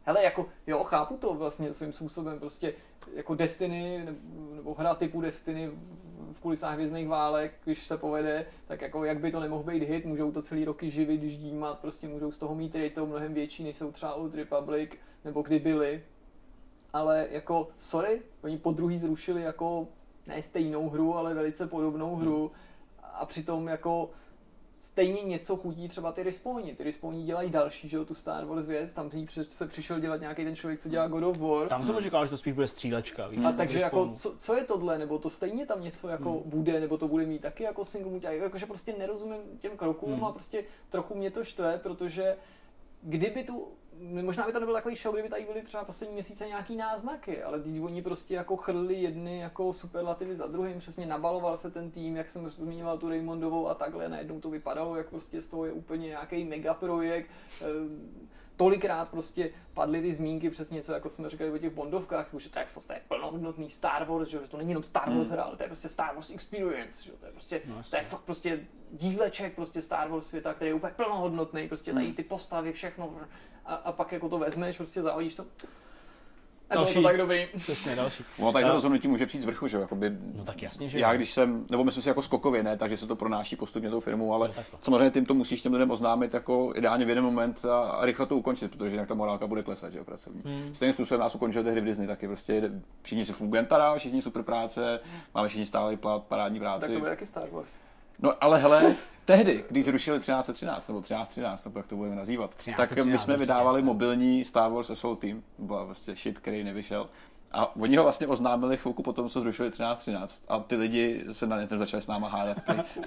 hele, 0.09 0.23
jako, 0.23 0.45
jo, 0.67 0.83
chápu 0.83 1.17
to 1.17 1.33
vlastně 1.33 1.73
svým 1.73 1.93
způsobem, 1.93 2.39
prostě 2.39 2.73
jako 3.15 3.35
Destiny, 3.35 4.07
nebo 4.55 4.73
hra 4.73 4.95
typu 4.95 5.21
Destiny 5.21 5.71
v 6.33 6.39
kulisách 6.39 6.77
vězných 6.77 7.07
válek, 7.07 7.53
když 7.63 7.87
se 7.87 7.97
povede, 7.97 8.45
tak 8.67 8.81
jako 8.81 9.03
jak 9.05 9.19
by 9.19 9.31
to 9.31 9.39
nemohl 9.39 9.63
být 9.63 9.83
hit, 9.83 10.05
můžou 10.05 10.31
to 10.31 10.41
celý 10.41 10.65
roky 10.65 10.89
živit, 10.89 11.23
ždímat, 11.23 11.79
prostě 11.79 12.07
můžou 12.07 12.31
z 12.31 12.39
toho 12.39 12.55
mít 12.55 12.75
rate 12.75 13.01
mnohem 13.01 13.33
větší, 13.33 13.63
než 13.63 13.77
jsou 13.77 13.91
třeba 13.91 14.13
Old 14.13 14.35
Republic, 14.35 14.89
nebo 15.25 15.41
kdy 15.41 15.59
byly. 15.59 16.03
Ale 16.93 17.27
jako, 17.31 17.67
sorry, 17.77 18.21
oni 18.43 18.57
po 18.57 18.71
druhý 18.71 18.97
zrušili 18.97 19.41
jako 19.41 19.87
ne 20.27 20.41
stejnou 20.41 20.89
hru, 20.89 21.15
ale 21.15 21.33
velice 21.33 21.67
podobnou 21.67 22.15
hru 22.15 22.51
a 23.03 23.25
přitom 23.25 23.67
jako 23.67 24.09
stejně 24.79 25.21
něco 25.21 25.55
chutí 25.55 25.87
třeba 25.87 26.11
ty 26.11 26.23
respawni. 26.23 26.75
Ty 26.75 26.83
respawni 26.83 27.23
dělají 27.23 27.49
další, 27.49 27.89
že 27.89 27.97
jo, 27.97 28.05
tu 28.05 28.15
Star 28.15 28.45
Wars 28.45 28.65
věc, 28.65 28.93
tam 28.93 29.09
se 29.47 29.67
přišel 29.67 29.99
dělat 29.99 30.21
nějaký 30.21 30.43
ten 30.43 30.55
člověk, 30.55 30.79
co 30.79 30.89
dělá 30.89 31.07
God 31.07 31.23
of 31.23 31.37
War. 31.37 31.67
Tam 31.67 31.83
jsem 31.83 31.99
říkal, 31.99 32.25
že 32.25 32.29
to 32.29 32.37
spíš 32.37 32.53
bude 32.53 32.67
střílečka, 32.67 33.27
víš? 33.27 33.45
A 33.45 33.51
takže 33.51 33.79
jako, 33.79 34.11
co, 34.13 34.35
co, 34.37 34.55
je 34.55 34.63
tohle, 34.63 34.97
nebo 34.97 35.19
to 35.19 35.29
stejně 35.29 35.65
tam 35.65 35.83
něco 35.83 36.07
jako 36.07 36.31
hmm. 36.31 36.41
bude, 36.45 36.79
nebo 36.79 36.97
to 36.97 37.07
bude 37.07 37.25
mít 37.25 37.41
taky 37.41 37.63
jako 37.63 37.85
single 37.85 38.11
multi, 38.11 38.27
jakože 38.29 38.65
prostě 38.65 38.95
nerozumím 38.97 39.39
těm 39.59 39.77
krokům 39.77 40.13
hmm. 40.13 40.23
a 40.23 40.31
prostě 40.31 40.63
trochu 40.89 41.15
mě 41.15 41.31
to 41.31 41.43
štve, 41.43 41.77
protože 41.83 42.37
kdyby 43.01 43.43
tu 43.43 43.67
možná 43.99 44.45
by 44.45 44.53
to 44.53 44.59
nebyl 44.59 44.75
takový 44.75 44.95
show, 44.95 45.15
kdyby 45.15 45.29
tady 45.29 45.45
byly 45.45 45.61
třeba 45.61 45.83
poslední 45.83 46.13
měsíce 46.13 46.47
nějaký 46.47 46.75
náznaky, 46.75 47.43
ale 47.43 47.59
teď 47.59 47.81
oni 47.81 48.01
prostě 48.01 48.33
jako 48.33 48.57
chrlili 48.57 48.95
jedny 48.95 49.39
jako 49.39 49.73
superlativy 49.73 50.35
za 50.35 50.47
druhým, 50.47 50.79
přesně 50.79 51.05
nabaloval 51.05 51.57
se 51.57 51.71
ten 51.71 51.91
tým, 51.91 52.17
jak 52.17 52.29
jsem 52.29 52.49
zmiňoval 52.49 52.97
tu 52.97 53.09
Raymondovou 53.09 53.67
a 53.67 53.73
takhle, 53.73 54.09
najednou 54.09 54.39
to 54.39 54.49
vypadalo, 54.49 54.95
jak 54.95 55.09
prostě 55.09 55.41
z 55.41 55.47
toho 55.47 55.65
je 55.65 55.71
úplně 55.71 56.07
nějaký 56.07 56.45
megaprojekt, 56.45 57.29
eh, 57.61 57.65
tolikrát 58.59 59.09
prostě 59.09 59.51
padly 59.73 60.01
ty 60.01 60.13
zmínky 60.13 60.49
přes 60.49 60.69
něco, 60.69 60.93
jako 60.93 61.09
jsme 61.09 61.29
říkali 61.29 61.51
o 61.51 61.57
těch 61.57 61.73
Bondovkách, 61.73 62.27
že 62.37 62.49
to 62.49 62.59
je 62.59 62.65
v 62.65 62.73
podstatě 62.73 63.01
plnohodnotný 63.07 63.69
Star 63.69 64.05
Wars, 64.05 64.29
že 64.29 64.39
to 64.39 64.57
není 64.57 64.69
jenom 64.69 64.83
Star 64.83 65.09
Wars 65.09 65.27
hmm. 65.27 65.31
hra, 65.31 65.43
ale 65.43 65.57
to 65.57 65.63
je 65.63 65.67
prostě 65.67 65.89
Star 65.89 66.15
Wars 66.15 66.29
Experience, 66.29 67.03
že 67.03 67.11
to 67.11 67.25
je 67.25 67.31
prostě, 67.31 67.61
no, 67.65 67.81
to 67.89 67.95
je 67.95 68.03
fakt 68.03 68.21
prostě 68.21 68.67
díleček 68.91 69.55
prostě 69.55 69.81
Star 69.81 70.09
Wars 70.09 70.27
světa, 70.27 70.53
který 70.53 70.69
je 70.69 70.73
úplně 70.73 70.93
plnohodnotný, 70.95 71.67
prostě 71.67 71.93
tady 71.93 72.05
hmm. 72.05 72.15
ty 72.15 72.23
postavy, 72.23 72.73
všechno 72.73 73.13
a, 73.65 73.75
a 73.75 73.91
pak 73.91 74.11
jako 74.11 74.29
to 74.29 74.39
vezmeš, 74.39 74.77
prostě 74.77 75.01
zahodíš 75.01 75.35
to, 75.35 75.45
další, 76.75 76.93
to 76.93 77.03
tak 77.03 77.17
dobrý. 77.17 77.47
Přesně, 77.57 77.95
další. 77.95 78.23
No, 78.39 78.51
tak 78.51 78.65
to 78.65 78.71
rozhodnutí 78.71 79.07
může 79.07 79.25
přijít 79.25 79.41
z 79.41 79.45
vrchu, 79.45 79.67
že 79.67 79.77
Jakoby, 79.77 80.17
no 80.35 80.43
tak 80.43 80.61
jasně, 80.61 80.89
že 80.89 80.99
Já 80.99 81.15
když 81.15 81.31
jsem, 81.31 81.65
nebo 81.69 81.83
myslím 81.83 82.03
si 82.03 82.09
jako 82.09 82.21
skokově, 82.21 82.63
ne, 82.63 82.77
takže 82.77 82.97
se 82.97 83.07
to 83.07 83.15
pronáší 83.15 83.55
postupně 83.55 83.89
tou 83.89 83.99
firmou, 83.99 84.33
ale 84.33 84.47
no, 84.47 84.63
samozřejmě 84.81 85.11
tím 85.11 85.25
to 85.25 85.33
musíš 85.33 85.61
těm 85.61 85.73
lidem 85.73 85.91
oznámit 85.91 86.33
jako 86.33 86.73
ideálně 86.75 87.05
v 87.05 87.09
jeden 87.09 87.23
moment 87.23 87.65
a, 87.65 87.79
a 87.79 88.05
rychle 88.05 88.25
to 88.25 88.37
ukončit, 88.37 88.71
protože 88.71 88.95
jinak 88.95 89.07
ta 89.07 89.13
morálka 89.13 89.47
bude 89.47 89.63
klesat, 89.63 89.91
že 89.91 89.97
jo, 89.97 90.03
pracovní. 90.03 90.41
Hmm. 90.45 90.75
Stejným 90.75 90.93
způsobem 90.93 91.21
nás 91.21 91.35
ukončily 91.35 91.71
hry 91.71 91.81
v 91.81 91.85
Disney 91.85 92.07
taky, 92.07 92.27
prostě 92.27 92.71
všichni 93.01 93.25
si 93.25 93.33
fungují 93.33 93.65
všichni 93.97 94.21
super 94.21 94.43
práce, 94.43 94.99
máme 95.35 95.47
všichni 95.47 95.65
stálý 95.65 95.97
plat, 95.97 96.23
parádní 96.23 96.59
práci. 96.59 96.81
Tak 96.81 96.91
to 96.91 96.99
bude 96.99 97.11
taky 97.11 97.25
Star 97.25 97.49
Wars. 97.49 97.77
No 98.21 98.33
ale 98.41 98.59
hele, 98.59 98.95
tehdy, 99.25 99.63
když 99.69 99.85
zrušili 99.85 100.19
1313 100.19 100.87
nebo 100.87 101.01
1313, 101.01 101.65
nebo 101.65 101.79
jak 101.79 101.87
to 101.87 101.95
budeme 101.95 102.15
nazývat, 102.15 102.55
13, 102.55 102.77
tak 102.77 102.89
13, 102.89 103.07
my 103.07 103.17
jsme 103.17 103.37
vydávali 103.37 103.81
mobilní 103.81 104.45
Star 104.45 104.71
Wars 104.71 104.89
Assault 104.89 105.19
Team, 105.19 105.43
byl 105.57 105.85
prostě 105.85 106.15
shit, 106.15 106.39
který 106.39 106.63
nevyšel. 106.63 107.05
A 107.51 107.75
oni 107.75 107.97
ho 107.97 108.03
vlastně 108.03 108.27
oznámili 108.27 108.77
chvilku 108.77 109.03
potom, 109.03 109.29
co 109.29 109.39
zrušili 109.39 109.69
1313 109.69 110.41
a 110.47 110.59
ty 110.59 110.75
lidi 110.75 111.25
se 111.31 111.47
na 111.47 111.57
něm 111.57 111.67
začali 111.67 112.01
s 112.01 112.07
náma 112.07 112.29
hádat. 112.29 112.57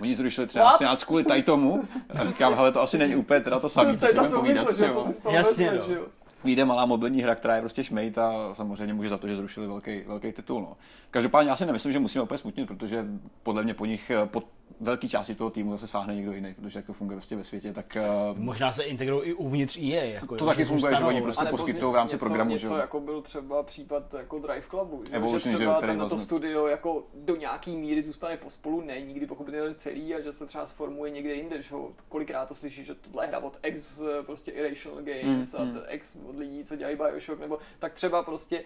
Oni 0.00 0.14
zrušili 0.14 0.46
1313 0.46 1.04
kvůli 1.04 1.24
tady 1.24 1.42
tomu 1.42 1.84
a 2.08 2.24
říkám, 2.24 2.54
hele, 2.54 2.72
to 2.72 2.82
asi 2.82 2.98
není 2.98 3.16
úplně 3.16 3.40
teda 3.40 3.60
to 3.60 3.68
samé, 3.68 3.96
co 3.98 4.06
si 4.06 4.14
budeme 4.14 4.34
povídat. 4.34 4.76
Že, 4.76 4.90
co 4.90 5.04
si 5.04 5.22
Jasně, 5.30 5.72
no. 5.72 5.96
vyjde 6.44 6.64
malá 6.64 6.86
mobilní 6.86 7.22
hra, 7.22 7.34
která 7.34 7.54
je 7.54 7.62
prostě 7.62 7.84
šmejt 7.84 8.18
a 8.18 8.54
samozřejmě 8.54 8.94
může 8.94 9.08
za 9.08 9.18
to, 9.18 9.28
že 9.28 9.36
zrušili 9.36 9.66
velký, 9.66 10.00
velký 10.06 10.32
titul. 10.32 10.60
No. 10.60 10.76
Každopádně 11.10 11.50
já 11.50 11.56
si 11.56 11.66
nemyslím, 11.66 11.92
že 11.92 11.98
musíme 11.98 12.22
opět 12.22 12.38
smutnit, 12.38 12.66
protože 12.66 13.06
podle 13.42 13.62
mě 13.62 13.74
po 13.74 13.86
nich, 13.86 14.10
po 14.24 14.42
velké 14.80 15.08
části 15.08 15.34
toho 15.34 15.50
týmu 15.50 15.70
zase 15.70 15.86
sáhne 15.86 16.14
někdo 16.14 16.32
jiný, 16.32 16.54
protože 16.54 16.78
jak 16.78 16.86
to 16.86 16.92
funguje 16.92 17.16
vlastně 17.16 17.36
ve 17.36 17.44
světě, 17.44 17.72
tak... 17.72 17.96
Uh, 18.32 18.38
Možná 18.38 18.72
se 18.72 18.82
integrují 18.82 19.22
i 19.22 19.34
uvnitř 19.34 19.78
EA. 19.78 20.04
Jako 20.04 20.26
to, 20.26 20.44
to 20.44 20.46
taky 20.46 20.64
funguje, 20.64 20.96
že 20.96 21.04
oni 21.04 21.22
prostě 21.22 21.44
poskytují 21.44 21.92
v 21.92 21.96
rámci 21.96 22.14
něco, 22.14 22.26
programu. 22.26 22.50
Něco, 22.50 22.74
že? 22.74 22.80
jako 22.80 23.00
byl 23.00 23.22
třeba 23.22 23.62
případ 23.62 24.14
jako 24.14 24.38
Drive 24.38 24.66
Clubu, 24.70 25.02
že, 25.10 25.16
Evolution, 25.16 25.50
že 25.50 25.56
třeba 25.56 25.80
že, 25.86 26.08
to 26.08 26.18
studio 26.18 26.66
jako 26.66 27.06
do 27.14 27.36
nějaký 27.36 27.76
míry 27.76 28.02
zůstane 28.02 28.36
pospolu, 28.36 28.80
ne 28.80 29.00
nikdy 29.00 29.26
pochopitelně 29.26 29.74
celý 29.74 30.14
a 30.14 30.20
že 30.20 30.32
se 30.32 30.46
třeba 30.46 30.66
sformuje 30.66 31.10
někde 31.10 31.34
jinde, 31.34 31.62
že 31.62 31.74
kolikrát 32.08 32.48
to 32.48 32.54
slyšíš, 32.54 32.86
že 32.86 32.94
tohle 32.94 33.24
je 33.24 33.28
hra 33.28 33.38
od 33.38 33.58
ex 33.62 34.02
prostě 34.26 34.50
Irrational 34.50 35.02
Games 35.02 35.54
mm, 35.54 35.60
a 35.60 35.64
mm. 35.64 35.78
ex 35.86 36.16
od 36.28 36.38
lidí, 36.38 36.64
co 36.64 36.76
dělají 36.76 36.96
Bioshock, 36.96 37.40
nebo 37.40 37.58
tak 37.78 37.92
třeba 37.92 38.22
prostě 38.22 38.64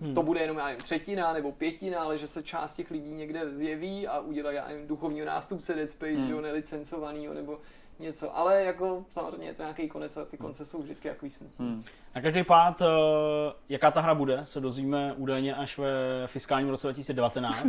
hmm. 0.00 0.14
to 0.14 0.22
bude 0.22 0.40
jenom 0.40 0.56
já 0.58 0.66
nevím, 0.66 0.80
třetina 0.80 1.32
nebo 1.32 1.52
pětina, 1.52 2.00
ale 2.00 2.18
že 2.18 2.26
se 2.26 2.42
část 2.42 2.74
těch 2.74 2.90
lidí 2.90 3.14
někde 3.14 3.50
zjeví 3.50 4.08
a 4.08 4.20
udělají 4.20 4.56
já 4.56 4.68
nevím, 4.68 4.86
duchovního 4.86 5.26
nástupce 5.26 5.74
Dead 5.74 5.90
Space, 5.90 6.12
hmm. 6.12 6.30
jo, 6.30 6.40
nelicencovanýho 6.40 7.34
nebo 7.34 7.60
něco, 7.98 8.36
ale 8.36 8.62
jako 8.62 9.04
samozřejmě 9.10 9.46
je 9.46 9.54
to 9.54 9.62
nějaký 9.62 9.88
konec 9.88 10.16
a 10.16 10.24
ty 10.24 10.36
konce 10.36 10.64
jsou 10.64 10.78
vždycky 10.78 11.08
jako 11.08 11.30
smutný. 11.30 11.66
Hmm. 11.66 11.84
Na 12.14 12.22
každý 12.22 12.44
pád, 12.44 12.82
eh, 12.82 12.86
jaká 13.68 13.90
ta 13.90 14.00
hra 14.00 14.14
bude, 14.14 14.42
se 14.44 14.60
dozvíme 14.60 15.14
údajně 15.16 15.54
až 15.54 15.78
ve 15.78 16.26
fiskálním 16.26 16.68
roce 16.68 16.86
2019 16.86 17.66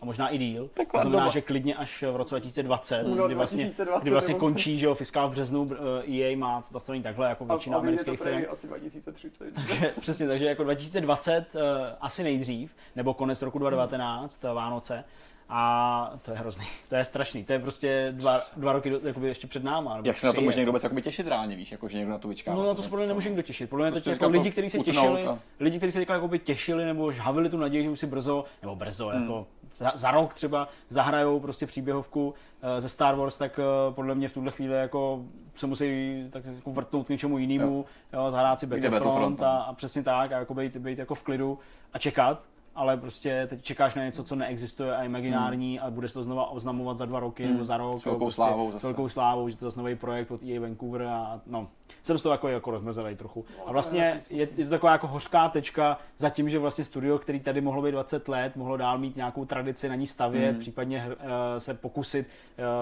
a 0.00 0.04
možná 0.04 0.28
i 0.28 0.38
díl. 0.38 0.70
to 0.74 1.00
znamená, 1.00 1.22
doba. 1.22 1.32
že 1.32 1.40
klidně 1.40 1.74
až 1.74 2.02
v 2.02 2.16
roce 2.16 2.34
2020, 2.34 3.02
no, 3.02 3.26
kdy 3.26 3.34
vlastně, 3.34 3.64
2020 3.64 4.02
kdy 4.02 4.10
vlastně 4.10 4.34
končí, 4.34 4.78
že 4.78 4.86
jo, 4.86 4.94
fiskál 4.94 5.28
v 5.28 5.32
březnu, 5.32 5.70
EA 6.06 6.36
má 6.36 6.62
to 6.62 6.68
nastavený 6.74 7.02
takhle, 7.02 7.28
jako 7.28 7.44
většina 7.44 7.76
a, 7.76 7.80
amerických 7.80 8.20
firm. 8.20 8.44
asi 8.50 8.66
2030. 8.66 9.54
takže, 9.54 9.94
přesně, 10.00 10.26
takže 10.26 10.46
jako 10.46 10.64
2020 10.64 11.54
uh, 11.54 11.60
eh, 11.60 11.96
asi 12.00 12.22
nejdřív, 12.22 12.74
nebo 12.96 13.14
konec 13.14 13.42
roku 13.42 13.58
2019, 13.58 14.42
hmm. 14.42 15.04
A 15.50 16.12
to 16.22 16.30
je 16.30 16.36
hrozný, 16.36 16.66
to 16.88 16.96
je 16.96 17.04
strašný, 17.04 17.44
to 17.44 17.52
je 17.52 17.58
prostě 17.58 18.08
dva, 18.16 18.40
dva 18.56 18.72
roky 18.72 18.90
do, 18.90 19.00
jakoby 19.04 19.28
ještě 19.28 19.46
před 19.46 19.64
náma. 19.64 20.00
Jak 20.04 20.16
se 20.16 20.26
na 20.26 20.32
to 20.32 20.40
může 20.40 20.56
někdo 20.56 20.72
vůbec 20.72 21.04
těšit 21.04 21.26
reálně, 21.26 21.56
víš, 21.56 21.72
jako, 21.72 21.88
že 21.88 21.98
někdo 21.98 22.12
na 22.12 22.18
to 22.18 22.28
vyčká? 22.28 22.54
No 22.54 22.66
na 22.66 22.74
to 22.74 22.82
se 22.82 22.88
podle 22.88 23.06
nemůže 23.06 23.28
někdo 23.28 23.42
těšit. 23.42 23.70
Podle 23.70 23.86
mě 23.86 23.92
prostě 23.92 24.10
jako 24.10 24.28
lidi, 24.28 24.50
kteří 24.50 24.70
se 24.70 24.78
těšili, 24.78 25.26
a... 25.26 25.38
lidi, 25.60 25.78
kteří 25.78 25.92
se 25.92 26.04
jakoby 26.08 26.38
těšili 26.38 26.84
nebo 26.84 27.12
žhavili 27.12 27.50
tu 27.50 27.56
naději, 27.56 27.84
že 27.84 27.90
už 27.90 28.00
si 28.00 28.06
brzo, 28.06 28.44
nebo 28.62 28.76
brzo, 28.76 29.08
hmm. 29.08 29.22
jako 29.22 29.46
za, 29.76 29.92
za, 29.94 30.10
rok 30.10 30.34
třeba 30.34 30.68
zahrajou 30.88 31.40
prostě 31.40 31.66
příběhovku 31.66 32.28
uh, 32.28 32.34
ze 32.78 32.88
Star 32.88 33.14
Wars, 33.14 33.36
tak 33.36 33.58
uh, 33.58 33.94
podle 33.94 34.14
mě 34.14 34.28
v 34.28 34.34
tuhle 34.34 34.50
chvíli 34.50 34.74
jako 34.74 35.24
se 35.56 35.66
musí 35.66 36.24
tak 36.30 36.44
jako 36.44 36.72
vrtnout 36.72 37.06
k 37.06 37.08
něčemu 37.10 37.38
jinému, 37.38 37.86
jo. 38.12 38.24
Jo, 38.24 38.30
zahrát 38.30 38.60
si 38.60 38.66
Battlefront, 38.66 39.04
Battlefront 39.04 39.42
a, 39.42 39.56
a, 39.58 39.72
přesně 39.72 40.02
tak, 40.02 40.32
a 40.32 40.38
jako 40.38 40.54
být, 40.54 40.76
být 40.76 40.98
jako 40.98 41.14
v 41.14 41.22
klidu 41.22 41.58
a 41.92 41.98
čekat 41.98 42.42
ale 42.78 42.96
prostě 42.96 43.46
teď 43.50 43.62
čekáš 43.62 43.94
na 43.94 44.04
něco, 44.04 44.24
co 44.24 44.36
neexistuje 44.36 44.96
a 44.96 45.04
imaginární 45.04 45.78
hmm. 45.78 45.86
a 45.86 45.90
bude 45.90 46.08
se 46.08 46.14
to 46.14 46.22
znova 46.22 46.50
oznamovat 46.50 46.98
za 46.98 47.04
dva 47.04 47.20
roky 47.20 47.42
hmm. 47.42 47.52
nebo 47.52 47.64
za 47.64 47.76
rok. 47.76 47.98
S 47.98 48.04
velkou 48.04 48.18
prostě, 48.18 48.34
slávou 48.34 48.72
zase. 48.72 48.80
S 48.80 48.82
velkou 48.82 49.08
slávou, 49.08 49.48
že 49.48 49.56
to 49.56 49.66
je 49.66 49.72
nový 49.76 49.96
projekt 49.96 50.30
od 50.30 50.42
EA 50.42 50.60
Vancouver 50.60 51.02
a 51.02 51.40
no, 51.46 51.68
jsem 52.02 52.18
z 52.18 52.22
toho 52.22 52.32
jako, 52.32 52.48
jako 52.48 52.70
rozmrzelý 52.70 53.16
trochu. 53.16 53.44
No, 53.58 53.68
a 53.68 53.72
vlastně 53.72 54.20
je, 54.30 54.48
je, 54.56 54.64
to 54.64 54.70
taková 54.70 54.92
jako 54.92 55.06
hořká 55.06 55.48
tečka 55.48 55.98
za 56.18 56.30
tím, 56.30 56.48
že 56.48 56.58
vlastně 56.58 56.84
studio, 56.84 57.18
který 57.18 57.40
tady 57.40 57.60
mohlo 57.60 57.82
být 57.82 57.92
20 57.92 58.28
let, 58.28 58.56
mohlo 58.56 58.76
dál 58.76 58.98
mít 58.98 59.16
nějakou 59.16 59.44
tradici 59.44 59.88
na 59.88 59.94
ní 59.94 60.06
stavět, 60.06 60.50
hmm. 60.50 60.60
případně 60.60 61.06
uh, 61.06 61.14
se 61.58 61.74
pokusit 61.74 62.26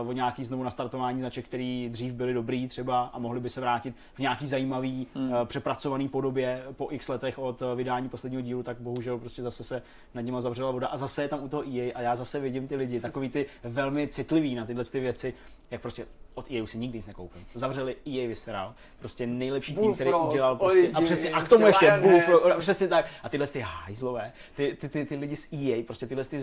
uh, 0.03 0.09
o 0.09 0.13
nějaký 0.13 0.45
znovu 0.45 0.63
nastartování 0.63 1.21
značek, 1.21 1.45
který 1.45 1.89
dřív 1.93 2.13
byly 2.13 2.35
dobrý 2.35 2.69
třeba 2.69 3.03
a 3.03 3.19
mohli 3.19 3.41
by 3.41 3.51
se 3.51 3.61
vrátit 3.61 3.95
v 4.15 4.19
nějaký 4.19 4.47
zajímavý, 4.47 5.07
hmm. 5.15 5.33
uh, 5.33 5.45
přepracovaný 5.45 6.09
podobě 6.09 6.63
po 6.77 6.89
x 6.91 7.09
letech 7.09 7.39
od 7.39 7.63
vydání 7.75 8.09
posledního 8.09 8.43
dílu, 8.43 8.63
tak 8.63 8.77
bohužel 8.81 9.19
prostě 9.19 9.43
zase 9.43 9.65
se 9.65 9.83
nad 10.15 10.21
nimi 10.21 10.37
zavřela 10.41 10.71
voda 10.71 10.87
a 10.87 10.97
zase 10.97 11.23
je 11.23 11.29
tam 11.29 11.45
u 11.45 11.49
toho 11.49 11.63
EA 11.69 11.93
a 11.95 12.01
já 12.01 12.17
zase 12.17 12.41
vidím 12.41 12.69
ty 12.69 12.77
lidi, 12.77 13.01
takový 13.01 13.29
ty 13.29 13.47
velmi 13.65 14.09
citlivý 14.09 14.55
na 14.55 14.67
tyhle 14.67 14.85
ty 14.85 15.01
věci, 15.01 15.35
jak 15.71 15.81
prostě 15.81 16.07
od 16.37 16.51
EA 16.51 16.63
už 16.63 16.71
si 16.71 16.79
nikdy 16.79 16.99
nic 16.99 17.07
nekoupím. 17.07 17.47
Zavřeli 17.55 17.97
EA 18.07 18.29
Visceral, 18.29 18.75
prostě 18.99 19.27
nejlepší 19.27 19.77
tým, 19.77 19.95
který 19.95 20.13
udělal 20.15 20.57
prostě, 20.57 20.79
a 20.81 20.83
Origins, 20.83 21.05
přesně, 21.05 21.31
a 21.31 21.43
k 21.43 21.49
tomu 21.49 21.67
ještě. 21.67 21.99
Bullfrog, 22.03 22.47
a 22.47 22.59
přesně 22.59 22.89
tak, 22.89 23.07
a 23.23 23.29
tyhle 23.29 23.47
ty 23.47 23.61
hajzlové, 23.61 24.33
ty, 24.57 24.77
ty, 24.81 24.89
ty, 24.89 25.05
ty, 25.05 25.17
lidi 25.17 25.37
z 25.37 25.53
EA, 25.53 25.83
prostě 25.87 26.07
tyhle 26.07 26.25
ty 26.25 26.37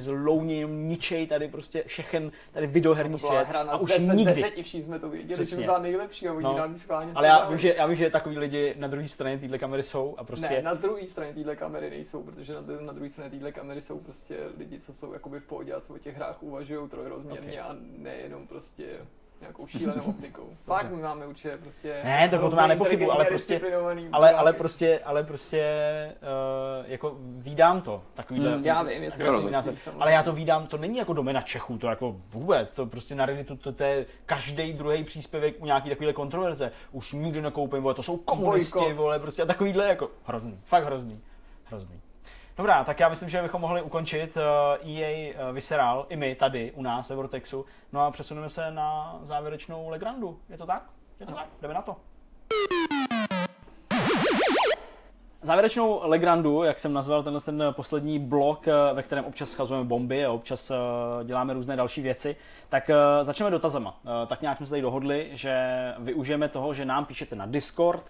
jenom 0.47 0.87
ničej 0.87 1.27
tady 1.27 1.47
prostě 1.47 1.83
všechen 1.87 2.31
tady 2.51 2.67
videoherní 2.67 3.11
To 3.11 3.27
svět 3.27 3.47
hra 3.47 3.63
na 3.63 3.71
a 3.71 3.77
už 3.77 3.89
10, 3.89 4.13
nikdy. 4.13 4.33
10 4.33 4.49
všichni 4.53 4.83
jsme 4.83 4.99
to 4.99 5.09
věděli, 5.09 5.29
že 5.29 5.35
Přesně. 5.43 5.57
by 5.57 5.63
byla 5.63 5.79
nejlepší 5.79 6.27
a 6.27 6.33
oni 6.33 6.43
No. 6.43 6.57
nám 6.57 6.73
ji 6.73 6.79
schválně 6.79 7.11
Ale 7.15 7.27
já 7.27 7.49
vím, 7.49 7.57
že, 7.57 7.73
já 7.77 7.85
vím, 7.85 7.95
že 7.95 8.09
takový 8.09 8.37
lidi 8.37 8.75
na 8.77 8.87
druhé 8.87 9.07
straně 9.07 9.37
téhle 9.37 9.57
kamery 9.57 9.83
jsou 9.83 10.15
a 10.17 10.23
prostě 10.23 10.49
Ne, 10.49 10.61
na 10.61 10.73
druhé 10.73 11.07
straně 11.07 11.33
téhle 11.33 11.55
kamery 11.55 11.89
nejsou, 11.89 12.23
protože 12.23 12.53
na, 12.53 12.61
na 12.81 12.93
druhé 12.93 13.09
straně 13.09 13.29
téhle 13.29 13.51
kamery 13.51 13.81
jsou 13.81 13.99
prostě 13.99 14.37
lidi, 14.57 14.79
co 14.79 14.93
jsou 14.93 15.13
jakoby 15.13 15.39
v 15.39 15.43
pohodě 15.43 15.73
a 15.73 15.79
co 15.81 15.93
o 15.93 15.97
těch 15.97 16.15
hrách 16.15 16.43
uvažují 16.43 16.89
trojrozměrně 16.89 17.63
Ok. 17.63 17.69
a 17.69 17.75
nejenom 17.97 18.47
prostě 18.47 18.85
nějakou 19.43 19.67
šílenou 19.67 20.03
optikou. 20.09 20.49
Fakt, 20.65 20.91
my 20.91 21.01
máme 21.01 21.27
určitě 21.27 21.57
prostě... 21.57 22.01
Ne, 22.03 22.29
to 22.29 22.35
o 22.35 22.39
tom 22.39 22.59
já 22.59 22.65
hrozně 22.65 22.67
nepochybuju, 22.67 23.11
ale 23.11 23.25
prostě- 23.25 23.61
ale, 24.11 24.31
ale 24.31 24.53
prostě, 24.53 24.99
ale 25.05 25.23
prostě, 25.23 25.63
uh, 26.21 26.91
jako 26.91 27.17
vídám 27.19 27.81
to, 27.81 28.03
takovýhle. 28.13 28.57
Mm, 28.57 28.65
já 28.65 28.83
vím, 28.83 29.03
je 29.03 29.11
to 29.11 29.23
ale 29.99 30.11
já 30.11 30.23
to 30.23 30.31
vídám, 30.31 30.67
to 30.67 30.77
není 30.77 30.97
jako 30.97 31.13
domena 31.13 31.41
Čechů, 31.41 31.77
to 31.77 31.87
jako 31.87 32.15
vůbec, 32.29 32.73
to 32.73 32.85
prostě 32.85 33.15
na 33.15 33.25
Redditu, 33.25 33.55
to, 33.55 33.71
to 33.71 33.83
je 33.83 34.05
každý 34.25 34.73
druhý 34.73 35.03
příspěvek 35.03 35.55
u 35.59 35.65
nějaký 35.65 35.89
takovýhle 35.89 36.13
kontroverze. 36.13 36.71
Už 36.91 37.13
nikdy 37.13 37.41
nekoupím, 37.41 37.83
vole, 37.83 37.95
to 37.95 38.03
jsou 38.03 38.17
komunisti, 38.17 38.93
vole, 38.93 39.19
prostě 39.19 39.41
a 39.41 39.45
takovýhle 39.45 39.87
jako 39.87 40.09
hrozný, 40.25 40.59
fakt 40.63 40.83
hrozný, 40.83 41.21
hrozný. 41.63 41.99
Dobrá, 42.57 42.83
tak 42.83 42.99
já 42.99 43.09
myslím, 43.09 43.29
že 43.29 43.41
bychom 43.41 43.61
mohli 43.61 43.81
ukončit 43.81 44.37
EA 44.81 45.33
uh, 45.33 45.55
Visceral, 45.55 46.05
i 46.09 46.15
my 46.15 46.35
tady 46.35 46.71
u 46.71 46.81
nás 46.81 47.09
ve 47.09 47.15
Vortexu, 47.15 47.65
no 47.91 48.01
a 48.01 48.11
přesuneme 48.11 48.49
se 48.49 48.71
na 48.71 49.19
závěrečnou 49.21 49.89
Legrandu. 49.89 50.39
Je 50.49 50.57
to 50.57 50.65
tak? 50.65 50.83
Je 51.19 51.25
to 51.25 51.31
tak? 51.31 51.47
Jdeme 51.61 51.73
na 51.73 51.81
to. 51.81 51.95
Závěrečnou 55.43 55.99
Legrandu, 56.03 56.63
jak 56.63 56.79
jsem 56.79 56.93
nazval 56.93 57.23
tenhle 57.23 57.41
ten 57.41 57.63
poslední 57.71 58.19
blok, 58.19 58.67
eh, 58.67 58.71
ve 58.93 59.03
kterém 59.03 59.25
občas 59.25 59.49
schazujeme 59.49 59.85
bomby 59.87 60.25
a 60.25 60.31
občas 60.31 60.71
eh, 60.71 60.75
děláme 61.23 61.53
různé 61.53 61.75
další 61.75 62.01
věci, 62.01 62.35
tak 62.69 62.89
eh, 62.89 62.95
začneme 63.21 63.51
dotazama. 63.51 63.99
Tak 64.27 64.41
nějak 64.41 64.57
jsme 64.57 64.65
se 64.65 64.69
tady 64.69 64.81
dohodli, 64.81 65.29
že 65.31 65.55
využijeme 65.99 66.49
toho, 66.49 66.73
že 66.73 66.85
nám 66.85 67.05
píšete 67.05 67.35
na 67.35 67.45
Discord 67.45 68.03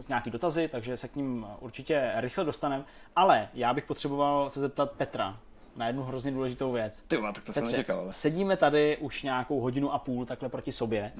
s 0.00 0.08
nějaký 0.08 0.30
dotazy, 0.30 0.68
takže 0.68 0.96
se 0.96 1.08
k 1.08 1.16
ním 1.16 1.46
určitě 1.60 2.12
rychle 2.16 2.44
dostaneme. 2.44 2.84
Ale 3.16 3.48
já 3.54 3.74
bych 3.74 3.84
potřeboval 3.84 4.50
se 4.50 4.60
zeptat 4.60 4.90
Petra 4.90 5.36
na 5.76 5.86
jednu 5.86 6.02
hrozně 6.02 6.32
důležitou 6.32 6.72
věc. 6.72 7.04
Ty 7.08 7.16
tak 7.34 7.44
to 7.44 7.52
jsem 7.52 7.62
Petře, 7.62 7.76
nečekal. 7.76 7.98
ale. 7.98 8.12
sedíme 8.12 8.56
tady 8.56 8.96
už 8.96 9.22
nějakou 9.22 9.60
hodinu 9.60 9.92
a 9.92 9.98
půl 9.98 10.26
takhle 10.26 10.48
proti 10.48 10.72
sobě, 10.72 11.12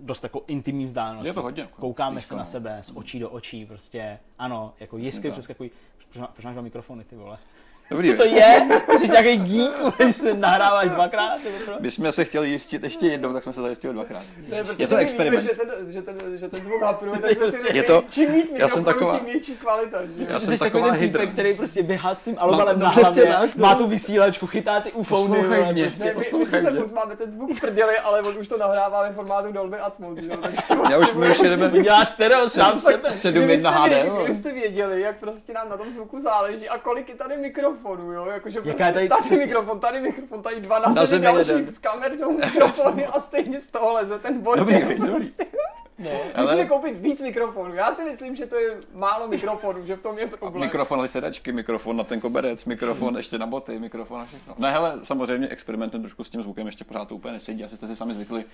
dost 0.00 0.22
jako 0.22 0.42
intimní 0.46 0.84
vzdálenost. 0.86 1.26
Je 1.26 1.32
to 1.32 1.42
hodně, 1.42 1.62
jako 1.62 1.80
Koukáme 1.80 2.20
se 2.20 2.36
na 2.36 2.44
sebe 2.44 2.78
z 2.82 2.92
očí 2.94 3.18
do 3.18 3.30
očí, 3.30 3.66
prostě 3.66 4.18
ano, 4.38 4.74
jako 4.80 4.98
jiskry 4.98 5.30
přeskakují. 5.30 5.70
Proč, 6.08 6.20
má- 6.20 6.26
proč 6.26 6.44
máš 6.44 6.54
dva 6.54 6.62
mikrofony, 6.62 7.04
ty 7.04 7.16
vole? 7.16 7.38
Dobrý, 7.90 8.10
Co 8.10 8.16
to 8.16 8.24
je? 8.24 8.68
Jsi 8.98 9.08
nějaký 9.08 9.36
geek, 9.36 9.70
když 9.96 10.16
se 10.16 10.34
nahráváš 10.34 10.90
dvakrát? 10.90 11.38
Nebo? 11.44 11.72
My 11.80 11.90
jsme 11.90 12.12
se 12.12 12.24
chtěli 12.24 12.48
jistit 12.48 12.82
ještě 12.84 13.06
jednou, 13.06 13.32
tak 13.32 13.42
jsme 13.42 13.52
se 13.52 13.62
zajistili 13.62 13.94
dvakrát. 13.94 14.22
Ne, 14.48 14.64
Je 14.78 14.86
to 14.88 14.94
my 14.94 15.00
experiment. 15.02 15.42
Víme, 15.42 15.54
že, 15.54 15.58
ten, 15.72 15.92
že, 15.92 16.02
ten, 16.02 16.38
že 16.38 16.48
ten 16.48 16.64
zvuk 16.64 16.82
hapruje, 16.82 17.18
tak 17.18 17.30
jsme 17.30 17.30
si 17.34 17.38
Prostě- 17.40 17.62
řekli, 17.62 17.76
Je 17.78 17.82
to- 17.82 18.02
čím 18.10 18.32
víc 18.32 18.52
já 18.56 18.68
jsem 18.68 18.84
taková- 18.84 19.16
tím 19.18 19.24
větší 19.26 19.56
kvalita. 19.56 19.98
Že? 20.06 20.22
Já 20.32 20.40
jsem 20.40 20.40
jsi 20.40 20.46
takový 20.46 20.58
taková 20.58 20.88
ten 20.88 20.94
hydra. 21.00 21.20
týpek, 21.20 21.32
který 21.32 21.54
prostě 21.54 21.82
běhá 21.82 22.14
s 22.14 22.18
tím 22.18 22.34
alobalem 22.38 22.78
No, 22.78 22.84
na 22.84 22.90
hlavě, 22.90 23.26
tak, 23.26 23.56
má 23.56 23.72
no. 23.72 23.78
tu 23.78 23.86
vysílačku, 23.86 24.46
chytá 24.46 24.80
ty 24.80 24.92
ufony. 24.92 25.28
Poslouchej 25.28 25.72
mě. 25.72 25.84
prostě. 25.84 26.04
Ne, 26.04 26.10
my, 26.10 26.16
my 26.18 26.24
poslouchej 26.24 26.60
mě. 26.62 26.70
furt 26.80 26.92
máme 26.92 27.16
ten 27.16 27.30
zvuk 27.30 27.52
v 27.54 27.60
prdeli, 27.60 27.98
ale 27.98 28.22
on 28.22 28.38
už 28.38 28.48
to 28.48 28.58
nahrává 28.58 29.02
ve 29.02 29.12
formátu 29.12 29.52
Dolby 29.52 29.76
Atmos, 29.78 30.18
že 30.18 30.26
jo? 30.26 30.36
Takže 30.36 30.58
Já 30.90 30.98
už 30.98 31.12
my 31.12 31.30
už 31.30 31.38
jedeme 31.40 31.68
dělá 31.70 32.04
stereo 32.04 32.48
sám 32.48 32.78
sebe. 32.78 33.12
7 33.12 33.38
Kdybyste 33.38 33.68
1 33.68 33.70
HD. 33.84 33.92
Kdybyste 34.22 34.52
věděli, 34.52 35.00
jak 35.00 35.16
prostě 35.16 35.52
nám 35.52 35.68
na 35.70 35.76
tom 35.76 35.92
zvuku 35.92 36.20
záleží 36.20 36.68
a 36.68 36.78
kolik 36.78 37.08
je 37.08 37.14
tady 37.14 37.36
mikrofonů, 37.76 38.12
jo? 38.12 38.26
Jakože 38.26 38.58
Jaká 38.58 38.68
prostě 38.70 38.82
je 38.84 38.92
tady- 38.92 39.08
tady, 39.08 39.22
přesně. 39.22 39.46
mikrofon, 39.46 39.80
tady 39.80 40.00
mikrofon, 40.00 40.42
tady 40.42 40.60
dva 40.60 40.78
Na 40.78 40.84
další 40.94 41.12
jeden. 41.54 41.70
s 41.74 41.78
kamerou 41.78 42.32
mikrofony 42.32 43.06
a 43.06 43.20
stejně 43.20 43.60
z 43.60 43.66
toho 43.66 43.92
leze 43.92 44.18
ten 44.18 44.40
bordel. 44.40 44.64
Dobrý, 44.80 44.98
dobrý. 45.06 45.32
No. 45.98 46.10
Musíme 46.10 46.52
Ale 46.52 46.64
koupit 46.66 46.96
víc 47.00 47.22
mikrofonů. 47.22 47.74
Já 47.74 47.94
si 47.94 48.04
myslím, 48.04 48.36
že 48.36 48.46
to 48.46 48.56
je 48.56 48.76
málo 48.94 49.28
mikrofonů, 49.28 49.86
že 49.86 49.96
v 49.96 50.02
tom 50.02 50.18
je 50.18 50.26
problém. 50.26 50.60
mikrofon 50.60 50.98
na 50.98 51.06
sedačky, 51.08 51.52
mikrofon 51.52 51.96
na 51.96 52.04
ten 52.04 52.20
koberec, 52.20 52.64
mikrofon 52.64 53.16
ještě 53.16 53.38
na 53.38 53.46
boty, 53.46 53.78
mikrofon 53.78 54.18
na 54.18 54.24
všechno. 54.24 54.54
Ne, 54.58 54.70
hele, 54.70 54.92
samozřejmě 55.02 55.48
experimentem 55.48 56.00
trošku 56.02 56.24
s 56.24 56.28
tím 56.30 56.42
zvukem, 56.42 56.66
ještě 56.66 56.84
pořád 56.84 57.08
to 57.08 57.14
úplně 57.14 57.32
nesedí, 57.34 57.64
asi 57.64 57.76
jste 57.76 57.86
si 57.86 57.96
sami 57.96 58.14
zvykli. 58.14 58.44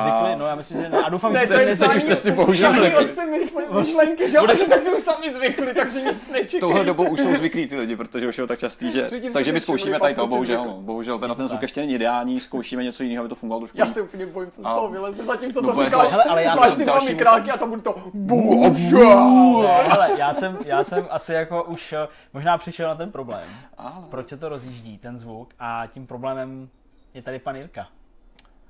Zvykli, 0.00 0.36
no 0.38 0.46
já 0.46 0.54
myslím, 0.54 0.78
že 0.82 0.88
ne. 0.88 0.98
A 0.98 1.08
doufám, 1.08 1.32
Ne, 1.32 1.40
že 1.40 1.46
jste 1.46 1.54
je 1.62 1.76
si 1.76 1.86
už 1.96 2.02
jste 2.02 2.16
si 2.16 2.30
bohužel 2.30 2.72
Všichni 2.72 2.88
zvykli. 2.90 3.10
otci 3.10 3.26
myslím 3.26 3.64
myšlenky, 3.80 4.28
že 4.30 4.38
ale 4.38 4.56
jste 4.56 4.80
si 4.80 4.92
už 4.92 5.00
sami 5.02 5.34
zvykli, 5.34 5.74
takže 5.74 6.00
nic 6.00 6.28
nečekají. 6.28 6.60
Touhle 6.60 6.84
dobou 6.84 7.08
už 7.08 7.20
jsou 7.20 7.34
zvyklí 7.34 7.66
ty 7.66 7.76
lidi, 7.76 7.96
protože 7.96 8.28
už 8.28 8.38
je 8.38 8.42
to 8.42 8.48
tak 8.48 8.58
častý, 8.58 8.90
že... 8.92 9.02
Předtím 9.06 9.32
Takže 9.32 9.52
my 9.52 9.60
si 9.60 9.64
zkoušíme 9.64 10.00
tady 10.00 10.14
to, 10.14 10.22
si 10.22 10.28
bohužel. 10.28 10.64
no. 10.64 10.80
Bohužel 10.80 11.18
ten, 11.18 11.34
ten 11.34 11.48
zvuk 11.48 11.62
ještě 11.62 11.80
není 11.80 11.94
ideální, 11.94 12.40
zkoušíme 12.40 12.84
něco 12.84 13.02
jiného, 13.02 13.20
aby 13.22 13.28
to 13.28 13.34
fungovalo 13.34 13.60
trošku 13.60 13.78
Já 13.78 13.86
se 13.86 14.02
úplně 14.02 14.26
bojím, 14.26 14.50
co 14.50 14.62
z 14.62 14.64
A- 14.64 14.74
toho 14.74 14.88
vyleze, 14.88 15.24
zatímco 15.24 15.60
No, 15.62 15.68
to 15.68 15.74
bude 15.74 15.86
říkal, 15.86 16.10
ale 16.28 16.42
já 16.42 16.56
ty 16.76 16.84
dva 16.84 16.98
mikráky 17.00 17.50
a 17.50 17.56
to 17.56 17.66
bude 17.66 17.82
to 17.82 17.94
Ne, 18.14 19.82
hele, 19.88 20.10
já 20.18 20.34
jsem, 20.34 20.58
já 20.64 20.84
jsem 20.84 21.06
asi 21.10 21.32
jako 21.32 21.62
už 21.64 21.92
eh, 21.92 22.08
možná 22.32 22.58
přišel 22.58 22.88
na 22.88 22.94
ten 22.94 23.12
problém. 23.12 23.48
Ale- 23.78 23.92
Proč 24.10 24.28
se 24.28 24.36
to 24.36 24.48
rozjíždí, 24.48 24.98
ten 24.98 25.18
zvuk, 25.18 25.54
a 25.60 25.86
tím 25.86 26.06
problémem 26.06 26.68
je 27.14 27.22
tady 27.22 27.38
pan 27.38 27.56
Jirka. 27.56 27.86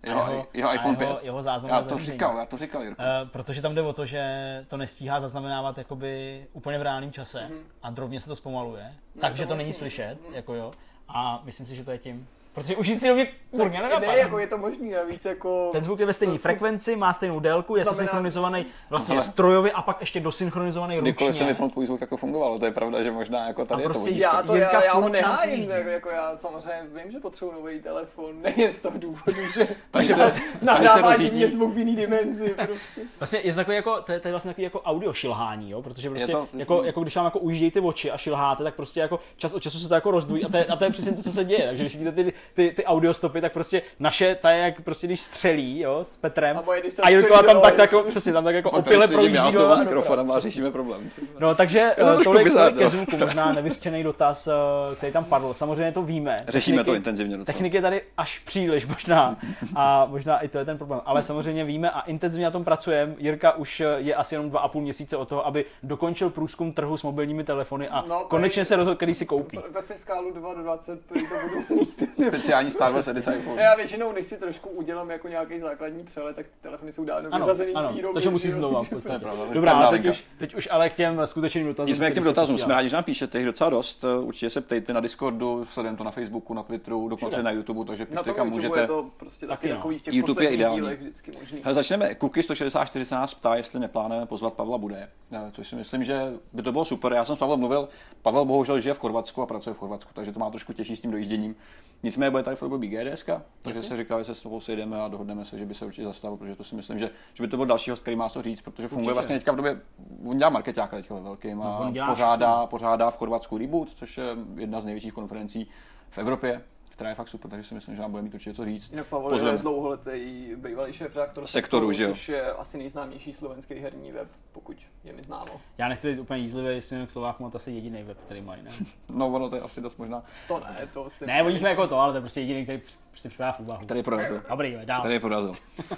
Jeho, 0.02 0.46
jeho 0.54 0.70
a 0.70 0.74
iPhone 0.74 0.96
jeho, 1.00 1.14
5. 1.14 1.24
jeho 1.24 1.42
záznamové 1.42 1.78
Já 1.78 1.82
to 1.84 1.88
zařízení. 1.90 2.14
říkal, 2.16 2.36
já 2.38 2.46
to 2.46 2.56
říkal, 2.56 2.82
Jirko. 2.82 3.02
Eh, 3.02 3.26
protože 3.32 3.62
tam 3.62 3.74
jde 3.74 3.82
o 3.82 3.92
to, 3.92 4.06
že 4.06 4.24
to 4.68 4.76
nestíhá 4.76 5.20
zaznamenávat 5.20 5.78
jakoby 5.78 6.44
úplně 6.52 6.78
v 6.78 6.82
reálném 6.82 7.12
čase 7.12 7.44
Mhm. 7.48 7.58
a 7.82 7.90
drobně 7.90 8.20
se 8.20 8.26
to 8.28 8.36
zpomaluje, 8.36 8.92
No, 9.14 9.20
takže 9.20 9.42
to 9.42 9.48
to 9.48 9.54
není 9.54 9.68
možný. 9.68 9.78
slyšet, 9.78 10.18
Mhm. 10.26 10.34
jako 10.34 10.54
jo. 10.54 10.70
A 11.08 11.40
myslím 11.44 11.66
si, 11.66 11.76
že 11.76 11.84
to 11.84 11.90
je 11.90 11.98
tím. 11.98 12.28
Protože 12.54 12.76
už 12.76 12.88
nic 12.88 13.02
mě 13.02 13.26
kurně 13.50 13.78
Ne, 13.78 13.82
nenapadá. 13.84 14.12
jako 14.12 14.38
je 14.38 14.46
to 14.46 14.58
možný, 14.58 14.90
navíc 14.90 15.24
jako... 15.24 15.68
Ten 15.72 15.84
zvuk 15.84 16.00
je 16.00 16.06
ve 16.06 16.12
stejné 16.12 16.32
to- 16.34 16.38
frekvenci, 16.38 16.96
má 16.96 17.12
stejnou 17.12 17.40
délku, 17.40 17.76
je 17.76 17.84
Znamená- 17.84 17.98
synchronizovaný 17.98 18.66
vlastně 18.90 19.14
Ale- 19.14 19.22
strojově 19.24 19.72
a 19.72 19.82
pak 19.82 20.00
ještě 20.00 20.20
dosynchronizovaný 20.20 20.94
ručně. 20.96 21.10
Kdykoliv 21.12 21.36
jsem 21.36 21.46
vypnul 21.46 21.70
tvůj 21.70 21.86
zvuk, 21.86 22.00
jak 22.00 22.10
to 22.10 22.16
fungovalo, 22.16 22.58
to 22.58 22.64
je 22.64 22.70
pravda, 22.70 23.02
že 23.02 23.10
možná 23.10 23.46
jako 23.46 23.64
tady 23.64 23.78
A 23.78 23.82
je 23.82 23.88
to 23.88 23.92
prostě 23.92 24.10
vodítko. 24.10 24.22
Já 24.36 24.42
to, 24.42 24.54
Jirka 24.54 24.72
já, 24.72 24.84
já 24.84 24.94
ho 24.94 25.08
nehájím, 25.08 25.70
jako, 25.70 25.88
jako 25.88 26.08
já 26.10 26.36
samozřejmě 26.38 26.82
vím, 27.02 27.12
že 27.12 27.18
potřebuji 27.20 27.52
nový 27.52 27.80
telefon, 27.80 28.34
nejen 28.42 28.72
z 28.72 28.80
toho 28.80 28.98
důvodu, 28.98 29.42
že 29.54 29.68
Takže 29.90 30.14
že 30.14 30.30
se- 30.30 30.40
nahrává 30.62 30.94
takže 30.94 31.02
se 31.06 31.12
rozjíždí. 31.12 31.36
divně 31.38 31.52
zvuk 31.52 31.74
v 31.74 31.78
jiný 31.78 31.96
dimenzi, 31.96 32.54
prostě. 32.56 33.00
Vlastně 33.20 33.38
je 33.42 33.52
to 33.52 33.56
takový 33.56 33.76
jako, 33.76 34.02
to 34.02 34.12
je, 34.12 34.20
to 34.20 34.28
je 34.28 34.32
vlastně 34.32 34.50
takový 34.50 34.64
jako 34.64 34.80
audio 34.80 35.12
šilhání, 35.12 35.70
jo? 35.70 35.82
protože 35.82 36.10
prostě 36.10 36.32
to- 36.32 36.48
jako, 36.54 36.84
jako, 36.84 37.02
když 37.02 37.16
vám 37.16 37.24
jako 37.24 37.38
ujíždějí 37.38 37.70
ty 37.70 37.80
oči 37.80 38.10
a 38.10 38.16
šilháte, 38.16 38.62
tak 38.64 38.74
prostě 38.74 39.00
jako 39.00 39.20
čas 39.36 39.52
od 39.52 39.62
času 39.62 39.78
se 39.78 39.88
to 39.88 39.94
jako 39.94 40.10
rozdvojí 40.10 40.44
a 40.44 40.48
to 40.48 40.56
je, 40.56 40.64
a 40.64 40.76
to 40.76 40.84
je 40.84 40.90
přesně 40.90 41.12
to, 41.12 41.22
co 41.22 41.32
se 41.32 41.44
děje. 41.44 41.66
Takže 41.66 41.82
když 41.82 41.96
vidíte 41.96 42.12
ty, 42.12 42.32
ty, 42.54 42.72
ty 42.76 42.84
audiostopy, 42.84 43.40
tak 43.40 43.52
prostě 43.52 43.82
naše, 44.00 44.34
ta 44.34 44.50
je 44.50 44.62
jak 44.64 44.80
prostě 44.80 45.06
když 45.06 45.20
střelí, 45.20 45.80
jo, 45.80 45.98
s 46.04 46.16
Petrem, 46.16 46.58
A 46.58 46.62
moje, 46.62 46.80
když 46.80 46.92
se 46.94 47.02
a 47.02 47.08
Jirko 47.08 47.42
tam 47.42 47.60
tak 47.60 47.78
jako, 47.78 48.02
přesně 48.02 48.32
tam 48.32 48.44
tak 48.44 48.54
jako 48.54 48.70
opile 48.70 49.08
sedím 49.08 49.20
já 49.20 49.26
s 49.26 49.42
projíždí. 49.42 49.52
tou 49.52 49.58
doleva 49.58 49.76
mikrofonem 49.84 50.30
a 50.32 50.40
řešíme 50.40 50.70
problém. 50.70 51.10
No 51.38 51.54
takže 51.54 51.94
eh, 51.98 52.24
tolik, 52.24 52.48
ke 52.78 52.82
no. 52.84 52.88
zvuku, 52.88 53.16
možná 53.16 53.52
nevyřčený 53.52 54.02
dotaz, 54.02 54.46
eh, 54.46 54.52
který 54.96 55.12
tam 55.12 55.24
padl. 55.24 55.54
Samozřejmě 55.54 55.92
to 55.92 56.02
víme. 56.02 56.36
Řešíme 56.48 56.84
to 56.84 56.94
intenzivně 56.94 57.36
docela. 57.36 57.44
Technik 57.54 57.74
je 57.74 57.82
tady 57.82 58.02
až 58.16 58.38
příliš 58.38 58.86
možná 58.86 59.36
a 59.76 60.06
možná 60.10 60.38
i 60.40 60.48
to 60.48 60.58
je 60.58 60.64
ten 60.64 60.78
problém. 60.78 61.00
Ale 61.04 61.22
samozřejmě 61.22 61.64
víme 61.64 61.90
a 61.90 62.00
intenzivně 62.00 62.44
na 62.44 62.50
tom 62.50 62.64
pracujeme. 62.64 63.14
Jirka 63.18 63.52
už 63.52 63.82
je 63.96 64.14
asi 64.14 64.34
jenom 64.34 64.50
dva 64.50 64.60
a 64.60 64.68
půl 64.68 64.82
měsíce 64.82 65.16
od 65.16 65.28
toho, 65.28 65.46
aby 65.46 65.64
dokončil 65.82 66.30
průzkum 66.30 66.72
trhu 66.72 66.96
s 66.96 67.02
mobilními 67.02 67.44
telefony 67.44 67.88
a 67.88 68.04
No, 68.08 68.24
konečně 68.28 68.64
se 68.64 68.76
rozhodl, 68.76 68.96
který 68.96 69.14
si 69.14 69.26
koupí. 69.26 69.58
Ve 69.70 69.82
fiskálu 69.82 70.32
2 70.32 70.54
do 70.54 70.62
20 70.62 71.06
prý 71.06 71.20
to 71.20 71.34
budu 71.48 71.80
mít. 71.80 72.02
Speciální 72.34 72.70
Star 72.70 72.92
Wars 72.92 73.08
edice 73.08 73.34
iPhone. 73.36 73.62
Já 73.62 73.74
většinou, 73.74 74.12
když 74.12 74.26
si 74.26 74.36
trošku 74.36 74.68
udělám 74.68 75.10
jako 75.10 75.28
nějaký 75.28 75.58
základní 75.60 76.04
přelet, 76.04 76.36
tak 76.36 76.46
ty 76.46 76.52
telefony 76.60 76.92
jsou 76.92 77.04
dávno 77.04 77.28
Ano, 77.32 77.46
vyřazený 77.46 77.74
ano, 77.74 77.92
z 77.92 77.94
výroby. 77.94 78.14
takže 78.14 78.30
musí. 78.30 78.52
To 78.54 79.12
je 79.12 79.18
pravda, 79.18 79.42
to 79.42 79.48
je 79.48 79.54
Dobrá, 79.54 79.72
špatná 79.72 79.90
teď 79.90 80.10
už, 80.10 80.24
teď 80.38 80.54
už 80.54 80.68
ale 80.70 80.90
k 80.90 80.94
těm 80.94 81.20
skutečným 81.24 81.66
dotazům. 81.66 81.88
Nicméně 81.88 82.10
k 82.10 82.14
těm 82.14 82.24
dotazům, 82.24 82.58
jsme 82.58 82.74
rádi, 82.74 82.88
že 82.88 82.96
nám 82.96 83.04
píšete 83.04 83.38
jich 83.38 83.46
docela 83.46 83.70
dost. 83.70 84.04
Určitě 84.20 84.50
se 84.50 84.60
ptejte 84.60 84.92
na 84.92 85.00
Discordu, 85.00 85.64
sledujeme 85.64 85.98
to 85.98 86.04
na 86.04 86.10
Facebooku, 86.10 86.54
na 86.54 86.62
Twitteru, 86.62 87.08
dokonce 87.08 87.42
na 87.42 87.50
YouTube, 87.50 87.84
takže 87.86 88.06
pište 88.06 88.24
tom 88.24 88.34
kam 88.34 88.46
YouTube 88.46 88.68
můžete. 88.68 88.80
je 88.80 88.86
to 88.86 89.10
prostě 89.16 89.46
taky 89.46 89.68
no. 89.68 89.76
takový 89.76 89.98
v 89.98 90.02
těch 90.02 90.14
YouTube 90.14 90.44
je 90.44 90.50
ideální. 90.50 90.80
vždycky 90.80 91.32
možný. 91.40 91.62
Začneme. 91.70 92.14
Kuky 92.14 92.42
164 92.42 93.06
se 93.06 93.14
nás 93.14 93.34
ptá, 93.34 93.54
jestli 93.54 93.80
neplánujeme 93.80 94.26
pozvat 94.26 94.52
Pavla 94.54 94.78
Bude, 94.78 95.08
Eh, 95.34 95.50
což 95.52 95.68
si 95.68 95.76
myslím, 95.76 96.04
že 96.04 96.20
by 96.52 96.62
to 96.62 96.72
bylo 96.72 96.84
super. 96.84 97.12
Já 97.12 97.24
jsem 97.24 97.36
s 97.36 97.38
Pavlem 97.38 97.60
mluvil. 97.60 97.88
Pavel 98.22 98.44
bohužel 98.44 98.80
žije 98.80 98.94
v 98.94 98.98
Chorvatsku 98.98 99.42
a 99.42 99.46
pracuje 99.46 99.74
v 99.74 99.78
Chorvatsku, 99.78 100.10
takže 100.14 100.32
to 100.32 100.40
má 100.40 100.50
trošku 100.50 100.72
těžší 100.72 100.96
s 100.96 101.00
tím 101.00 101.10
dojížděním. 101.10 101.56
Nicméně 102.02 102.23
bude 102.30 102.42
tady 102.42 102.56
v 102.56 102.62
období 102.62 102.88
GDS, 102.88 103.24
takže 103.62 103.82
se 103.82 103.96
říká, 103.96 104.18
že 104.18 104.24
se 104.24 104.34
spolu 104.34 104.60
sejdeme 104.60 105.00
a 105.00 105.08
dohodneme 105.08 105.44
se, 105.44 105.58
že 105.58 105.66
by 105.66 105.74
se 105.74 105.86
určitě 105.86 106.04
zastavil, 106.06 106.36
protože 106.36 106.56
to 106.56 106.64
si 106.64 106.74
myslím, 106.76 106.98
že, 106.98 107.10
že 107.34 107.42
by 107.42 107.48
to 107.48 107.56
byl 107.56 107.66
další 107.66 107.90
host, 107.90 108.02
který 108.02 108.16
má 108.16 108.28
co 108.28 108.42
říct, 108.42 108.60
protože 108.60 108.88
funguje 108.88 109.04
Určitě. 109.04 109.14
vlastně 109.14 109.36
teďka 109.38 109.52
v 109.52 109.56
době, 109.56 109.80
on 110.26 110.38
dělá 110.38 110.50
marketáka 110.50 110.96
teďka 110.96 111.14
ve 111.14 111.20
velkým 111.20 111.58
No, 111.58 111.82
a 111.82 111.90
dělá 111.90 112.06
pořádá, 112.06 112.66
pořádá 112.66 113.10
v 113.10 113.16
Chorvatsku 113.16 113.58
Reboot, 113.58 113.90
což 113.90 114.18
je 114.18 114.24
jedna 114.56 114.80
z 114.80 114.84
největších 114.84 115.12
konferencí 115.12 115.66
v 116.10 116.18
Evropě 116.18 116.62
která 116.94 117.10
je 117.10 117.14
fakt 117.14 117.28
super, 117.28 117.50
takže 117.50 117.68
si 117.68 117.74
myslím, 117.74 117.96
že 117.96 118.02
nám 118.02 118.10
bude 118.10 118.22
mít 118.22 118.34
určitě 118.34 118.54
co 118.54 118.64
říct. 118.64 118.90
Jinak 118.90 119.06
Pavel 119.06 119.46
je 119.46 119.58
dlouholetý 119.58 120.48
bývalý 120.56 120.92
šéf 120.92 121.16
reaktor 121.16 121.46
Sektoru, 121.46 121.92
že 121.92 122.02
jo? 122.02 122.08
což 122.08 122.28
je 122.28 122.52
asi 122.52 122.78
nejznámější 122.78 123.32
slovenský 123.32 123.74
herní 123.74 124.12
web, 124.12 124.28
pokud 124.52 124.76
je 125.04 125.12
mi 125.12 125.22
známo. 125.22 125.60
Já 125.78 125.88
nechci 125.88 126.12
být 126.12 126.20
úplně 126.20 126.40
jízlivý 126.40 126.82
směrem 126.82 127.06
k 127.06 127.10
Slovákům, 127.10 127.50
to 127.50 127.56
asi 127.56 127.70
jediný 127.70 128.02
web, 128.02 128.18
který 128.24 128.40
mají, 128.40 128.62
ne? 128.62 128.70
No, 129.08 129.26
ono 129.26 129.50
to 129.50 129.56
je 129.56 129.62
asi 129.62 129.80
dost 129.80 129.98
možná. 129.98 130.22
To 130.48 130.60
ne, 130.60 130.88
to 130.92 131.10
si... 131.10 131.26
ne, 131.26 131.42
oni 131.42 131.60
jako 131.62 131.86
to, 131.86 131.98
ale 131.98 132.12
to 132.12 132.16
je 132.16 132.20
prostě 132.20 132.40
jediný, 132.40 132.64
který 132.64 132.82
prostě 133.10 133.28
připadá 133.28 133.52
v 133.52 133.60
úvahu. 133.60 133.86
Tady 133.86 134.00
je 134.00 134.04
prorazil. 134.04 134.42
Dobrý, 134.48 134.78
dál. 134.84 135.02
Tady 135.02 135.14
je 135.14 135.20
porazil. 135.20 135.54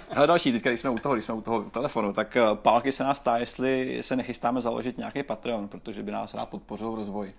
Hele, 0.09 0.27
další, 0.27 0.51
teď, 0.51 0.63
když 0.63 0.79
jsme 0.79 0.89
u 0.89 0.99
toho, 0.99 1.15
když 1.15 1.25
jsme 1.25 1.33
u 1.33 1.41
toho 1.41 1.63
telefonu, 1.63 2.13
tak 2.13 2.37
eh, 2.37 2.41
Pálky 2.53 2.91
se 2.91 3.03
nás 3.03 3.19
ptá, 3.19 3.37
jestli 3.37 3.99
se 4.03 4.15
nechystáme 4.15 4.61
založit 4.61 4.97
nějaký 4.97 5.23
Patreon, 5.23 5.67
protože 5.67 6.03
by 6.03 6.11
nás 6.11 6.33
rád 6.33 6.49
podpořil 6.49 6.91
v 6.91 6.95
rozvoji. 6.95 7.35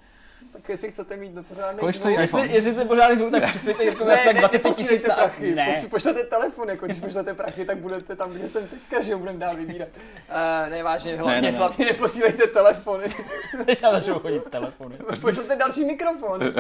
Tak 0.53 0.69
jestli 0.69 0.91
chcete 0.91 1.17
mít 1.17 1.33
do 1.33 1.43
pořádný 1.43 1.81
Kolik 1.81 1.95
stojí? 1.97 2.17
Jestli, 2.17 2.53
jestli 2.53 2.75
ty 2.75 2.85
pořádný 2.85 3.17
zvuk, 3.17 3.31
tak 3.31 3.45
přispějte 3.45 3.85
Jirkovi 3.85 4.13
asi 4.13 4.25
tak 4.25 4.37
25 4.39 4.77
tisíc 4.77 5.07
na... 5.07 5.15
prachy, 5.15 5.55
Ne, 5.55 5.67
ne. 5.67 5.83
pošlete 5.91 6.25
telefon, 6.25 6.69
jako 6.69 6.87
když 6.87 6.99
pošlete 7.01 7.35
prachy, 7.35 7.65
tak 7.65 7.79
budete 7.79 8.17
tam, 8.17 8.33
kde 8.33 8.49
jsem 8.49 8.67
teďka, 8.69 9.01
že 9.01 9.13
jo, 9.13 9.19
budeme 9.19 9.39
dál 9.39 9.57
vybírat. 9.57 9.89
Uh, 9.97 10.71
ne, 10.71 10.83
vážně, 10.83 11.17
hlavně, 11.17 11.41
ne, 11.43 11.53
ne. 11.53 11.59
hlavně 11.59 11.87
neposílejte 11.87 12.47
telefony, 12.47 13.05
teď 13.67 13.81
tam 13.81 13.95
začnou 13.95 14.19
chodit 14.19 14.43
telefony. 14.51 14.97
pošlete 15.21 15.57
další 15.57 15.85
mikrofon. 15.85 16.41
uh, 16.43 16.53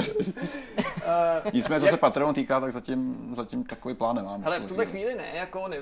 Nicméně, 1.53 1.81
co 1.81 1.87
se 1.87 1.97
Patreon 1.97 2.35
týká, 2.35 2.61
tak 2.61 2.73
zatím, 2.73 3.31
zatím 3.37 3.65
takový 3.65 3.95
plán 3.95 4.17
nemáme. 4.17 4.45
Hele, 4.45 4.61
v 4.61 4.65
tuhle 4.65 4.87
chvíli 4.87 5.15
ne, 5.15 5.31
jako 5.35 5.69
ne, 5.69 5.77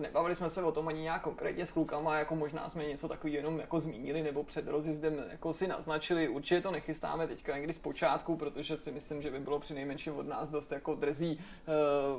nebavili 0.00 0.34
jsme 0.34 0.48
se 0.48 0.62
o 0.62 0.72
tom 0.72 0.88
ani 0.88 1.00
nějak 1.02 1.22
konkrétně 1.22 1.66
s 1.66 1.70
klukama, 1.70 2.18
jako 2.18 2.36
možná 2.36 2.68
jsme 2.68 2.84
něco 2.84 3.08
takového 3.08 3.36
jenom 3.36 3.60
jako 3.60 3.80
zmínili, 3.80 4.22
nebo 4.22 4.42
před 4.44 4.68
rozjezdem 4.68 5.24
jako 5.30 5.52
si 5.52 5.68
naznačili, 5.68 6.28
určitě 6.28 6.60
to 6.60 6.70
nechystáme 6.70 7.26
teďka 7.26 7.51
někdy 7.56 7.72
z 7.72 7.78
počátku, 7.78 8.36
protože 8.36 8.76
si 8.76 8.92
myslím, 8.92 9.22
že 9.22 9.30
by 9.30 9.40
bylo 9.40 9.60
při 9.60 9.74
nejmenším 9.74 10.16
od 10.16 10.26
nás 10.28 10.48
dost 10.48 10.72
jako 10.72 10.94
drzí 10.94 11.38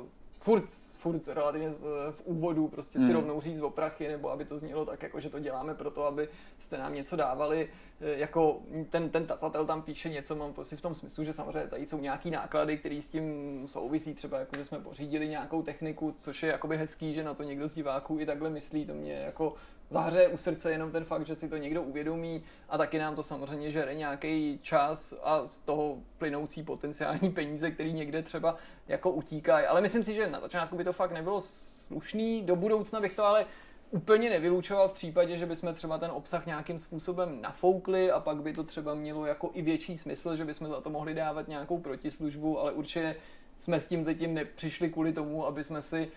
uh, 0.00 0.06
furt, 0.40 0.64
furt 0.98 1.28
relativně 1.28 1.70
z- 1.70 1.80
v 2.10 2.22
úvodu 2.24 2.68
prostě 2.68 2.98
si 2.98 3.04
Hmm. 3.04 3.14
rovnou 3.14 3.40
říct 3.40 3.60
o 3.60 3.70
prachy, 3.70 4.08
nebo 4.08 4.30
aby 4.30 4.44
to 4.44 4.58
znělo 4.58 4.84
tak, 4.84 5.02
jako 5.02 5.20
že 5.20 5.30
to 5.30 5.38
děláme 5.38 5.74
proto, 5.74 6.06
aby 6.06 6.28
jste 6.58 6.78
nám 6.78 6.94
něco 6.94 7.16
dávali. 7.16 7.68
Eh, 8.00 8.18
Jako 8.18 8.60
ten, 8.90 9.10
ten 9.10 9.26
tacatel 9.26 9.66
tam 9.66 9.82
píše 9.82 10.08
něco, 10.08 10.36
mám 10.36 10.52
pocit 10.52 10.76
v 10.76 10.82
tom 10.82 10.94
smyslu, 10.94 11.24
že 11.24 11.32
samozřejmě 11.32 11.68
tady 11.68 11.86
jsou 11.86 11.98
nějaký 12.00 12.30
náklady, 12.30 12.78
které 12.78 13.00
s 13.02 13.08
tím 13.08 13.22
souvisí, 13.68 14.14
třeba 14.14 14.38
jako, 14.38 14.56
že 14.56 14.64
jsme 14.64 14.78
pořídili 14.78 15.28
nějakou 15.28 15.62
techniku, 15.62 16.14
což 16.18 16.42
je 16.42 16.48
jakoby 16.52 16.76
hezký, 16.76 17.14
že 17.14 17.24
na 17.24 17.34
to 17.34 17.42
někdo 17.42 17.68
z 17.68 17.74
diváků 17.74 18.18
i 18.20 18.26
takhle 18.26 18.50
myslí, 18.50 18.86
to 18.86 18.94
mě 18.94 19.12
jako 19.12 19.54
zahřeje 19.90 20.28
u 20.28 20.36
srdce 20.36 20.72
jenom 20.72 20.92
ten 20.92 21.04
fakt, 21.04 21.26
že 21.26 21.36
si 21.36 21.48
to 21.48 21.56
někdo 21.56 21.82
uvědomí 21.82 22.42
a 22.68 22.78
taky 22.78 22.98
nám 22.98 23.16
to 23.16 23.22
samozřejmě 23.22 23.70
žere 23.70 23.94
nějaký 23.94 24.58
čas 24.62 25.14
a 25.22 25.48
z 25.48 25.58
toho 25.58 25.98
plynoucí 26.18 26.62
potenciální 26.62 27.30
peníze, 27.30 27.70
který 27.70 27.92
někde 27.92 28.22
třeba 28.22 28.56
jako 28.88 29.10
utíkají. 29.10 29.66
Ale 29.66 29.80
myslím 29.80 30.04
si, 30.04 30.14
že 30.14 30.30
na 30.30 30.40
začátku 30.40 30.76
by 30.76 30.84
to 30.84 30.92
fakt 30.92 31.12
nebylo 31.12 31.40
slušný, 31.40 32.42
do 32.42 32.56
budoucna 32.56 33.00
bych 33.00 33.14
to 33.14 33.24
ale 33.24 33.46
úplně 33.90 34.30
nevylučoval 34.30 34.88
v 34.88 34.92
případě, 34.92 35.38
že 35.38 35.46
bychom 35.46 35.74
třeba 35.74 35.98
ten 35.98 36.10
obsah 36.10 36.46
nějakým 36.46 36.78
způsobem 36.78 37.40
nafoukli 37.40 38.10
a 38.10 38.20
pak 38.20 38.42
by 38.42 38.52
to 38.52 38.64
třeba 38.64 38.94
mělo 38.94 39.26
jako 39.26 39.50
i 39.54 39.62
větší 39.62 39.98
smysl, 39.98 40.36
že 40.36 40.44
bychom 40.44 40.68
za 40.68 40.80
to 40.80 40.90
mohli 40.90 41.14
dávat 41.14 41.48
nějakou 41.48 41.78
protislužbu, 41.78 42.60
ale 42.60 42.72
určitě 42.72 43.16
jsme 43.58 43.80
s 43.80 43.86
tím 43.86 44.04
zatím 44.04 44.34
nepřišli 44.34 44.90
kvůli 44.90 45.12
tomu, 45.12 45.46
aby 45.46 45.64
jsme 45.64 45.82
si 45.82 46.10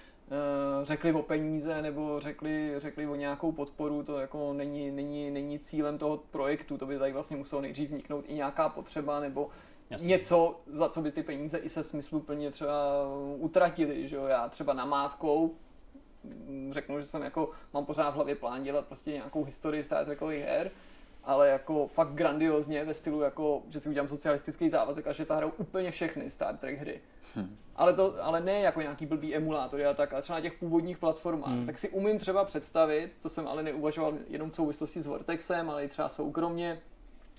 řekli 0.83 1.13
o 1.13 1.21
peníze 1.21 1.81
nebo 1.81 2.19
řekli, 2.19 2.73
řekli 2.77 3.07
o 3.07 3.15
nějakou 3.15 3.51
podporu, 3.51 4.03
to 4.03 4.19
jako 4.19 4.53
není, 4.53 4.91
není, 4.91 5.31
není 5.31 5.59
cílem 5.59 5.97
toho 5.97 6.17
projektu, 6.17 6.77
to 6.77 6.85
by 6.85 6.99
tady 6.99 7.13
vlastně 7.13 7.37
muselo 7.37 7.61
nejdřív 7.61 7.87
vzniknout 7.87 8.25
i 8.27 8.33
nějaká 8.33 8.69
potřeba 8.69 9.19
nebo 9.19 9.49
Jasně. 9.89 10.07
něco, 10.07 10.59
za 10.67 10.89
co 10.89 11.01
by 11.01 11.11
ty 11.11 11.23
peníze 11.23 11.57
i 11.57 11.69
se 11.69 11.83
smysluplně 11.83 12.51
třeba 12.51 12.75
utratili, 13.37 14.07
že 14.07 14.15
jo, 14.15 14.25
já 14.25 14.49
třeba 14.49 14.73
namátkou 14.73 15.55
řeknu, 16.71 16.99
že 16.99 17.05
jsem 17.05 17.21
jako, 17.21 17.49
mám 17.73 17.85
pořád 17.85 18.11
v 18.11 18.15
hlavě 18.15 18.35
plán 18.35 18.63
dělat 18.63 18.85
prostě 18.85 19.11
nějakou 19.11 19.43
historii 19.43 19.83
Star 19.83 20.05
Trekových 20.05 20.43
her, 20.43 20.71
ale 21.27 21.49
jako 21.49 21.87
fakt 21.87 22.13
grandiozně 22.13 22.85
ve 22.85 22.93
stylu 22.93 23.21
jako, 23.21 23.61
že 23.69 23.79
si 23.79 23.89
udělám 23.89 24.07
socialistický 24.07 24.69
závazek 24.69 25.07
a 25.07 25.11
že 25.11 25.25
zahraju 25.25 25.53
úplně 25.57 25.91
všechny 25.91 26.29
Star 26.29 26.57
Trek 26.57 26.79
hry. 26.79 27.01
Ale, 27.75 27.93
to, 27.93 28.15
ale 28.21 28.41
ne 28.41 28.59
jako 28.59 28.81
nějaký 28.81 29.05
blbý 29.05 29.35
emulátory 29.35 29.85
a 29.85 29.93
tak, 29.93 30.13
ale 30.13 30.21
třeba 30.21 30.37
na 30.37 30.41
těch 30.41 30.53
původních 30.53 30.97
platformách. 30.97 31.49
Hmm. 31.49 31.65
Tak 31.65 31.77
si 31.77 31.89
umím 31.89 32.19
třeba 32.19 32.45
představit, 32.45 33.11
to 33.21 33.29
jsem 33.29 33.47
ale 33.47 33.63
neuvažoval 33.63 34.13
jenom 34.27 34.51
v 34.51 34.55
souvislosti 34.55 35.01
s 35.01 35.05
Vortexem, 35.05 35.69
ale 35.69 35.83
i 35.83 35.87
třeba 35.87 36.09
soukromně, 36.09 36.81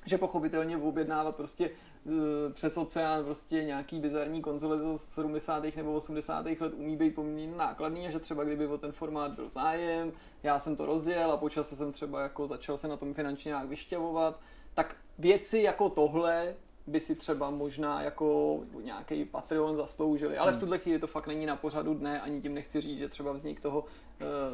že 0.08 0.18
pochopitelně 0.18 0.76
objednávat 0.76 1.36
prostě 1.36 1.70
eh, 1.70 2.10
přes 2.52 2.76
oceán 2.76 3.24
prostě 3.24 3.64
nějaký 3.64 4.00
bizarní 4.00 4.42
konzole 4.42 4.78
ze 4.78 4.98
70. 4.98 5.76
nebo 5.76 5.94
80. 5.94 6.46
let 6.60 6.74
umí 6.74 6.96
být 6.96 7.14
poměrně 7.14 7.56
nákladný 7.56 8.06
a 8.06 8.10
že 8.10 8.18
třeba 8.18 8.44
kdyby 8.44 8.66
o 8.66 8.78
ten 8.78 8.92
formát 8.92 9.32
byl 9.32 9.48
zájem, 9.48 10.12
já 10.42 10.58
jsem 10.58 10.76
to 10.76 10.86
rozjel 10.86 11.32
a 11.32 11.36
po 11.36 11.50
čase 11.50 11.76
jsem 11.76 11.92
třeba 11.92 12.22
jako 12.22 12.46
začal 12.46 12.76
se 12.76 12.88
na 12.88 12.96
tom 12.96 13.14
finančně 13.14 13.48
nějak 13.48 13.68
vyšťavovat, 13.68 14.40
tak 14.74 14.96
věci 15.18 15.58
jako 15.58 15.90
tohle 15.90 16.54
by 16.88 17.00
si 17.00 17.14
třeba 17.14 17.50
možná 17.50 18.02
jako 18.02 18.60
nějaký 18.82 19.24
Patreon 19.24 19.76
zasloužili. 19.76 20.38
Ale 20.38 20.52
v 20.52 20.56
tuhle 20.56 20.78
chvíli 20.78 20.98
to 20.98 21.06
fakt 21.06 21.26
není 21.26 21.46
na 21.46 21.56
pořadu 21.56 21.94
dne, 21.94 22.20
ani 22.20 22.40
tím 22.40 22.54
nechci 22.54 22.80
říct, 22.80 22.98
že 22.98 23.08
třeba 23.08 23.32
vznik 23.32 23.60
toho 23.60 23.80
uh, 23.80 23.86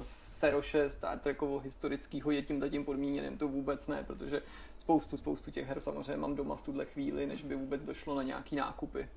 Seroše 0.01 0.91
Star 0.91 1.19
Trekovo 1.19 1.59
historického 1.59 2.31
je 2.31 2.43
tímhle 2.43 2.71
tím 2.71 2.85
podmíněným, 2.85 3.39
to 3.39 3.49
vůbec 3.49 3.87
ne, 3.87 4.05
protože 4.07 4.43
spoustu, 4.79 5.17
spoustu 5.17 5.51
těch 5.51 5.67
her 5.67 5.81
samozřejmě 5.81 6.17
mám 6.17 6.37
doma 6.37 6.57
v 6.57 6.63
tuhle 6.63 6.85
chvíli, 6.85 7.27
než 7.27 7.43
by 7.43 7.57
vůbec 7.57 7.85
došlo 7.85 8.15
na 8.15 8.23
nějaký 8.23 8.57
nákupy. 8.57 9.09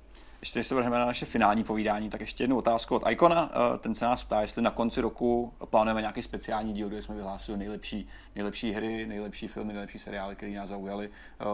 Ještě 0.41 0.59
než 0.59 0.67
se 0.67 0.75
vrhneme 0.75 0.97
na 0.99 1.05
naše 1.05 1.25
finální 1.25 1.63
povídání, 1.63 2.09
tak 2.09 2.21
ještě 2.21 2.43
jednu 2.43 2.57
otázku 2.57 2.95
od 2.95 3.03
Icona. 3.09 3.51
Eh, 3.53 3.77
Ten 3.77 3.95
se 3.95 4.05
nás 4.05 4.23
ptá, 4.23 4.41
jestli 4.41 4.61
na 4.61 4.71
konci 4.71 5.01
roku 5.01 5.53
plánujeme 5.69 6.01
nějaký 6.01 6.21
speciální 6.21 6.73
díl, 6.73 6.89
kde 6.89 7.01
jsme 7.01 7.15
vyhlásili 7.15 7.57
nejlepší, 7.57 8.07
nejlepší 8.35 8.71
hry, 8.71 9.05
nejlepší 9.05 9.47
filmy, 9.47 9.73
nejlepší 9.73 9.99
seriály, 9.99 10.35
které 10.35 10.51
nás 10.51 10.69
zaujaly 10.69 11.09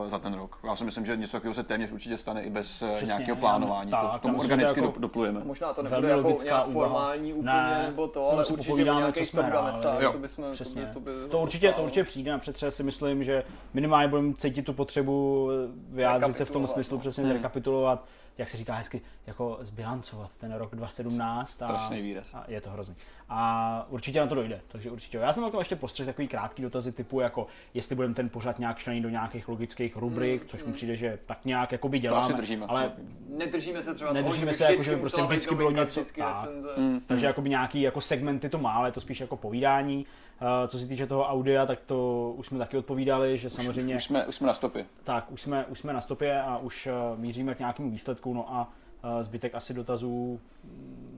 eh, 0.05 0.09
za 0.09 0.19
ten 0.19 0.33
rok. 0.33 0.59
Já 0.63 0.75
si 0.75 0.83
myslím, 0.85 1.05
že 1.05 1.17
něco 1.17 1.31
takového 1.31 1.53
se 1.53 1.63
téměř 1.63 1.91
určitě 1.91 2.17
stane 2.17 2.43
i 2.43 2.49
bez 2.49 2.81
eh, 2.81 2.87
Přesně, 2.93 3.07
nějakého 3.07 3.35
já- 3.35 3.39
plánování. 3.39 3.91
tak, 3.91 4.01
to, 4.01 4.07
já 4.13 4.17
tomu 4.19 4.39
organicky 4.39 4.79
jako- 4.79 4.87
jako... 4.89 4.99
doplujeme. 4.99 5.41
Možná 5.43 5.73
to 5.73 5.83
nebude 5.83 6.07
jako 6.09 6.21
logická 6.27 6.45
nějak 6.55 6.67
formální 6.67 7.33
úplně, 7.33 7.53
Ne, 7.53 7.83
nebo 7.87 8.07
to, 8.07 8.19
jenom 8.19 8.33
ale 8.35 8.45
si 8.45 8.53
určitě 8.53 8.69
popovídáme, 8.69 9.13
co 9.13 9.41
hráli. 9.41 10.05
to 10.11 10.17
bychom, 10.17 10.43
to 10.43 10.49
by, 10.49 10.53
Přesně. 10.53 10.89
to 10.93 10.99
by 10.99 11.11
To 11.29 11.39
určitě, 11.39 11.71
to 11.71 11.83
určitě 11.83 12.03
přijde 12.03 12.31
a 12.33 12.37
přetře 12.37 12.71
si 12.71 12.83
myslím, 12.83 13.23
že 13.23 13.43
minimálně 13.73 14.07
budeme 14.07 14.33
cítit 14.33 14.61
tu 14.61 14.73
potřebu 14.73 15.49
vyjádřit 15.89 16.37
se 16.37 16.45
v 16.45 16.51
tom 16.51 16.67
smyslu 16.67 16.97
no. 16.97 16.99
přesně 16.99 17.23
Hmm. 17.23 17.31
zrekapitulovat, 17.33 18.05
jak 18.37 18.49
se 18.49 18.57
říká 18.57 18.73
hezky, 18.75 19.01
jako 19.27 19.57
zbilancovat 19.61 20.37
ten 20.37 20.53
rok 20.53 20.75
2017. 20.75 21.61
A, 21.61 21.67
Strašný 21.67 22.01
výraz. 22.01 22.33
A 22.33 22.43
je 22.47 22.61
to 22.61 22.69
hrozný. 22.69 22.95
A 23.29 23.85
určitě 23.89 24.19
na 24.19 24.27
to 24.27 24.35
dojde, 24.35 24.61
takže 24.67 24.91
určitě. 24.91 25.17
Já 25.17 25.33
jsem 25.33 25.43
na 25.43 25.49
to 25.49 25.59
ještě 25.59 25.75
postřeh 25.75 26.05
takový 26.05 26.27
krátký 26.27 26.61
dotazy 26.61 26.91
typu, 26.91 27.19
jako 27.19 27.47
jestli 27.73 27.95
budeme 27.95 28.13
ten 28.13 28.29
pořad 28.29 28.59
nějak 28.59 28.77
členit 28.77 29.01
do 29.01 29.09
nějakých 29.09 29.47
logických 29.47 29.95
rubrik, 29.97 30.41
Mm, 30.41 30.47
což 30.47 30.61
mm. 30.61 30.67
mi 30.67 30.73
přijde, 30.73 30.95
že 30.95 31.19
tak 31.25 31.45
nějak 31.45 31.71
jakoby 31.71 31.97
To 31.97 32.01
děláme. 32.01 32.25
asi 32.25 32.33
držíme. 32.33 32.65
ale 32.65 32.91
Nedržíme 33.29 33.81
se 33.81 33.93
třeba 33.93 34.13
Nedržíme 34.13 34.39
toho, 34.41 34.51
že 34.51 34.57
se 34.57 34.65
by 34.67 34.71
jako, 34.73 34.83
že 34.83 34.95
by 34.95 35.01
prostě 35.01 35.21
vždycky 35.21 35.55
bylo 35.55 35.69
novinka, 35.69 35.83
něco- 35.83 35.99
vždycky 35.99 36.21
tak. 36.21 36.45
Mm, 36.77 36.99
Takže 37.07 37.25
jakoby 37.25 37.49
nějaký 37.49 37.81
jako 37.81 38.01
segmenty 38.01 38.49
to 38.49 38.57
má, 38.57 38.71
ale 38.71 38.91
to 38.91 39.01
spíš 39.01 39.19
jako 39.19 39.37
povídání. 39.37 40.05
Uh, 40.41 40.67
co 40.67 40.79
se 40.79 40.87
týče 40.87 41.07
toho 41.07 41.23
audia, 41.23 41.65
tak 41.65 41.79
to 41.85 42.31
už 42.37 42.47
jsme 42.47 42.57
taky 42.59 42.77
odpovídali, 42.77 43.37
že 43.37 43.49
samozřejmě 43.49 43.95
Už, 43.95 44.01
už, 44.01 44.05
jsme, 44.05 44.25
už 44.25 44.35
jsme 44.35 44.47
na 44.47 44.53
stopě. 44.53 44.85
tak 45.03 45.31
už 45.31 45.41
jsme, 45.41 45.65
už 45.65 45.79
jsme 45.79 45.93
na 45.93 46.01
stopě 46.01 46.41
a 46.41 46.57
už 46.57 46.87
uh, 47.13 47.19
míříme 47.19 47.55
k 47.55 47.59
nějakému 47.59 47.91
výsledku, 47.91 48.33
no 48.33 48.53
a 48.53 48.69
uh, 49.03 49.23
zbytek 49.23 49.55
asi 49.55 49.73
dotazů 49.73 50.39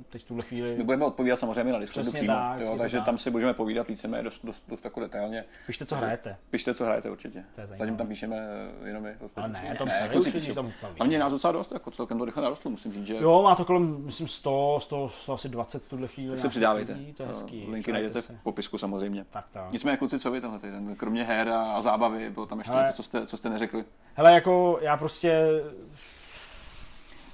teď 0.09 0.21
v 0.21 0.25
tuhle 0.27 0.43
chvíli. 0.43 0.75
My 0.77 0.83
budeme 0.83 1.05
odpovídat 1.05 1.39
samozřejmě 1.39 1.73
na 1.73 1.79
Discordu 1.79 2.11
přímo, 2.11 2.33
tak, 2.33 2.59
jo, 2.59 2.75
takže 2.77 2.97
tak. 2.97 3.05
tam 3.05 3.17
si 3.17 3.31
budeme 3.31 3.53
povídat 3.53 3.87
víceméně 3.87 4.23
dost, 4.23 4.45
dost, 4.45 4.63
dost 4.67 4.85
jako 4.85 4.99
detailně. 4.99 5.45
Pište, 5.65 5.85
co 5.85 5.95
hrajete. 5.95 6.37
Pište, 6.49 6.73
co 6.73 6.85
hrajete 6.85 7.09
určitě. 7.09 7.43
Zatím 7.63 7.97
tam 7.97 8.07
píšeme 8.07 8.37
eh, 8.83 8.87
jenom 8.87 9.03
my. 9.03 9.15
Ale 9.35 9.47
ne, 9.47 9.75
tam 9.77 9.87
ne, 9.87 10.09
kluci 10.11 10.29
už 10.29 10.33
píšou. 10.35 10.53
tam. 10.53 10.71
A 10.99 11.03
mě 11.03 11.19
nás 11.19 11.31
docela 11.31 11.51
dost, 11.53 11.71
jako 11.71 11.91
celkem 11.91 12.17
to 12.17 12.25
rychle 12.25 12.43
narostlo, 12.43 12.71
musím 12.71 12.93
říct, 12.93 13.07
že 13.07 13.15
Jo, 13.15 13.41
má 13.41 13.55
to 13.55 13.65
kolem, 13.65 14.05
myslím, 14.05 14.27
100, 14.27 14.77
100, 14.81 15.09
100 15.09 15.33
asi 15.33 15.49
20 15.49 15.83
v 15.83 15.89
tuhle 15.89 16.07
chvíli. 16.07 16.29
tak 16.31 16.39
se 16.39 16.49
přidávejte. 16.49 16.93
lidí, 16.93 17.13
To 17.13 17.23
je 17.23 17.27
hezký. 17.29 17.65
Eh, 17.67 17.71
Linky 17.71 17.91
najdete 17.91 18.21
v 18.21 18.31
popisku 18.43 18.77
samozřejmě. 18.77 19.25
Tak, 19.31 19.45
tak. 19.51 19.71
Nicméně 19.71 19.97
kluci, 19.97 20.19
co 20.19 20.31
vy 20.31 20.41
tenhle 20.41 20.59
týden? 20.59 20.95
Kromě 20.95 21.23
her 21.23 21.49
a, 21.49 21.81
zábavy, 21.81 22.29
bylo 22.29 22.45
tam 22.45 22.59
ještě 22.59 22.73
něco, 22.77 22.93
co 22.93 23.03
jste, 23.03 23.27
co 23.27 23.37
jste 23.37 23.49
neřekli? 23.49 23.85
Hele, 24.13 24.33
jako 24.33 24.77
já 24.81 24.97
prostě 24.97 25.47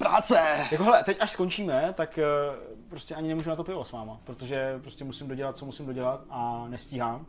Práce! 0.02 0.68
Jako 0.72 0.84
hele, 0.84 1.03
teď 1.03 1.18
až 1.19 1.32
skončíme, 1.32 1.94
tak 1.98 2.18
eh, 2.18 2.26
prostě 2.90 3.15
ani 3.15 3.28
nemůžu 3.28 3.49
na 3.49 3.56
to 3.56 3.64
pivo 3.64 3.86
s 3.86 3.91
váma, 3.91 4.19
protože 4.23 4.80
prostě 4.82 5.03
musím 5.03 5.28
dodělat, 5.28 5.57
co 5.57 5.65
musím 5.65 5.86
dodělat 5.86 6.22
a 6.30 6.65
nestíhám. 6.68 7.26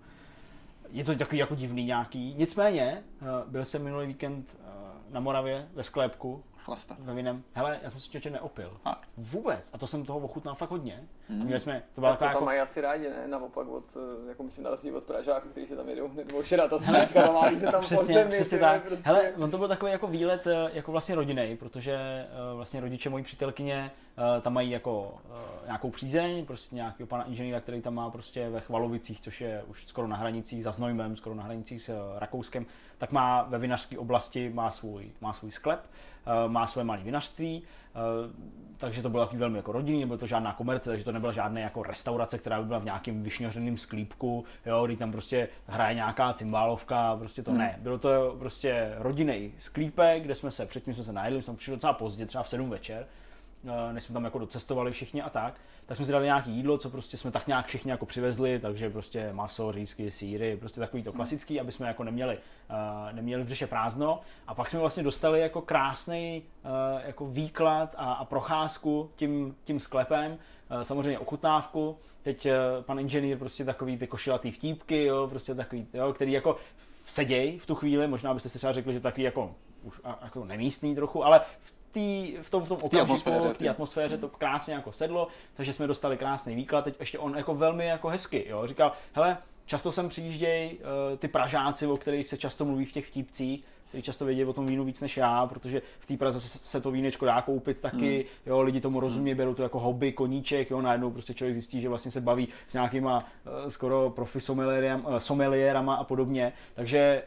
Je 0.90 1.04
to 1.04 1.14
takový 1.14 1.38
jako 1.38 1.54
divný 1.54 1.84
nějaký. 1.84 2.34
Nicméně, 2.38 3.02
eh, 3.22 3.24
byl 3.46 3.64
jsem 3.64 3.82
minulý 3.82 4.06
víkend 4.06 4.56
eh, 4.60 4.68
na 5.10 5.20
Moravě 5.20 5.68
ve 5.74 5.82
sklepku 5.82 6.44
Chlastat. 6.58 6.98
ve 7.00 7.14
vinem. 7.14 7.42
Hele, 7.52 7.78
já 7.82 7.90
jsem 7.90 8.00
se 8.00 8.06
člověče 8.06 8.30
neopil. 8.30 8.76
Fakt. 8.82 9.08
Vůbec. 9.16 9.70
A 9.72 9.78
to 9.78 9.86
jsem 9.86 10.04
toho 10.04 10.18
ochutnal 10.18 10.54
fakt 10.54 10.70
hodně. 10.70 11.00
A 11.40 11.44
měli 11.44 11.60
jsme, 11.60 11.82
to 11.94 12.00
byla 12.00 12.10
Tak 12.12 12.18
to 12.18 12.24
taková 12.24 12.32
tam 12.32 12.36
jako, 12.36 12.44
mají 12.44 12.60
asi 12.60 12.80
rádi, 12.80 13.08
ne? 13.08 13.28
Naopak 13.28 13.68
od, 13.68 13.84
eh, 13.96 14.28
jako 14.28 14.42
myslím, 14.42 14.64
na 14.64 14.70
rozdíl 14.70 14.96
od 14.96 15.04
Pražáků, 15.04 15.48
kteří 15.48 15.66
se 15.66 15.76
tam 15.76 15.88
jedou, 15.88 16.10
nebo 16.14 16.42
včera 16.42 16.68
ta 16.68 16.76
naválí 17.14 17.58
se 17.58 17.66
tam 17.66 17.80
po 17.80 17.86
Přesně, 17.86 18.14
zemi. 18.14 18.30
přesně 18.30 18.58
tak. 18.58 18.82
Prostě. 18.82 19.08
Hele, 19.08 19.32
on 19.38 19.50
to 19.50 19.58
byl 19.58 19.68
takový 19.68 19.92
jako 19.92 20.06
výlet 20.06 20.46
eh, 20.46 20.70
jako 20.72 20.92
vlastně 20.92 21.14
rodinný, 21.14 21.56
protože 21.56 21.94
eh, 21.94 22.54
vlastně 22.54 22.80
rodiče 22.80 23.10
mojí 23.10 23.24
přítelkyně 23.24 23.90
tam 24.42 24.52
mají 24.52 24.70
jako 24.70 25.14
nějakou 25.66 25.90
přízeň, 25.90 26.46
prostě 26.46 26.76
nějakého 26.76 27.06
pana 27.06 27.24
inženýra, 27.24 27.60
který 27.60 27.82
tam 27.82 27.94
má 27.94 28.10
prostě 28.10 28.48
ve 28.48 28.60
Chvalovicích, 28.60 29.20
což 29.20 29.40
je 29.40 29.62
už 29.66 29.86
skoro 29.86 30.06
na 30.06 30.16
hranicích 30.16 30.64
za 30.64 30.72
Znojmem, 30.72 31.16
skoro 31.16 31.34
na 31.34 31.42
hranicích 31.42 31.82
s 31.82 32.16
Rakouskem, 32.18 32.66
tak 32.98 33.12
má 33.12 33.42
ve 33.42 33.58
vinařské 33.58 33.98
oblasti 33.98 34.50
má 34.54 34.70
svůj, 34.70 35.10
má 35.20 35.32
svůj 35.32 35.50
sklep, 35.50 35.80
má 36.48 36.66
své 36.66 36.84
malé 36.84 36.98
vinařství, 36.98 37.62
takže 38.78 39.02
to 39.02 39.10
bylo 39.10 39.22
takový 39.22 39.38
velmi 39.38 39.56
jako 39.56 39.72
rodinný, 39.72 40.00
nebylo 40.00 40.18
to 40.18 40.26
žádná 40.26 40.52
komerce, 40.52 40.90
takže 40.90 41.04
to 41.04 41.12
nebyla 41.12 41.32
žádná 41.32 41.60
jako 41.60 41.82
restaurace, 41.82 42.38
která 42.38 42.60
by 42.60 42.66
byla 42.66 42.78
v 42.78 42.84
nějakém 42.84 43.22
vyšňořeném 43.22 43.78
sklípku, 43.78 44.44
jo, 44.66 44.86
kdy 44.86 44.96
tam 44.96 45.12
prostě 45.12 45.48
hraje 45.66 45.94
nějaká 45.94 46.32
cymbálovka, 46.32 47.16
prostě 47.16 47.42
to 47.42 47.50
Hmm. 47.50 47.60
ne. 47.60 47.78
Bylo 47.82 47.98
to 47.98 48.36
prostě 48.38 48.94
rodinný 48.98 49.52
sklípek, 49.58 50.22
kde 50.22 50.34
jsme 50.34 50.50
se, 50.50 50.66
předtím 50.66 50.94
jsme 50.94 51.04
se 51.04 51.12
najedli, 51.12 51.42
jsme 51.42 51.54
přišli 51.56 51.74
docela 51.74 51.92
pozdě, 51.92 52.26
třeba 52.26 52.44
v 52.44 52.48
7 52.48 52.70
večer, 52.70 53.06
eh, 53.06 53.06
než 53.92 54.02
jsme 54.02 54.12
tam 54.12 54.24
jako 54.24 54.38
docestovali 54.38 54.92
všichni 54.92 55.22
a 55.22 55.30
tak, 55.30 55.54
tak 55.86 55.96
jsme 55.96 56.06
si 56.06 56.12
dali 56.12 56.24
nějaký 56.24 56.50
jídlo, 56.50 56.78
co 56.78 56.90
prostě 56.90 57.16
jsme 57.16 57.30
tak 57.30 57.46
nějak 57.46 57.66
všichni 57.66 57.90
jako 57.90 58.06
přivezli, 58.06 58.58
takže 58.58 58.90
prostě 58.90 59.32
maso, 59.32 59.72
řízky, 59.72 60.10
síry, 60.10 60.56
prostě 60.56 60.80
takový 60.80 61.02
to 61.02 61.12
klasický, 61.12 61.60
aby 61.60 61.72
jsme 61.72 61.86
jako 61.88 62.04
neměli, 62.04 62.38
uh, 62.70 63.12
neměli 63.12 63.42
v 63.42 63.46
břiše 63.46 63.66
prázdno. 63.66 64.20
A 64.46 64.54
pak 64.54 64.70
jsme 64.70 64.80
vlastně 64.80 65.02
dostali 65.02 65.40
jako 65.40 65.60
krásný 65.60 66.42
uh, 66.64 66.70
jako 67.06 67.26
výklad 67.26 67.94
a, 67.98 68.12
a 68.12 68.24
procházku 68.24 69.10
tím, 69.16 69.56
tím 69.64 69.80
sklepem, 69.80 70.32
uh, 70.32 70.80
samozřejmě 70.82 71.18
ochutnávku. 71.18 71.98
Teď 72.22 72.46
uh, 72.46 72.84
pan 72.84 72.98
inženýr 72.98 73.38
prostě 73.38 73.64
takový 73.64 73.98
ty 73.98 74.06
košilatý 74.06 74.50
vtípky, 74.50 75.04
jo, 75.04 75.26
prostě 75.30 75.54
takový, 75.54 75.86
jo, 75.94 76.12
který 76.12 76.32
jako 76.32 76.56
seděj 77.06 77.58
v 77.58 77.66
tu 77.66 77.74
chvíli, 77.74 78.08
možná 78.08 78.34
byste 78.34 78.48
si 78.48 78.58
třeba 78.58 78.72
řekli, 78.72 78.92
že 78.92 79.00
takový 79.00 79.22
jako 79.22 79.54
už 79.82 80.00
a- 80.04 80.18
jako 80.22 80.44
nemístný 80.44 80.94
trochu, 80.94 81.24
ale 81.24 81.40
v, 81.60 81.81
tý, 81.92 82.36
v 82.42 82.50
tom, 82.50 82.64
v 82.64 82.68
tom 82.68 82.78
okamžiku, 82.82 83.00
atmosféře, 83.00 83.54
v 83.54 83.56
té 83.56 83.68
atmosféře 83.68 84.18
to 84.18 84.28
krásně 84.28 84.74
jako 84.74 84.92
sedlo, 84.92 85.28
takže 85.54 85.72
jsme 85.72 85.86
dostali 85.86 86.16
krásný 86.16 86.54
výklad, 86.54 86.84
teď 86.84 86.96
ještě 87.00 87.18
on 87.18 87.36
jako 87.36 87.54
velmi 87.54 87.86
jako 87.86 88.08
hezky, 88.08 88.46
jo, 88.48 88.66
říkal, 88.66 88.92
hele, 89.12 89.38
často 89.66 89.92
sem 89.92 90.08
přijíždějí 90.08 90.78
uh, 90.78 91.18
ty 91.18 91.28
Pražáci, 91.28 91.86
o 91.86 91.96
kterých 91.96 92.28
se 92.28 92.36
často 92.36 92.64
mluví 92.64 92.84
v 92.84 92.92
těch 92.92 93.06
vtipcích, 93.06 93.64
kteří 93.92 94.02
často 94.02 94.24
vědí 94.24 94.44
o 94.44 94.52
tom 94.52 94.66
vínu 94.66 94.84
víc 94.84 95.00
než 95.00 95.16
já, 95.16 95.46
protože 95.46 95.82
v 95.98 96.06
té 96.06 96.16
Praze 96.16 96.40
se, 96.40 96.80
to 96.80 96.90
vínečko 96.90 97.26
dá 97.26 97.42
koupit 97.42 97.80
taky, 97.80 98.16
hmm. 98.16 98.24
jo, 98.46 98.62
lidi 98.62 98.80
tomu 98.80 99.00
rozumí, 99.00 99.34
berou 99.34 99.54
to 99.54 99.62
jako 99.62 99.80
hobby, 99.80 100.12
koníček, 100.12 100.70
jo, 100.70 100.82
najednou 100.82 101.10
prostě 101.10 101.34
člověk 101.34 101.54
zjistí, 101.54 101.80
že 101.80 101.88
vlastně 101.88 102.10
se 102.10 102.20
baví 102.20 102.48
s 102.66 102.74
nějakýma 102.74 103.18
uh, 103.18 103.68
skoro 103.68 104.10
profi 104.10 104.38
uh, 104.52 105.16
sommeliérama 105.18 105.94
a 105.94 106.04
podobně, 106.04 106.52
takže 106.74 107.22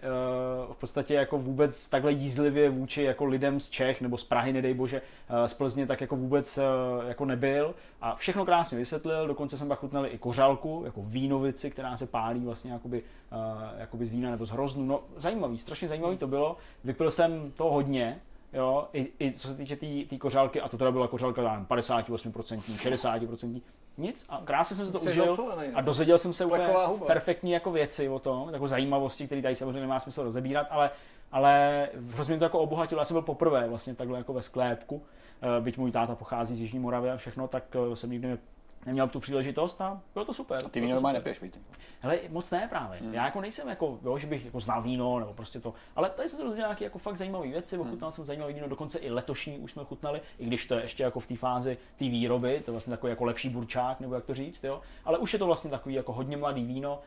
uh, 0.67 0.73
v 0.73 0.77
podstatě 0.77 1.13
jako 1.13 1.37
vůbec 1.37 1.89
takhle 1.89 2.11
jízlivě 2.11 2.69
vůči 2.69 3.03
jako 3.03 3.25
lidem 3.25 3.59
z 3.59 3.69
Čech 3.69 4.01
nebo 4.01 4.17
z 4.17 4.23
Prahy, 4.23 4.53
nedej 4.53 4.73
bože, 4.73 5.01
uh, 5.29 5.45
z 5.45 5.53
Plzně, 5.53 5.87
tak 5.87 6.01
jako 6.01 6.15
vůbec 6.15 6.57
uh, 6.57 6.63
jako 7.07 7.25
nebyl. 7.25 7.75
A 8.01 8.15
všechno 8.15 8.45
krásně 8.45 8.77
vysvětlil, 8.77 9.27
dokonce 9.27 9.57
jsme 9.57 9.67
pak 9.67 9.79
chutnali 9.79 10.09
i 10.09 10.17
kořálku, 10.17 10.81
jako 10.85 11.01
vínovici, 11.03 11.71
která 11.71 11.97
se 11.97 12.05
pálí 12.05 12.45
vlastně 12.45 12.71
jakoby, 12.71 13.03
uh, 13.31 13.37
jakoby 13.77 14.05
z 14.05 14.11
vína 14.11 14.31
nebo 14.31 14.45
z 14.45 14.49
hroznu, 14.49 14.85
no 14.85 15.01
zajímavý, 15.17 15.57
strašně 15.57 15.87
zajímavý 15.87 16.17
to 16.17 16.27
bylo, 16.27 16.54
vypil 16.83 17.11
jsem 17.11 17.51
to 17.51 17.63
hodně, 17.63 18.21
jo, 18.53 18.87
i, 18.93 19.11
i 19.19 19.31
co 19.31 19.47
se 19.47 19.55
týče 19.55 19.75
té 19.75 19.79
tý, 19.79 20.05
tý 20.05 20.17
kořálky, 20.17 20.61
a 20.61 20.69
to 20.69 20.77
teda 20.77 20.91
byla 20.91 21.07
kořálka, 21.07 21.41
nevím, 21.41 21.65
58%, 21.65 22.59
60%, 22.59 23.61
nic 23.97 24.25
a 24.29 24.41
krásně 24.45 24.75
jsem 24.75 24.85
si 24.85 24.91
to 24.91 24.99
Jsi 24.99 25.09
užil 25.09 25.35
zacelenej, 25.35 25.71
no. 25.71 25.77
a 25.77 25.81
dozvěděl 25.81 26.17
jsem 26.17 26.33
se 26.33 26.45
úplně 26.45 26.67
huba. 26.85 27.05
perfektní 27.05 27.51
jako 27.51 27.71
věci 27.71 28.09
o 28.09 28.19
tom, 28.19 28.49
jako 28.53 28.67
zajímavosti, 28.67 29.25
které 29.25 29.41
tady 29.41 29.55
samozřejmě 29.55 29.81
nemá 29.81 29.99
smysl 29.99 30.23
rozebírat, 30.23 30.67
ale, 30.69 30.89
ale 31.31 31.87
hrozně 32.09 32.33
mě 32.33 32.39
to 32.39 32.45
jako 32.45 32.59
obohatilo. 32.59 33.01
Já 33.01 33.05
jsem 33.05 33.15
byl 33.15 33.21
poprvé 33.21 33.69
vlastně 33.69 33.95
takhle 33.95 34.17
jako 34.17 34.33
ve 34.33 34.41
sklepku, 34.41 35.03
eh, 35.41 35.61
byť 35.61 35.77
můj 35.77 35.91
táta 35.91 36.15
pochází 36.15 36.55
z 36.55 36.59
Jižní 36.59 36.79
Moravy 36.79 37.09
a 37.09 37.17
všechno, 37.17 37.47
tak 37.47 37.63
eh, 37.91 37.95
jsem 37.95 38.11
nikdy 38.11 38.37
neměl 38.85 39.07
tu 39.07 39.19
příležitost 39.19 39.81
a 39.81 40.01
bylo 40.13 40.25
to 40.25 40.33
super. 40.33 40.65
A 40.65 40.69
ty 40.69 40.79
víno 40.79 40.91
to 40.91 40.95
normálně 40.95 41.19
nepiješ, 41.19 41.41
víte? 41.41 41.59
Hele, 41.99 42.19
moc 42.29 42.51
ne 42.51 42.67
právě. 42.69 42.99
Hmm. 42.99 43.13
Já 43.13 43.25
jako 43.25 43.41
nejsem 43.41 43.69
jako, 43.69 43.99
jo, 44.03 44.17
že 44.17 44.27
bych 44.27 44.45
jako 44.45 44.59
znal 44.59 44.81
víno 44.81 45.19
nebo 45.19 45.33
prostě 45.33 45.59
to. 45.59 45.73
Ale 45.95 46.09
tady 46.09 46.29
jsme 46.29 46.37
se 46.37 46.43
dozvěděli 46.43 46.67
nějaké 46.67 46.83
jako 46.83 46.99
fakt 46.99 47.17
zajímavé 47.17 47.47
věci, 47.47 47.77
ochutnal 47.77 48.11
jsem 48.11 48.25
zajímavé 48.25 48.53
víno, 48.53 48.67
dokonce 48.67 48.99
i 48.99 49.11
letošní 49.11 49.59
už 49.59 49.71
jsme 49.71 49.83
chutnali, 49.83 50.21
i 50.39 50.45
když 50.45 50.65
to 50.65 50.75
je 50.75 50.81
ještě 50.81 51.03
jako 51.03 51.19
v 51.19 51.27
té 51.27 51.35
fázi 51.35 51.77
té 51.99 52.05
výroby, 52.05 52.61
to 52.65 52.71
je 52.71 52.73
vlastně 52.73 52.91
takový 52.91 53.09
jako 53.09 53.25
lepší 53.25 53.49
burčák, 53.49 53.99
nebo 53.99 54.15
jak 54.15 54.25
to 54.25 54.35
říct, 54.35 54.63
jo. 54.63 54.81
Ale 55.05 55.17
už 55.17 55.33
je 55.33 55.39
to 55.39 55.45
vlastně 55.45 55.71
takový 55.71 55.95
jako 55.95 56.13
hodně 56.13 56.37
mladý 56.37 56.65
víno. 56.65 56.99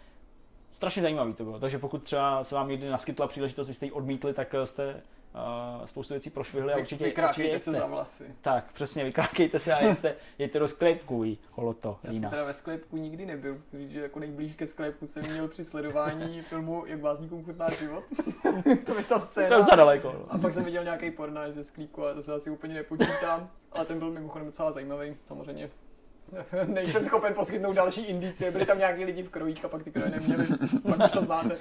Strašně 0.72 1.02
zajímavý 1.02 1.34
to 1.34 1.44
bylo. 1.44 1.58
Takže 1.58 1.78
pokud 1.78 2.02
třeba 2.02 2.44
se 2.44 2.54
vám 2.54 2.68
někdy 2.68 2.88
naskytla 2.88 3.26
příležitost, 3.26 3.68
vy 3.68 3.74
jste 3.74 3.86
ji 3.86 3.92
odmítli, 3.92 4.34
tak 4.34 4.54
eh, 4.54 4.66
jste 4.66 5.02
uh, 5.34 5.84
spoustu 5.84 6.14
věcí 6.14 6.30
prošvihli 6.30 6.72
a 6.72 6.76
určitě, 6.76 6.94
určitě 6.94 7.04
Vykrákejte 7.04 7.58
se 7.58 7.70
jeste. 7.70 7.72
za 7.72 7.86
vlasy. 7.86 8.24
Tak, 8.40 8.72
přesně, 8.72 9.04
vykrákejte 9.04 9.58
se 9.58 9.74
a 9.74 9.80
jděte, 9.84 10.14
jděte 10.38 10.58
do 10.58 10.68
sklepku 10.68 11.24
jí, 11.24 11.38
holoto, 11.50 11.98
Já 12.04 12.12
jsem 12.12 12.30
teda 12.30 12.44
ve 12.44 12.52
sklepku 12.52 12.96
nikdy 12.96 13.26
nebyl, 13.26 13.54
musím 13.54 13.78
říct, 13.78 13.90
že 13.90 14.00
jako 14.00 14.18
nejblíž 14.20 14.54
ke 14.54 14.66
sklepku 14.66 15.06
jsem 15.06 15.30
měl 15.32 15.48
při 15.48 15.64
sledování 15.64 16.42
filmu 16.48 16.86
Jak 16.86 17.00
básníkům 17.00 17.44
chutná 17.44 17.70
život. 17.70 18.04
to 18.86 18.94
je 18.98 19.04
ta 19.04 19.14
To 19.14 19.20
scéna. 19.20 19.58
docela 19.58 19.76
daleko. 19.76 20.12
no. 20.12 20.26
A 20.34 20.38
pak 20.38 20.52
jsem 20.52 20.64
viděl 20.64 20.84
nějaký 20.84 21.10
pornáž 21.10 21.54
ze 21.54 21.64
sklíku, 21.64 22.02
ale 22.02 22.14
to 22.14 22.22
se 22.22 22.32
asi 22.32 22.50
úplně 22.50 22.74
nepočítám. 22.74 23.50
Ale 23.72 23.84
ten 23.84 23.98
byl 23.98 24.10
mimochodem 24.10 24.46
docela 24.46 24.72
zajímavý, 24.72 25.16
samozřejmě. 25.26 25.70
Nejsem 26.66 27.04
schopen 27.04 27.34
poskytnout 27.34 27.72
další 27.72 28.04
indicie, 28.04 28.50
byli 28.50 28.66
tam 28.66 28.78
nějaký 28.78 29.04
lidi 29.04 29.22
v 29.22 29.30
krojích 29.30 29.64
a 29.64 29.68
pak 29.68 29.82
ty 29.82 29.90
kroje 29.90 30.10
neměli, 30.10 30.44
pak 30.82 31.04
už 31.06 31.12
to 31.12 31.22
znáte, 31.22 31.56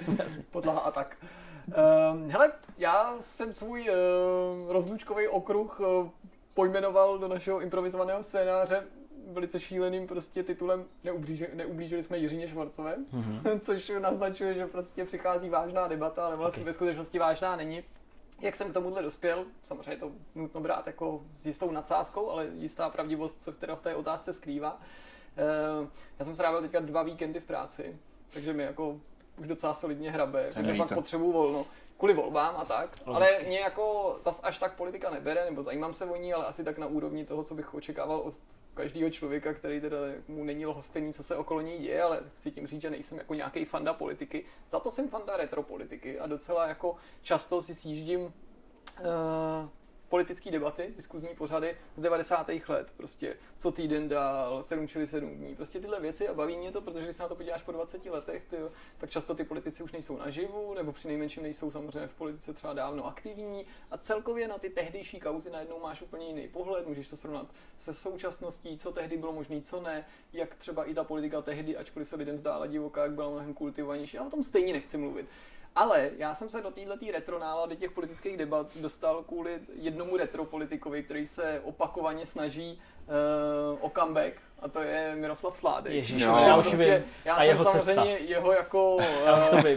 podlaha 0.50 0.80
a 0.80 0.90
tak. 0.90 1.16
Um, 1.68 2.30
hele, 2.30 2.52
já 2.78 3.16
jsem 3.20 3.54
svůj 3.54 3.80
uh, 3.80 4.72
rozlučkový 4.72 5.28
okruh 5.28 5.80
uh, 5.80 6.08
pojmenoval 6.54 7.18
do 7.18 7.28
našeho 7.28 7.60
improvizovaného 7.60 8.22
scénáře 8.22 8.86
velice 9.32 9.60
šíleným 9.60 10.06
prostě 10.06 10.42
titulem 10.42 10.84
Neublíži, 11.04 11.48
Neublížili 11.54 12.02
jsme 12.02 12.18
Jiřině 12.18 12.48
Švarcové, 12.48 12.96
mm-hmm. 12.96 13.58
což 13.60 13.92
naznačuje, 13.98 14.54
že 14.54 14.66
prostě 14.66 15.04
přichází 15.04 15.48
vážná 15.50 15.88
debata, 15.88 16.26
ale 16.26 16.36
vlastně 16.36 16.62
Ok. 16.62 16.66
ve 16.66 16.72
skutečnosti 16.72 17.18
vážná 17.18 17.56
není. 17.56 17.82
Jak 18.40 18.56
jsem 18.56 18.70
k 18.70 18.74
tomuhle 18.74 19.02
dospěl, 19.02 19.44
samozřejmě 19.64 19.92
je 19.92 19.96
to 19.96 20.12
nutno 20.34 20.60
brát 20.60 20.86
jako 20.86 21.22
s 21.34 21.46
jistou 21.46 21.70
nadsázkou, 21.70 22.30
ale 22.30 22.46
jistá 22.46 22.90
pravdivost 22.90 23.42
se 23.42 23.52
která 23.52 23.76
v 23.76 23.82
té 23.82 23.94
otázce 23.94 24.32
skrývá. 24.32 24.80
Eh, 25.36 25.88
Já 26.18 26.24
jsem 26.24 26.34
strávil 26.34 26.60
teďka 26.62 26.80
dva 26.80 27.02
víkendy 27.02 27.40
v 27.40 27.44
práci, 27.44 27.96
takže 28.34 28.52
mi 28.52 28.62
jako 28.62 29.00
už 29.38 29.46
docela 29.46 29.74
solidně 29.74 30.10
hrabe, 30.10 30.50
takže 30.54 30.84
to. 30.88 30.94
potřebuju 30.94 31.32
volno. 31.32 31.66
Kvůli 31.98 32.14
volbám 32.14 32.54
a 32.56 32.64
tak, 32.64 32.98
ale 33.06 33.18
Logicky. 33.18 33.46
mě 33.46 33.58
jako 33.58 34.16
zas 34.22 34.40
až 34.42 34.58
tak 34.58 34.76
politika 34.76 35.10
nebere, 35.10 35.44
nebo 35.44 35.62
zajímám 35.62 35.94
se 35.94 36.04
o 36.04 36.16
ní, 36.16 36.34
ale 36.34 36.46
asi 36.46 36.64
tak 36.64 36.78
na 36.78 36.86
úrovni 36.86 37.24
toho, 37.24 37.42
co 37.42 37.54
bych 37.54 37.74
očekával 37.74 38.18
od 38.18 38.34
každého 38.74 39.10
člověka, 39.10 39.54
který 39.54 39.80
teda 39.80 39.96
mu 40.28 40.44
není 40.44 40.66
lhostejný, 40.66 41.12
co 41.12 41.22
se 41.22 41.36
okolo 41.36 41.60
ní 41.60 41.78
děje, 41.78 42.02
ale 42.02 42.20
chci 42.36 42.50
tím 42.50 42.66
říct, 42.66 42.82
že 42.82 42.90
nejsem 42.90 43.18
jako 43.18 43.34
nějaký 43.34 43.64
fanda 43.64 43.92
politiky. 43.92 44.44
Za 44.68 44.80
to 44.80 44.90
jsem 44.90 45.08
fanda 45.08 45.36
retropolitiky 45.36 46.20
a 46.20 46.26
docela 46.26 46.66
jako 46.66 46.96
často 47.22 47.62
si 47.62 47.74
sjíždím 47.74 48.20
uh, 48.20 48.32
politické 50.08 50.50
debaty, 50.50 50.92
diskuzní 50.96 51.28
pořady 51.28 51.76
z 51.96 52.00
90. 52.00 52.50
let, 52.68 52.92
prostě 52.96 53.36
co 53.56 53.72
týden 53.72 54.08
dál, 54.08 54.62
7 54.62 54.88
čili 54.88 55.06
7 55.06 55.36
dní, 55.36 55.56
prostě 55.56 55.80
tyhle 55.80 56.00
věci 56.00 56.28
a 56.28 56.34
baví 56.34 56.56
mě 56.56 56.72
to, 56.72 56.80
protože 56.80 57.04
když 57.04 57.16
se 57.16 57.22
na 57.22 57.28
to 57.28 57.34
podíváš 57.34 57.62
po 57.62 57.72
20 57.72 58.06
letech, 58.06 58.44
ty, 58.50 58.56
tak 58.98 59.10
často 59.10 59.34
ty 59.34 59.44
politici 59.44 59.82
už 59.82 59.92
nejsou 59.92 60.16
naživu, 60.16 60.74
nebo 60.74 60.92
při 60.92 61.08
nejmenším 61.08 61.42
nejsou 61.42 61.70
samozřejmě 61.70 62.08
v 62.08 62.14
politice 62.14 62.52
třeba 62.52 62.72
dávno 62.72 63.06
aktivní 63.06 63.66
a 63.90 63.98
celkově 63.98 64.48
na 64.48 64.58
ty 64.58 64.70
tehdejší 64.70 65.20
kauzy 65.20 65.50
najednou 65.50 65.80
máš 65.80 66.02
úplně 66.02 66.26
jiný 66.26 66.48
pohled, 66.48 66.86
můžeš 66.86 67.08
to 67.08 67.16
srovnat 67.16 67.46
se 67.78 67.92
současností, 67.92 68.78
co 68.78 68.92
tehdy 68.92 69.16
bylo 69.16 69.32
možné, 69.32 69.60
co 69.60 69.80
ne, 69.80 70.06
jak 70.32 70.54
třeba 70.54 70.84
i 70.84 70.94
ta 70.94 71.04
politika 71.04 71.42
tehdy, 71.42 71.76
ačkoliv 71.76 72.08
se 72.08 72.16
lidem 72.16 72.38
zdála 72.38 72.66
divoká, 72.66 73.02
jak 73.02 73.12
byla 73.12 73.30
mnohem 73.30 73.54
kultivovanější, 73.54 74.16
já 74.16 74.24
o 74.24 74.30
tom 74.30 74.44
stejně 74.44 74.72
nechci 74.72 74.96
mluvit. 74.96 75.26
Ale 75.78 76.10
já 76.18 76.34
jsem 76.34 76.48
se 76.50 76.62
do 76.62 76.70
této 76.70 76.94
retro 77.12 77.38
nálady 77.38 77.76
těch 77.76 77.90
politických 77.90 78.36
debat 78.36 78.66
dostal 78.76 79.22
kvůli 79.22 79.58
jednomu 79.74 80.16
retropolitikovi, 80.16 81.02
který 81.02 81.26
se 81.26 81.60
opakovaně 81.64 82.26
snaží 82.26 82.80
uh, 83.72 83.78
o 83.84 83.90
comeback, 83.90 84.34
a 84.62 84.68
to 84.68 84.82
je 84.82 85.14
Miroslav 85.16 85.56
Sládek. 85.56 85.92
Ježíš, 85.92 86.22
Jo. 86.22 86.36
já 86.46 86.56
už 86.56 86.66
Prostě 86.66 86.84
vím. 86.96 87.04
já 87.24 87.34
A 87.34 87.38
jsem 87.38 87.46
jeho 87.48 87.64
cesta. 87.64 87.80
samozřejmě 87.94 88.18
jeho 88.18 88.52
jako 88.52 88.94
uh, 88.96 89.04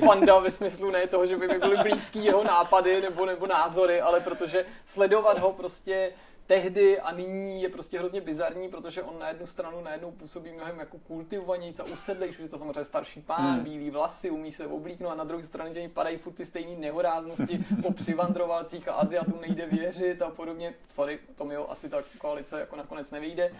fanda 0.05 0.39
ve 0.39 0.51
smyslu 0.51 0.91
ne 0.91 1.07
toho, 1.07 1.25
že 1.25 1.37
by 1.37 1.47
mi 1.47 1.59
byly 1.59 1.77
blízký 1.77 2.25
jeho 2.25 2.43
nápady 2.43 3.01
nebo, 3.01 3.25
nebo 3.25 3.47
názory, 3.47 4.01
ale 4.01 4.19
protože 4.19 4.65
sledovat 4.85 5.39
ho 5.39 5.53
prostě 5.53 6.13
tehdy 6.51 6.99
a 6.99 7.11
nyní 7.11 7.61
je 7.61 7.69
prostě 7.69 7.99
hrozně 7.99 8.21
bizarní, 8.21 8.69
protože 8.69 9.03
on 9.03 9.19
na 9.19 9.27
jednu 9.27 9.47
stranu 9.47 9.81
najednou 9.81 10.11
působí 10.11 10.51
mnohem 10.51 10.79
jako 10.79 10.97
kultivovanějc 10.97 11.79
a 11.79 11.83
usedlejší, 11.83 12.37
že 12.37 12.43
je 12.43 12.49
to 12.49 12.57
samozřejmě 12.57 12.83
starší 12.83 13.21
pán, 13.21 13.53
Hmm. 13.53 13.63
bílý 13.63 13.89
vlasy, 13.89 14.29
umí 14.29 14.51
se 14.51 14.67
oblíknout 14.67 15.11
a 15.11 15.15
na 15.15 15.23
druhé 15.23 15.43
straně 15.43 15.73
že 15.73 15.79
mi 15.79 15.89
padají 15.89 16.17
furt 16.17 16.33
ty 16.33 16.45
stejné 16.45 16.79
nehoráznosti 16.79 17.59
po 17.81 17.93
přivandrovalcích 17.93 18.87
a 18.87 18.93
Aziatům 18.93 19.41
nejde 19.41 19.65
věřit 19.65 20.21
a 20.21 20.29
podobně. 20.29 20.73
Sorry, 20.89 21.19
to 21.35 21.45
mi 21.45 21.55
asi 21.55 21.89
ta 21.89 22.03
koalice 22.17 22.59
jako 22.59 22.75
nakonec 22.75 23.11
nevyjde. 23.11 23.51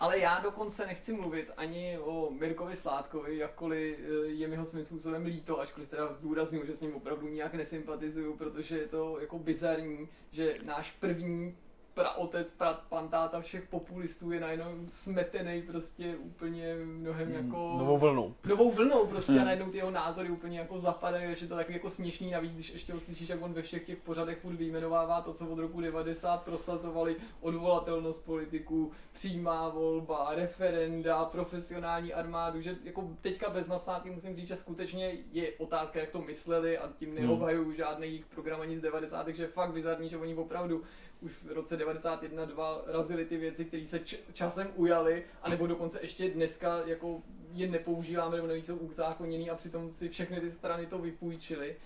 Ale 0.00 0.18
já 0.18 0.40
dokonce 0.40 0.86
nechci 0.86 1.12
mluvit 1.12 1.50
ani 1.56 1.98
o 1.98 2.30
Mirkovi 2.30 2.76
Sládkovi, 2.76 3.36
jakkoliv 3.36 3.98
eh, 3.98 4.26
je 4.26 4.48
mi 4.48 4.56
ho 4.56 4.64
svým 4.64 4.84
způsobem 4.84 5.24
líto, 5.24 5.60
ačkoliv 5.60 5.88
teda 5.88 6.14
zdůraznuju, 6.14 6.66
že 6.66 6.74
s 6.74 6.80
ním 6.80 6.94
opravdu 6.94 7.28
nijak 7.28 7.54
nesympatizuju, 7.54 8.36
protože 8.36 8.78
je 8.78 8.86
to 8.86 9.20
jako 9.20 9.38
bizarní, 9.38 10.08
že 10.32 10.54
náš 10.64 10.90
první 11.00 11.56
praotec, 11.96 12.52
pra, 12.52 12.72
pantáta 12.88 13.40
všech 13.40 13.68
populistů 13.68 14.32
je 14.32 14.40
najednou 14.40 14.66
smetený 14.88 15.62
prostě 15.62 16.16
úplně 16.16 16.74
mnohem 16.84 17.32
jako... 17.32 17.74
Novou 17.78 17.98
vlnou. 17.98 18.34
Novou 18.44 18.70
vlnou 18.70 19.06
prostě 19.06 19.32
a 19.32 19.44
najednou 19.44 19.70
ty 19.70 19.78
jeho 19.78 19.90
názory 19.90 20.30
úplně 20.30 20.58
jako 20.58 20.78
zapadají, 20.78 21.34
že 21.34 21.46
to 21.46 21.54
je 21.54 21.58
takový 21.58 21.74
jako 21.74 21.90
směšný, 21.90 22.30
navíc 22.30 22.54
když 22.54 22.70
ještě 22.70 22.94
uslyšíš, 22.94 23.28
jak 23.28 23.42
on 23.42 23.52
ve 23.52 23.62
všech 23.62 23.86
těch 23.86 23.98
pořadech 23.98 24.38
furt 24.38 24.56
vyjmenovává 24.56 25.20
to, 25.20 25.32
co 25.32 25.48
od 25.48 25.58
roku 25.58 25.80
90 25.80 26.42
prosazovali, 26.42 27.16
odvolatelnost 27.40 28.24
politiků, 28.24 28.92
přímá 29.12 29.68
volba, 29.68 30.32
referenda, 30.34 31.24
profesionální 31.24 32.14
armádu, 32.14 32.60
že 32.60 32.76
jako 32.84 33.10
teďka 33.20 33.50
bez 33.50 33.68
nadsázky 33.68 34.10
musím 34.10 34.36
říct, 34.36 34.48
že 34.48 34.56
skutečně 34.56 35.12
je 35.32 35.52
otázka, 35.58 36.00
jak 36.00 36.10
to 36.10 36.20
mysleli 36.20 36.78
a 36.78 36.92
tím 36.98 37.14
neobhajuju 37.14 37.72
žádný 37.72 38.06
jejich 38.06 38.26
program 38.26 38.60
ani 38.60 38.78
z 38.78 38.82
90. 38.82 39.24
takže 39.24 39.42
je 39.42 39.48
fakt 39.48 39.72
bizarní, 39.72 40.08
že 40.08 40.18
oni 40.18 40.34
opravdu 40.34 40.82
už 41.26 41.32
v 41.42 41.52
roce 41.52 41.76
91-2 41.78 42.80
razili 42.86 43.24
ty 43.24 43.36
věci, 43.36 43.64
které 43.64 43.86
se 43.86 43.98
č- 43.98 44.16
časem 44.32 44.70
ujaly, 44.74 45.24
anebo 45.42 45.66
dokonce 45.66 45.98
ještě 46.02 46.30
dneska 46.30 46.82
jako 46.86 47.22
je 47.52 47.66
nepoužíváme, 47.68 48.36
nebo 48.36 48.48
nejsou 48.48 48.76
uzákoněný 48.76 49.50
a 49.50 49.54
přitom 49.56 49.92
si 49.92 50.08
všechny 50.08 50.40
ty 50.40 50.52
strany 50.52 50.86
to 50.86 50.98
vypůjčily. 50.98 51.76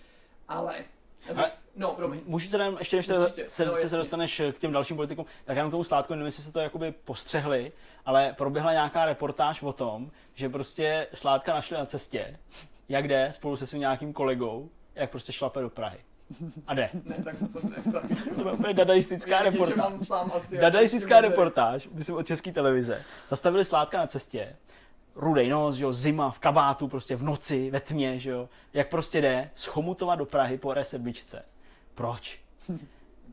Ale 0.48 0.74
Ale- 1.36 1.50
No, 1.76 1.94
promiň. 1.94 2.20
Můžu 2.24 2.50
teda 2.50 2.72
ještě, 2.78 2.96
než 2.96 3.08
Určitě, 3.08 3.48
se, 3.48 3.64
no, 3.66 3.76
se, 3.76 3.96
dostaneš 3.96 4.42
k 4.52 4.58
těm 4.58 4.72
dalším 4.72 4.96
politikům, 4.96 5.24
tak 5.44 5.56
já 5.56 5.60
jenom 5.60 5.70
k 5.70 5.72
tomu 5.72 5.84
sládku, 5.84 6.12
nevím, 6.12 6.26
jestli 6.26 6.42
se 6.42 6.52
to 6.52 6.60
jakoby 6.60 6.92
postřehli, 6.92 7.72
ale 8.06 8.34
proběhla 8.38 8.72
nějaká 8.72 9.04
reportáž 9.04 9.62
o 9.62 9.72
tom, 9.72 10.10
že 10.34 10.48
prostě 10.48 11.06
sládka 11.14 11.54
našli 11.54 11.76
na 11.76 11.86
cestě, 11.86 12.38
jak 12.88 13.08
jde 13.08 13.28
spolu 13.32 13.56
se 13.56 13.66
svým 13.66 13.80
nějakým 13.80 14.12
kolegou, 14.12 14.70
jak 14.94 15.10
prostě 15.10 15.32
šlape 15.32 15.60
do 15.60 15.70
Prahy. 15.70 15.98
A 16.66 16.74
jde. 16.74 16.90
Ne, 17.04 17.16
tak 17.24 17.38
to 17.38 17.46
jsem 17.46 17.74
nezachytil. 17.76 18.34
To 18.34 18.42
byla 18.42 18.52
úplně 18.52 18.74
dadaistická 18.74 19.42
reportáž. 19.42 19.76
mám 19.76 19.98
sám 19.98 20.32
asi 20.34 20.54
jako 20.54 20.62
Dadaistická 20.62 21.20
reportáž, 21.20 21.88
myslím 21.92 22.16
od 22.16 22.26
české 22.26 22.52
televize. 22.52 23.02
Zastavili 23.28 23.64
sládka 23.64 23.98
na 23.98 24.06
cestě, 24.06 24.56
rudej 25.16 25.48
nos, 25.48 25.76
že 25.76 25.84
jo, 25.84 25.92
zima 25.92 26.30
v 26.30 26.38
kabátu, 26.38 26.88
prostě 26.88 27.16
v 27.16 27.22
noci, 27.22 27.70
ve 27.70 27.80
tmě, 27.80 28.18
že 28.18 28.30
jo, 28.30 28.48
jak 28.72 28.88
prostě 28.88 29.20
jde 29.20 29.50
z 29.54 29.64
Chomutova 29.64 30.14
do 30.14 30.26
Prahy 30.26 30.58
po 30.58 30.74
resedmičce. 30.74 31.44
Proč? 31.94 32.40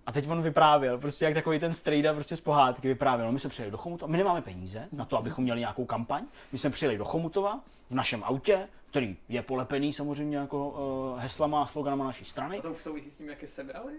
A 0.05 0.11
teď 0.11 0.29
on 0.29 0.41
vyprávěl, 0.41 0.97
prostě 0.97 1.25
jak 1.25 1.33
takový 1.33 1.59
ten 1.59 1.73
strejda 1.73 2.13
prostě 2.13 2.35
z 2.35 2.41
pohádky 2.41 2.87
vyprávěl. 2.87 3.25
No, 3.25 3.31
my 3.31 3.39
jsme 3.39 3.49
přijeli 3.49 3.71
do 3.71 3.77
Chomutova, 3.77 4.11
my 4.11 4.17
nemáme 4.17 4.41
peníze 4.41 4.87
na 4.91 5.05
to, 5.05 5.17
abychom 5.17 5.43
měli 5.43 5.59
nějakou 5.59 5.85
kampaň. 5.85 6.23
My 6.51 6.57
jsme 6.57 6.69
přijeli 6.69 6.97
do 6.97 7.05
Chomutova 7.05 7.59
v 7.89 7.95
našem 7.95 8.23
autě, 8.23 8.67
který 8.97 9.17
je 9.29 9.41
polepený 9.41 9.93
samozřejmě 9.93 10.37
jako 10.37 10.69
uh, 10.69 11.19
heslama 11.19 11.63
a 11.63 11.67
sloganama 11.67 12.05
naší 12.05 12.25
strany. 12.25 12.57
A 12.57 12.61
to 12.61 12.71
už 12.73 12.81
souvisí 12.81 13.11
s 13.11 13.17
tím, 13.17 13.29
jak 13.29 13.41
je 13.41 13.47
sebrali? 13.47 13.93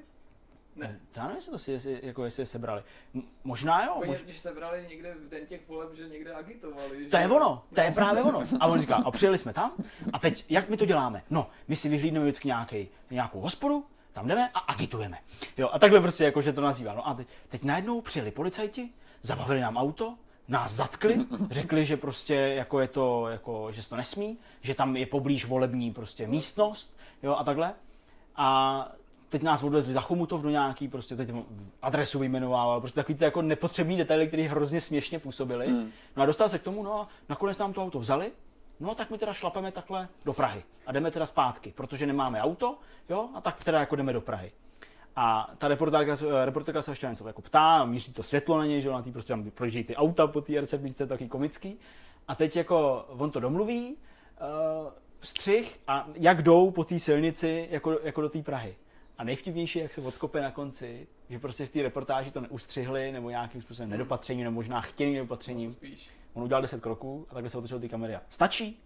Ne. 0.76 1.00
Já 1.16 1.22
nevím, 1.22 1.36
jestli 1.36 1.50
to 1.52 1.58
si, 1.58 1.72
jestli, 1.72 2.00
jako 2.02 2.24
jestli 2.24 2.42
je 2.42 2.46
sebrali. 2.46 2.82
M- 3.14 3.22
možná 3.44 3.84
jo, 3.84 3.94
Oni 3.94 4.10
mož... 4.10 4.22
když 4.22 4.38
sebrali 4.38 4.86
někde 4.88 5.14
v 5.14 5.28
den 5.28 5.46
těch 5.46 5.68
voleb, 5.68 5.94
že 5.94 6.08
někde 6.08 6.34
agitovali. 6.34 6.88
To 7.10 7.16
že- 7.16 7.22
je 7.22 7.28
ono, 7.28 7.62
to 7.74 7.80
je 7.80 7.90
právě 7.90 8.22
ono. 8.22 8.42
A 8.60 8.66
on 8.66 8.80
říká, 8.80 8.96
a 8.96 9.10
přijeli 9.10 9.38
jsme 9.38 9.52
tam 9.52 9.72
a 10.12 10.18
teď, 10.18 10.44
jak 10.48 10.68
my 10.68 10.76
to 10.76 10.84
děláme? 10.86 11.22
No, 11.30 11.50
my 11.68 11.76
si 11.76 11.88
vyhlídneme 11.88 12.24
vždycky 12.26 12.48
nějaký, 12.48 12.88
nějakou 13.10 13.40
hospodu, 13.40 13.84
tam 14.12 14.28
jdeme 14.28 14.50
a 14.54 14.58
agitujeme. 14.58 15.18
Jo, 15.56 15.68
a 15.72 15.78
takhle 15.78 16.00
prostě 16.00 16.24
jako, 16.24 16.42
že 16.42 16.52
to 16.52 16.60
nazývá. 16.60 16.94
No 16.94 17.08
a 17.08 17.14
teď, 17.14 17.28
teď 17.48 17.64
najednou 17.64 18.00
přijeli 18.00 18.30
policajti, 18.30 18.90
zabavili 19.22 19.60
nám 19.60 19.76
auto, 19.76 20.16
nás 20.48 20.72
zatkli, 20.72 21.26
řekli, 21.50 21.86
že 21.86 21.96
prostě 21.96 22.34
jako 22.34 22.80
je 22.80 22.88
to, 22.88 23.28
jako, 23.28 23.72
že 23.72 23.82
se 23.82 23.88
to 23.88 23.96
nesmí, 23.96 24.38
že 24.60 24.74
tam 24.74 24.96
je 24.96 25.06
poblíž 25.06 25.44
volební 25.44 25.92
prostě 25.92 26.26
místnost, 26.26 26.98
jo, 27.22 27.36
a 27.36 27.44
takhle. 27.44 27.74
A 28.36 28.88
teď 29.28 29.42
nás 29.42 29.62
odvezli 29.62 29.92
za 29.92 30.00
Chomutov 30.00 30.42
do 30.42 30.50
nějaký, 30.50 30.88
prostě 30.88 31.16
teď 31.16 31.30
adresu 31.82 32.18
vyjmenovával, 32.18 32.80
prostě 32.80 33.00
takový 33.00 33.18
ty 33.18 33.24
jako 33.24 33.42
nepotřebný 33.42 33.96
detaily, 33.96 34.28
které 34.28 34.42
hrozně 34.42 34.80
směšně 34.80 35.18
působily. 35.18 35.68
No 36.16 36.22
a 36.22 36.26
dostal 36.26 36.48
se 36.48 36.58
k 36.58 36.62
tomu, 36.62 36.82
no 36.82 37.00
a 37.00 37.08
nakonec 37.28 37.58
nám 37.58 37.72
to 37.72 37.82
auto 37.82 37.98
vzali, 37.98 38.32
no 38.80 38.94
tak 38.94 39.10
my 39.10 39.18
teda 39.18 39.32
šlapeme 39.32 39.72
takhle 39.72 40.08
do 40.24 40.32
Prahy 40.32 40.62
a 40.86 40.92
jdeme 40.92 41.10
teda 41.10 41.26
zpátky, 41.26 41.72
protože 41.76 42.06
nemáme 42.06 42.42
auto, 42.42 42.78
jo, 43.08 43.28
a 43.34 43.40
tak 43.40 43.64
teda 43.64 43.80
jako 43.80 43.96
jdeme 43.96 44.12
do 44.12 44.20
Prahy. 44.20 44.52
A 45.20 45.50
ta 45.58 45.68
reportérka, 45.68 46.16
se- 46.16 46.44
reportérka 46.44 46.82
se 46.82 46.90
ještě 46.90 47.06
něco 47.06 47.26
jako 47.26 47.42
ptá, 47.42 47.84
míří 47.84 48.12
to 48.12 48.22
světlo 48.22 48.58
na 48.58 48.66
něj, 48.66 48.80
že 48.80 48.88
jo, 48.88 48.94
na 48.94 49.02
tý 49.02 49.12
prostě 49.12 49.32
tam 49.32 49.50
projíždějí 49.50 49.84
ty 49.84 49.96
auta 49.96 50.26
po 50.26 50.40
té 50.40 50.52
RC5, 50.52 51.06
taky 51.06 51.28
komický. 51.28 51.78
A 52.28 52.34
teď 52.34 52.56
jako 52.56 53.04
on 53.08 53.30
to 53.30 53.40
domluví, 53.40 53.96
uh, 53.96 54.92
střih 55.20 55.80
a 55.86 56.08
jak 56.14 56.42
jdou 56.42 56.70
po 56.70 56.84
té 56.84 56.98
silnici 56.98 57.68
jako, 57.70 57.98
jako 58.02 58.20
do 58.20 58.28
té 58.28 58.42
Prahy. 58.42 58.76
A 59.18 59.24
nejvtipnější, 59.24 59.78
jak 59.78 59.92
se 59.92 60.00
odkope 60.00 60.40
na 60.40 60.50
konci, 60.50 61.06
že 61.30 61.38
prostě 61.38 61.66
v 61.66 61.70
té 61.70 61.82
reportáži 61.82 62.30
to 62.30 62.40
neustřihli, 62.40 63.12
nebo 63.12 63.30
nějakým 63.30 63.62
způsobem 63.62 63.90
nedopatřením, 63.90 64.44
nebo 64.44 64.54
možná 64.54 64.80
chtěným 64.80 65.14
nedopatřením. 65.14 65.72
Spíš. 65.72 66.10
On 66.34 66.42
udělal 66.42 66.62
10 66.62 66.82
kroků 66.82 67.26
a 67.30 67.34
takhle 67.34 67.50
se 67.50 67.58
otočil 67.58 67.80
ty 67.80 67.88
kamery. 67.88 68.18
Stačí? 68.28 68.80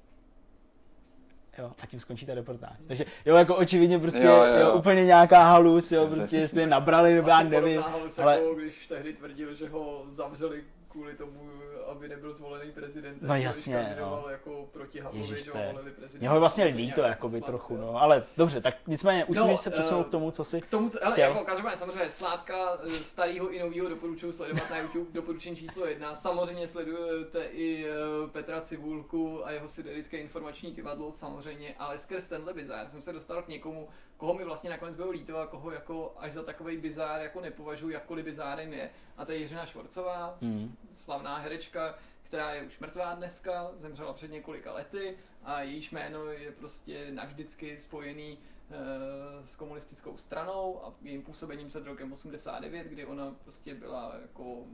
Jo, 1.59 1.73
a 1.83 1.87
tím 1.87 2.01
skončí 2.01 2.27
ta 2.27 2.35
reportáž. 2.35 2.73
Takže 2.89 3.05
jo, 3.27 3.37
jako 3.37 3.57
očividně 3.57 3.99
prostě 3.99 4.23
Jo, 4.23 4.45
jo, 4.45 4.59
jo, 4.61 4.73
úplně 4.73 5.05
nějaká 5.05 5.43
halus, 5.43 5.93
jo, 5.93 6.07
prostě 6.07 6.37
jestli 6.37 6.61
je 6.61 6.67
nabrali, 6.67 7.15
nebo 7.15 7.29
já 7.29 7.43
nevím. 7.43 7.81
halus, 7.81 8.19
ale- 8.19 8.35
jako 8.43 8.55
když 8.55 8.87
tehdy 8.87 9.13
tvrdil, 9.13 9.55
že 9.55 9.69
ho 9.69 10.05
zavřeli 10.11 10.65
kvůli 10.89 11.15
tomu, 11.15 11.41
aby 11.89 12.09
nebyl 12.09 12.35
zvolený 12.35 12.73
prezidentem. 12.73 13.29
No 13.29 13.35
jasně, 13.37 13.97
no. 14.01 14.25
jako 14.31 14.69
proti 14.73 15.01
Havlovi, 15.01 15.43
že 15.43 15.51
volili 15.51 15.91
prezidenta. 15.91 16.19
Mě 16.19 16.29
ho 16.29 16.41
vlastně 16.41 16.65
líto, 16.65 17.01
jako 17.01 17.09
jakoby 17.09 17.41
poslance, 17.41 17.47
trochu, 17.51 17.77
no, 17.77 18.03
ale 18.03 18.25
dobře, 18.37 18.61
tak 18.61 18.75
nicméně, 18.87 19.25
už 19.25 19.37
No, 19.37 19.57
se 19.57 19.71
přesunout 19.71 20.07
eh, 20.07 20.09
k 20.09 20.11
tomu, 20.11 20.31
co 20.31 20.45
si... 20.45 20.61
K 20.61 20.67
tomu, 20.67 20.91
ale 21.03 21.13
chtěl. 21.13 21.31
jako 21.33 21.45
každopádně 21.45 21.77
samozřejmě 21.77 22.11
sládka 22.11 22.79
eh, 22.99 23.03
starého 23.05 23.51
i 23.51 23.59
nového 23.61 23.89
doporučuji 23.89 24.33
sledovat 24.33 24.71
na 24.71 24.79
YouTube, 24.79 25.11
doporučení 25.13 25.57
číslo 25.57 25.87
jedna. 25.87 26.15
Samozřejmě 26.15 26.67
sledujete 26.67 27.45
i 27.45 27.87
eh, 27.87 27.93
Petra 28.33 28.61
Cibulku 28.61 29.47
a 29.47 29.51
jeho 29.51 29.69
siderické 29.69 30.17
informační 30.17 30.75
kivadlo 30.75 31.13
samozřejmě, 31.13 31.75
ale 31.79 31.99
skrz 31.99 32.29
tenhle 32.29 32.55
bizár 32.55 32.89
jsem 32.89 33.03
se 33.03 33.13
dostal 33.13 33.43
k 33.43 33.49
někomu, 33.49 33.89
koho 34.17 34.35
mi 34.35 34.45
vlastně 34.45 34.71
nakonec 34.71 34.95
bylo 34.97 35.11
líto 35.11 35.39
a 35.39 35.47
koho 35.47 35.71
jako 35.71 36.15
až 36.19 36.33
za 36.33 36.43
takový 36.43 36.77
bizár 36.77 37.21
jako 37.21 37.41
nepovažuji, 37.41 37.95
jakkoliv 37.95 38.25
bizárem 38.25 38.73
je. 38.73 38.91
A 39.17 39.25
to 39.25 39.33
je 39.33 39.39
Jiřina 39.39 39.67
Švorcová, 39.67 40.39
Hmm. 40.43 40.77
slavná 40.95 41.39
herečka, 41.39 41.72
která 42.23 42.55
je 42.55 42.63
už 42.63 42.79
mrtvá 42.79 43.15
dneska, 43.15 43.71
zemřela 43.77 44.13
před 44.13 44.31
několika 44.31 44.73
lety 44.73 45.19
a 45.45 45.63
jejíž 45.63 45.91
jméno 45.91 46.27
je 46.27 46.53
prostě 46.53 47.11
navždycky 47.11 47.79
spojený 47.79 48.39
eh, 48.39 49.47
s 49.47 49.57
komunistickou 49.57 50.17
stranou 50.17 50.85
a 50.87 50.95
jejím 51.03 51.23
působením 51.23 51.69
před 51.69 51.87
rokem 51.87 52.13
89, 52.13 52.87
kdy 52.87 53.07
ona 53.07 53.35
prostě 53.45 53.75
byla 53.75 54.17
jako 54.23 54.65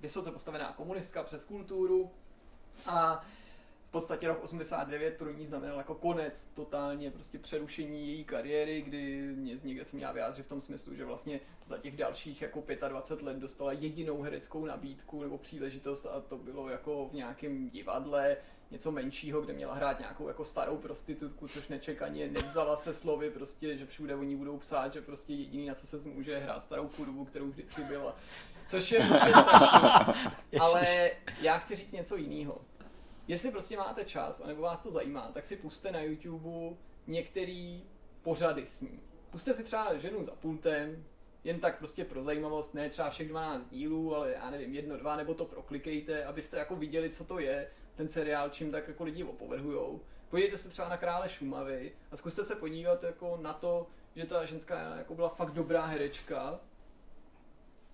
vysoce 0.00 0.32
postavená 0.32 0.72
komunistka 0.72 1.22
přes 1.22 1.44
kulturu. 1.44 2.10
A 2.86 3.24
v 3.88 3.90
podstatě 3.90 4.28
rok 4.28 4.44
89 4.44 5.16
pro 5.16 5.30
ní 5.32 5.46
znamenal 5.46 5.78
jako 5.78 5.94
konec, 5.94 6.44
totálně 6.54 7.10
prostě 7.10 7.38
přerušení 7.38 8.08
její 8.08 8.24
kariéry, 8.24 8.82
kdy 8.82 9.32
ně- 9.36 9.58
někde 9.64 9.84
se 9.84 9.96
měla 9.96 10.12
vyjádřit 10.12 10.46
v 10.46 10.48
tom 10.48 10.60
smyslu, 10.60 10.94
že 10.94 11.04
vlastně 11.04 11.40
za 11.66 11.78
těch 11.78 11.96
dalších 11.96 12.42
jako 12.42 12.64
25 12.88 13.26
let 13.26 13.36
dostala 13.36 13.72
jedinou 13.72 14.22
hereckou 14.22 14.64
nabídku 14.64 15.22
nebo 15.22 15.38
příležitost 15.38 16.06
a 16.06 16.20
to 16.20 16.36
bylo 16.38 16.68
jako 16.68 17.08
v 17.08 17.14
nějakém 17.14 17.70
divadle, 17.70 18.36
něco 18.70 18.92
menšího, 18.92 19.40
kde 19.40 19.52
měla 19.52 19.74
hrát 19.74 19.98
nějakou 19.98 20.28
jako 20.28 20.44
starou 20.44 20.76
prostitutku, 20.76 21.48
což 21.48 21.68
nečekaně 21.68 22.28
nevzala 22.28 22.76
se 22.76 22.92
slovy 22.94 23.30
prostě, 23.30 23.76
že 23.76 23.86
všude 23.86 24.14
oni 24.14 24.36
budou 24.36 24.58
psát, 24.58 24.92
že 24.92 25.02
prostě 25.02 25.32
jediný 25.32 25.66
na 25.66 25.74
co 25.74 25.86
se 25.86 25.98
zmůže 25.98 26.30
je 26.30 26.38
hrát 26.38 26.62
starou 26.62 26.88
kurvu, 26.88 27.24
kterou 27.24 27.48
vždycky 27.48 27.82
byla. 27.82 28.16
Což 28.68 28.92
je 28.92 28.98
prostě 28.98 29.28
strašný. 29.30 30.58
Ale 30.60 31.10
já 31.40 31.58
chci 31.58 31.76
říct 31.76 31.92
něco 31.92 32.16
jiného. 32.16 32.60
Jestli 33.28 33.50
prostě 33.50 33.76
máte 33.76 34.04
čas, 34.04 34.40
anebo 34.40 34.62
vás 34.62 34.80
to 34.80 34.90
zajímá, 34.90 35.30
tak 35.32 35.44
si 35.44 35.56
puste 35.56 35.92
na 35.92 36.00
YouTube 36.00 36.76
některý 37.06 37.82
pořady 38.22 38.66
s 38.66 38.80
ní. 38.80 39.02
Puste 39.30 39.54
si 39.54 39.64
třeba 39.64 39.96
ženu 39.96 40.24
za 40.24 40.32
pultem, 40.32 41.04
jen 41.44 41.60
tak 41.60 41.78
prostě 41.78 42.04
pro 42.04 42.22
zajímavost, 42.22 42.74
ne 42.74 42.88
třeba 42.88 43.10
všech 43.10 43.28
12 43.28 43.70
dílů, 43.70 44.16
ale 44.16 44.32
já 44.32 44.50
nevím, 44.50 44.74
jedno, 44.74 44.96
dva, 44.96 45.16
nebo 45.16 45.34
to 45.34 45.44
proklikejte, 45.44 46.24
abyste 46.24 46.58
jako 46.58 46.76
viděli, 46.76 47.10
co 47.10 47.24
to 47.24 47.38
je, 47.38 47.70
ten 47.94 48.08
seriál, 48.08 48.50
čím 48.50 48.70
tak 48.70 48.88
jako 48.88 49.04
lidi 49.04 49.24
opovrhujou. 49.24 50.00
Podívejte 50.28 50.56
se 50.56 50.68
třeba 50.68 50.88
na 50.88 50.96
Krále 50.96 51.28
Šumavy 51.28 51.92
a 52.10 52.16
zkuste 52.16 52.44
se 52.44 52.54
podívat 52.56 53.02
jako 53.02 53.38
na 53.42 53.52
to, 53.52 53.86
že 54.16 54.26
ta 54.26 54.44
ženská 54.44 54.96
jako 54.96 55.14
byla 55.14 55.28
fakt 55.28 55.52
dobrá 55.52 55.86
herečka, 55.86 56.60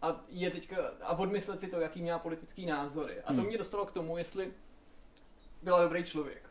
a 0.03 0.25
je 0.29 0.51
teďka, 0.51 0.77
a 1.03 1.19
odmyslet 1.19 1.61
si 1.61 1.67
to, 1.69 1.81
jaký 1.81 2.03
měla 2.03 2.19
politický 2.19 2.67
názory. 2.67 3.21
A 3.21 3.27
to 3.27 3.33
Hmm. 3.33 3.47
mě 3.47 3.59
dostalo 3.59 3.87
k 3.87 3.93
tomu, 3.93 4.19
jestli 4.19 4.53
byla 5.65 5.83
dobrý 5.83 6.05
člověk. 6.05 6.51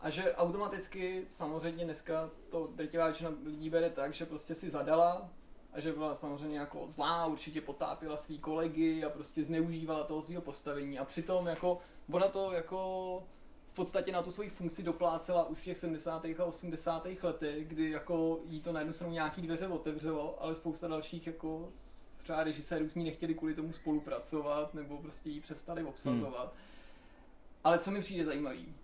A 0.00 0.10
že 0.10 0.34
automaticky 0.34 1.24
samozřejmě 1.28 1.84
dneska 1.84 2.30
to 2.48 2.70
drtivá 2.74 3.04
většina 3.06 3.30
lidí 3.44 3.70
bere 3.70 3.90
tak, 3.90 4.14
že 4.14 4.26
prostě 4.26 4.54
si 4.54 4.70
zadala 4.70 5.30
a 5.72 5.80
že 5.80 5.92
byla 5.92 6.14
samozřejmě 6.14 6.58
jako 6.58 6.84
zlá, 6.88 7.26
určitě 7.26 7.60
potápila 7.60 8.16
svý 8.16 8.38
kolegy 8.38 9.04
a 9.04 9.10
prostě 9.10 9.44
zneužívala 9.44 10.04
toho 10.04 10.22
svého 10.22 10.42
postavení 10.42 10.98
a 10.98 11.04
přitom 11.04 11.46
jako 11.46 11.78
ona 12.10 12.28
to 12.28 12.52
jako 12.52 13.22
v 13.72 13.74
podstatě 13.74 14.12
na 14.12 14.22
tu 14.22 14.30
svoji 14.30 14.48
funkci 14.48 14.82
doplácela 14.82 15.44
už 15.44 15.58
v 15.58 15.64
těch 15.64 15.78
70. 15.78 16.24
a 16.24 16.44
80. 16.44 17.06
letech, 17.22 17.68
kdy 17.68 17.90
jako 17.90 18.40
jí 18.46 18.60
to 18.60 18.72
na 18.72 18.80
jednu 18.80 18.92
stranu 18.92 19.12
nějaký 19.12 19.42
dveře 19.42 19.68
otevřelo, 19.68 20.42
ale 20.42 20.54
spousta 20.54 20.88
dalších 20.88 21.26
jako 21.26 21.68
třeba 22.16 22.44
režisérů 22.44 22.88
s 22.88 22.94
ní 22.94 23.04
nechtěli 23.04 23.34
kvůli 23.34 23.54
tomu 23.54 23.72
spolupracovat 23.72 24.74
nebo 24.74 24.98
prostě 24.98 25.30
ji 25.30 25.40
přestali 25.40 25.84
obsazovat. 25.84 26.52
Hmm. 26.52 26.73
Ale 27.64 27.78
co 27.78 27.90
mi 27.90 28.00
přijde 28.00 28.24
zajímavý, 28.24 28.74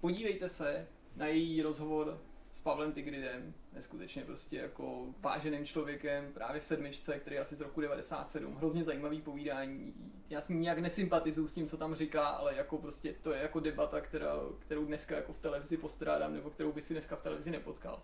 podívejte 0.00 0.48
se 0.48 0.88
na 1.16 1.26
její 1.26 1.62
rozhovor 1.62 2.20
s 2.50 2.60
Pavlem 2.60 2.92
Tigridem, 2.92 3.54
neskutečně 3.72 4.24
prostě 4.24 4.56
jako 4.56 5.06
váženým 5.20 5.66
člověkem, 5.66 6.32
právě 6.32 6.60
v 6.60 6.64
sedmičce, 6.64 7.18
který 7.18 7.36
je 7.36 7.40
asi 7.40 7.56
z 7.56 7.60
roku 7.60 7.80
97, 7.80 8.54
hrozně 8.54 8.84
zajímavý 8.84 9.20
povídání. 9.20 9.94
Já 10.30 10.40
s 10.40 10.48
ním 10.48 10.60
nějak 10.60 10.78
nesympatizuju 10.78 11.48
s 11.48 11.54
tím, 11.54 11.66
co 11.66 11.76
tam 11.76 11.94
říká, 11.94 12.26
ale 12.26 12.56
jako 12.56 12.78
prostě 12.78 13.14
to 13.20 13.32
je 13.32 13.42
jako 13.42 13.60
debata, 13.60 14.00
která, 14.00 14.34
kterou 14.58 14.84
dneska 14.84 15.16
jako 15.16 15.32
v 15.32 15.38
televizi 15.38 15.76
postrádám, 15.76 16.34
nebo 16.34 16.50
kterou 16.50 16.72
by 16.72 16.80
si 16.80 16.94
dneska 16.94 17.16
v 17.16 17.22
televizi 17.22 17.50
nepotkal. 17.50 18.02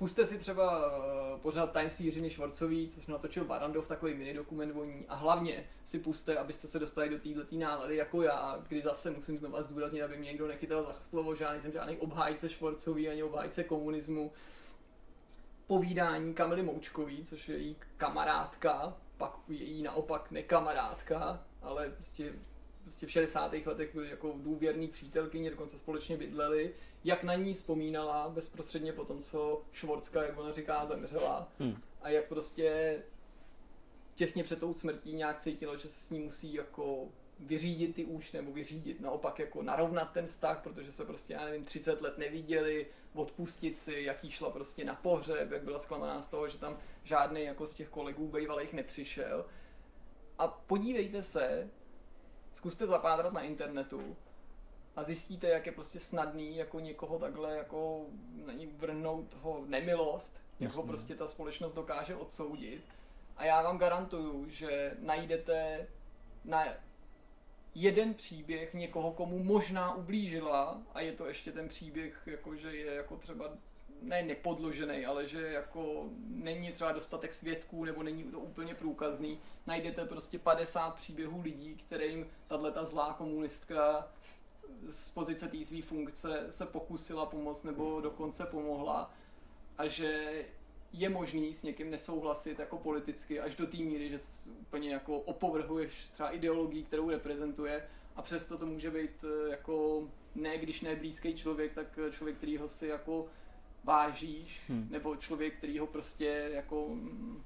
Puste 0.00 0.26
si 0.26 0.38
třeba 0.38 0.86
uh, 0.86 1.40
pořád 1.40 1.72
tajemství 1.72 2.04
Jiřiny 2.04 2.30
Švorcový, 2.30 2.88
co 2.88 3.00
jsem 3.00 3.12
natočil 3.12 3.44
Barandov, 3.44 3.88
takový 3.88 4.14
mini 4.14 4.34
dokument 4.34 4.72
o 4.76 4.84
ní. 4.84 5.04
A 5.08 5.14
hlavně 5.14 5.64
si 5.84 5.98
puste, 5.98 6.36
abyste 6.36 6.68
se 6.68 6.78
dostali 6.78 7.08
do 7.08 7.18
této 7.18 7.56
nálady 7.58 7.96
jako 7.96 8.22
já, 8.22 8.64
kdy 8.68 8.82
zase 8.82 9.10
musím 9.10 9.38
znova 9.38 9.62
zdůraznit, 9.62 10.02
aby 10.02 10.16
mě 10.16 10.28
někdo 10.28 10.48
nechytal 10.48 10.84
za 10.84 10.94
slovo, 10.94 11.34
žádný 11.34 11.62
jsem 11.62 11.72
žádný 11.72 11.96
obhájce 11.96 12.48
Švorcový 12.48 13.08
ani 13.08 13.22
obhájce 13.22 13.64
komunismu. 13.64 14.32
Povídání 15.66 16.34
Kamily 16.34 16.62
Moučkový, 16.62 17.24
což 17.24 17.48
je 17.48 17.56
její 17.56 17.76
kamarádka, 17.96 18.96
pak 19.16 19.36
její 19.48 19.82
naopak 19.82 20.30
nekamarádka, 20.30 21.44
ale 21.62 21.90
prostě 21.90 22.32
prostě 22.90 23.06
v 23.06 23.10
60. 23.10 23.52
letech 23.66 23.94
byli 23.94 24.10
jako 24.10 24.34
důvěrný 24.36 24.88
přítelkyně, 24.88 25.50
dokonce 25.50 25.78
společně 25.78 26.16
bydleli, 26.16 26.74
jak 27.04 27.22
na 27.22 27.34
ní 27.34 27.54
vzpomínala 27.54 28.28
bezprostředně 28.28 28.92
po 28.92 29.04
tom, 29.04 29.22
co 29.22 29.62
Švorcka, 29.72 30.22
jak 30.22 30.38
ona 30.38 30.52
říká, 30.52 30.86
zemřela 30.86 31.48
hmm. 31.58 31.82
a 32.02 32.08
jak 32.08 32.28
prostě 32.28 33.02
těsně 34.14 34.44
před 34.44 34.58
tou 34.58 34.74
smrtí 34.74 35.14
nějak 35.14 35.40
cítila, 35.40 35.76
že 35.76 35.88
se 35.88 36.06
s 36.06 36.10
ní 36.10 36.20
musí 36.20 36.54
jako 36.54 37.08
vyřídit 37.40 37.94
ty 37.94 38.04
už 38.04 38.32
nebo 38.32 38.52
vyřídit, 38.52 39.00
naopak 39.00 39.38
jako 39.38 39.62
narovnat 39.62 40.12
ten 40.12 40.26
vztah, 40.26 40.62
protože 40.62 40.92
se 40.92 41.04
prostě, 41.04 41.32
já 41.32 41.44
nevím, 41.44 41.64
30 41.64 42.02
let 42.02 42.18
neviděli, 42.18 42.86
odpustit 43.14 43.78
si, 43.78 44.02
jaký 44.02 44.30
šla 44.30 44.50
prostě 44.50 44.84
na 44.84 44.94
pohřeb, 44.94 45.50
jak 45.50 45.62
byla 45.62 45.78
zklamaná 45.78 46.22
z 46.22 46.28
toho, 46.28 46.48
že 46.48 46.58
tam 46.58 46.78
žádný 47.04 47.44
jako 47.44 47.66
z 47.66 47.74
těch 47.74 47.88
kolegů 47.88 48.28
bývalých 48.28 48.72
nepřišel. 48.72 49.46
A 50.38 50.48
podívejte 50.48 51.22
se, 51.22 51.70
zkuste 52.52 52.86
zapátrat 52.86 53.32
na 53.32 53.42
internetu 53.42 54.16
a 55.00 55.04
zjistíte, 55.04 55.48
jak 55.48 55.66
je 55.66 55.72
prostě 55.72 56.00
snadný 56.00 56.56
jako 56.56 56.80
někoho 56.80 57.18
takhle 57.18 57.56
jako 57.56 58.06
na 58.46 58.52
ní 58.52 58.66
vrhnout 58.66 59.34
ho 59.34 59.64
nemilost, 59.66 60.40
jak 60.60 60.72
ho 60.72 60.82
prostě 60.82 61.14
ta 61.14 61.26
společnost 61.26 61.72
dokáže 61.72 62.16
odsoudit. 62.16 62.82
A 63.36 63.44
já 63.44 63.62
vám 63.62 63.78
garantuju, 63.78 64.48
že 64.48 64.96
najdete 64.98 65.86
na 66.44 66.64
jeden 67.74 68.14
příběh 68.14 68.74
někoho, 68.74 69.12
komu 69.12 69.44
možná 69.44 69.94
ublížila 69.94 70.82
a 70.94 71.00
je 71.00 71.12
to 71.12 71.26
ještě 71.26 71.52
ten 71.52 71.68
příběh, 71.68 72.22
jako 72.26 72.56
že 72.56 72.76
je 72.76 72.94
jako 72.94 73.16
třeba 73.16 73.50
ne 74.02 74.22
nepodložený, 74.22 75.06
ale 75.06 75.28
že 75.28 75.42
jako 75.42 76.08
není 76.28 76.72
třeba 76.72 76.92
dostatek 76.92 77.34
svědků 77.34 77.84
nebo 77.84 78.02
není 78.02 78.24
to 78.24 78.38
úplně 78.38 78.74
průkazný, 78.74 79.38
najdete 79.66 80.04
prostě 80.04 80.38
50 80.38 80.94
příběhů 80.94 81.40
lidí, 81.40 81.74
kterým 81.74 82.30
tahle 82.48 82.72
ta 82.72 82.84
zlá 82.84 83.12
komunistka 83.12 84.08
z 84.88 85.08
pozice 85.08 85.48
té 85.48 85.64
své 85.64 85.82
funkce 85.82 86.46
se 86.50 86.66
pokusila 86.66 87.26
pomoct 87.26 87.62
nebo 87.62 88.00
dokonce 88.00 88.46
pomohla 88.46 89.14
a 89.78 89.86
že 89.86 90.44
je 90.92 91.08
možný 91.08 91.54
s 91.54 91.62
někým 91.62 91.90
nesouhlasit 91.90 92.58
jako 92.58 92.78
politicky 92.78 93.40
až 93.40 93.56
do 93.56 93.66
té 93.66 93.76
míry, 93.76 94.08
že 94.08 94.18
úplně 94.60 94.90
jako 94.90 95.18
opovrhuješ 95.18 96.08
třeba 96.12 96.30
ideologii, 96.30 96.84
kterou 96.84 97.10
reprezentuje 97.10 97.88
a 98.16 98.22
přesto 98.22 98.58
to 98.58 98.66
může 98.66 98.90
být 98.90 99.24
eh, 99.24 99.50
jako 99.50 100.02
ne 100.34 100.58
když 100.58 100.80
ne 100.80 100.96
blízký 100.96 101.34
člověk, 101.34 101.72
tak 101.72 101.98
člověk, 102.10 102.36
který 102.36 102.56
ho 102.56 102.68
si 102.68 102.86
jako 102.86 103.26
vážíš, 103.84 104.62
hmm. 104.68 104.86
nebo 104.90 105.16
člověk, 105.16 105.56
který 105.56 105.78
ho 105.78 105.86
prostě 105.86 106.50
jako 106.52 106.88
mm, 106.88 107.42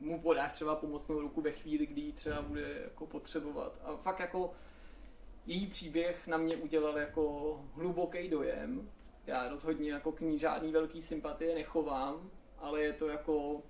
mu 0.00 0.20
podáš 0.20 0.52
třeba 0.52 0.74
pomocnou 0.74 1.20
ruku 1.20 1.40
ve 1.40 1.52
chvíli, 1.52 1.86
kdy 1.86 2.00
ji 2.00 2.12
třeba 2.12 2.42
bude 2.42 2.80
jako 2.84 3.06
potřebovat. 3.06 3.80
A 3.84 3.96
fakt 3.96 4.20
jako 4.20 4.52
její 5.46 5.66
příběh 5.66 6.26
na 6.26 6.36
mě 6.36 6.56
udělal 6.56 6.98
jako 6.98 7.54
hluboký 7.74 8.28
dojem. 8.28 8.90
Já 9.26 9.48
rozhodně 9.48 9.92
jako 9.92 10.12
k 10.12 10.20
ní 10.20 10.38
žádný 10.38 10.72
velký 10.72 11.02
sympatie 11.02 11.54
nechovám, 11.54 12.30
ale 12.58 12.82
je 12.82 12.92
to 12.92 13.08
jako... 13.08 13.62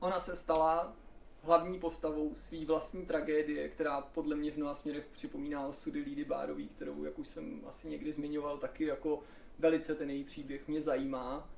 Ona 0.00 0.20
se 0.20 0.36
stala 0.36 0.96
hlavní 1.42 1.78
postavou 1.80 2.34
své 2.34 2.64
vlastní 2.64 3.06
tragédie, 3.06 3.68
která 3.68 4.00
podle 4.00 4.36
mě 4.36 4.50
v 4.50 4.56
mnoha 4.56 4.74
směrech 4.74 5.06
připomíná 5.12 5.66
osudy 5.66 6.00
Lídy 6.00 6.24
Bárový, 6.24 6.68
kterou, 6.68 7.04
jak 7.04 7.18
už 7.18 7.28
jsem 7.28 7.62
asi 7.66 7.88
někdy 7.88 8.12
zmiňoval, 8.12 8.58
taky 8.58 8.84
jako 8.84 9.22
velice 9.58 9.94
ten 9.94 10.10
její 10.10 10.24
příběh 10.24 10.68
mě 10.68 10.82
zajímá. 10.82 11.50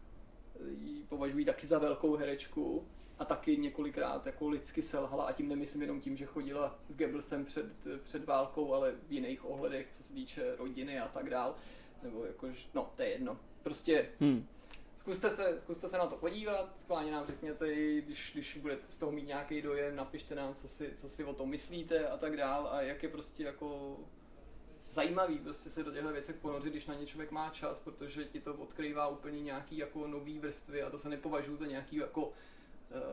Ji 0.80 1.04
považuji 1.04 1.44
taky 1.44 1.66
za 1.66 1.78
velkou 1.78 2.16
herečku 2.16 2.86
a 3.20 3.24
taky 3.24 3.56
několikrát 3.56 4.26
jako 4.26 4.48
lidsky 4.48 4.82
selhala 4.82 5.24
a 5.24 5.32
tím 5.32 5.48
nemyslím 5.48 5.82
jenom 5.82 6.00
tím, 6.00 6.16
že 6.16 6.26
chodila 6.26 6.78
s 6.88 6.96
Goebbelsem 6.96 7.44
před, 7.44 7.66
před 8.02 8.24
válkou, 8.24 8.74
ale 8.74 8.92
v 9.08 9.12
jiných 9.12 9.44
ohledech, 9.44 9.86
co 9.90 10.02
se 10.02 10.14
týče 10.14 10.56
rodiny 10.56 11.00
a 11.00 11.08
tak 11.08 11.30
dál. 11.30 11.54
Nebo 12.02 12.24
jako, 12.24 12.48
no, 12.74 12.92
to 12.96 13.02
je 13.02 13.08
jedno. 13.08 13.38
Prostě 13.62 14.08
hmm. 14.20 14.46
zkuste, 14.98 15.30
se, 15.30 15.60
zkuste 15.60 15.88
se 15.88 15.98
na 15.98 16.06
to 16.06 16.16
podívat, 16.16 16.80
skválně 16.80 17.12
nám 17.12 17.26
řekněte, 17.26 17.74
když, 18.00 18.30
když 18.32 18.56
budete 18.56 18.84
z 18.88 18.98
toho 18.98 19.12
mít 19.12 19.26
nějaký 19.26 19.62
dojem, 19.62 19.96
napište 19.96 20.34
nám, 20.34 20.54
co 20.54 20.68
si, 20.68 20.92
co 20.96 21.08
si 21.08 21.24
o 21.24 21.34
tom 21.34 21.48
myslíte 21.50 22.08
a 22.08 22.16
tak 22.16 22.36
dál 22.36 22.68
a 22.72 22.82
jak 22.82 23.02
je 23.02 23.08
prostě 23.08 23.44
jako 23.44 23.96
zajímavý 24.90 25.38
prostě 25.38 25.70
se 25.70 25.82
do 25.82 25.92
těchto 25.92 26.12
věcech 26.12 26.36
ponořit, 26.36 26.70
když 26.70 26.86
na 26.86 26.94
ně 26.94 27.06
člověk 27.06 27.30
má 27.30 27.50
čas, 27.50 27.78
protože 27.78 28.24
ti 28.24 28.40
to 28.40 28.54
odkrývá 28.54 29.08
úplně 29.08 29.42
nějaký 29.42 29.78
jako 29.78 30.06
nový 30.06 30.38
vrstvy 30.38 30.82
a 30.82 30.90
to 30.90 30.98
se 30.98 31.08
nepovažuji 31.08 31.56
za 31.56 31.66
nějaký 31.66 31.96
jako 31.96 32.32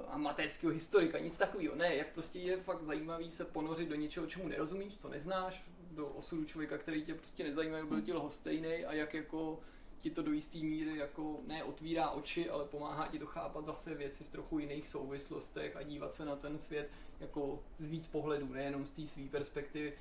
amatérského 0.07 0.73
historika, 0.73 1.19
nic 1.19 1.37
takového. 1.37 1.75
Ne, 1.75 1.95
jak 1.95 2.13
prostě 2.13 2.39
je 2.39 2.57
fakt 2.57 2.83
zajímavý 2.83 3.31
se 3.31 3.45
ponořit 3.45 3.89
do 3.89 3.95
něčeho, 3.95 4.27
čemu 4.27 4.47
nerozumíš, 4.47 4.97
co 4.97 5.09
neznáš, 5.09 5.63
do 5.91 6.07
osudu 6.07 6.45
člověka, 6.45 6.77
který 6.77 7.03
tě 7.03 7.13
prostě 7.13 7.43
nezajímá, 7.43 7.85
byl 7.85 8.01
ti 8.01 8.13
lhostejný 8.13 8.85
a 8.85 8.93
jak 8.93 9.13
jako 9.13 9.59
ti 9.97 10.09
to 10.09 10.21
do 10.21 10.31
jisté 10.31 10.57
míry 10.57 10.97
jako 10.97 11.39
ne 11.47 11.63
otvírá 11.63 12.09
oči, 12.09 12.49
ale 12.49 12.65
pomáhá 12.65 13.07
ti 13.07 13.19
to 13.19 13.25
chápat 13.25 13.65
zase 13.65 13.95
věci 13.95 14.23
v 14.23 14.29
trochu 14.29 14.59
jiných 14.59 14.87
souvislostech 14.87 15.75
a 15.75 15.83
dívat 15.83 16.13
se 16.13 16.25
na 16.25 16.35
ten 16.35 16.59
svět 16.59 16.89
jako 17.19 17.63
z 17.79 17.87
víc 17.87 18.07
pohledů, 18.07 18.47
nejenom 18.47 18.85
z 18.85 18.91
té 18.91 19.05
své 19.05 19.23
perspektivy, 19.23 19.93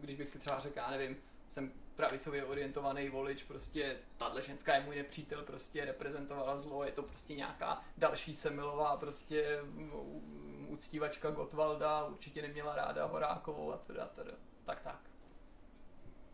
když 0.00 0.16
bych 0.16 0.28
si 0.28 0.38
třeba 0.38 0.60
řekl, 0.60 0.78
já 0.78 0.90
nevím, 0.90 1.16
jsem 1.48 1.72
pravicově 1.96 2.44
orientovaný 2.44 3.08
volič, 3.08 3.42
prostě 3.42 3.96
tahle 4.18 4.42
ženská 4.42 4.74
je 4.74 4.80
můj 4.80 4.96
nepřítel, 4.96 5.42
prostě 5.42 5.84
reprezentovala 5.84 6.58
zlo, 6.58 6.84
je 6.84 6.92
to 6.92 7.02
prostě 7.02 7.34
nějaká 7.34 7.82
další 7.98 8.34
Semilová, 8.34 8.96
prostě 8.96 9.60
uctívačka 10.68 11.30
Gotwalda, 11.30 12.04
určitě 12.04 12.42
neměla 12.42 12.74
ráda 12.74 13.06
Horákovou 13.06 13.72
a 13.72 13.76
teda, 13.76 14.08
teda. 14.14 14.32
Tak 14.64 14.80
tak. 14.82 14.98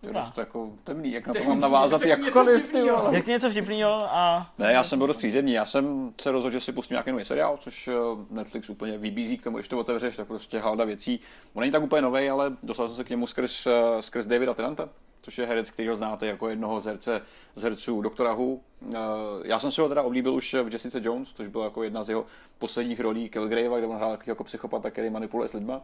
To 0.01 0.07
je 0.07 0.13
dost 0.13 0.39
jako 0.39 0.73
temný, 0.85 1.13
jak 1.13 1.27
na 1.27 1.35
to 1.35 1.45
mám 1.45 1.61
navázat 1.61 2.03
jakkoliv, 2.03 2.73
ty 2.73 2.83
vole. 2.83 3.13
Řekni 3.13 3.33
něco 3.33 3.51
vtipného 3.51 3.93
a... 3.93 4.53
Ne, 4.59 4.73
já 4.73 4.85
jsem 4.85 4.99
byl 4.99 5.07
dost 5.07 5.17
přízemní, 5.17 5.53
já 5.53 5.65
jsem 5.65 6.13
se 6.21 6.33
rozhodl, 6.33 6.53
že 6.53 6.61
si 6.61 6.73
pustím 6.73 6.95
nějaký 6.95 7.11
nový 7.11 7.25
seriál, 7.25 7.57
což 7.61 7.89
eh, 7.89 7.93
Netflix 8.31 8.71
úplně 8.71 8.99
vybízí 8.99 9.39
k 9.39 9.45
tomu, 9.45 9.57
když 9.57 9.69
to 9.69 9.79
otevřeš, 9.79 10.17
tak 10.17 10.27
prostě 10.27 10.59
halda 10.59 10.85
věcí. 10.85 11.21
On 11.55 11.61
není 11.61 11.73
tak 11.73 11.83
úplně 11.83 12.03
nový, 12.03 12.31
ale 12.31 12.53
dostal 12.63 12.89
jsem 12.89 12.97
se 12.97 13.05
k 13.05 13.11
němu 13.11 13.27
skrz, 13.27 13.67
eh, 13.67 14.03
skrz 14.03 14.27
Davida 14.27 14.55
Tennanta, 14.55 14.89
což 15.29 15.39
je 15.39 15.47
herec, 15.47 15.71
který 15.71 15.89
ho 15.89 15.97
znáte 15.97 16.27
jako 16.27 16.49
jednoho 16.49 16.81
z, 16.81 16.85
herce, 16.85 17.23
z 17.55 17.63
herců 17.63 18.01
Doktora 18.03 18.35
Who. 18.35 18.59
Eh, 18.95 18.97
já 19.45 19.59
jsem 19.59 19.71
si 19.71 19.81
ho 19.81 19.89
teda 19.89 20.03
oblíbil 20.03 20.35
už 20.35 20.55
v 20.55 20.73
Jessica 20.73 20.99
Jones, 21.03 21.33
což 21.33 21.47
byla 21.47 21.65
jako 21.65 21.83
jedna 21.83 22.05
z 22.05 22.09
jeho 22.09 22.27
posledních 22.59 23.01
rolí 23.01 23.29
Kilgrave, 23.29 23.79
kde 23.79 23.87
on 23.87 23.97
hrál 23.97 24.19
jako 24.27 24.45
psychopata, 24.45 24.91
který 24.91 25.11
manipuluje 25.11 25.49
s 25.49 25.53
lidma. 25.53 25.81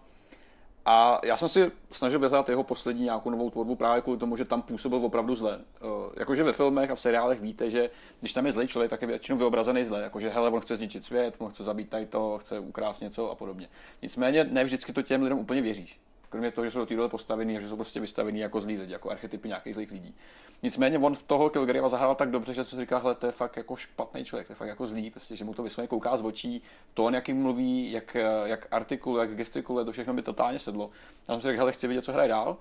A 0.85 1.21
já 1.25 1.37
jsem 1.37 1.49
si 1.49 1.73
snažil 1.91 2.21
vyhledat 2.21 2.49
jeho 2.49 2.63
poslední 2.63 3.05
nějakou 3.05 3.31
novou 3.31 3.51
tvorbu 3.51 3.75
právě 3.75 4.03
kvůli 4.03 4.19
tomu, 4.19 4.37
že 4.37 4.45
tam 4.45 4.63
působil 4.63 5.05
opravdu 5.05 5.35
zle. 5.35 5.57
Uh, 5.57 5.91
jakože 6.17 6.43
ve 6.43 6.53
filmech 6.53 6.91
a 6.91 6.95
v 6.95 7.01
seriálech 7.01 7.41
víte, 7.41 7.71
že 7.71 7.91
když 8.21 8.33
tam 8.33 8.47
je 8.47 8.53
zlý 8.53 8.69
člověk, 8.69 8.91
tak 8.91 9.03
je 9.03 9.09
většinou 9.09 9.39
vyobrazený 9.39 9.85
zle. 9.85 10.03
Jakože 10.03 10.29
hele, 10.29 10.51
on 10.51 10.61
chce 10.61 10.77
zničit 10.77 11.05
svět, 11.05 11.35
on 11.39 11.51
chce 11.51 11.65
zabít 11.65 11.89
tady 11.89 12.07
to, 12.07 12.39
chce 12.39 12.59
ukrást 12.59 13.01
něco 13.01 13.31
a 13.31 13.35
podobně. 13.35 13.69
Nicméně 14.03 14.45
ne 14.45 14.65
vždycky 14.65 14.93
to 14.93 15.03
těm 15.03 15.23
lidem 15.23 15.39
úplně 15.39 15.63
věříš. 15.63 16.01
Kromě 16.35 16.51
toho, 16.51 16.65
že 16.65 16.71
jsou 16.71 16.79
do 16.79 16.87
té 16.87 16.95
role 16.95 17.09
postavený 17.09 17.57
a 17.57 17.61
že 17.61 17.69
jsou 17.69 17.77
prostě 17.77 18.01
vystavený 18.01 18.39
jako 18.41 18.61
zlí 18.61 18.79
lidi, 18.79 18.93
jako 18.93 19.11
archetypy 19.11 19.49
nějakých 19.49 19.75
zlých 19.75 19.91
lidí. 19.91 20.15
Nicméně 20.63 20.99
on 20.99 21.15
v 21.15 21.23
toho 21.23 21.51
Kilgrava 21.51 21.89
zahrál 21.89 22.15
tak 22.15 22.31
dobře, 22.31 22.55
že 22.55 22.65
co 22.65 22.81
říká, 22.81 22.99
hele, 22.99 23.15
to 23.15 23.27
je 23.27 23.33
fakt 23.33 23.57
jako 23.57 23.77
špatný 23.77 24.25
člověk, 24.25 24.47
to 24.47 24.53
je 24.53 24.57
fakt 24.57 24.69
jako 24.69 24.87
zlý, 24.87 25.11
prostě, 25.11 25.37
že 25.37 25.45
mu 25.45 25.55
to 25.55 25.63
vysloveně 25.63 25.89
kouká 25.89 26.17
z 26.17 26.23
očí, 26.23 26.63
to, 26.95 27.11
jak 27.11 27.29
jim 27.29 27.43
mluví, 27.43 27.93
jak, 27.93 28.17
jak 28.45 28.67
artikuluje, 28.71 29.21
jak 29.21 29.37
gestikuluje, 29.37 29.85
to 29.85 29.93
všechno 29.93 30.15
by 30.15 30.23
totálně 30.23 30.59
sedlo. 30.59 30.91
Já 31.29 31.35
jsem 31.35 31.41
si 31.41 31.47
řekl, 31.47 31.59
hele, 31.59 31.73
chci 31.73 31.89
vidět, 31.89 32.05
co 32.05 32.13
hraje 32.13 32.29
dál. 32.29 32.57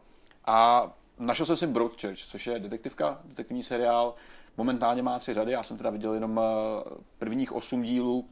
A 0.45 0.91
našel 1.19 1.45
jsem 1.45 1.57
si 1.57 1.67
Broadchurch, 1.67 2.17
což 2.17 2.47
je 2.47 2.59
detektivka, 2.59 3.21
detektivní 3.23 3.63
seriál. 3.63 4.15
Momentálně 4.57 5.03
má 5.03 5.19
tři 5.19 5.33
řady, 5.33 5.51
já 5.51 5.63
jsem 5.63 5.77
teda 5.77 5.89
viděl 5.89 6.13
jenom 6.13 6.39
eh, 6.39 6.89
prvních 7.17 7.51
osm 7.51 7.81
dílů 7.83 8.27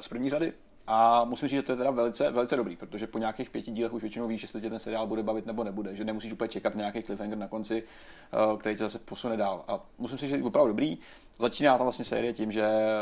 z 0.00 0.08
první 0.08 0.30
řady. 0.30 0.52
A 0.90 1.24
musím 1.24 1.48
říct, 1.48 1.56
že 1.56 1.62
to 1.62 1.72
je 1.72 1.76
teda 1.76 1.90
velice, 1.90 2.30
velice 2.30 2.56
dobrý, 2.56 2.76
protože 2.76 3.06
po 3.06 3.18
nějakých 3.18 3.50
pěti 3.50 3.70
dílech 3.70 3.92
už 3.92 4.02
většinou 4.02 4.28
víš, 4.28 4.42
jestli 4.42 4.60
tě 4.60 4.70
ten 4.70 4.78
seriál 4.78 5.06
bude 5.06 5.22
bavit 5.22 5.46
nebo 5.46 5.64
nebude, 5.64 5.94
že 5.94 6.04
nemusíš 6.04 6.32
úplně 6.32 6.48
čekat 6.48 6.74
nějaký 6.74 7.02
cliffhanger 7.02 7.38
na 7.38 7.48
konci, 7.48 7.82
eh, 7.82 8.56
který 8.58 8.74
tě 8.74 8.84
zase 8.84 8.98
posune 8.98 9.36
dál. 9.36 9.64
A 9.68 9.80
musím 9.98 10.18
si 10.18 10.24
říct, 10.26 10.30
že 10.30 10.36
je 10.36 10.42
opravdu 10.42 10.68
dobrý. 10.68 10.98
Začíná 11.38 11.78
ta 11.78 11.82
vlastně 11.84 12.04
série 12.04 12.32
tím, 12.32 12.52
že 12.52 12.62
eh, 12.62 12.94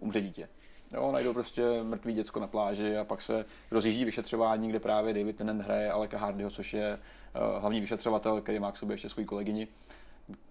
umře 0.00 0.20
dítě. 0.20 0.48
Jo, 0.92 1.12
najdou 1.12 1.32
prostě 1.32 1.62
mrtvý 1.82 2.12
děcko 2.12 2.40
na 2.40 2.46
pláži 2.46 2.96
a 2.96 3.04
pak 3.04 3.22
se 3.22 3.44
rozjíždí 3.70 4.04
vyšetřování, 4.04 4.68
kde 4.68 4.80
právě 4.80 5.14
David 5.14 5.36
Tennant 5.36 5.62
hraje 5.62 5.90
Aleka 5.90 6.18
Hardyho, 6.18 6.50
což 6.50 6.74
je 6.74 6.98
uh, 6.98 7.60
hlavní 7.60 7.80
vyšetřovatel, 7.80 8.40
který 8.40 8.58
má 8.58 8.72
k 8.72 8.76
sobě 8.76 8.94
ještě 8.94 9.08
svou 9.08 9.24
kolegyni. 9.24 9.68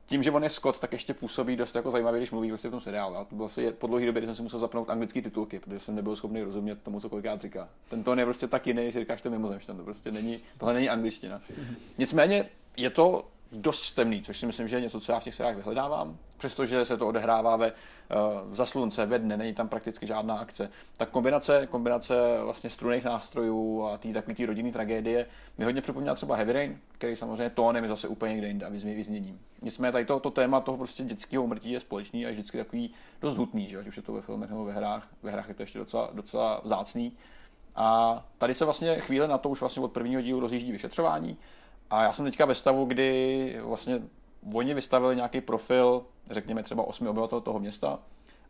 Tím, 0.05 0.23
že 0.23 0.31
on 0.31 0.43
je 0.43 0.49
Scott, 0.49 0.79
tak 0.79 0.91
ještě 0.91 1.13
působí 1.13 1.55
dost 1.55 1.75
jako 1.75 1.91
zajímavě, 1.91 2.19
když 2.19 2.31
mluví 2.31 2.49
prostě 2.49 2.67
v 2.67 2.71
tom 2.71 2.81
seriálu. 2.81 3.15
A 3.15 3.23
to 3.23 3.35
bylo 3.35 3.45
asi 3.45 3.71
po 3.71 3.87
dlouhé 3.87 4.05
době, 4.05 4.21
kdy 4.21 4.27
jsem 4.27 4.35
si 4.35 4.41
musel 4.41 4.59
zapnout 4.59 4.89
anglické 4.89 5.21
titulky, 5.21 5.59
protože 5.59 5.79
jsem 5.79 5.95
nebyl 5.95 6.15
schopný 6.15 6.43
rozumět 6.43 6.83
tomu, 6.83 6.99
co 6.99 7.09
kolikrát 7.09 7.41
říká. 7.41 7.69
Ten 7.89 8.03
tón 8.03 8.19
je 8.19 8.25
prostě 8.25 8.47
tak 8.47 8.67
jiný, 8.67 8.91
že 8.91 8.99
říkáš 8.99 9.21
to 9.21 9.29
mimozemštěn, 9.29 9.77
to 9.77 9.83
prostě 9.83 10.11
není, 10.11 10.39
tohle 10.57 10.73
není 10.73 10.89
angličtina. 10.89 11.41
Nicméně 11.97 12.49
je 12.77 12.89
to 12.89 13.25
dost 13.51 13.91
temný, 13.91 14.21
což 14.21 14.37
si 14.37 14.45
myslím, 14.45 14.67
že 14.67 14.75
je 14.75 14.81
něco, 14.81 15.01
co 15.01 15.11
já 15.11 15.19
v 15.19 15.23
těch 15.23 15.35
seriálech 15.35 15.57
vyhledávám. 15.57 16.17
Přestože 16.37 16.85
se 16.85 16.97
to 16.97 17.07
odehrává 17.07 17.55
ve, 17.55 17.71
eh, 18.09 18.15
v 18.49 18.55
zaslunce, 18.55 19.05
ve 19.05 19.19
dne, 19.19 19.37
není 19.37 19.53
tam 19.53 19.69
prakticky 19.69 20.07
žádná 20.07 20.37
akce. 20.37 20.69
Tak 20.97 21.09
kombinace, 21.09 21.67
kombinace 21.67 22.15
vlastně 22.43 22.69
struných 22.69 23.03
nástrojů 23.03 23.83
a 23.83 23.97
té 23.97 24.13
takové 24.13 24.45
rodinné 24.45 24.71
tragédie 24.71 25.25
mi 25.57 25.65
hodně 25.65 25.81
připomněla 25.81 26.15
třeba 26.15 26.35
Heavy 26.35 26.53
Rain, 26.53 26.79
který 26.91 27.15
samozřejmě 27.15 27.49
tónem 27.49 27.83
je 27.83 27.89
zase 27.89 28.07
úplně 28.07 28.31
někde 28.31 28.47
jinde 28.47 28.65
a 28.65 28.69
vyzněním. 28.69 29.39
Nicméně 29.61 29.91
tady 29.91 30.05
to, 30.05 30.19
to 30.19 30.31
téma 30.31 30.59
toho 30.59 30.77
prostě 30.77 31.03
dětského 31.03 31.43
umrtí 31.43 31.71
je 31.71 31.79
společný 31.79 32.25
a 32.25 32.29
je 32.29 32.33
vždycky 32.33 32.57
takový 32.57 32.93
dost 33.21 33.37
hutný, 33.37 33.67
že? 33.67 33.79
ať 33.79 33.87
už 33.87 33.97
je 33.97 34.03
to 34.03 34.13
ve 34.13 34.21
filmech 34.21 34.49
nebo 34.49 34.65
ve 34.65 34.73
hrách. 34.73 35.07
Ve 35.23 35.31
hrách 35.31 35.47
je 35.47 35.53
to 35.53 35.63
ještě 35.63 35.79
docela, 35.79 36.09
docela 36.13 36.61
vzácný. 36.63 37.13
A 37.75 38.25
tady 38.37 38.53
se 38.53 38.65
vlastně 38.65 38.95
chvíle 38.99 39.27
na 39.27 39.37
to 39.37 39.49
už 39.49 39.59
vlastně 39.59 39.83
od 39.83 39.91
prvního 39.91 40.21
dílu 40.21 40.39
rozjíždí 40.39 40.71
vyšetřování 40.71 41.37
a 41.89 42.03
já 42.03 42.13
jsem 42.13 42.25
teďka 42.25 42.45
ve 42.45 42.55
stavu, 42.55 42.85
kdy 42.85 43.59
vlastně 43.63 44.01
oni 44.53 44.73
vystavili 44.73 45.15
nějaký 45.15 45.41
profil, 45.41 46.05
řekněme 46.29 46.63
třeba 46.63 46.83
osmi 46.83 47.07
obyvatel 47.07 47.41
toho 47.41 47.59
města 47.59 47.99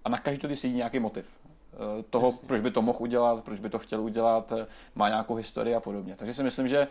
a 0.06 0.10
na 0.10 0.18
každý 0.18 0.48
to 0.48 0.56
sedí 0.56 0.74
nějaký 0.74 1.00
motiv 1.00 1.26
eh, 1.74 2.04
toho, 2.10 2.28
Jasně. 2.28 2.48
proč 2.48 2.62
by 2.62 2.72
to 2.72 2.82
mohl 2.82 2.98
udělat, 3.02 3.44
proč 3.44 3.60
by 3.60 3.70
to 3.70 3.80
chtěl 3.80 4.02
udělat, 4.02 4.52
eh, 4.52 4.68
má 4.96 5.10
nějakou 5.10 5.36
historii 5.36 5.76
a 5.76 5.80
podobně. 5.80 6.16
Takže 6.16 6.34
si 6.34 6.44
myslím, 6.44 6.68
že 6.68 6.88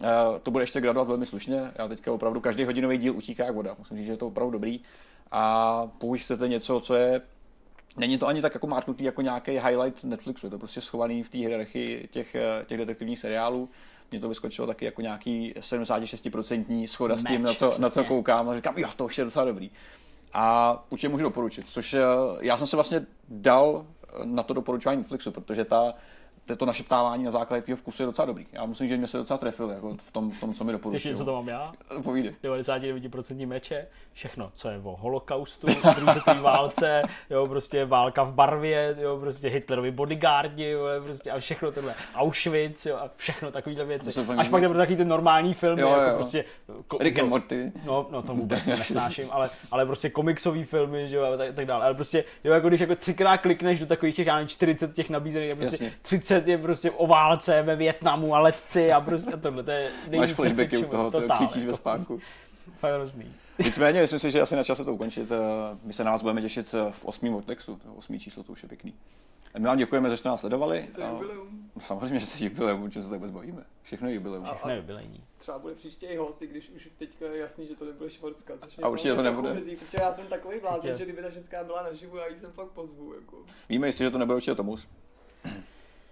eh, 0.00 0.06
to 0.42 0.50
bude 0.50 0.62
ještě 0.62 0.80
gradovat 0.80 1.08
velmi 1.08 1.26
slušně. 1.26 1.72
Já 1.78 1.88
teďka 1.88 2.12
opravdu 2.12 2.40
každý 2.40 2.64
hodinový 2.64 2.98
díl 2.98 3.16
utíká 3.16 3.44
jak 3.44 3.54
voda. 3.54 3.74
Musím 3.78 3.96
říct, 3.96 4.06
že 4.06 4.12
je 4.12 4.16
to 4.16 4.26
opravdu 4.26 4.50
dobrý. 4.50 4.80
A 5.30 5.86
pokud 5.98 6.20
chcete 6.20 6.48
něco, 6.48 6.80
co 6.80 6.94
je 6.94 7.22
Není 7.96 8.18
to 8.18 8.26
ani 8.26 8.42
tak 8.42 8.54
jako 8.54 8.66
marknutý 8.66 9.04
jako 9.04 9.22
nějaký 9.22 9.50
highlight 9.50 10.04
Netflixu, 10.04 10.46
je 10.46 10.50
to 10.50 10.58
prostě 10.58 10.80
schovaný 10.80 11.22
v 11.22 11.28
té 11.28 11.38
hierarchii 11.38 12.08
těch, 12.12 12.36
těch 12.66 12.78
detektivních 12.78 13.18
seriálů 13.18 13.68
mě 14.10 14.20
to 14.20 14.28
vyskočilo 14.28 14.66
taky 14.66 14.84
jako 14.84 15.02
nějaký 15.02 15.54
76% 15.60 16.86
schoda 16.86 17.16
s 17.16 17.24
tím, 17.24 17.42
na 17.42 17.54
co, 17.54 17.74
na 17.78 17.90
co 17.90 18.04
koukám 18.04 18.48
a 18.48 18.56
říkám, 18.56 18.78
jo, 18.78 18.88
to 18.96 19.04
už 19.04 19.18
je 19.18 19.24
docela 19.24 19.44
dobrý. 19.44 19.70
A 20.32 20.84
určitě 20.90 21.08
můžu 21.08 21.22
doporučit, 21.22 21.66
což 21.68 21.94
eh, 21.94 22.00
já 22.40 22.56
jsem 22.56 22.66
se 22.66 22.76
vlastně 22.76 23.06
dal 23.28 23.86
na 24.24 24.42
to 24.42 24.54
doporučování 24.54 24.98
Netflixu, 24.98 25.30
protože 25.30 25.64
ta 25.64 25.94
to 26.56 26.66
našeptávání 26.66 27.24
na 27.24 27.30
základě 27.30 27.62
tvého 27.62 27.76
vkusu 27.76 28.02
je 28.02 28.06
docela 28.06 28.26
dobrý. 28.26 28.46
Já 28.52 28.66
musím, 28.66 28.88
že 28.88 28.96
mě 28.96 29.06
se 29.06 29.18
docela 29.18 29.38
trefil 29.38 29.70
jako 29.70 29.96
v, 30.00 30.10
tom, 30.10 30.30
v 30.30 30.40
tom, 30.40 30.54
co 30.54 30.64
mi 30.64 30.72
doporučil. 30.72 31.16
co 31.16 31.24
to 31.24 31.32
mám 31.32 31.48
já? 31.48 31.72
Povídej. 32.02 32.34
99% 32.44 33.46
meče, 33.46 33.86
všechno, 34.12 34.50
co 34.54 34.68
je 34.68 34.80
o 34.84 34.96
holokaustu, 34.96 35.66
druhé 35.96 36.40
válce, 36.40 37.02
jo, 37.30 37.46
prostě 37.46 37.84
válka 37.84 38.22
v 38.22 38.34
barvě, 38.34 38.96
jo, 39.00 39.16
prostě 39.16 39.48
Hitlerovi 39.48 39.90
bodyguardi, 39.90 40.64
jo, 40.64 40.84
prostě 41.04 41.30
a 41.30 41.38
všechno 41.38 41.72
tohle, 41.72 41.94
Auschwitz, 42.14 42.86
jo, 42.86 42.96
a 42.96 43.10
všechno 43.16 43.50
takovéhle 43.50 43.84
věci. 43.84 44.20
Až 44.36 44.48
pak 44.48 44.62
jde 44.62 44.68
takový 44.68 44.96
ten 44.96 45.08
normální 45.08 45.54
film, 45.54 45.78
jo, 45.78 45.88
jako 45.88 46.02
jo. 46.02 46.14
prostě... 46.14 46.44
Ko, 46.88 46.98
Rick 47.00 47.18
and 47.18 47.28
Morty. 47.28 47.72
No, 47.84 48.06
no 48.10 48.22
to 48.22 48.34
vůbec 48.34 48.66
nesnáším, 48.66 49.28
ale, 49.30 49.50
ale 49.70 49.86
prostě 49.86 50.10
komiksový 50.10 50.64
filmy, 50.64 51.08
že 51.08 51.16
jo, 51.16 51.24
a 51.24 51.36
tak, 51.36 51.54
tak 51.54 51.66
dále. 51.66 51.84
Ale 51.84 51.94
prostě, 51.94 52.24
jo, 52.44 52.52
jako 52.52 52.68
když 52.68 52.80
jako 52.80 52.96
třikrát 52.96 53.36
klikneš 53.36 53.80
do 53.80 53.86
takových 53.86 54.16
těch, 54.16 54.26
já 54.26 54.34
nevím, 54.34 54.48
40 54.48 54.94
těch 54.94 55.10
nabízených, 55.10 55.54
prostě 55.54 55.84
Jasně. 55.84 55.98
30 56.02 56.37
je 56.46 56.58
prostě 56.58 56.90
o 56.90 57.06
válce 57.06 57.62
ve 57.62 57.76
Větnamu 57.76 58.34
a 58.34 58.38
letci 58.38 58.92
a 58.92 59.00
prostě 59.00 59.36
tohle, 59.36 59.62
to 59.62 59.70
je 59.70 59.90
Máš 60.16 60.32
flashbacky 60.32 60.78
u 60.78 60.84
toho, 60.84 61.10
to 61.10 61.22
křičíš 61.34 61.64
ve 61.64 61.72
spánku. 61.74 62.20
Fakt 62.78 62.94
hrozný. 62.94 63.34
Nicméně, 63.64 64.00
myslím 64.00 64.18
si, 64.18 64.30
že 64.30 64.40
asi 64.40 64.56
na 64.56 64.64
čase 64.64 64.84
to 64.84 64.94
ukončit. 64.94 65.32
My 65.84 65.92
se 65.92 66.04
na 66.04 66.10
vás 66.10 66.22
budeme 66.22 66.42
těšit 66.42 66.74
v 66.90 67.04
osmém 67.04 67.32
Vortexu. 67.32 67.76
To 67.76 67.94
osmý 67.94 68.20
číslo, 68.20 68.42
to 68.42 68.52
už 68.52 68.62
je 68.62 68.68
pěkný. 68.68 68.94
My 69.58 69.66
vám 69.66 69.78
děkujeme, 69.78 70.10
že 70.10 70.16
jste 70.16 70.28
nás 70.28 70.40
sledovali. 70.40 70.88
To 70.94 71.00
je 71.00 71.08
jubileum. 71.08 71.70
Samozřejmě, 71.78 72.20
že 72.20 72.26
to 72.26 72.32
je 72.38 72.50
jubileum, 72.50 72.82
určitě 72.82 73.04
se 73.04 73.10
tak 73.10 73.30
bavíme. 73.30 73.64
Všechno 73.82 74.08
je 74.08 74.14
jubileum. 74.14 74.44
Všechno 74.44 74.70
je 74.70 74.76
jubilejní. 74.76 75.24
Třeba 75.36 75.58
bude 75.58 75.74
příště 75.74 76.06
i 76.06 76.16
host, 76.16 76.42
i 76.42 76.46
když 76.46 76.70
už 76.70 76.88
teďka 76.98 77.26
je 77.26 77.38
jasný, 77.38 77.66
že 77.66 77.74
to 77.74 77.84
nebude 77.84 78.10
Švorcka. 78.10 78.54
A 78.82 78.88
určitě 78.88 79.14
to 79.14 79.22
nebude. 79.22 79.54
Mrzí, 79.54 79.76
protože 79.76 79.98
já 80.00 80.12
jsem 80.12 80.26
takový 80.26 80.60
blázen, 80.60 80.96
že 80.96 81.04
kdyby 81.04 81.22
ta 81.22 81.30
ženská 81.30 81.64
byla 81.64 81.82
naživu, 81.82 82.16
já 82.16 82.26
ji 82.26 82.36
sem 82.36 82.52
fakt 82.52 82.70
pozvu. 82.70 83.14
Jako. 83.14 83.36
Víme 83.68 83.86
jistě, 83.86 84.04
že 84.04 84.10
to 84.10 84.18
nebude 84.18 84.36
určitě 84.36 84.54
Tomus. 84.54 84.88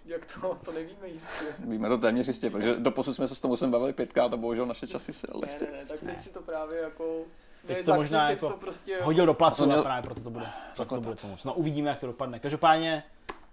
Jak 0.06 0.40
to? 0.40 0.58
To 0.64 0.72
nevíme 0.72 1.08
jistě. 1.08 1.44
Víme 1.58 1.88
to 1.88 1.98
téměř 1.98 2.28
jistě, 2.28 2.50
protože 2.50 2.74
doposud 2.74 3.14
jsme 3.14 3.28
se 3.28 3.34
s 3.34 3.40
tomu 3.40 3.56
bavili 3.66 3.92
pětkrát 3.92 4.32
a 4.32 4.36
bohužel 4.36 4.66
naše 4.66 4.86
časy 4.86 5.12
se 5.12 5.26
ale 5.34 5.46
Ne, 5.46 5.58
ne, 5.60 5.78
ne, 5.78 5.84
tak 5.86 6.00
teď 6.00 6.20
si 6.20 6.30
to 6.30 6.42
právě 6.42 6.80
jako... 6.80 7.24
Teď 7.66 7.86
to 7.86 7.94
možná 7.94 8.30
jako 8.30 8.48
to 8.48 8.56
prostě... 8.56 9.02
hodil 9.02 9.26
do 9.26 9.34
placu 9.34 9.62
a, 9.62 9.66
měl... 9.66 9.82
právě 9.82 10.02
proto 10.02 10.20
to 10.20 10.30
bude, 10.30 10.46
proto 10.76 10.94
to 10.94 11.00
bude 11.00 11.16
tomu. 11.16 11.36
No 11.44 11.54
uvidíme, 11.54 11.90
jak 11.90 11.98
to 11.98 12.06
dopadne. 12.06 12.38
Každopádně 12.38 13.02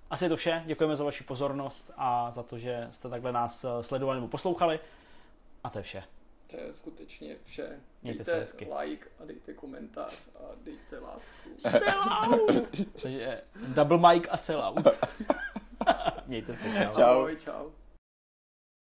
asi 0.09 0.25
je 0.25 0.29
to 0.29 0.35
vše. 0.35 0.63
Děkujeme 0.65 0.95
za 0.95 1.03
vaši 1.03 1.23
pozornost 1.23 1.91
a 1.97 2.31
za 2.31 2.43
to, 2.43 2.57
že 2.57 2.87
jste 2.91 3.09
takhle 3.09 3.31
nás 3.31 3.63
eh, 3.63 3.83
sledovali 3.83 4.17
nebo 4.17 4.27
poslouchali. 4.27 4.79
A 5.63 5.69
to 5.69 5.79
je 5.79 5.83
vše. 5.83 6.03
To 6.47 6.57
je 6.57 6.73
skutečně 6.73 7.35
vše. 7.43 7.79
Mějte 8.03 8.17
dejte 8.17 8.23
se 8.23 8.39
hezky. 8.39 8.67
like 8.79 9.09
a 9.19 9.25
dejte 9.25 9.53
komentář 9.53 10.13
a 10.35 10.39
dejte 10.63 10.99
lásku. 10.99 11.49
Sellout! 11.57 12.69
Takže 13.01 13.41
double 13.67 14.13
mic 14.13 14.23
a 14.29 14.37
sellout. 14.37 14.87
Mějte 16.27 16.55
se, 16.55 16.67
čau. 16.95 17.01
Ahoj, 17.01 17.35
čau. 17.35 17.69